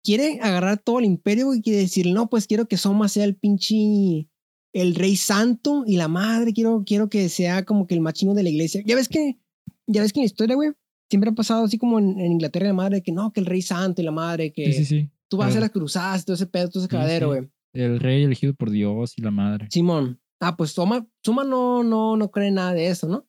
quiere 0.04 0.38
agarrar 0.42 0.78
todo 0.78 0.98
el 1.00 1.06
imperio, 1.06 1.46
güey, 1.46 1.62
quiere 1.62 1.80
decir, 1.80 2.06
no, 2.06 2.28
pues 2.28 2.46
quiero 2.46 2.66
que 2.68 2.76
Soma 2.76 3.08
sea 3.08 3.24
el 3.24 3.34
pinche, 3.34 4.28
el 4.72 4.94
rey 4.94 5.16
santo 5.16 5.82
y 5.86 5.96
la 5.96 6.08
madre, 6.08 6.52
quiero, 6.52 6.84
quiero 6.86 7.08
que 7.08 7.28
sea 7.28 7.64
como 7.64 7.86
que 7.86 7.94
el 7.94 8.00
más 8.00 8.14
chingón 8.14 8.36
de 8.36 8.42
la 8.42 8.50
iglesia. 8.50 8.82
Ya 8.86 8.94
ves 8.94 9.08
que, 9.08 9.38
ya 9.86 10.02
ves 10.02 10.12
que 10.12 10.20
en 10.20 10.24
la 10.24 10.26
historia, 10.26 10.54
güey, 10.54 10.72
siempre 11.08 11.30
ha 11.30 11.34
pasado 11.34 11.64
así 11.64 11.78
como 11.78 11.98
en, 11.98 12.20
en 12.20 12.32
Inglaterra, 12.32 12.66
la 12.66 12.74
madre, 12.74 13.02
que 13.02 13.12
no, 13.12 13.32
que 13.32 13.40
el 13.40 13.46
rey 13.46 13.62
santo 13.62 14.02
y 14.02 14.04
la 14.04 14.12
madre, 14.12 14.52
que 14.52 14.66
Sí, 14.66 14.72
sí, 14.72 14.84
sí. 14.84 15.10
tú 15.28 15.38
vas 15.38 15.46
a 15.46 15.48
hacer 15.50 15.62
las 15.62 15.70
cruzadas, 15.70 16.22
y 16.22 16.24
todo 16.26 16.34
ese 16.34 16.46
pedo, 16.46 16.68
todo 16.68 16.84
ese 16.84 17.18
sí. 17.18 17.24
güey. 17.24 17.48
El 17.72 17.98
rey 17.98 18.22
elegido 18.22 18.54
por 18.54 18.70
Dios 18.70 19.14
y 19.16 19.22
la 19.22 19.30
madre. 19.30 19.68
Simón. 19.70 20.20
Ah, 20.40 20.56
pues 20.56 20.72
Soma, 20.72 21.06
Soma 21.24 21.44
no, 21.44 21.82
no, 21.82 22.16
no 22.16 22.30
cree 22.30 22.50
nada 22.50 22.74
de 22.74 22.88
eso, 22.88 23.08
¿no? 23.08 23.26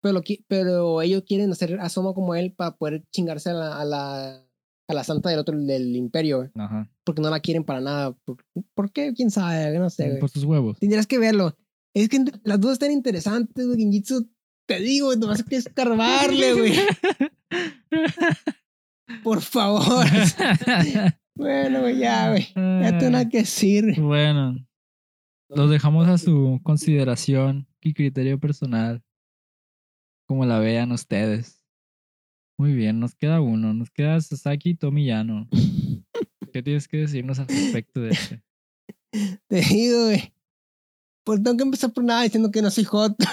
Pero, 0.00 0.14
lo 0.14 0.22
pero 0.46 1.02
ellos 1.02 1.24
quieren 1.26 1.50
hacer 1.50 1.78
a 1.80 1.88
Soma 1.88 2.14
como 2.14 2.34
él 2.34 2.52
para 2.52 2.76
poder 2.76 3.04
chingarse 3.10 3.50
a 3.50 3.54
la, 3.54 3.80
a 3.80 3.84
la, 3.84 4.47
a 4.88 4.94
la 4.94 5.04
santa 5.04 5.28
del 5.28 5.38
otro, 5.38 5.56
del 5.56 5.94
imperio, 5.94 6.38
güey. 6.38 6.50
Ajá. 6.54 6.90
Porque 7.04 7.20
no 7.20 7.30
la 7.30 7.40
quieren 7.40 7.62
para 7.62 7.80
nada. 7.80 8.12
¿Por, 8.24 8.38
por 8.74 8.90
qué? 8.90 9.12
¿Quién 9.14 9.30
sabe? 9.30 9.78
No 9.78 9.90
sé, 9.90 10.08
güey. 10.08 10.20
Por 10.20 10.30
tus 10.30 10.44
huevos. 10.44 10.78
Tendrías 10.78 11.06
que 11.06 11.18
verlo. 11.18 11.54
Es 11.94 12.08
que 12.08 12.24
las 12.42 12.58
dudas 12.58 12.74
están 12.74 12.90
interesantes, 12.90 13.66
güey. 13.66 13.78
Genjitsu, 13.78 14.30
te 14.66 14.80
digo, 14.80 15.14
nomás 15.14 15.42
que 15.42 15.56
escarbarle, 15.56 16.52
güey. 16.54 16.72
Por 19.22 19.42
favor. 19.42 20.06
bueno, 21.34 21.80
güey, 21.80 21.98
ya, 21.98 22.30
güey. 22.30 22.48
Ya 22.54 22.98
tengo 22.98 23.12
nada 23.12 23.28
que 23.28 23.38
decir. 23.38 24.00
Bueno, 24.00 24.56
los 25.50 25.70
dejamos 25.70 26.08
a 26.08 26.16
su 26.16 26.60
consideración 26.62 27.68
y 27.82 27.92
criterio 27.92 28.38
personal. 28.40 29.02
Como 30.26 30.46
la 30.46 30.58
vean 30.58 30.92
ustedes. 30.92 31.57
Muy 32.58 32.72
bien, 32.72 32.98
nos 33.00 33.14
queda 33.14 33.40
uno. 33.40 33.72
Nos 33.72 33.90
queda 33.90 34.20
Sasaki 34.20 34.74
Tomiyano. 34.74 35.48
¿Qué 36.52 36.62
tienes 36.62 36.88
que 36.88 36.96
decirnos 36.98 37.38
al 37.38 37.46
respecto 37.48 38.00
de 38.00 38.10
este? 38.10 38.42
Te 39.48 39.60
digo, 39.60 40.04
güey. 40.06 40.32
Pues 41.24 41.42
tengo 41.42 41.56
que 41.56 41.62
empezar 41.64 41.92
por 41.92 42.04
nada 42.04 42.22
diciendo 42.22 42.50
que 42.50 42.62
no 42.62 42.70
soy 42.70 42.84
hot. 42.84 43.14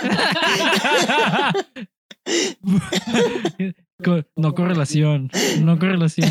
No 4.35 4.53
correlación. 4.55 5.31
No 5.61 5.79
correlación. 5.79 6.29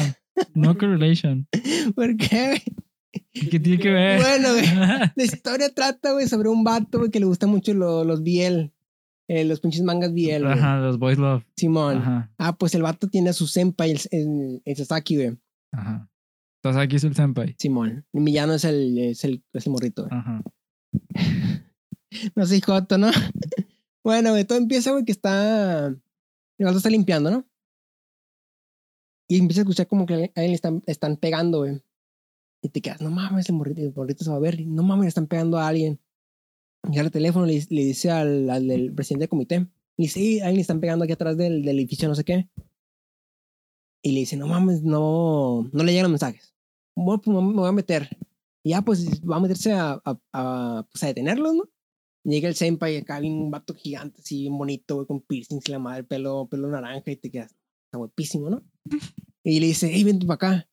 No 0.54 0.76
correlation. 0.76 1.48
¿Por 1.94 2.16
qué, 2.16 2.46
güey? 2.48 2.62
¿Qué 3.50 3.60
tiene 3.60 3.78
que 3.78 3.90
ver? 3.90 4.20
Bueno, 4.20 4.52
güey. 4.52 4.66
La 5.14 5.24
historia 5.24 5.72
trata, 5.72 6.12
güey, 6.12 6.28
sobre 6.28 6.48
un 6.48 6.64
vato, 6.64 6.98
güey, 6.98 7.10
que 7.10 7.20
le 7.20 7.26
gustan 7.26 7.50
mucho 7.50 7.72
lo- 7.72 8.04
los 8.04 8.22
BL. 8.22 8.70
Eh, 9.28 9.44
los 9.44 9.60
pinches 9.60 9.82
mangas 9.82 10.12
BL. 10.12 10.46
Ajá, 10.46 10.78
los 10.78 10.98
boys 10.98 11.18
love. 11.18 11.44
Simón. 11.56 11.98
Ajá, 11.98 12.32
Ah, 12.38 12.56
pues 12.56 12.74
el 12.74 12.82
vato 12.82 13.08
tiene 13.08 13.30
a 13.30 13.32
su 13.32 13.46
senpai, 13.46 13.90
el, 13.92 14.00
el, 14.10 14.62
el 14.64 14.76
Sasaki, 14.76 15.16
güey. 15.16 15.38
ajá. 15.72 16.08
Sasaki 16.62 16.96
es 16.96 17.04
el 17.04 17.14
senpai. 17.14 17.54
Simón. 17.58 18.06
El 18.12 18.24
villano 18.24 18.54
es 18.54 18.64
el, 18.64 18.96
es 18.98 19.24
el, 19.24 19.44
es 19.52 19.66
el 19.66 19.72
morrito, 19.72 20.06
güey. 20.08 20.18
Ajá. 20.18 20.42
No 22.36 22.46
soy 22.46 22.60
joto, 22.60 22.96
¿no? 22.96 23.10
bueno, 24.04 24.30
güey, 24.30 24.44
todo 24.44 24.56
empieza, 24.56 24.92
güey, 24.92 25.04
que 25.04 25.10
está. 25.12 25.86
El 25.88 26.64
vato 26.64 26.76
está 26.78 26.88
limpiando, 26.88 27.28
¿no? 27.30 27.44
Y 29.28 29.38
empieza 29.38 29.62
a 29.62 29.64
escuchar 29.64 29.88
como 29.88 30.06
que 30.06 30.14
a 30.34 30.42
él 30.44 30.50
le 30.50 30.54
están, 30.54 30.82
están 30.86 31.16
pegando, 31.16 31.58
güey. 31.58 31.82
Y 32.62 32.68
te 32.68 32.80
quedas, 32.80 33.00
no 33.00 33.10
mames, 33.10 33.48
el 33.48 33.56
morrito, 33.56 33.80
el 33.80 33.92
morrito 33.94 34.22
se 34.24 34.30
va 34.30 34.36
a 34.36 34.40
ver. 34.40 34.64
No 34.64 34.82
mames, 34.84 35.04
le 35.04 35.08
están 35.08 35.26
pegando 35.26 35.58
a 35.58 35.66
alguien. 35.66 35.98
Y 36.92 36.98
al 36.98 37.10
teléfono 37.10 37.46
le, 37.46 37.64
le 37.70 37.84
dice 37.84 38.10
al, 38.10 38.48
al 38.50 38.68
del 38.68 38.92
presidente 38.92 39.22
del 39.22 39.28
comité. 39.28 39.58
Le 39.60 39.68
dice, 39.96 40.20
sí, 40.20 40.40
alguien 40.40 40.56
le 40.56 40.60
están 40.62 40.80
pegando 40.80 41.04
aquí 41.04 41.12
atrás 41.12 41.36
del, 41.36 41.62
del 41.64 41.78
edificio, 41.78 42.08
no 42.08 42.14
sé 42.14 42.24
qué. 42.24 42.48
Y 44.02 44.12
le 44.12 44.20
dice, 44.20 44.36
no 44.36 44.46
mames, 44.46 44.82
no, 44.82 45.68
no 45.72 45.84
le 45.84 45.92
llegan 45.92 46.04
los 46.04 46.10
mensajes. 46.12 46.54
Bueno, 46.94 47.20
pues 47.22 47.36
me 47.36 47.52
voy 47.54 47.68
a 47.68 47.72
meter. 47.72 48.08
Y 48.62 48.70
ya, 48.70 48.82
pues 48.82 49.20
va 49.22 49.36
a 49.36 49.40
meterse 49.40 49.72
a, 49.72 50.00
a, 50.04 50.18
a, 50.32 50.86
pues, 50.90 51.02
a 51.02 51.06
detenerlos, 51.06 51.54
¿no? 51.54 51.68
Llega 52.24 52.48
el 52.48 52.54
senpai 52.54 52.96
acá, 52.96 53.20
bien 53.20 53.34
un 53.34 53.50
vato 53.50 53.74
gigante, 53.74 54.20
así 54.22 54.40
bien 54.42 54.56
bonito, 54.56 54.94
güey, 54.96 55.06
con 55.06 55.20
piercings 55.20 55.68
y 55.68 55.72
la 55.72 55.78
madre, 55.78 56.04
pelo, 56.04 56.46
pelo 56.50 56.68
naranja, 56.68 57.10
y 57.10 57.16
te 57.16 57.30
quedas, 57.30 57.54
está 57.86 57.98
guapísimo, 57.98 58.50
¿no? 58.50 58.62
Y 59.46 59.60
le 59.60 59.66
dice, 59.66 59.90
hey, 59.92 60.04
vente 60.04 60.24
para 60.24 60.34
acá. 60.36 60.68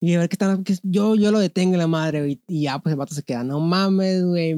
Y 0.00 0.14
a 0.14 0.20
ver 0.20 0.28
qué 0.28 0.36
tal, 0.36 0.62
qué- 0.62 0.76
yo, 0.84 1.16
yo 1.16 1.32
lo 1.32 1.40
detengo, 1.40 1.76
la 1.76 1.88
madre, 1.88 2.20
güey. 2.20 2.40
Y 2.46 2.62
ya, 2.62 2.78
pues 2.78 2.92
el 2.92 2.98
vato 2.98 3.14
se 3.14 3.24
queda, 3.24 3.42
no 3.42 3.58
mames, 3.58 4.24
güey, 4.24 4.54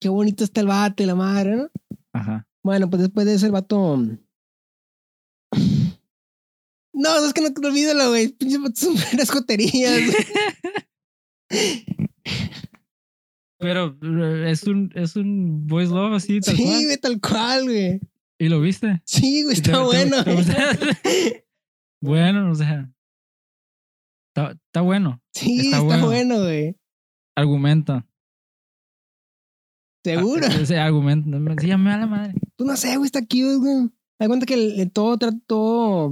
qué, 0.00 0.08
bonito 0.08 0.44
está 0.44 0.60
el 0.60 0.66
vato 0.66 1.02
y 1.02 1.06
la 1.06 1.14
madre, 1.14 1.56
¿no? 1.56 1.68
Ajá. 2.12 2.46
Bueno, 2.62 2.88
pues 2.90 3.02
después 3.02 3.26
de 3.26 3.34
eso 3.34 3.46
el 3.46 3.52
vato... 3.52 3.96
No, 6.92 7.24
es 7.24 7.32
que 7.32 7.40
no 7.40 7.52
te 7.52 7.66
olvídalo, 7.66 8.08
güey. 8.10 8.28
Pinches 8.28 8.60
vatos 8.60 8.78
son 8.80 8.94
güey. 8.94 10.14
Pero 13.58 13.96
eh, 14.02 14.50
es 14.50 14.64
un, 14.64 14.90
es 14.94 15.16
un 15.16 15.66
boys 15.66 15.90
love 15.90 16.14
así, 16.14 16.40
tal 16.40 16.56
Sí, 16.56 16.62
cual. 16.64 16.84
güey, 16.84 16.96
tal 16.98 17.20
cual, 17.20 17.64
güey. 17.64 18.00
¿Y 18.38 18.48
lo 18.48 18.60
viste? 18.60 19.02
Sí, 19.04 19.42
güey, 19.44 19.58
¿Y 19.58 19.60
te- 19.60 19.70
está 19.70 19.78
te- 19.80 19.84
bueno. 19.84 20.24
te 20.24 21.44
bueno, 22.02 22.50
o 22.50 22.54
sea. 22.54 22.90
Está, 24.34 24.52
está 24.52 24.80
bueno. 24.80 25.20
Sí, 25.34 25.56
Está 25.56 25.68
está, 25.78 25.80
bueno. 25.82 26.06
bueno, 26.06 26.38
güey. 26.42 26.76
Argumenta. 27.36 28.06
Seguro. 30.04 30.46
Ah, 30.48 30.54
Ese 30.60 30.78
argumento. 30.78 31.28
Sí, 31.60 31.68
ya 31.68 31.78
me 31.78 31.90
da 31.90 31.98
la 31.98 32.06
madre. 32.06 32.34
Pues 32.56 32.66
no 32.68 32.76
sé, 32.76 32.96
güey, 32.96 33.06
está 33.06 33.20
cute, 33.20 33.56
güey. 33.56 33.90
Hay 34.18 34.28
cuenta 34.28 34.46
que 34.46 34.54
el, 34.54 34.80
el 34.80 34.90
todo 34.92 35.16
trató. 35.18 36.10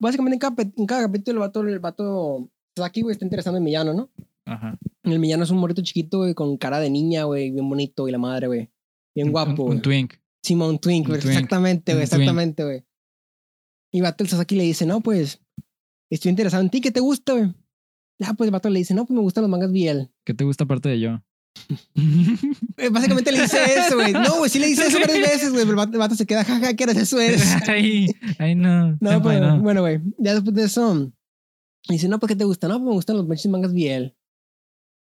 Básicamente 0.00 0.34
en 0.36 0.40
cada, 0.40 0.70
en 0.76 0.86
cada 0.86 1.02
capítulo 1.02 1.36
el 1.36 1.40
vato, 1.40 1.60
el 1.62 1.78
vato 1.80 2.50
Saki, 2.76 3.02
güey, 3.02 3.12
está 3.12 3.24
interesando 3.24 3.56
en 3.58 3.62
el 3.64 3.66
villano, 3.66 3.94
¿no? 3.94 4.10
Ajá. 4.46 4.78
El 5.02 5.18
villano 5.18 5.44
es 5.44 5.50
un 5.50 5.58
morrito 5.58 5.82
chiquito, 5.82 6.18
güey, 6.18 6.34
con 6.34 6.56
cara 6.56 6.78
de 6.80 6.88
niña, 6.90 7.24
güey, 7.24 7.50
bien 7.50 7.68
bonito, 7.68 8.06
y 8.08 8.12
la 8.12 8.18
madre, 8.18 8.46
güey. 8.46 8.70
Bien 9.14 9.32
guapo, 9.32 9.64
Un, 9.64 9.72
un 9.72 9.82
twink. 9.82 10.14
Simón 10.42 10.78
Twink, 10.78 11.06
un 11.06 11.08
güey. 11.12 11.20
twink, 11.20 11.32
Exactamente, 11.34 11.92
güey, 11.94 12.06
twink. 12.06 12.12
exactamente, 12.20 12.64
güey. 12.64 12.84
Y 13.92 14.00
vato 14.00 14.22
el 14.22 14.30
Sasaki 14.30 14.54
le 14.54 14.62
dice, 14.64 14.86
no, 14.86 15.00
pues, 15.00 15.40
estoy 16.10 16.30
interesado 16.30 16.62
en 16.62 16.70
ti, 16.70 16.80
¿qué 16.80 16.90
te 16.92 17.00
gusta, 17.00 17.32
güey? 17.32 17.52
Ah, 18.22 18.34
pues 18.34 18.46
el 18.48 18.52
vato 18.52 18.68
le 18.70 18.78
dice, 18.78 18.94
no, 18.94 19.04
pues 19.04 19.14
me 19.16 19.22
gustan 19.22 19.42
los 19.42 19.50
mangas 19.50 19.72
BL. 19.72 20.10
¿Qué 20.24 20.34
te 20.34 20.44
gusta 20.44 20.64
aparte 20.64 20.88
de 20.88 21.00
yo? 21.00 21.22
Eh, 22.76 22.90
Básicamente 22.90 23.32
le 23.32 23.42
dice 23.42 23.58
eso, 23.76 23.96
güey. 23.96 24.12
No, 24.12 24.38
güey, 24.38 24.48
sí 24.48 24.58
le 24.58 24.68
dice 24.68 24.86
eso 24.86 25.00
varias 25.00 25.18
veces, 25.18 25.50
güey. 25.50 25.64
Pero 25.66 25.82
el 25.82 25.98
vato, 25.98 26.14
se 26.14 26.26
queda, 26.26 26.44
jaja, 26.44 26.74
¿qué 26.74 26.84
eres? 26.84 26.96
Eso 26.96 27.20
eres. 27.20 27.42
ay, 27.68 28.06
ay, 28.38 28.54
no. 28.54 28.96
No, 29.00 29.22
pero 29.22 29.56
no. 29.56 29.62
bueno, 29.62 29.80
güey. 29.80 30.00
Ya 30.18 30.34
después 30.34 30.54
de 30.54 30.64
eso, 30.64 31.12
dice, 31.88 32.08
no, 32.08 32.20
¿por 32.20 32.28
qué 32.28 32.36
te 32.36 32.44
gusta? 32.44 32.68
No, 32.68 32.74
pues 32.74 32.86
me 32.86 32.92
gustan 32.92 33.16
los 33.16 33.26
pinches 33.26 33.50
mangas 33.50 33.72
BL. 33.72 34.14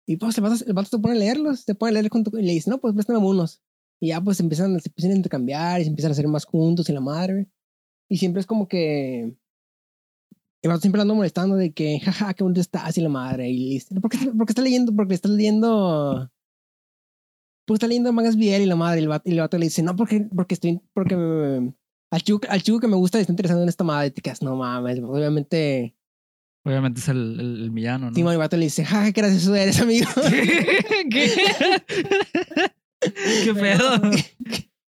Y 0.07 0.17
pues 0.17 0.39
el 0.39 0.45
vato, 0.45 0.65
el 0.67 0.73
vato 0.73 0.89
se 0.89 0.99
pone 0.99 1.15
a 1.15 1.19
leerlos, 1.19 1.61
se 1.61 1.75
pone 1.75 1.91
a 1.91 1.93
leer 1.93 2.09
junto, 2.09 2.37
y 2.39 2.43
le 2.43 2.53
dice, 2.53 2.71
no, 2.71 2.79
pues 2.79 2.95
préstame 2.95 3.19
unos. 3.19 3.61
Y 4.01 4.09
ya 4.09 4.21
pues 4.21 4.41
empiezan, 4.41 4.81
se 4.81 4.89
empiezan 4.89 5.13
a 5.13 5.17
intercambiar 5.17 5.81
y 5.81 5.85
se 5.85 5.91
empiezan 5.91 6.11
a 6.11 6.13
hacer 6.13 6.29
más 6.29 6.47
juntos 6.47 6.89
y 6.89 6.93
la 6.93 7.01
madre. 7.01 7.49
Y 8.09 8.17
siempre 8.17 8.41
es 8.41 8.47
como 8.47 8.69
que. 8.69 9.37
El 10.63 10.71
vato 10.71 10.81
siempre 10.81 11.01
ando 11.01 11.15
molestando 11.15 11.55
de 11.57 11.73
que, 11.73 12.01
jaja, 12.01 12.35
qué 12.35 12.43
bonito 12.43 12.61
estás 12.61 12.97
y 12.99 13.01
la 13.01 13.09
madre. 13.09 13.49
Y 13.49 13.75
dice, 13.75 13.95
¿por 14.01 14.11
qué, 14.11 14.19
por 14.37 14.47
qué 14.47 14.51
está 14.53 14.63
leyendo? 14.63 14.95
Porque 14.95 15.15
estás 15.15 15.31
leyendo. 15.31 16.31
Porque 17.67 17.77
está 17.77 17.87
leyendo 17.87 18.13
mangas 18.13 18.37
BL 18.37 18.63
y 18.63 18.67
la 18.67 18.75
madre. 18.77 19.01
Y 19.01 19.03
el 19.05 19.09
vato, 19.09 19.29
y 19.29 19.33
el 19.35 19.41
vato 19.41 19.57
le 19.59 19.67
dice, 19.67 19.83
no, 19.83 19.95
porque, 19.95 20.29
porque 20.35 20.55
estoy. 20.55 20.81
Porque 20.93 21.17
me- 21.17 21.75
al, 22.11 22.23
chico, 22.23 22.41
al 22.49 22.63
chico 22.63 22.81
que 22.81 22.89
me 22.89 22.97
gusta 22.97 23.19
le 23.19 23.23
está 23.23 23.33
interesando 23.33 23.63
en 23.63 23.69
esta 23.69 23.85
madre. 23.85 24.09
Y 24.09 24.11
te 24.13 24.21
quedas, 24.23 24.43
no 24.43 24.57
mames. 24.57 24.99
Obviamente. 25.01 25.95
Obviamente 26.65 27.01
es 27.01 27.09
el, 27.09 27.39
el, 27.39 27.63
el 27.63 27.71
villano, 27.71 28.09
¿no? 28.11 28.15
Simón, 28.15 28.33
el 28.33 28.39
vato 28.39 28.57
le 28.57 28.65
dice, 28.65 28.85
jaja, 28.85 29.13
qué 29.13 29.21
gracioso 29.21 29.55
eres, 29.55 29.81
amigo. 29.81 30.07
¿Qué? 31.11 31.31
¿Qué 33.45 33.55
pedo? 33.55 34.01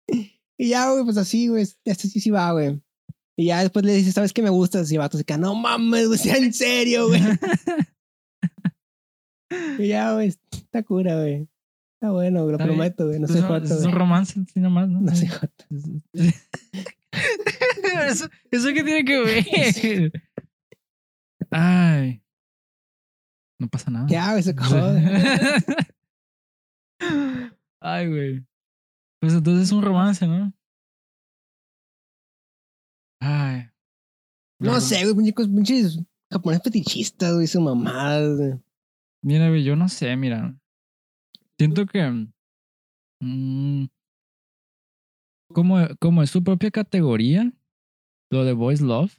y 0.59 0.69
ya, 0.71 0.91
güey, 0.91 1.05
pues 1.05 1.17
así, 1.19 1.49
güey. 1.49 1.63
Esto 1.85 2.09
sí, 2.09 2.21
sí 2.21 2.31
va, 2.31 2.53
güey. 2.53 2.81
Y 3.39 3.47
ya 3.47 3.61
después 3.61 3.85
le 3.85 3.95
dice, 3.95 4.11
¿sabes 4.11 4.33
qué 4.33 4.43
me 4.43 4.51
gustas? 4.51 4.91
Y 4.91 4.97
el 4.97 4.99
vato 4.99 5.17
se 5.17 5.23
queda, 5.23 5.39
no 5.39 5.55
mames, 5.55 6.09
güey, 6.09 6.19
sea 6.19 6.39
en 6.39 6.53
serio, 6.53 7.07
güey. 7.07 7.23
y 9.79 9.87
ya, 9.87 10.15
güey, 10.15 10.27
está 10.27 10.83
cura, 10.83 11.21
güey. 11.21 11.49
Está 11.95 12.11
bueno, 12.11 12.47
lo 12.47 12.51
Está 12.51 12.65
prometo, 12.65 13.07
güey. 13.07 13.21
No 13.21 13.29
sé 13.29 13.39
un- 13.39 13.47
joto, 13.47 13.67
es 13.67 13.85
un 13.85 13.93
romance, 13.93 14.41
así 14.41 14.59
nomás, 14.59 14.89
¿no? 14.89 15.01
No 15.01 15.15
sé 15.15 15.29
joto. 15.29 15.65
eso, 18.09 18.29
¿Eso 18.51 18.69
qué 18.75 18.83
tiene 18.83 19.05
que 19.05 19.21
ver? 19.21 20.13
Ay. 21.53 22.21
No 23.61 23.69
pasa 23.69 23.93
nada. 23.93 24.09
Ya, 24.09 24.33
güey, 24.33 24.43
se. 24.43 24.53
Ay, 27.81 28.09
güey. 28.09 28.45
Pues 29.21 29.35
entonces 29.35 29.69
es 29.69 29.73
un 29.73 29.85
romance, 29.85 30.27
¿no? 30.27 30.53
Ay. 33.21 33.71
No 34.61 34.81
sé, 34.81 35.05
güey, 35.05 35.15
pinches, 35.15 35.49
pinches 35.49 36.01
japoneses 36.31 36.65
fetichistas, 36.65 37.35
güey, 37.35 37.47
su 37.47 37.61
mamada, 37.61 38.35
güey. 38.35 38.61
Mira, 39.23 39.49
güey, 39.49 39.65
yo 39.65 39.77
no 39.77 39.89
sé, 39.89 40.17
mira. 40.17 40.59
Siento 41.59 41.87
que. 41.87 42.29
mm, 43.21 43.87
como, 45.53 45.77
como 46.01 46.23
es 46.23 46.31
su 46.31 46.45
propia 46.45 46.71
categoría, 46.71 47.53
lo 48.31 48.45
de 48.45 48.53
Boys 48.53 48.81
Love. 48.81 49.19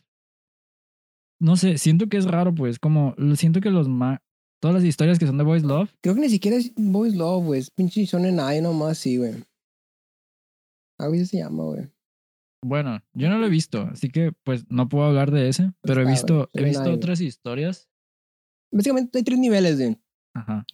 No 1.41 1.55
sé, 1.55 1.77
siento 1.77 2.07
que 2.07 2.17
es 2.17 2.25
raro, 2.25 2.53
pues. 2.53 2.79
Como. 2.79 3.15
Siento 3.35 3.61
que 3.61 3.69
los 3.69 3.87
ma 3.87 4.21
Todas 4.61 4.75
las 4.75 4.83
historias 4.83 5.17
que 5.17 5.25
son 5.25 5.37
de 5.37 5.45
Boys 5.45 5.63
Love. 5.63 5.89
Creo 6.01 6.15
que 6.15 6.21
ni 6.21 6.29
siquiera 6.29 6.57
es 6.57 6.73
Boys 6.75 7.15
Love, 7.15 7.45
güey. 7.45 7.59
Es 7.61 7.71
pinche 7.71 8.03
Shonen 8.03 8.41
Ai 8.41 8.61
nomás, 8.61 8.97
sí, 8.97 9.17
güey. 9.17 9.45
Algo 10.99 11.15
se 11.23 11.37
llama, 11.37 11.63
güey. 11.63 11.89
Bueno, 12.61 13.01
yo 13.13 13.29
no 13.29 13.37
lo 13.37 13.45
he 13.45 13.49
visto, 13.49 13.83
así 13.91 14.09
que 14.09 14.33
pues 14.43 14.65
no 14.69 14.89
puedo 14.89 15.05
hablar 15.05 15.31
de 15.31 15.47
ese. 15.49 15.71
Pero 15.81 16.01
he 16.01 16.05
visto, 16.05 16.49
he 16.53 16.63
visto 16.63 16.91
otras 16.91 17.21
historias. 17.21 17.89
Básicamente 18.71 19.17
hay 19.17 19.23
tres 19.23 19.39
niveles, 19.39 19.77
güey. 19.77 19.97
Ajá. 20.35 20.65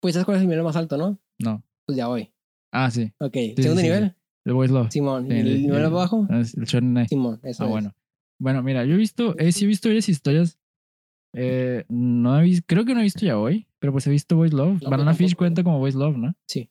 Pues 0.00 0.14
sabes 0.14 0.24
cuál 0.26 0.36
es 0.38 0.42
el 0.42 0.48
nivel 0.48 0.64
más 0.64 0.76
alto, 0.76 0.96
¿no? 0.96 1.18
No. 1.38 1.64
Pues 1.86 1.96
ya 1.96 2.08
voy. 2.08 2.32
Ah, 2.72 2.90
sí. 2.90 3.12
Ok, 3.20 3.32
sí, 3.34 3.54
segundo 3.62 3.80
sí, 3.80 3.86
nivel, 3.86 4.16
El 4.44 4.52
Boys 4.52 4.70
Love. 4.70 4.90
Simón. 4.90 5.28
Sí, 5.28 5.34
¿Y 5.34 5.38
el 5.38 5.46
el- 5.48 5.62
nivel 5.62 5.78
el- 5.80 5.86
abajo? 5.86 6.26
Ah, 6.28 6.38
El 6.38 6.44
Shonen. 6.66 7.08
Simón, 7.08 7.40
eso 7.44 7.62
Ah, 7.62 7.66
es. 7.66 7.70
bueno. 7.72 7.94
Bueno, 8.38 8.62
mira, 8.62 8.84
yo 8.84 8.94
he 8.94 8.98
visto, 8.98 9.38
eh, 9.38 9.52
sí 9.52 9.64
he 9.64 9.68
visto 9.68 9.88
varias 9.88 10.08
historias. 10.08 10.58
Eh, 11.34 11.84
no 11.88 12.38
he 12.38 12.42
visto, 12.44 12.64
creo 12.66 12.84
que 12.84 12.94
no 12.94 13.00
he 13.00 13.04
visto 13.04 13.24
ya 13.24 13.38
hoy, 13.38 13.66
pero 13.78 13.92
pues 13.92 14.06
he 14.06 14.10
visto 14.10 14.36
Boys 14.36 14.52
Love. 14.52 14.82
No, 14.82 14.90
Banana 14.90 15.14
Fish 15.14 15.34
cuenta 15.36 15.62
como 15.62 15.78
Boys 15.78 15.94
Love, 15.94 16.16
¿no? 16.18 16.34
Sí. 16.48 16.68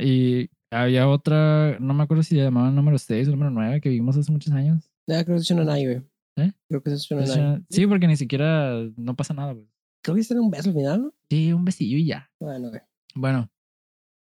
Y 0.00 0.48
había 0.82 1.08
otra, 1.08 1.78
no 1.80 1.94
me 1.94 2.02
acuerdo 2.02 2.22
si 2.22 2.36
se 2.36 2.42
llamaba 2.42 2.70
número 2.70 2.98
6 2.98 3.28
o 3.28 3.30
número 3.32 3.50
9 3.50 3.80
que 3.80 3.88
vimos 3.88 4.16
hace 4.16 4.30
muchos 4.32 4.52
años. 4.52 4.90
Ya, 5.06 5.24
creo 5.24 5.36
que 5.36 5.42
es 5.42 5.50
Ai, 5.50 5.84
güey. 5.84 6.02
¿Eh? 6.36 6.52
Creo 6.68 6.82
que 6.82 6.90
es 6.92 7.02
Shonen 7.02 7.30
Ai. 7.30 7.64
Sí, 7.70 7.86
porque 7.86 8.06
ni 8.06 8.16
siquiera 8.16 8.74
no 8.96 9.14
pasa 9.14 9.34
nada, 9.34 9.54
pues. 9.54 9.66
Creo 10.02 10.14
que 10.16 10.20
es 10.20 10.30
un 10.32 10.50
beso 10.50 10.68
al 10.70 10.74
final, 10.74 11.02
¿no? 11.02 11.14
Sí, 11.30 11.52
un 11.52 11.64
besillo 11.64 11.96
y 11.96 12.06
ya. 12.06 12.30
Bueno, 12.40 12.68
güey. 12.70 12.80
Bueno. 13.14 13.50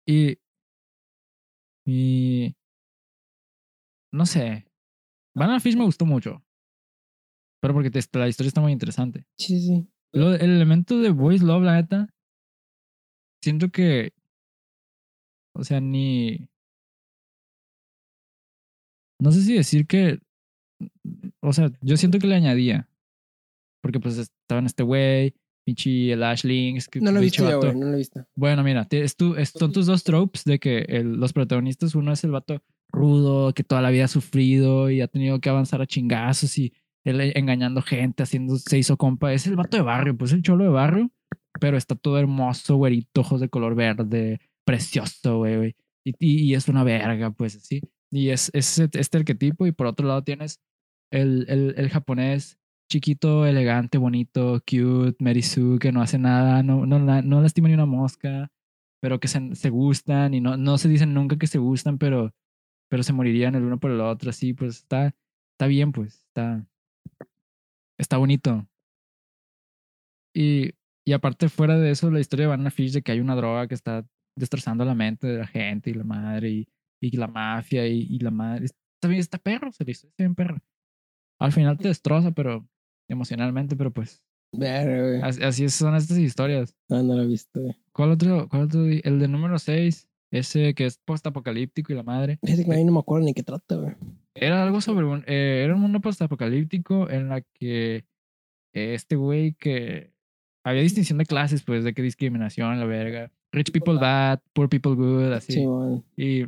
Y. 0.05 0.37
Y. 1.85 2.55
No 4.11 4.25
sé. 4.25 4.65
Banana 5.35 5.59
Fish 5.59 5.75
me 5.75 5.83
gustó 5.85 6.05
mucho. 6.05 6.43
Pero 7.61 7.73
porque 7.73 7.89
te- 7.89 7.99
la 8.19 8.27
historia 8.27 8.47
está 8.49 8.61
muy 8.61 8.71
interesante. 8.71 9.25
Sí, 9.37 9.59
sí, 9.59 9.67
sí. 9.67 9.87
Lo- 10.13 10.33
el 10.35 10.51
elemento 10.51 10.99
de 10.99 11.09
Boys 11.09 11.41
Love, 11.41 11.63
la 11.63 11.73
neta. 11.75 12.13
Siento 13.41 13.69
que. 13.69 14.13
O 15.55 15.63
sea, 15.63 15.79
ni. 15.79 16.47
No 19.19 19.31
sé 19.31 19.41
si 19.41 19.53
decir 19.53 19.87
que. 19.87 20.19
O 21.41 21.53
sea, 21.53 21.71
yo 21.81 21.97
siento 21.97 22.19
que 22.19 22.27
le 22.27 22.35
añadía. 22.35 22.89
Porque 23.81 23.99
pues 23.99 24.17
estaban 24.17 24.65
este 24.65 24.83
güey, 24.83 25.33
pinche 25.65 26.11
el 26.11 26.23
Ashlings. 26.23 26.87
que- 26.87 26.99
No 27.01 27.11
lo 27.11 27.19
he 27.19 27.23
visto 27.23 27.43
güey. 27.59 27.75
No 27.75 27.85
lo 27.87 27.93
he 27.93 27.97
visto. 27.97 28.25
Bueno, 28.35 28.63
mira, 28.63 28.87
es 28.89 29.15
tu- 29.15 29.35
es- 29.35 29.49
son 29.51 29.71
tus 29.71 29.85
dos 29.85 30.03
tropes 30.03 30.43
de 30.43 30.59
que 30.59 30.79
el- 30.79 31.13
los 31.17 31.33
protagonistas, 31.33 31.95
uno 31.95 32.11
es 32.11 32.23
el 32.23 32.31
vato 32.31 32.61
rudo, 32.91 33.53
que 33.53 33.63
toda 33.63 33.81
la 33.81 33.91
vida 33.91 34.05
ha 34.05 34.09
sufrido 34.09 34.89
y 34.89 35.01
ha 35.01 35.07
tenido 35.07 35.39
que 35.39 35.49
avanzar 35.49 35.81
a 35.81 35.85
chingazos 35.87 36.57
y 36.57 36.73
él 37.05 37.21
e- 37.21 37.37
engañando 37.37 37.81
gente, 37.81 38.23
haciendo, 38.23 38.57
se 38.57 38.77
hizo 38.79 38.97
compa. 38.97 39.31
Es 39.33 39.45
el 39.47 39.55
vato 39.55 39.77
de 39.77 39.83
barrio, 39.83 40.17
pues 40.17 40.31
el 40.33 40.41
cholo 40.41 40.63
de 40.63 40.69
barrio, 40.71 41.11
pero 41.61 41.77
está 41.77 41.95
todo 41.95 42.17
hermoso, 42.19 42.75
güerito, 42.77 43.21
ojos 43.21 43.39
de 43.39 43.49
color 43.49 43.75
verde, 43.75 44.39
precioso, 44.65 45.39
güey. 45.39 45.75
Y, 46.05 46.13
y- 46.19 46.51
y 46.51 46.55
es 46.55 46.67
una 46.69 46.83
verga, 46.83 47.31
pues 47.31 47.55
así. 47.57 47.81
Y 48.11 48.29
es, 48.29 48.51
es 48.53 48.79
este 48.79 49.17
arquetipo 49.17 49.67
y 49.67 49.71
por 49.71 49.87
otro 49.87 50.07
lado 50.07 50.23
tienes 50.23 50.61
el, 51.11 51.45
el, 51.49 51.73
el 51.77 51.89
japonés 51.89 52.57
chiquito, 52.89 53.45
elegante, 53.47 53.97
bonito, 53.97 54.61
cute, 54.69 55.15
Mary 55.23 55.41
Sue, 55.41 55.79
que 55.79 55.91
no 55.91 56.01
hace 56.01 56.19
nada, 56.19 56.61
no, 56.63 56.85
no, 56.85 56.99
no 56.99 57.41
lastima 57.41 57.67
ni 57.67 57.73
una 57.73 57.85
mosca, 57.87 58.51
pero 59.01 59.19
que 59.19 59.27
se, 59.27 59.55
se 59.55 59.69
gustan 59.71 60.33
y 60.35 60.41
no, 60.41 60.55
no 60.57 60.77
se 60.77 60.87
dicen 60.89 61.13
nunca 61.13 61.37
que 61.37 61.47
se 61.47 61.57
gustan, 61.57 61.97
pero, 61.97 62.33
pero 62.89 63.03
se 63.03 63.13
morirían 63.13 63.55
el 63.55 63.63
uno 63.63 63.79
por 63.79 63.91
el 63.91 64.01
otro, 64.01 64.29
así, 64.31 64.53
pues 64.53 64.77
está, 64.79 65.15
está 65.53 65.67
bien, 65.67 65.91
pues, 65.93 66.15
está, 66.27 66.67
está 67.97 68.17
bonito. 68.17 68.67
Y, 70.33 70.71
y 71.05 71.13
aparte, 71.13 71.49
fuera 71.49 71.77
de 71.77 71.91
eso, 71.91 72.11
la 72.11 72.19
historia 72.19 72.45
de 72.45 72.49
Banana 72.49 72.71
Fish 72.71 72.91
de 72.93 73.01
que 73.01 73.11
hay 73.11 73.19
una 73.19 73.35
droga 73.35 73.67
que 73.67 73.75
está 73.75 74.05
destrozando 74.35 74.85
la 74.85 74.95
mente 74.95 75.27
de 75.27 75.39
la 75.39 75.47
gente 75.47 75.89
y 75.89 75.93
la 75.93 76.03
madre 76.03 76.49
y, 76.49 76.67
y 77.01 77.17
la 77.17 77.27
mafia 77.27 77.87
y, 77.87 78.07
y 78.09 78.19
la 78.19 78.31
madre. 78.31 78.65
Está 78.65 79.07
bien, 79.07 79.19
está 79.19 79.37
perro, 79.37 79.71
se 79.71 79.83
le 79.85 79.91
hizo, 79.91 80.07
está 80.07 80.23
bien 80.23 80.35
perro. 80.35 80.57
Al 81.39 81.51
final 81.51 81.77
te 81.77 81.87
destroza, 81.87 82.31
pero 82.31 82.67
emocionalmente, 83.09 83.75
pero 83.75 83.91
pues 83.91 84.23
así, 85.21 85.43
así 85.43 85.69
son 85.69 85.95
estas 85.95 86.17
historias. 86.17 86.75
No, 86.89 87.03
no 87.03 87.15
lo 87.15 87.23
he 87.23 87.27
visto, 87.27 87.61
güey. 87.61 87.75
¿Cuál 87.91 88.11
otro? 88.11 88.47
¿Cuál 88.49 88.63
otro? 88.63 88.85
El 88.85 89.19
de 89.19 89.27
número 89.27 89.59
6, 89.59 90.07
ese 90.31 90.73
que 90.73 90.85
es 90.85 90.97
postapocalíptico 90.97 91.91
y 91.91 91.95
la 91.95 92.03
madre. 92.03 92.39
Fíjate 92.43 92.65
que 92.65 92.73
ahí 92.73 92.83
no 92.85 92.93
me 92.93 92.99
acuerdo 92.99 93.25
ni 93.25 93.33
qué 93.33 93.43
trata, 93.43 93.75
güey. 93.75 93.95
Era 94.33 94.63
algo 94.63 94.81
sobre 94.81 95.05
un. 95.05 95.23
eh, 95.27 95.61
era 95.63 95.75
un 95.75 95.81
mundo 95.81 96.01
postapocalíptico 96.01 97.09
en 97.09 97.29
la 97.29 97.41
que 97.41 98.05
eh, 98.73 98.93
este 98.93 99.15
güey 99.15 99.53
que. 99.53 100.13
Había 100.63 100.81
distinción 100.81 101.19
de 101.19 101.27
clases, 101.27 101.61
pues, 101.63 101.83
de 101.83 101.93
qué 101.93 102.01
discriminación, 102.01 102.79
la 102.79 102.85
verga. 102.85 103.31
Rich 103.55 103.71
people 103.71 103.95
bad, 103.95 104.39
poor 104.53 104.67
people 104.69 104.93
good, 104.95 105.31
así. 105.31 105.53
Sí, 105.53 105.65
y, 106.17 106.45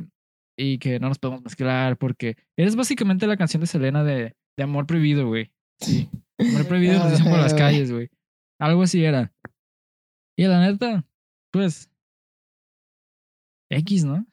y 0.56 0.78
que 0.78 1.00
no 1.00 1.08
nos 1.08 1.18
podemos 1.18 1.42
mezclar 1.42 1.96
porque 1.96 2.36
eres 2.56 2.76
básicamente 2.76 3.26
la 3.26 3.36
canción 3.36 3.60
de 3.60 3.66
Selena 3.66 4.04
de, 4.04 4.34
de 4.56 4.62
Amor 4.62 4.86
Prohibido, 4.86 5.26
güey. 5.26 5.50
Sí. 5.80 6.08
Amor 6.38 6.66
Prohibido 6.66 6.98
nos 6.98 7.10
dicen 7.12 7.30
por 7.30 7.38
las 7.38 7.54
calles, 7.54 7.90
güey. 7.90 8.10
Algo 8.60 8.82
así 8.82 9.02
era. 9.04 9.32
Y 10.36 10.44
la 10.44 10.60
neta, 10.60 11.04
pues. 11.52 11.90
X, 13.70 14.04
¿no? 14.04 14.26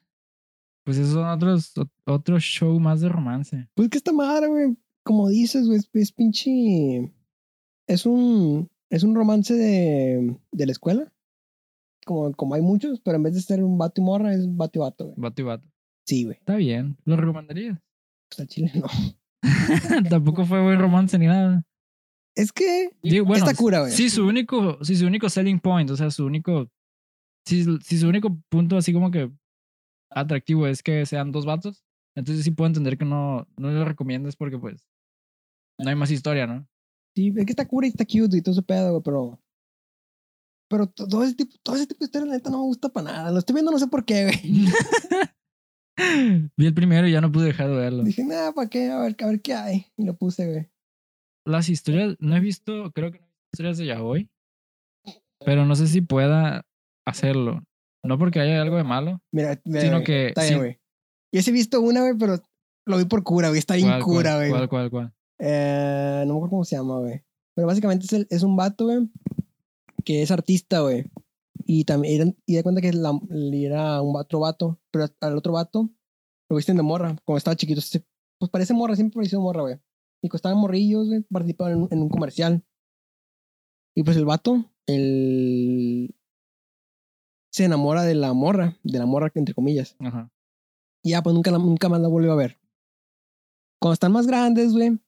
Pues 0.85 0.97
esos 0.97 1.13
son 1.13 1.25
otros, 1.27 1.75
ot- 1.75 1.89
otro 2.05 2.39
show 2.39 2.79
más 2.79 3.01
de 3.01 3.09
romance. 3.09 3.67
Pues 3.73 3.89
que 3.89 3.97
esta 3.97 4.13
madre, 4.13 4.47
güey, 4.47 4.77
como 5.03 5.29
dices, 5.29 5.65
güey, 5.67 5.79
es, 5.79 5.89
es 5.93 6.11
pinche. 6.11 7.11
Es 7.87 8.05
un. 8.05 8.69
Es 8.89 9.03
un 9.03 9.15
romance 9.15 9.53
de, 9.53 10.37
de 10.51 10.65
la 10.65 10.71
escuela. 10.71 11.11
Como, 12.05 12.31
como 12.33 12.55
hay 12.55 12.61
muchos, 12.61 13.01
pero 13.01 13.17
en 13.17 13.23
vez 13.23 13.33
de 13.33 13.41
ser 13.41 13.63
un 13.63 13.77
vato 13.77 13.99
y 13.99 14.03
morra, 14.03 14.33
es 14.33 14.45
vato 14.55 14.79
y 14.79 14.81
vato, 14.81 15.05
güey. 15.05 15.15
Vato 15.17 15.41
y 15.41 15.45
vato. 15.45 15.67
Sí, 16.05 16.23
güey. 16.23 16.37
Está 16.37 16.55
bien. 16.55 16.97
¿Lo 17.03 17.17
recomendarías? 17.17 17.77
Pues 18.29 18.39
al 18.39 18.47
chile 18.47 18.71
no. 18.75 18.87
Tampoco 20.09 20.45
fue 20.45 20.63
buen 20.63 20.79
romance 20.79 21.17
ni 21.19 21.25
nada. 21.27 21.63
Es 22.35 22.53
que. 22.53 22.89
Digo, 23.03 23.25
bueno, 23.25 23.45
Está 23.45 23.57
cura, 23.57 23.81
güey. 23.81 23.91
Sí, 23.91 24.09
su 24.09 24.25
único, 24.25 24.77
sí, 24.83 24.95
su 24.95 25.05
único 25.05 25.29
selling 25.29 25.59
point, 25.59 25.89
o 25.89 25.97
sea, 25.97 26.11
su 26.11 26.25
único 26.25 26.69
si, 27.45 27.63
si 27.81 27.97
su 27.97 28.07
único 28.07 28.37
punto 28.49 28.77
así 28.77 28.91
como 28.91 29.11
que 29.11 29.31
atractivo 30.09 30.67
es 30.67 30.81
que 30.81 31.05
sean 31.05 31.31
dos 31.31 31.45
vatos, 31.45 31.83
entonces 32.15 32.43
sí 32.43 32.51
puedo 32.51 32.67
entender 32.67 32.97
que 32.97 33.05
no, 33.05 33.47
no 33.57 33.71
lo 33.71 33.85
recomiendes 33.85 34.35
porque 34.35 34.57
pues 34.57 34.87
no 35.77 35.89
hay 35.89 35.95
más 35.95 36.11
historia, 36.11 36.47
¿no? 36.47 36.67
Sí, 37.15 37.33
es 37.35 37.45
que 37.45 37.51
está 37.51 37.67
cura 37.67 37.87
y 37.87 37.91
está 37.91 38.05
cute 38.05 38.37
y 38.37 38.41
todo 38.41 38.53
ese 38.53 38.61
pedo, 38.61 38.91
güey, 38.91 39.03
pero. 39.03 39.39
Pero 40.69 40.87
to- 40.87 41.07
todo 41.07 41.23
ese 41.23 41.35
tipo, 41.35 41.55
todo 41.63 41.75
ese 41.75 41.87
tipo 41.87 41.99
de 41.99 42.05
historia, 42.05 42.27
la 42.27 42.33
neta, 42.33 42.49
no 42.49 42.57
me 42.59 42.63
gusta 42.65 42.89
para 42.89 43.11
nada. 43.11 43.31
Lo 43.31 43.39
estoy 43.39 43.53
viendo, 43.53 43.71
no 43.71 43.79
sé 43.79 43.87
por 43.87 44.03
qué, 44.05 44.23
güey. 44.25 44.65
Vi 46.57 46.65
el 46.65 46.73
primero 46.73 47.07
y 47.07 47.11
ya 47.11 47.21
no 47.21 47.31
pude 47.31 47.45
dejar 47.45 47.69
de 47.69 47.75
verlo. 47.75 48.03
Dije, 48.03 48.23
nada, 48.25 48.51
¿para 48.53 48.69
qué? 48.69 48.89
A 48.91 48.99
ver, 48.99 49.15
a 49.19 49.27
ver 49.27 49.41
qué 49.41 49.53
hay. 49.53 49.85
Y 49.97 50.05
lo 50.05 50.15
puse, 50.15 50.45
güey. 50.47 50.69
Las 51.47 51.69
historias, 51.69 52.15
no 52.19 52.35
he 52.35 52.39
visto, 52.39 52.91
creo 52.91 53.11
que 53.11 53.19
no 53.19 53.25
he 53.25 53.27
visto 53.29 53.47
historias 53.53 53.77
de 53.77 53.85
Yaoi, 53.85 54.29
pero 55.45 55.65
no 55.65 55.75
sé 55.75 55.87
si 55.87 56.01
pueda 56.01 56.63
hacerlo. 57.07 57.63
No 58.03 58.17
porque 58.19 58.39
haya 58.39 58.61
algo 58.61 58.77
de 58.77 58.83
malo, 58.83 59.21
Mira, 59.31 59.59
mira, 59.65 59.81
sino 59.81 59.93
güey, 59.97 60.03
que 60.03 60.27
Está 60.27 60.41
sí- 60.41 60.49
bien, 60.49 60.59
güey. 60.59 60.79
Yo 61.33 61.41
sí 61.41 61.49
he 61.49 61.53
visto 61.53 61.81
una, 61.81 62.01
güey, 62.01 62.17
pero 62.17 62.41
lo 62.87 62.97
vi 62.97 63.05
por 63.05 63.23
cura, 63.23 63.49
güey. 63.49 63.59
Está 63.59 63.75
bien 63.75 63.87
¿Cuál, 63.87 64.03
cuál, 64.03 64.15
cura, 64.17 64.35
güey. 64.37 64.49
¿Cuál, 64.49 64.69
cuál, 64.69 64.89
cuál? 64.89 65.13
Eh, 65.39 66.23
no 66.27 66.33
me 66.33 66.37
acuerdo 66.37 66.49
cómo 66.49 66.65
se 66.65 66.75
llama, 66.75 66.99
güey. 66.99 67.21
Pero 67.55 67.67
básicamente 67.67 68.05
es, 68.05 68.13
el- 68.13 68.27
es 68.29 68.43
un 68.43 68.55
vato, 68.55 68.85
güey, 68.85 69.09
que 70.05 70.21
es 70.21 70.31
artista, 70.31 70.81
güey. 70.81 71.11
Y 71.65 71.83
también, 71.85 72.37
y 72.45 72.55
da 72.55 72.63
cuenta 72.63 72.81
que 72.81 72.93
la, 72.93 73.19
era 73.53 74.01
un 74.01 74.15
otro 74.15 74.39
vato, 74.41 74.79
pero 74.91 75.05
al 75.21 75.37
otro 75.37 75.53
vato 75.53 75.89
lo 76.49 76.55
visten 76.57 76.77
de 76.77 76.83
morra, 76.83 77.15
como 77.25 77.37
estaba 77.37 77.55
chiquito. 77.55 77.81
pues 78.39 78.51
parece 78.51 78.73
morra, 78.73 78.95
siempre 78.95 79.15
pareció 79.15 79.41
morra, 79.41 79.61
güey. 79.61 79.79
Y 80.21 80.29
costaban 80.29 80.57
morrillos, 80.59 81.07
güey, 81.07 81.21
participaban 81.23 81.73
en, 81.73 81.81
un- 81.83 81.87
en 81.91 82.01
un 82.01 82.09
comercial. 82.09 82.63
Y 83.95 84.03
pues 84.03 84.15
el 84.17 84.25
vato, 84.25 84.71
el... 84.87 86.15
Se 87.51 87.63
enamora 87.63 88.03
de 88.03 88.15
la 88.15 88.33
morra, 88.33 88.77
de 88.83 88.99
la 88.99 89.05
morra, 89.05 89.31
entre 89.35 89.55
comillas. 89.55 89.95
Ajá. 89.99 90.29
Y 91.03 91.11
ya, 91.11 91.23
pues 91.23 91.33
nunca, 91.33 91.51
nunca 91.51 91.87
más 91.89 92.01
la 92.01 92.09
volvió 92.09 92.33
a 92.33 92.35
ver. 92.35 92.59
Cuando 93.79 93.93
están 93.93 94.11
más 94.11 94.27
grandes, 94.27 94.73
güey, 94.73 94.99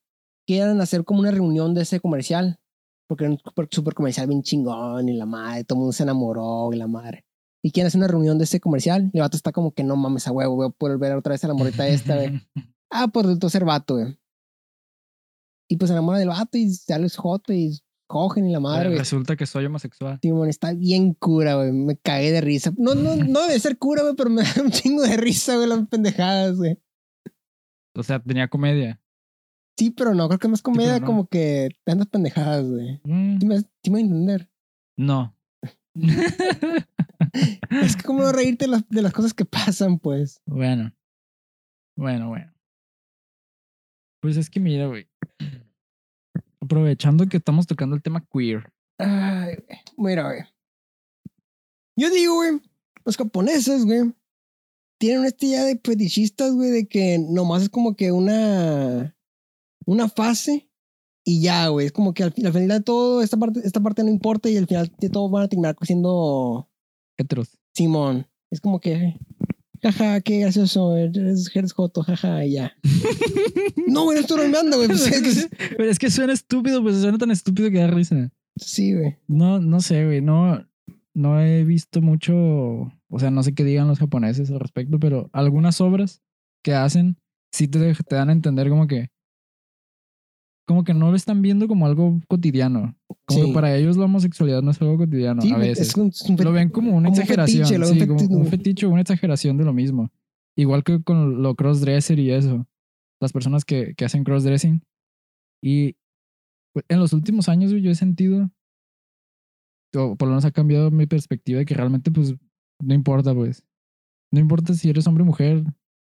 quieren 0.48 0.80
hacer 0.80 1.04
como 1.04 1.20
una 1.20 1.32
reunión 1.32 1.74
de 1.74 1.82
ese 1.82 2.00
comercial. 2.00 2.60
Porque 3.08 3.24
era 3.24 3.32
un 3.32 3.40
super, 3.40 3.68
super 3.72 3.94
comercial 3.94 4.28
bien 4.28 4.44
chingón 4.44 5.08
y 5.08 5.14
la 5.14 5.26
madre, 5.26 5.64
todo 5.64 5.78
el 5.78 5.80
mundo 5.80 5.94
se 5.94 6.04
enamoró 6.04 6.70
y 6.74 6.78
la 6.78 6.88
madre. 6.88 7.26
Y 7.64 7.72
quieren 7.72 7.88
hacer 7.88 8.00
una 8.00 8.08
reunión 8.08 8.38
de 8.38 8.44
ese 8.44 8.60
comercial. 8.60 9.10
Y 9.14 9.18
el 9.18 9.22
vato 9.22 9.38
está 9.38 9.52
como 9.52 9.72
que 9.74 9.84
no 9.84 9.96
mames 9.96 10.28
a 10.28 10.32
huevo, 10.32 10.56
voy 10.56 10.68
a 10.68 10.70
poder 10.70 10.98
ver 10.98 11.14
otra 11.14 11.32
vez 11.32 11.44
a 11.44 11.48
la 11.48 11.54
morrita 11.54 11.88
esta, 11.88 12.16
güey. 12.16 12.42
Ah, 12.90 13.10
pues 13.10 13.26
resultó 13.26 13.50
ser 13.50 13.66
vato, 13.66 13.96
güey. 13.96 14.18
Y 15.70 15.76
pues 15.76 15.90
se 15.90 15.94
enamora 15.94 16.20
del 16.20 16.30
vato 16.30 16.58
y 16.58 16.70
sale 16.70 17.10
joto 17.10 17.52
y 17.52 17.78
cogen 18.08 18.48
y 18.48 18.54
la 18.54 18.62
madre, 18.62 18.88
güey. 18.88 19.00
Resulta 19.00 19.36
que 19.36 19.46
soy 19.46 19.66
homosexual. 19.66 20.20
Simón, 20.22 20.48
está 20.48 20.74
bien 20.74 21.14
cura, 21.14 21.56
güey. 21.56 21.74
Me 21.74 21.98
cagué 21.98 22.32
de 22.32 22.42
risa. 22.42 22.74
No, 22.78 22.96
no, 22.96 23.16
no 23.18 23.42
debe 23.42 23.60
ser 23.60 23.78
cura, 23.78 24.04
güey, 24.04 24.16
pero 24.16 24.30
me 24.30 24.44
da 24.44 24.62
un 24.64 24.72
chingo 24.72 25.04
de 25.04 25.18
risa, 25.18 25.58
güey, 25.58 25.68
las 25.68 25.86
pendejadas, 25.88 26.56
güey. 26.56 26.80
O 27.94 28.04
sea, 28.04 28.20
tenía 28.22 28.48
comedia. 28.48 29.02
Sí, 29.78 29.92
pero 29.92 30.14
no, 30.16 30.28
creo 30.28 30.40
que 30.40 30.48
más 30.48 30.62
comedia 30.62 31.00
no. 31.00 31.06
como 31.06 31.28
que 31.28 31.70
tantas 31.84 32.08
pendejadas, 32.08 32.66
güey. 32.66 33.00
Mm, 33.04 33.40
Sí 33.40 33.46
me, 33.46 33.60
sí 33.60 33.92
me 33.92 34.00
a 34.00 34.02
entender. 34.02 34.50
no. 34.98 35.36
Es 37.70 37.96
que 37.96 38.04
como 38.04 38.22
no 38.22 38.32
reírte 38.32 38.66
de 38.66 38.72
las, 38.72 38.88
de 38.90 39.02
las 39.02 39.14
cosas 39.14 39.34
que 39.34 39.46
pasan, 39.46 40.00
pues. 40.00 40.42
Bueno. 40.46 40.94
Bueno, 41.96 42.30
bueno. 42.30 42.54
Pues 44.22 44.38
es 44.38 44.50
que 44.50 44.60
mira, 44.60 44.88
güey. 44.88 45.08
Aprovechando 46.62 47.28
que 47.28 47.38
estamos 47.38 47.68
tocando 47.68 47.96
el 47.96 48.02
tema 48.02 48.26
queer. 48.32 48.72
Ay, 49.00 49.56
güey. 49.56 49.80
Mira, 49.98 50.24
güey. 50.24 50.42
Yo 51.96 52.10
digo, 52.12 52.36
güey, 52.36 52.62
los 53.06 53.18
japoneses, 53.18 53.86
güey, 53.86 54.14
tienen 55.00 55.26
esta 55.26 55.46
idea 55.46 55.64
de 55.64 55.80
fetichistas, 55.84 56.54
güey, 56.54 56.70
de 56.70 56.88
que 56.88 57.18
nomás 57.20 57.64
es 57.64 57.70
como 57.70 57.96
que 57.96 58.12
una, 58.12 59.16
una 59.88 60.10
fase 60.10 60.70
y 61.26 61.42
ya, 61.42 61.68
güey. 61.70 61.88
Es 61.88 61.92
como 61.92 62.14
que 62.14 62.24
al, 62.24 62.34
al 62.46 62.54
final 62.54 62.68
de 62.68 62.82
todo, 62.82 63.22
esta 63.22 63.38
parte, 63.38 63.62
esta 63.64 63.80
parte 63.82 64.04
no 64.04 64.10
importa 64.10 64.50
y 64.50 64.58
al 64.58 64.68
final 64.68 64.92
de 65.00 65.10
todo 65.10 65.30
van 65.30 65.44
a 65.44 65.48
terminar 65.48 65.76
siendo 65.82 66.70
Heteros. 67.18 67.58
Simón. 67.74 68.28
Es 68.52 68.62
como 68.62 68.80
que, 68.80 69.18
jaja, 69.82 70.22
qué 70.22 70.40
gracioso, 70.40 70.96
eres, 70.96 71.50
eres 71.54 71.74
joto, 71.74 72.02
jaja, 72.04 72.46
y 72.46 72.54
ya. 72.54 72.74
no, 73.88 74.04
güey, 74.04 74.16
no 74.16 74.22
estoy 74.22 74.38
bromeando, 74.40 74.78
güey. 74.78 74.88
Pues, 74.88 75.08
es 75.08 75.48
que- 75.48 75.58
Pero 75.78 75.90
es 75.90 76.00
que 76.00 76.10
suena 76.12 76.34
estúpido, 76.34 76.82
pues 76.82 76.98
suena 77.02 77.18
tan 77.18 77.32
estúpido 77.32 77.70
que 77.72 77.80
da 77.80 77.88
risa. 77.88 78.32
sí, 78.56 78.94
güey. 78.94 79.18
No, 79.28 79.60
no 79.60 79.80
sé, 79.82 80.06
güey. 80.06 80.22
No, 80.22 80.66
no 81.14 81.42
he 81.42 81.64
visto 81.64 82.02
mucho. 82.02 82.36
O 83.10 83.20
sea, 83.20 83.32
no 83.32 83.44
sé 83.44 83.54
qué 83.54 83.64
digan 83.64 83.88
los 83.88 84.00
japoneses 84.00 84.50
al 84.52 84.60
respecto, 84.60 85.00
pero 85.00 85.30
algunas 85.34 85.80
obras 85.82 86.22
que 86.64 86.74
hacen 86.74 87.18
sí 87.52 87.68
te, 87.68 87.94
te 87.94 88.16
dan 88.16 88.30
a 88.30 88.34
entender 88.34 88.70
como 88.70 88.88
que. 88.88 89.10
Como 90.68 90.84
que 90.84 90.94
no 90.94 91.10
lo 91.12 91.16
están 91.16 91.42
viendo 91.42 91.68
como 91.68 91.86
algo 91.86 92.20
cotidiano. 92.28 92.96
Como 93.26 93.40
Sí. 93.42 93.48
que 93.48 93.54
para 93.54 93.76
ellos 93.76 93.96
la 93.98 94.06
homosexualidad 94.06 94.62
no 94.62 94.72
es 94.72 94.82
algo 94.82 94.98
cotidiano 94.98 95.42
Sí, 95.42 95.52
a 95.52 95.58
veces. 95.58 95.90
es 95.90 95.96
un, 95.96 96.10
es 96.10 96.22
un 96.24 96.36
Lo 96.36 96.52
ven 96.52 96.70
como 96.70 96.92
una 96.96 97.10
como 97.10 97.20
exageración. 97.22 97.66
fetiche, 97.68 98.08
como 98.08 98.38
un 98.40 98.48
fetiche 98.48 98.86
o 98.86 98.90
una 98.90 99.02
exageración 99.02 99.58
de 99.58 99.64
lo 99.66 99.74
mismo. 99.74 100.12
Igual 100.58 100.84
que 100.84 101.02
con 101.04 101.42
lo 101.42 101.56
crossdresser 101.56 102.20
y 102.20 102.32
eso. 102.32 102.68
Las 103.22 103.32
personas 103.32 103.64
que, 103.66 103.94
que 103.96 104.06
hacen 104.06 104.24
crossdressing. 104.24 104.82
Y 105.64 105.96
pues, 106.74 106.86
en 106.90 107.00
los 107.00 107.14
últimos 107.14 107.48
años 107.50 107.72
yo 107.72 107.90
he 107.90 107.96
sentido, 107.96 108.52
o 109.96 110.16
por 110.16 110.28
lo 110.28 110.34
menos 110.34 110.46
ha 110.46 110.52
cambiado 110.52 110.92
mi 110.92 111.06
perspectiva 111.08 111.60
de 111.60 111.66
que 111.66 111.74
realmente 111.76 112.12
pues 112.12 112.36
no 112.84 112.94
importa 112.94 113.34
pues. 113.34 113.64
No 114.32 114.40
importa 114.42 114.74
si 114.74 114.90
eres 114.90 115.08
hombre 115.08 115.24
o 115.24 115.26
mujer, 115.26 115.64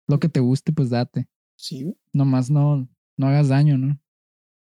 lo 0.09 0.19
que 0.19 0.29
te 0.29 0.41
guste 0.41 0.73
pues 0.73 0.89
date. 0.91 1.29
Sí. 1.59 1.95
Nomás 2.13 2.51
no, 2.51 2.89
no 3.19 3.27
hagas 3.27 3.49
daño, 3.49 3.77
¿no? 3.79 4.01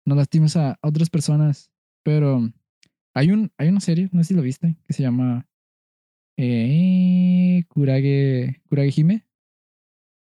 No 0.04 0.14
lastimes 0.14 0.56
a 0.56 0.78
otras 0.82 1.10
personas. 1.10 1.70
Pero 2.02 2.50
hay, 3.14 3.30
un, 3.30 3.52
hay 3.58 3.68
una 3.68 3.80
serie, 3.80 4.08
no 4.12 4.22
sé 4.22 4.28
si 4.28 4.34
lo 4.34 4.42
viste, 4.42 4.76
que 4.86 4.92
se 4.92 5.02
llama 5.02 5.46
eh, 6.36 7.64
Kurage, 7.68 8.60
Kurage 8.68 8.92
Hime. 8.96 9.26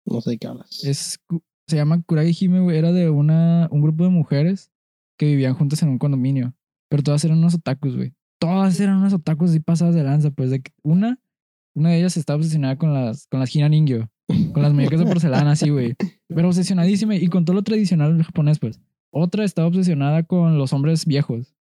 No 0.07 0.21
sé 0.21 0.31
de 0.31 0.39
qué 0.39 0.47
hablas. 0.47 0.85
Es, 0.85 1.21
se 1.67 1.77
llama 1.77 2.03
Kurage 2.03 2.33
Hime, 2.39 2.61
güey. 2.61 2.79
Era 2.79 2.93
de 2.93 3.11
una, 3.11 3.69
un 3.71 3.83
grupo 3.83 4.05
de 4.05 4.11
mujeres 4.11 4.71
que 5.19 5.27
vivían 5.27 5.55
juntas 5.55 5.83
en 5.83 5.89
un 5.89 5.99
condominio. 5.99 6.55
Pero 6.89 7.03
todas 7.03 7.25
eran 7.25 7.39
unos 7.39 7.55
otakus, 7.55 7.97
güey. 7.97 8.15
Todas 8.39 8.79
eran 8.81 8.99
unos 8.99 9.13
otakus 9.13 9.55
y 9.55 9.61
pasadas 9.61 9.95
de 9.95 10.05
lanza. 10.05 10.31
Pues 10.31 10.51
de 10.51 10.63
que 10.63 10.73
una, 10.83 11.21
una 11.75 11.91
de 11.91 11.99
ellas 11.99 12.17
estaba 12.17 12.39
obsesionada 12.39 12.77
con 12.79 12.95
las, 12.95 13.27
con 13.27 13.41
las 13.41 13.55
Hina 13.55 13.69
Ningyo. 13.69 14.09
Con 14.53 14.63
las 14.63 14.73
muñecas 14.73 14.99
de 14.99 15.07
porcelana, 15.07 15.53
así, 15.53 15.71
güey. 15.71 15.95
Pero 16.29 16.49
obsesionadísima 16.49 17.15
y 17.15 17.29
con 17.29 17.45
todo 17.45 17.55
lo 17.55 17.63
tradicional 17.63 18.21
japonés, 18.23 18.59
pues. 18.59 18.81
Otra 19.19 19.45
estaba 19.45 19.67
obsesionada 19.67 20.25
con 20.25 20.59
los 20.59 20.75
hombres 20.75 21.07
viejos. 21.07 21.57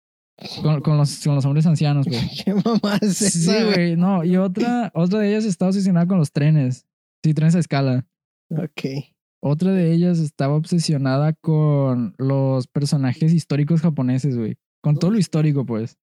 Con, 0.64 0.82
con 0.82 0.98
los, 0.98 1.24
con 1.24 1.36
los 1.36 1.46
hombres 1.46 1.68
ancianos, 1.68 2.08
pues. 2.08 2.42
¿Qué 2.44 2.56
mamá 2.56 2.98
es 3.00 3.16
Sí, 3.16 3.52
güey. 3.72 3.96
No, 3.96 4.24
y 4.24 4.38
otra, 4.38 4.92
otra 4.96 5.20
de 5.20 5.30
ellas 5.30 5.46
estaba 5.46 5.70
obsesionada 5.70 6.08
con 6.08 6.18
los 6.18 6.32
trenes. 6.32 6.88
Sí, 7.24 7.36
trenes 7.36 7.54
a 7.54 7.60
escala. 7.60 8.08
Ok. 8.50 9.06
Otra 9.40 9.72
de 9.72 9.94
ellas 9.94 10.18
estaba 10.18 10.56
obsesionada 10.56 11.34
con 11.34 12.16
los 12.18 12.66
personajes 12.66 13.32
históricos 13.34 13.82
japoneses, 13.82 14.36
güey. 14.36 14.58
Con 14.82 14.98
todo 14.98 15.12
lo 15.12 15.20
histórico, 15.20 15.64
pues. 15.64 16.00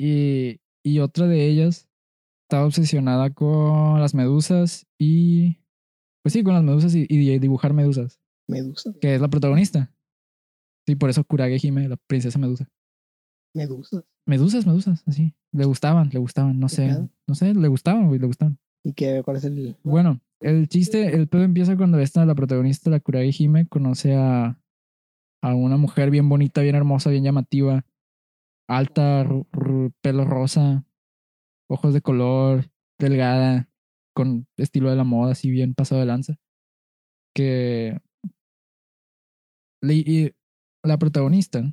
Y, 0.00 0.58
y 0.82 0.98
otra 0.98 1.28
de 1.28 1.46
ellas 1.46 1.88
estaba 2.48 2.66
obsesionada 2.66 3.30
con 3.30 4.00
las 4.00 4.14
medusas 4.14 4.84
y... 4.98 5.58
Pues 6.24 6.32
sí, 6.32 6.42
con 6.42 6.54
las 6.54 6.64
medusas 6.64 6.92
y, 6.96 7.06
y 7.08 7.38
dibujar 7.38 7.72
medusas. 7.72 8.18
Medusa. 8.48 8.92
Que 9.00 9.14
es 9.14 9.20
la 9.20 9.28
protagonista. 9.28 9.92
Sí, 10.86 10.96
por 10.96 11.10
eso 11.10 11.24
Kurage 11.24 11.58
Hime, 11.62 11.88
la 11.88 11.96
princesa 11.96 12.38
medusa. 12.38 12.68
Medusa. 13.54 14.02
Medusas, 14.26 14.66
medusas, 14.66 15.02
así. 15.06 15.34
Le 15.52 15.64
gustaban, 15.64 16.08
le 16.12 16.18
gustaban, 16.18 16.58
no 16.58 16.68
¿Qué 16.68 16.74
sé. 16.74 17.08
No 17.26 17.34
sé, 17.34 17.54
le 17.54 17.68
gustaban, 17.68 18.06
güey, 18.08 18.18
le 18.18 18.26
gustaban. 18.26 18.58
¿Y 18.84 18.92
qué? 18.94 19.22
¿Cuál 19.24 19.36
es 19.36 19.44
el...? 19.44 19.76
Bueno, 19.84 20.20
el 20.40 20.68
chiste, 20.68 21.14
el 21.14 21.28
pedo 21.28 21.42
empieza 21.42 21.76
cuando 21.76 21.98
esta, 21.98 22.24
la 22.26 22.34
protagonista, 22.34 22.90
la 22.90 23.00
Kurage 23.00 23.30
Hime, 23.38 23.66
conoce 23.68 24.14
a, 24.16 24.58
a 25.42 25.54
una 25.54 25.76
mujer 25.76 26.10
bien 26.10 26.28
bonita, 26.28 26.62
bien 26.62 26.74
hermosa, 26.74 27.10
bien 27.10 27.24
llamativa, 27.24 27.84
alta, 28.68 29.26
pelo 30.00 30.24
rosa, 30.24 30.84
ojos 31.68 31.94
de 31.94 32.00
color, 32.00 32.70
delgada, 32.98 33.68
con 34.14 34.46
estilo 34.56 34.90
de 34.90 34.96
la 34.96 35.04
moda, 35.04 35.32
así 35.32 35.50
bien 35.50 35.74
pasado 35.74 36.00
de 36.00 36.06
lanza. 36.06 36.36
Que 37.34 38.00
le- 39.80 39.94
y 39.94 40.32
la 40.82 40.98
protagonista 40.98 41.72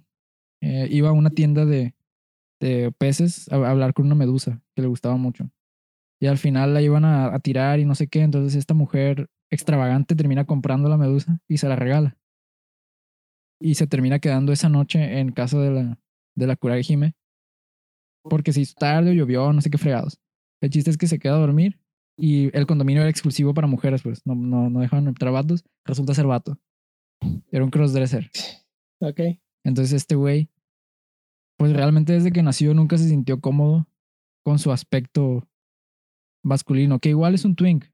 eh, 0.61 0.87
iba 0.91 1.09
a 1.09 1.13
una 1.13 1.29
tienda 1.29 1.65
de, 1.65 1.95
de 2.59 2.91
peces 2.97 3.51
a, 3.51 3.55
hablar 3.55 3.93
con 3.93 4.05
una 4.05 4.15
medusa 4.15 4.61
que 4.75 4.81
le 4.81 4.87
gustaba 4.87 5.17
mucho. 5.17 5.49
Y 6.21 6.27
al 6.27 6.37
final 6.37 6.73
la 6.73 6.81
iban 6.81 7.05
a, 7.05 7.37
tirar 7.39 7.79
y 7.79 7.85
no 7.85 7.95
sé 7.95 8.07
qué. 8.07 8.21
Entonces 8.21 8.55
esta 8.55 8.73
mujer 8.73 9.29
extravagante 9.49 10.15
termina 10.15 10.45
comprando 10.45 10.89
la 10.89 10.97
medusa 10.97 11.39
y 11.47 11.57
se 11.57 11.69
la 11.69 11.75
regala. 11.75 12.17
Y 13.61 13.75
se 13.75 13.87
termina 13.87 14.19
quedando 14.19 14.51
esa 14.51 14.69
noche 14.69 15.19
en 15.19 15.31
casa 15.31 15.59
de 15.59 15.71
la, 15.71 15.99
de 16.35 16.47
la 16.47 16.55
Kurage 16.55 16.93
Hime. 16.93 17.15
Porque 18.23 18.51
se 18.51 18.61
hizo 18.61 18.75
tarde 18.77 19.11
o 19.11 19.13
llovió, 19.13 19.53
no 19.53 19.61
sé 19.61 19.69
qué 19.69 19.77
fregados. 19.77 20.19
El 20.61 20.69
chiste 20.69 20.91
es 20.91 20.97
que 20.97 21.07
se 21.07 21.19
queda 21.19 21.35
a 21.35 21.39
dormir 21.39 21.79
y 22.17 22.55
el 22.55 22.67
condominio 22.67 23.01
era 23.01 23.09
exclusivo 23.09 23.53
para 23.53 23.67
mujeres, 23.67 24.03
pues 24.03 24.25
no, 24.25 24.35
no, 24.35 24.69
no 24.69 24.81
dejaban 24.81 25.07
entrar 25.07 25.31
vatos. 25.31 25.63
Resulta 25.85 26.13
ser 26.13 26.27
vato. 26.27 26.59
Era 27.49 27.63
un 27.63 27.71
crossdresser. 27.71 28.29
Ok. 29.01 29.19
Entonces 29.63 29.93
este 29.93 30.15
güey, 30.15 30.49
pues 31.57 31.73
realmente 31.73 32.13
desde 32.13 32.31
que 32.31 32.43
nació 32.43 32.73
nunca 32.73 32.97
se 32.97 33.07
sintió 33.07 33.39
cómodo 33.39 33.87
con 34.43 34.59
su 34.59 34.71
aspecto 34.71 35.47
masculino, 36.43 36.99
que 36.99 37.09
igual 37.09 37.35
es 37.35 37.45
un 37.45 37.55
twink. 37.55 37.85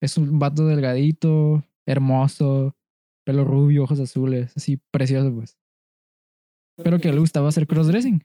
Es 0.00 0.18
un 0.18 0.38
vato 0.38 0.66
delgadito, 0.66 1.64
hermoso, 1.86 2.76
pelo 3.24 3.44
rubio, 3.44 3.84
ojos 3.84 4.00
azules, 4.00 4.52
así 4.56 4.78
precioso, 4.90 5.34
pues. 5.34 5.58
Pero 6.76 6.98
que 6.98 7.12
le 7.12 7.18
gustaba 7.18 7.48
hacer 7.48 7.66
crossdressing. 7.66 8.22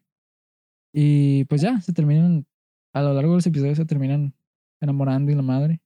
Y 0.93 1.45
pues 1.45 1.61
ya, 1.61 1.79
se 1.81 1.93
terminan, 1.93 2.45
a 2.93 3.01
lo 3.01 3.13
largo 3.13 3.31
de 3.31 3.37
los 3.37 3.47
episodios 3.47 3.77
se 3.77 3.85
terminan 3.85 4.33
enamorando 4.81 5.31
y 5.31 5.35
la 5.35 5.41
madre. 5.41 5.81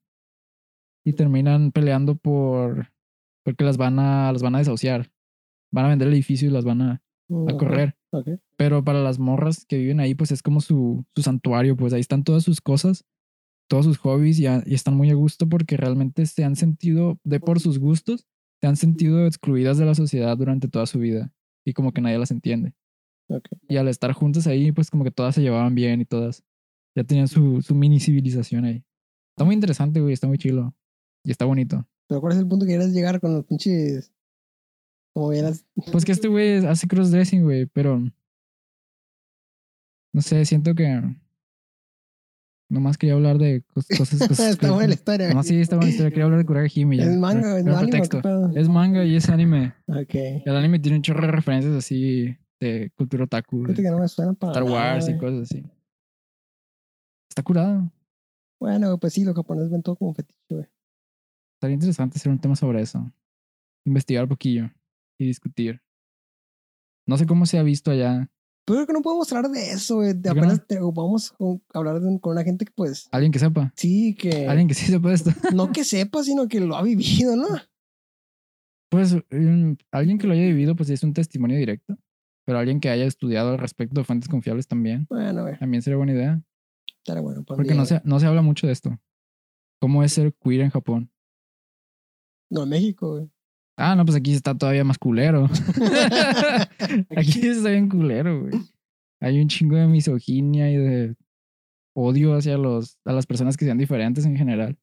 Y 1.05 1.13
terminan 1.13 1.71
peleando 1.71 2.15
por, 2.15 2.91
porque 3.43 3.65
las 3.65 3.77
van 3.77 3.99
a, 3.99 4.31
las 4.31 4.41
van 4.41 4.55
a 4.55 4.59
desahuciar. 4.59 5.12
Van 5.73 5.85
a 5.85 5.89
vender 5.89 6.07
el 6.07 6.13
edificio 6.13 6.47
y 6.47 6.51
las 6.51 6.63
van 6.65 6.81
a, 6.81 7.01
a 7.47 7.57
correr. 7.57 7.95
Pero 8.57 8.83
para 8.83 9.01
las 9.01 9.17
morras 9.19 9.65
que 9.65 9.77
viven 9.77 9.99
ahí, 9.99 10.13
pues 10.15 10.31
es 10.31 10.41
como 10.43 10.61
su, 10.61 11.03
su 11.15 11.21
santuario, 11.23 11.75
pues 11.75 11.93
ahí 11.93 11.99
están 12.01 12.23
todas 12.23 12.43
sus 12.43 12.61
cosas, 12.61 13.05
todos 13.67 13.85
sus 13.85 13.97
hobbies 13.97 14.39
y, 14.39 14.45
a- 14.45 14.63
y 14.65 14.75
están 14.75 14.95
muy 14.95 15.09
a 15.09 15.15
gusto 15.15 15.49
porque 15.49 15.75
realmente 15.77 16.25
se 16.27 16.43
han 16.43 16.55
sentido, 16.55 17.19
de 17.23 17.39
por 17.39 17.59
sus 17.59 17.79
gustos, 17.79 18.27
se 18.61 18.67
han 18.67 18.75
sentido 18.77 19.25
excluidas 19.25 19.77
de 19.77 19.85
la 19.85 19.95
sociedad 19.95 20.37
durante 20.37 20.67
toda 20.67 20.85
su 20.85 20.99
vida 20.99 21.31
y 21.65 21.73
como 21.73 21.91
que 21.91 22.01
nadie 22.01 22.19
las 22.19 22.31
entiende. 22.31 22.73
Y 23.67 23.77
al 23.77 23.87
estar 23.87 24.11
juntas 24.13 24.45
ahí, 24.47 24.71
pues 24.71 24.91
como 24.91 25.03
que 25.03 25.11
todas 25.11 25.33
se 25.35 25.41
llevaban 25.41 25.73
bien 25.73 26.01
y 26.01 26.05
todas 26.05 26.43
ya 26.95 27.03
tenían 27.03 27.27
su, 27.27 27.61
su 27.63 27.73
mini 27.73 27.99
civilización 27.99 28.65
ahí. 28.65 28.83
Está 29.35 29.43
muy 29.45 29.55
interesante, 29.55 29.99
güey, 29.99 30.13
está 30.13 30.27
muy 30.27 30.37
chilo 30.37 30.75
y 31.25 31.31
está 31.31 31.45
bonito. 31.45 31.87
Pero 32.07 32.21
¿cuál 32.21 32.33
es 32.33 32.39
el 32.39 32.47
punto 32.47 32.65
que 32.65 32.73
quieres 32.73 32.93
llegar 32.93 33.19
con 33.19 33.33
los 33.33 33.45
pinches. 33.45 34.12
Como 35.13 35.29
vieras. 35.29 35.65
Pues 35.91 36.05
que 36.05 36.11
este 36.11 36.27
güey 36.27 36.65
hace 36.65 36.87
crossdressing, 36.87 37.43
güey, 37.43 37.65
pero. 37.67 38.01
No 40.13 40.21
sé, 40.21 40.43
siento 40.45 40.73
que. 40.75 41.01
Nomás 42.69 42.97
quería 42.97 43.13
hablar 43.13 43.37
de 43.37 43.63
cos- 43.67 43.87
cosas. 43.97 44.27
cosas 44.27 44.49
Está 44.51 44.71
buena 44.71 44.87
la 44.87 44.93
historia. 44.95 45.27
güey. 45.27 45.35
No, 45.35 45.43
sí, 45.43 45.59
está 45.59 45.75
buena 45.75 45.91
historia. 45.91 46.09
Quería 46.09 46.25
hablar 46.25 46.39
de 46.39 46.45
Kurage 46.45 46.79
Hime 46.79 46.97
ya. 46.97 47.03
Es 47.03 47.17
manga, 47.17 47.57
es 47.59 47.65
era 47.65 47.77
anime. 47.77 47.91
pretexto. 47.91 48.17
¿qué 48.17 48.23
pedo? 48.23 48.51
Es 48.55 48.69
manga 48.69 49.03
y 49.05 49.15
es 49.15 49.29
anime. 49.29 49.73
Ok. 49.87 50.15
El 50.45 50.55
anime 50.55 50.79
tiene 50.79 50.97
un 50.97 51.03
chorro 51.03 51.21
de 51.27 51.31
referencias 51.31 51.73
así 51.75 52.35
de 52.59 52.91
cultura 52.95 53.25
otaku, 53.25 53.67
de 53.67 53.73
que 53.75 53.81
no 53.83 53.99
me 53.99 54.07
suena 54.07 54.33
para. 54.33 54.53
Star 54.53 54.63
nada, 54.65 54.93
Wars 54.93 55.09
y 55.09 55.17
cosas 55.17 55.41
así. 55.51 55.63
Está 57.29 57.43
curado. 57.43 57.91
Bueno, 58.59 58.97
pues 58.97 59.13
sí, 59.13 59.23
los 59.23 59.35
japoneses 59.35 59.69
ven 59.71 59.83
todo 59.83 59.95
como 59.95 60.13
fetiche, 60.13 60.39
güey. 60.49 60.65
Estaría 61.57 61.73
interesante 61.75 62.17
hacer 62.17 62.31
un 62.31 62.39
tema 62.39 62.55
sobre 62.55 62.81
eso. 62.81 63.11
Investigar 63.85 64.23
un 64.23 64.29
poquillo 64.29 64.71
y 65.23 65.27
discutir. 65.27 65.81
No 67.07 67.17
sé 67.17 67.25
cómo 67.25 67.45
se 67.45 67.57
ha 67.57 67.63
visto 67.63 67.91
allá. 67.91 68.29
Pero 68.65 68.77
creo 68.77 68.87
que 68.87 68.93
no 68.93 69.01
podemos 69.01 69.31
hablar 69.33 69.51
de 69.51 69.71
eso, 69.71 69.95
güey. 69.95 70.13
De 70.13 70.21
¿Por 70.29 70.33
qué 70.35 70.39
no? 70.41 70.47
Apenas 70.47 70.67
te- 70.67 70.79
vamos 70.79 71.31
con- 71.33 71.61
a 71.73 71.79
hablar 71.79 71.99
de- 71.99 72.19
con 72.21 72.31
una 72.31 72.43
gente 72.43 72.63
que, 72.65 72.71
pues, 72.73 73.09
Alguien 73.11 73.31
que 73.31 73.39
sepa. 73.39 73.73
sí, 73.75 74.15
que. 74.15 74.47
Alguien 74.47 74.67
que 74.69 74.73
sí 74.73 74.85
sepa 74.85 75.11
esto. 75.13 75.31
No 75.57 75.71
que 75.73 75.83
sepa, 75.83 76.23
sino 76.23 76.47
que 76.47 76.61
lo 76.61 76.75
ha 76.77 76.81
vivido, 76.83 77.35
¿no? 77.35 77.47
Pues 78.89 79.15
mm, 79.31 79.73
alguien 79.91 80.17
que 80.17 80.27
lo 80.27 80.33
haya 80.33 80.43
vivido, 80.45 80.75
pues 80.75 80.89
es 80.91 81.03
un 81.03 81.13
testimonio 81.13 81.57
directo. 81.57 81.97
Pero 82.45 82.59
alguien 82.59 82.79
que 82.79 82.89
haya 82.89 83.05
estudiado 83.05 83.51
al 83.51 83.57
respecto 83.57 83.99
de 83.99 84.05
fuentes 84.05 84.29
confiables 84.29 84.67
también. 84.67 85.07
Bueno, 85.09 85.43
güey. 85.43 85.57
También 85.57 85.81
sería 85.81 85.97
buena 85.97 86.13
idea. 86.13 86.41
Estaría 86.99 87.21
bueno. 87.21 87.39
un 87.39 87.45
Porque 87.45 87.63
día, 87.71 87.75
no 87.75 87.85
se, 87.85 88.01
no 88.05 88.19
se 88.19 88.25
habla 88.27 88.41
mucho 88.41 88.67
de 88.67 88.73
esto. 88.73 88.97
¿Cómo 89.81 90.03
es 90.03 90.13
ser 90.13 90.33
queer 90.35 90.61
en 90.61 90.69
Japón? 90.69 91.11
No, 92.49 92.63
en 92.63 92.69
México, 92.69 93.11
güey. 93.15 93.29
Ah, 93.77 93.95
no, 93.95 94.05
pues 94.05 94.15
aquí 94.15 94.33
está 94.33 94.55
todavía 94.55 94.83
más 94.83 94.97
culero. 94.97 95.45
aquí 97.15 97.47
está 97.47 97.69
bien 97.69 97.89
culero, 97.89 98.41
güey. 98.41 98.53
Hay 99.19 99.41
un 99.41 99.47
chingo 99.47 99.77
de 99.77 99.87
misoginia 99.87 100.69
y 100.69 100.77
de 100.77 101.15
odio 101.95 102.35
hacia 102.35 102.57
los, 102.57 102.97
a 103.05 103.13
las 103.13 103.25
personas 103.25 103.57
que 103.57 103.65
sean 103.65 103.77
diferentes 103.77 104.25
en 104.25 104.35
general. 104.35 104.77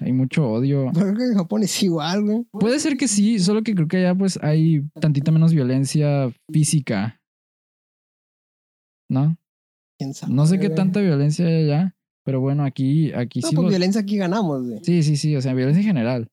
Hay 0.00 0.12
mucho 0.12 0.48
odio. 0.48 0.90
Creo 0.94 1.14
que 1.14 1.24
en 1.24 1.34
Japón 1.34 1.62
es 1.62 1.82
igual, 1.82 2.22
güey. 2.22 2.44
Puede 2.52 2.78
ser 2.78 2.96
que 2.96 3.08
sí, 3.08 3.38
solo 3.38 3.62
que 3.62 3.74
creo 3.74 3.88
que 3.88 3.96
allá 3.98 4.14
pues 4.14 4.38
hay 4.42 4.82
tantita 5.00 5.32
menos 5.32 5.52
violencia 5.52 6.30
física. 6.52 7.20
¿No? 9.10 9.36
¿Quién 9.98 10.14
sabe, 10.14 10.32
No 10.32 10.46
sé 10.46 10.58
qué 10.58 10.66
güey? 10.68 10.76
tanta 10.76 11.00
violencia 11.00 11.44
hay 11.46 11.64
allá, 11.64 11.96
pero 12.24 12.40
bueno, 12.40 12.64
aquí, 12.64 13.12
aquí 13.12 13.40
No, 13.40 13.48
sí. 13.48 13.56
pues 13.56 13.68
violencia 13.68 14.00
aquí 14.00 14.16
ganamos, 14.16 14.62
güey. 14.66 14.78
Sí, 14.84 15.02
sí, 15.02 15.16
sí, 15.16 15.34
o 15.36 15.40
sea, 15.42 15.52
violencia 15.54 15.80
en 15.80 15.86
general. 15.86 16.28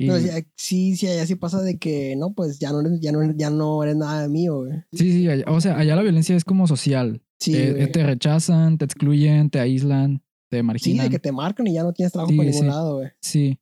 Y, 0.00 0.06
Pero 0.06 0.20
sí, 0.20 0.28
sí, 0.54 0.96
sí, 0.96 1.06
allá 1.08 1.26
sí 1.26 1.34
pasa 1.34 1.60
de 1.60 1.76
que, 1.76 2.14
no, 2.16 2.32
pues 2.32 2.60
ya 2.60 2.70
no 2.70 2.80
eres, 2.82 3.00
ya 3.00 3.10
no, 3.10 3.32
ya 3.36 3.50
no 3.50 3.82
eres 3.82 3.96
nada 3.96 4.28
mío, 4.28 4.58
güey. 4.58 4.72
sí, 4.92 5.10
sí, 5.12 5.28
allá- 5.28 5.44
o 5.48 5.60
sea, 5.60 5.76
allá 5.76 5.96
la 5.96 6.02
violencia 6.02 6.36
es 6.36 6.44
como 6.44 6.68
social. 6.68 7.20
Sí, 7.40 7.52
Eh, 7.56 7.88
te 7.88 8.04
rechazan, 8.04 8.78
te 8.78 8.84
excluyen, 8.84 9.50
te 9.50 9.58
aíslan, 9.58 10.22
te 10.50 10.58
Sí, 10.58 10.62
marginan. 10.62 11.06
de 11.06 11.10
que 11.10 11.18
te 11.18 11.32
marcan 11.32 11.66
y 11.66 11.74
ya 11.74 11.82
no 11.82 11.92
tienes 11.92 12.12
trabajo 12.12 12.30
Sí, 12.30 12.36
por 12.36 12.44
ningún 12.46 12.60
sí. 12.62 12.66
lado, 12.68 12.96
güey. 12.98 13.08
Sí. 13.20 13.58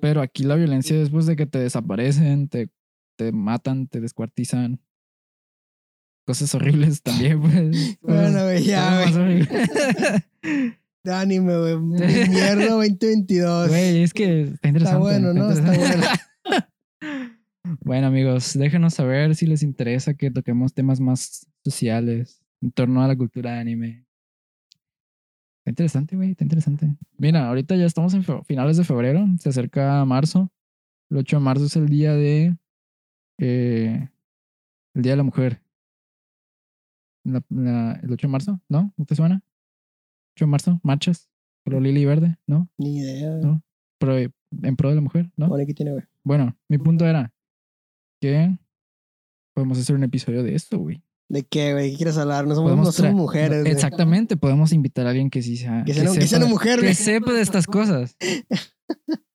Pero 0.00 0.20
aquí 0.22 0.44
la 0.44 0.54
violencia 0.54 1.00
es 1.02 1.10
pues 1.10 1.26
de 1.26 1.34
que 1.34 1.46
te 1.46 1.58
desaparecen, 1.58 2.48
te, 2.48 2.70
te 3.16 3.32
matan, 3.32 3.88
te 3.88 4.00
descuartizan. 4.00 4.80
Cosas 6.24 6.54
horribles 6.54 7.02
también, 7.02 7.40
pues. 7.42 7.98
Bueno, 8.00 8.44
güey, 8.44 8.62
ya, 8.64 9.10
güey. 9.10 9.42
De 11.08 11.14
anime, 11.14 11.56
güey. 11.58 11.78
Mierda 11.78 12.68
2022. 12.68 13.68
Güey, 13.68 14.02
es 14.02 14.12
que 14.12 14.42
está 14.42 14.68
interesante. 14.68 15.14
Está 15.14 15.20
bueno, 15.20 15.32
¿no? 15.34 15.50
Está 15.50 15.72
bueno. 15.72 16.02
Bueno, 17.80 18.06
amigos, 18.06 18.54
déjenos 18.58 18.94
saber 18.94 19.34
si 19.34 19.46
les 19.46 19.62
interesa 19.62 20.14
que 20.14 20.30
toquemos 20.30 20.72
temas 20.72 21.00
más 21.00 21.46
sociales 21.62 22.42
en 22.62 22.72
torno 22.72 23.02
a 23.02 23.08
la 23.08 23.14
cultura 23.16 23.52
de 23.52 23.58
anime. 23.60 24.06
Está 25.60 25.70
interesante, 25.70 26.16
güey, 26.16 26.30
está 26.30 26.44
interesante. 26.44 26.94
Mira, 27.18 27.46
ahorita 27.46 27.76
ya 27.76 27.84
estamos 27.84 28.14
en 28.14 28.24
finales 28.44 28.78
de 28.78 28.84
febrero, 28.84 29.26
se 29.38 29.50
acerca 29.50 30.02
marzo. 30.06 30.50
El 31.10 31.18
8 31.18 31.36
de 31.36 31.42
marzo 31.42 31.64
es 31.66 31.76
el 31.76 31.88
día 31.88 32.14
de. 32.14 32.56
eh, 33.38 34.08
el 34.94 35.02
Día 35.02 35.12
de 35.12 35.16
la 35.16 35.22
Mujer. 35.24 35.60
La- 37.24 37.44
la- 37.50 38.00
¿El 38.02 38.10
8 38.12 38.26
de 38.28 38.30
marzo? 38.32 38.60
¿No? 38.70 38.94
¿No 38.96 39.04
te 39.04 39.14
suena? 39.14 39.42
8 40.38 40.44
de 40.44 40.50
marzo, 40.50 40.80
marchas. 40.84 41.28
Color 41.64 41.82
lila 41.82 41.98
y 41.98 42.04
verde, 42.04 42.36
¿no? 42.46 42.68
Ni 42.78 42.98
idea. 42.98 43.30
No. 43.42 43.62
Pro- 44.00 44.16
en 44.16 44.76
pro 44.76 44.88
de 44.90 44.94
la 44.94 45.00
mujer, 45.00 45.30
¿no? 45.36 45.48
Bueno, 45.48 45.64
aquí 45.64 45.74
tiene, 45.74 45.92
güey. 45.92 46.04
Bueno, 46.24 46.56
mi 46.68 46.78
punto 46.78 47.04
era 47.06 47.34
que 48.20 48.56
podemos 49.54 49.78
hacer 49.78 49.96
un 49.96 50.04
episodio 50.04 50.42
de 50.42 50.54
esto, 50.54 50.78
güey. 50.78 51.02
¿De 51.28 51.42
qué, 51.42 51.72
güey? 51.72 51.90
¿Qué 51.90 51.96
quieres 51.98 52.16
hablar? 52.16 52.46
No 52.46 52.54
somos, 52.54 52.70
no 53.00 53.12
mujeres, 53.12 53.60
güey. 53.62 53.72
Exactamente, 53.72 54.36
podemos 54.36 54.72
invitar 54.72 55.06
a 55.06 55.10
alguien 55.10 55.28
que 55.28 55.42
sí 55.42 55.56
sea. 55.58 55.82
Que 55.84 55.92
sea, 55.92 56.04
una- 56.04 56.14
que 56.20 56.26
sea 56.26 56.38
sepa- 56.38 56.44
una 56.44 56.52
mujer, 56.52 56.76
que 56.76 56.82
güey. 56.86 56.94
sepa 56.94 57.32
de 57.32 57.42
estas 57.42 57.66
cosas. 57.66 58.16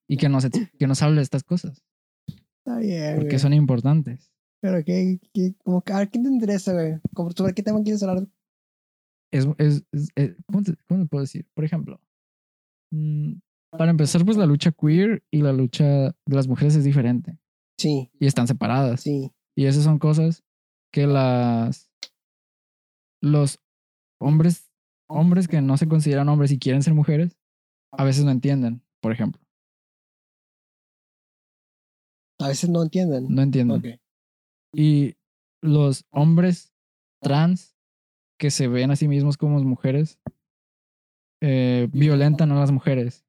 Y 0.06 0.16
que 0.18 0.28
nos, 0.28 0.46
que 0.78 0.86
nos 0.86 1.00
hable 1.02 1.16
de 1.16 1.22
estas 1.22 1.44
cosas. 1.44 1.82
Está 2.28 2.78
bien, 2.78 3.14
Porque 3.14 3.28
güey. 3.30 3.38
son 3.38 3.54
importantes. 3.54 4.30
Pero 4.60 4.84
qué, 4.84 5.18
qué, 5.32 5.54
como, 5.64 5.80
que- 5.82 5.92
a 5.94 5.98
ver, 6.00 6.10
¿qué 6.10 6.18
te 6.18 6.28
interesa, 6.28 6.72
güey? 6.74 6.94
¿Sobre 7.36 7.54
qué 7.54 7.62
tema 7.62 7.82
quieres 7.82 8.02
hablar? 8.02 8.26
Es, 9.34 9.46
es, 9.58 9.82
es- 9.92 10.08
es- 10.14 10.36
¿cómo, 10.46 10.62
te, 10.62 10.74
cómo 10.86 11.00
te 11.02 11.06
puedo 11.08 11.22
decir? 11.22 11.46
Por 11.54 11.64
ejemplo, 11.64 12.00
mm, 12.92 13.32
para 13.70 13.90
empezar, 13.90 14.24
pues 14.24 14.36
la 14.36 14.46
lucha 14.46 14.70
queer 14.72 15.24
y 15.30 15.42
la 15.42 15.52
lucha 15.52 15.84
de 15.84 16.36
las 16.36 16.46
mujeres 16.46 16.76
es 16.76 16.84
diferente. 16.84 17.38
Sí, 17.76 18.10
Y 18.20 18.26
están 18.26 18.46
separadas. 18.46 19.00
sí. 19.02 19.32
Y 19.56 19.66
esas 19.66 19.84
son 19.84 19.98
cosas 19.98 20.42
que 20.92 21.06
las 21.06 21.90
los 23.22 23.58
hombres 24.20 24.70
hombres 25.08 25.48
que 25.48 25.60
no 25.60 25.76
se 25.76 25.88
consideran 25.88 26.28
hombres 26.28 26.50
y 26.52 26.58
quieren 26.58 26.82
ser 26.82 26.94
mujeres 26.94 27.36
a 27.92 28.04
veces 28.04 28.24
no 28.24 28.30
entienden, 28.30 28.82
por 29.00 29.12
ejemplo. 29.12 29.40
A 32.40 32.48
veces 32.48 32.68
no 32.70 32.82
entienden. 32.82 33.26
No 33.28 33.42
entienden. 33.42 34.00
Y 34.72 35.14
los 35.62 36.04
hombres 36.10 36.72
trans 37.20 37.73
que 38.44 38.50
se 38.50 38.68
ven 38.68 38.90
a 38.90 38.96
sí 38.96 39.08
mismos 39.08 39.38
como 39.38 39.58
mujeres 39.60 40.20
eh, 41.40 41.88
violentan 41.90 42.52
a 42.52 42.60
las 42.60 42.72
mujeres. 42.72 43.24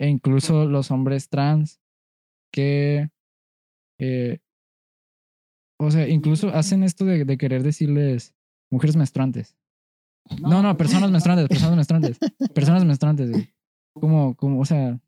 E 0.00 0.08
incluso 0.08 0.64
los 0.64 0.90
hombres 0.90 1.28
trans 1.28 1.80
que 2.52 3.10
eh, 4.00 4.40
o 5.78 5.88
sea, 5.92 6.08
incluso 6.08 6.48
hacen 6.48 6.82
esto 6.82 7.04
de, 7.04 7.24
de 7.24 7.38
querer 7.38 7.62
decirles 7.62 8.34
mujeres 8.72 8.96
menstruantes. 8.96 9.56
No, 10.40 10.62
no, 10.62 10.76
personas 10.76 11.12
menstruantes, 11.12 11.46
personas 11.48 11.76
menstruantes. 11.76 12.18
Personas 12.52 12.84
menstruantes, 12.84 13.30
güey. 13.30 13.54
Como, 13.94 14.34
como, 14.34 14.60
o 14.60 14.64
sea, 14.64 15.00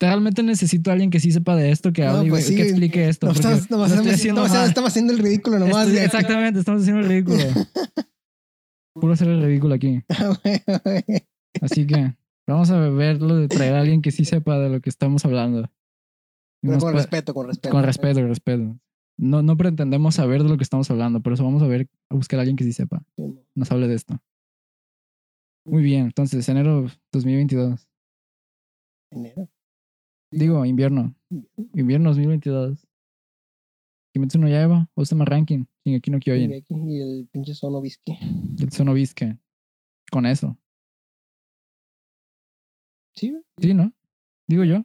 realmente 0.00 0.42
necesito 0.42 0.90
a 0.90 0.92
alguien 0.94 1.10
que 1.10 1.20
sí 1.20 1.32
sepa 1.32 1.56
de 1.56 1.70
esto, 1.70 1.92
que 1.92 2.04
hable 2.04 2.30
pues 2.30 2.48
que 2.50 2.62
explique 2.62 3.08
esto. 3.08 3.26
No, 3.26 3.32
estamos, 3.32 3.92
haciendo 3.92 4.46
estamos 4.46 4.96
el 4.96 5.18
ridículo 5.18 5.58
nomás. 5.58 5.88
Estoy- 5.88 6.04
exactamente, 6.04 6.60
estamos 6.60 6.82
haciendo 6.82 7.02
el 7.02 7.08
ridículo. 7.08 7.38
puro 8.94 9.12
hacer 9.12 9.28
el 9.28 9.42
ridículo 9.42 9.74
aquí. 9.74 10.02
Así 11.60 11.86
que 11.86 12.14
vamos 12.46 12.70
a 12.70 12.78
verlo 12.90 13.36
de 13.36 13.48
traer 13.48 13.74
a 13.74 13.80
alguien 13.80 14.02
que 14.02 14.10
sí 14.10 14.24
sepa 14.24 14.58
de 14.58 14.68
lo 14.68 14.80
que 14.80 14.90
estamos 14.90 15.24
hablando. 15.24 15.70
Pero 16.62 16.78
con 16.78 16.94
respeto, 16.94 17.34
con 17.34 17.46
respeto. 17.46 17.70
Con 17.72 17.84
respeto, 17.84 18.20
con 18.20 18.28
respeto. 18.28 18.80
No, 19.16 19.42
no 19.42 19.56
pretendemos 19.56 20.14
saber 20.14 20.42
de 20.42 20.48
lo 20.48 20.56
que 20.56 20.62
estamos 20.62 20.90
hablando, 20.90 21.20
por 21.20 21.32
eso 21.32 21.44
vamos 21.44 21.62
a 21.62 21.66
ver, 21.66 21.88
a 22.08 22.14
buscar 22.14 22.38
a 22.38 22.42
alguien 22.42 22.56
que 22.56 22.64
sí 22.64 22.72
sepa, 22.72 23.04
nos 23.54 23.70
hable 23.72 23.88
de 23.88 23.94
esto. 23.94 24.20
Muy 25.66 25.82
bien, 25.82 26.06
entonces, 26.06 26.48
enero 26.48 26.88
2022. 27.12 27.88
Enero. 29.10 29.48
Digo, 30.30 30.64
invierno. 30.64 31.14
Invierno 31.74 32.10
2022. 32.10 32.86
Kimetsu 34.12 34.38
no 34.38 34.48
Yaiba, 34.48 34.88
Ostama 34.94 35.24
Ranking, 35.24 35.64
Shingeki 35.84 36.10
no 36.10 36.18
Kyojin, 36.18 36.50
Y 36.52 36.96
y 36.96 37.00
el 37.00 37.28
pinche 37.30 37.54
Sono 37.54 37.78
Whisky. 37.78 38.12
y 38.56 38.62
el 38.62 38.72
Sonovisque. 38.72 39.38
Con 40.10 40.26
eso. 40.26 40.58
Sí. 43.14 43.36
Sí, 43.58 43.74
¿no? 43.74 43.92
Digo 44.48 44.64
yo. 44.64 44.82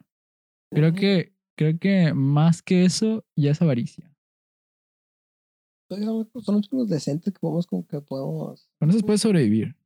Creo 0.70 0.92
que, 0.92 1.34
creo 1.56 1.78
que 1.78 2.12
más 2.14 2.62
que 2.62 2.84
eso 2.84 3.24
ya 3.36 3.52
es 3.52 3.62
avaricia. 3.62 4.10
Son 5.88 6.28
son 6.42 6.62
los 6.72 6.88
decentes 6.88 7.32
que 7.32 7.38
podemos, 7.38 7.66
como 7.66 7.86
que 7.86 8.00
podemos. 8.00 8.68
Con 8.78 8.90
eso 8.90 9.00
puedes 9.00 9.20
sobrevivir. 9.20 9.76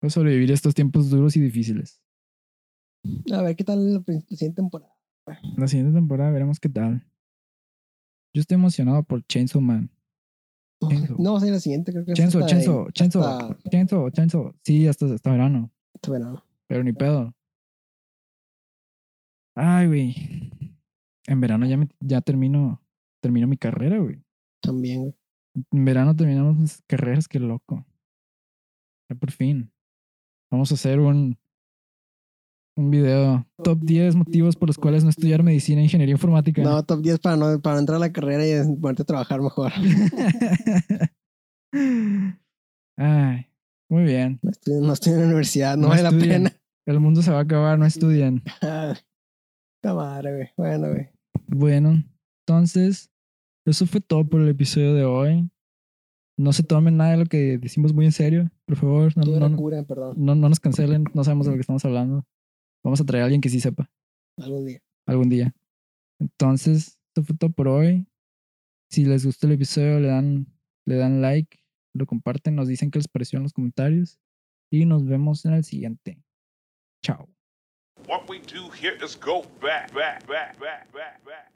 Puedes 0.00 0.14
sobrevivir 0.14 0.50
estos 0.50 0.74
tiempos 0.74 1.08
duros 1.10 1.36
y 1.36 1.40
difíciles. 1.40 2.02
A 3.32 3.42
ver 3.42 3.56
qué 3.56 3.64
tal 3.64 3.94
la, 3.94 4.02
siguiente 4.04 4.56
temporada. 4.56 4.92
La 5.56 5.66
siguiente 5.68 5.94
temporada 5.94 6.30
veremos 6.30 6.60
qué 6.60 6.68
tal. 6.68 7.04
Yo 8.34 8.40
estoy 8.40 8.56
emocionado 8.56 9.02
por 9.02 9.24
Chainsaw 9.26 9.60
Man. 9.60 9.90
Chainsaw. 10.88 11.16
No, 11.18 11.32
va 11.32 11.38
a 11.38 11.40
ser 11.40 11.52
la 11.52 11.60
siguiente, 11.60 11.92
creo 11.92 12.04
que 12.04 12.12
es 12.12 12.18
Chainsaw, 12.18 12.42
hasta 12.42 12.50
Chainsaw, 12.52 12.90
Chainsaw, 12.92 13.22
hasta- 13.24 13.70
Chainsaw, 13.70 14.10
Chainsaw. 14.10 14.54
Sí, 14.62 14.86
hasta, 14.86 15.06
hasta 15.06 15.30
verano. 15.30 15.72
hasta 15.94 16.10
verano. 16.12 16.44
Pero 16.68 16.84
ni 16.84 16.92
pedo. 16.92 17.34
Ay, 19.54 19.86
güey. 19.86 20.14
En 21.26 21.40
verano 21.40 21.66
ya, 21.66 21.76
me- 21.76 21.88
ya 22.00 22.20
termino, 22.20 22.82
termino 23.20 23.46
mi 23.46 23.56
carrera, 23.56 23.98
güey. 23.98 24.22
También, 24.60 25.00
güey. 25.00 25.14
En 25.72 25.84
verano 25.84 26.14
terminamos 26.14 26.56
mis 26.56 26.82
carreras, 26.86 27.26
qué 27.28 27.40
loco. 27.40 27.86
Ya 29.08 29.16
por 29.16 29.30
fin. 29.30 29.72
Vamos 30.50 30.70
a 30.70 30.74
hacer 30.74 31.00
un, 31.00 31.38
un 32.76 32.90
video. 32.90 33.46
Top 33.62 33.78
10 33.80 34.14
motivos 34.16 34.54
por 34.54 34.68
los 34.68 34.76
cuales 34.76 35.02
no 35.02 35.10
estudiar 35.10 35.42
medicina 35.42 35.80
e 35.80 35.84
ingeniería 35.84 36.12
informática. 36.12 36.62
No, 36.62 36.84
top 36.84 37.00
10 37.00 37.18
para 37.20 37.36
no, 37.36 37.60
para 37.60 37.78
entrar 37.78 37.96
a 37.96 38.00
la 38.00 38.12
carrera 38.12 38.46
y 38.46 38.76
ponerte 38.76 39.02
a 39.02 39.06
trabajar 39.06 39.40
mejor. 39.40 39.72
Ay, 42.98 43.46
muy 43.90 44.04
bien. 44.04 44.38
No 44.42 44.50
estoy, 44.50 44.74
no 44.74 44.94
en 45.14 45.20
la 45.20 45.26
universidad, 45.26 45.76
no, 45.76 45.82
No 45.84 45.88
vale 45.88 46.02
la 46.02 46.10
estudien. 46.10 46.44
pena. 46.44 46.52
El 46.86 47.00
mundo 47.00 47.22
se 47.22 47.30
va 47.30 47.38
a 47.38 47.42
acabar, 47.42 47.78
no 47.78 47.86
estudien. 47.86 48.42
Cámara, 49.82 50.30
güey. 50.30 50.48
Bueno, 50.56 50.88
güey. 50.90 51.08
Bueno, 51.48 52.04
entonces, 52.46 53.10
eso 53.66 53.86
fue 53.86 54.00
todo 54.00 54.24
por 54.28 54.40
el 54.40 54.48
episodio 54.48 54.94
de 54.94 55.04
hoy. 55.04 55.50
No 56.38 56.52
se 56.52 56.62
tomen 56.62 56.98
nada 56.98 57.12
de 57.12 57.16
lo 57.16 57.24
que 57.26 57.58
decimos 57.58 57.94
muy 57.94 58.04
en 58.04 58.12
serio, 58.12 58.50
por 58.66 58.76
favor. 58.76 59.16
No, 59.16 59.24
no, 60.14 60.34
no 60.34 60.48
nos 60.48 60.60
cancelen, 60.60 61.04
no 61.14 61.24
sabemos 61.24 61.46
de 61.46 61.52
lo 61.52 61.56
que 61.56 61.62
estamos 61.62 61.84
hablando. 61.84 62.24
Vamos 62.86 63.00
a 63.00 63.04
traer 63.04 63.22
a 63.22 63.24
alguien 63.24 63.40
que 63.40 63.48
sí 63.48 63.58
sepa 63.58 63.90
Algún 64.38 64.64
día. 64.64 64.80
algún 65.06 65.28
día. 65.28 65.52
Entonces, 66.20 67.00
esto 67.08 67.24
fue 67.24 67.36
todo 67.36 67.50
por 67.50 67.66
hoy. 67.66 68.06
Si 68.92 69.04
les 69.04 69.26
gustó 69.26 69.48
el 69.48 69.54
episodio, 69.54 69.98
le 69.98 70.06
dan, 70.06 70.46
le 70.86 70.94
dan 70.94 71.20
like, 71.20 71.58
lo 71.94 72.06
comparten, 72.06 72.54
nos 72.54 72.68
dicen 72.68 72.92
qué 72.92 73.00
les 73.00 73.08
pareció 73.08 73.38
en 73.38 73.42
los 73.42 73.52
comentarios. 73.52 74.20
Y 74.70 74.86
nos 74.86 75.04
vemos 75.04 75.44
en 75.46 75.54
el 75.54 75.64
siguiente. 75.64 76.22
Chao. 77.02 77.28
What 78.06 78.28
we 78.28 78.38
do 78.38 78.70
here 78.70 78.96
is 79.04 79.18
go 79.18 79.42
back, 79.60 79.92
back, 79.92 80.24
back, 80.28 80.56
back, 80.60 80.88
back, 80.92 81.24
back, 81.24 81.24
back. 81.24 81.55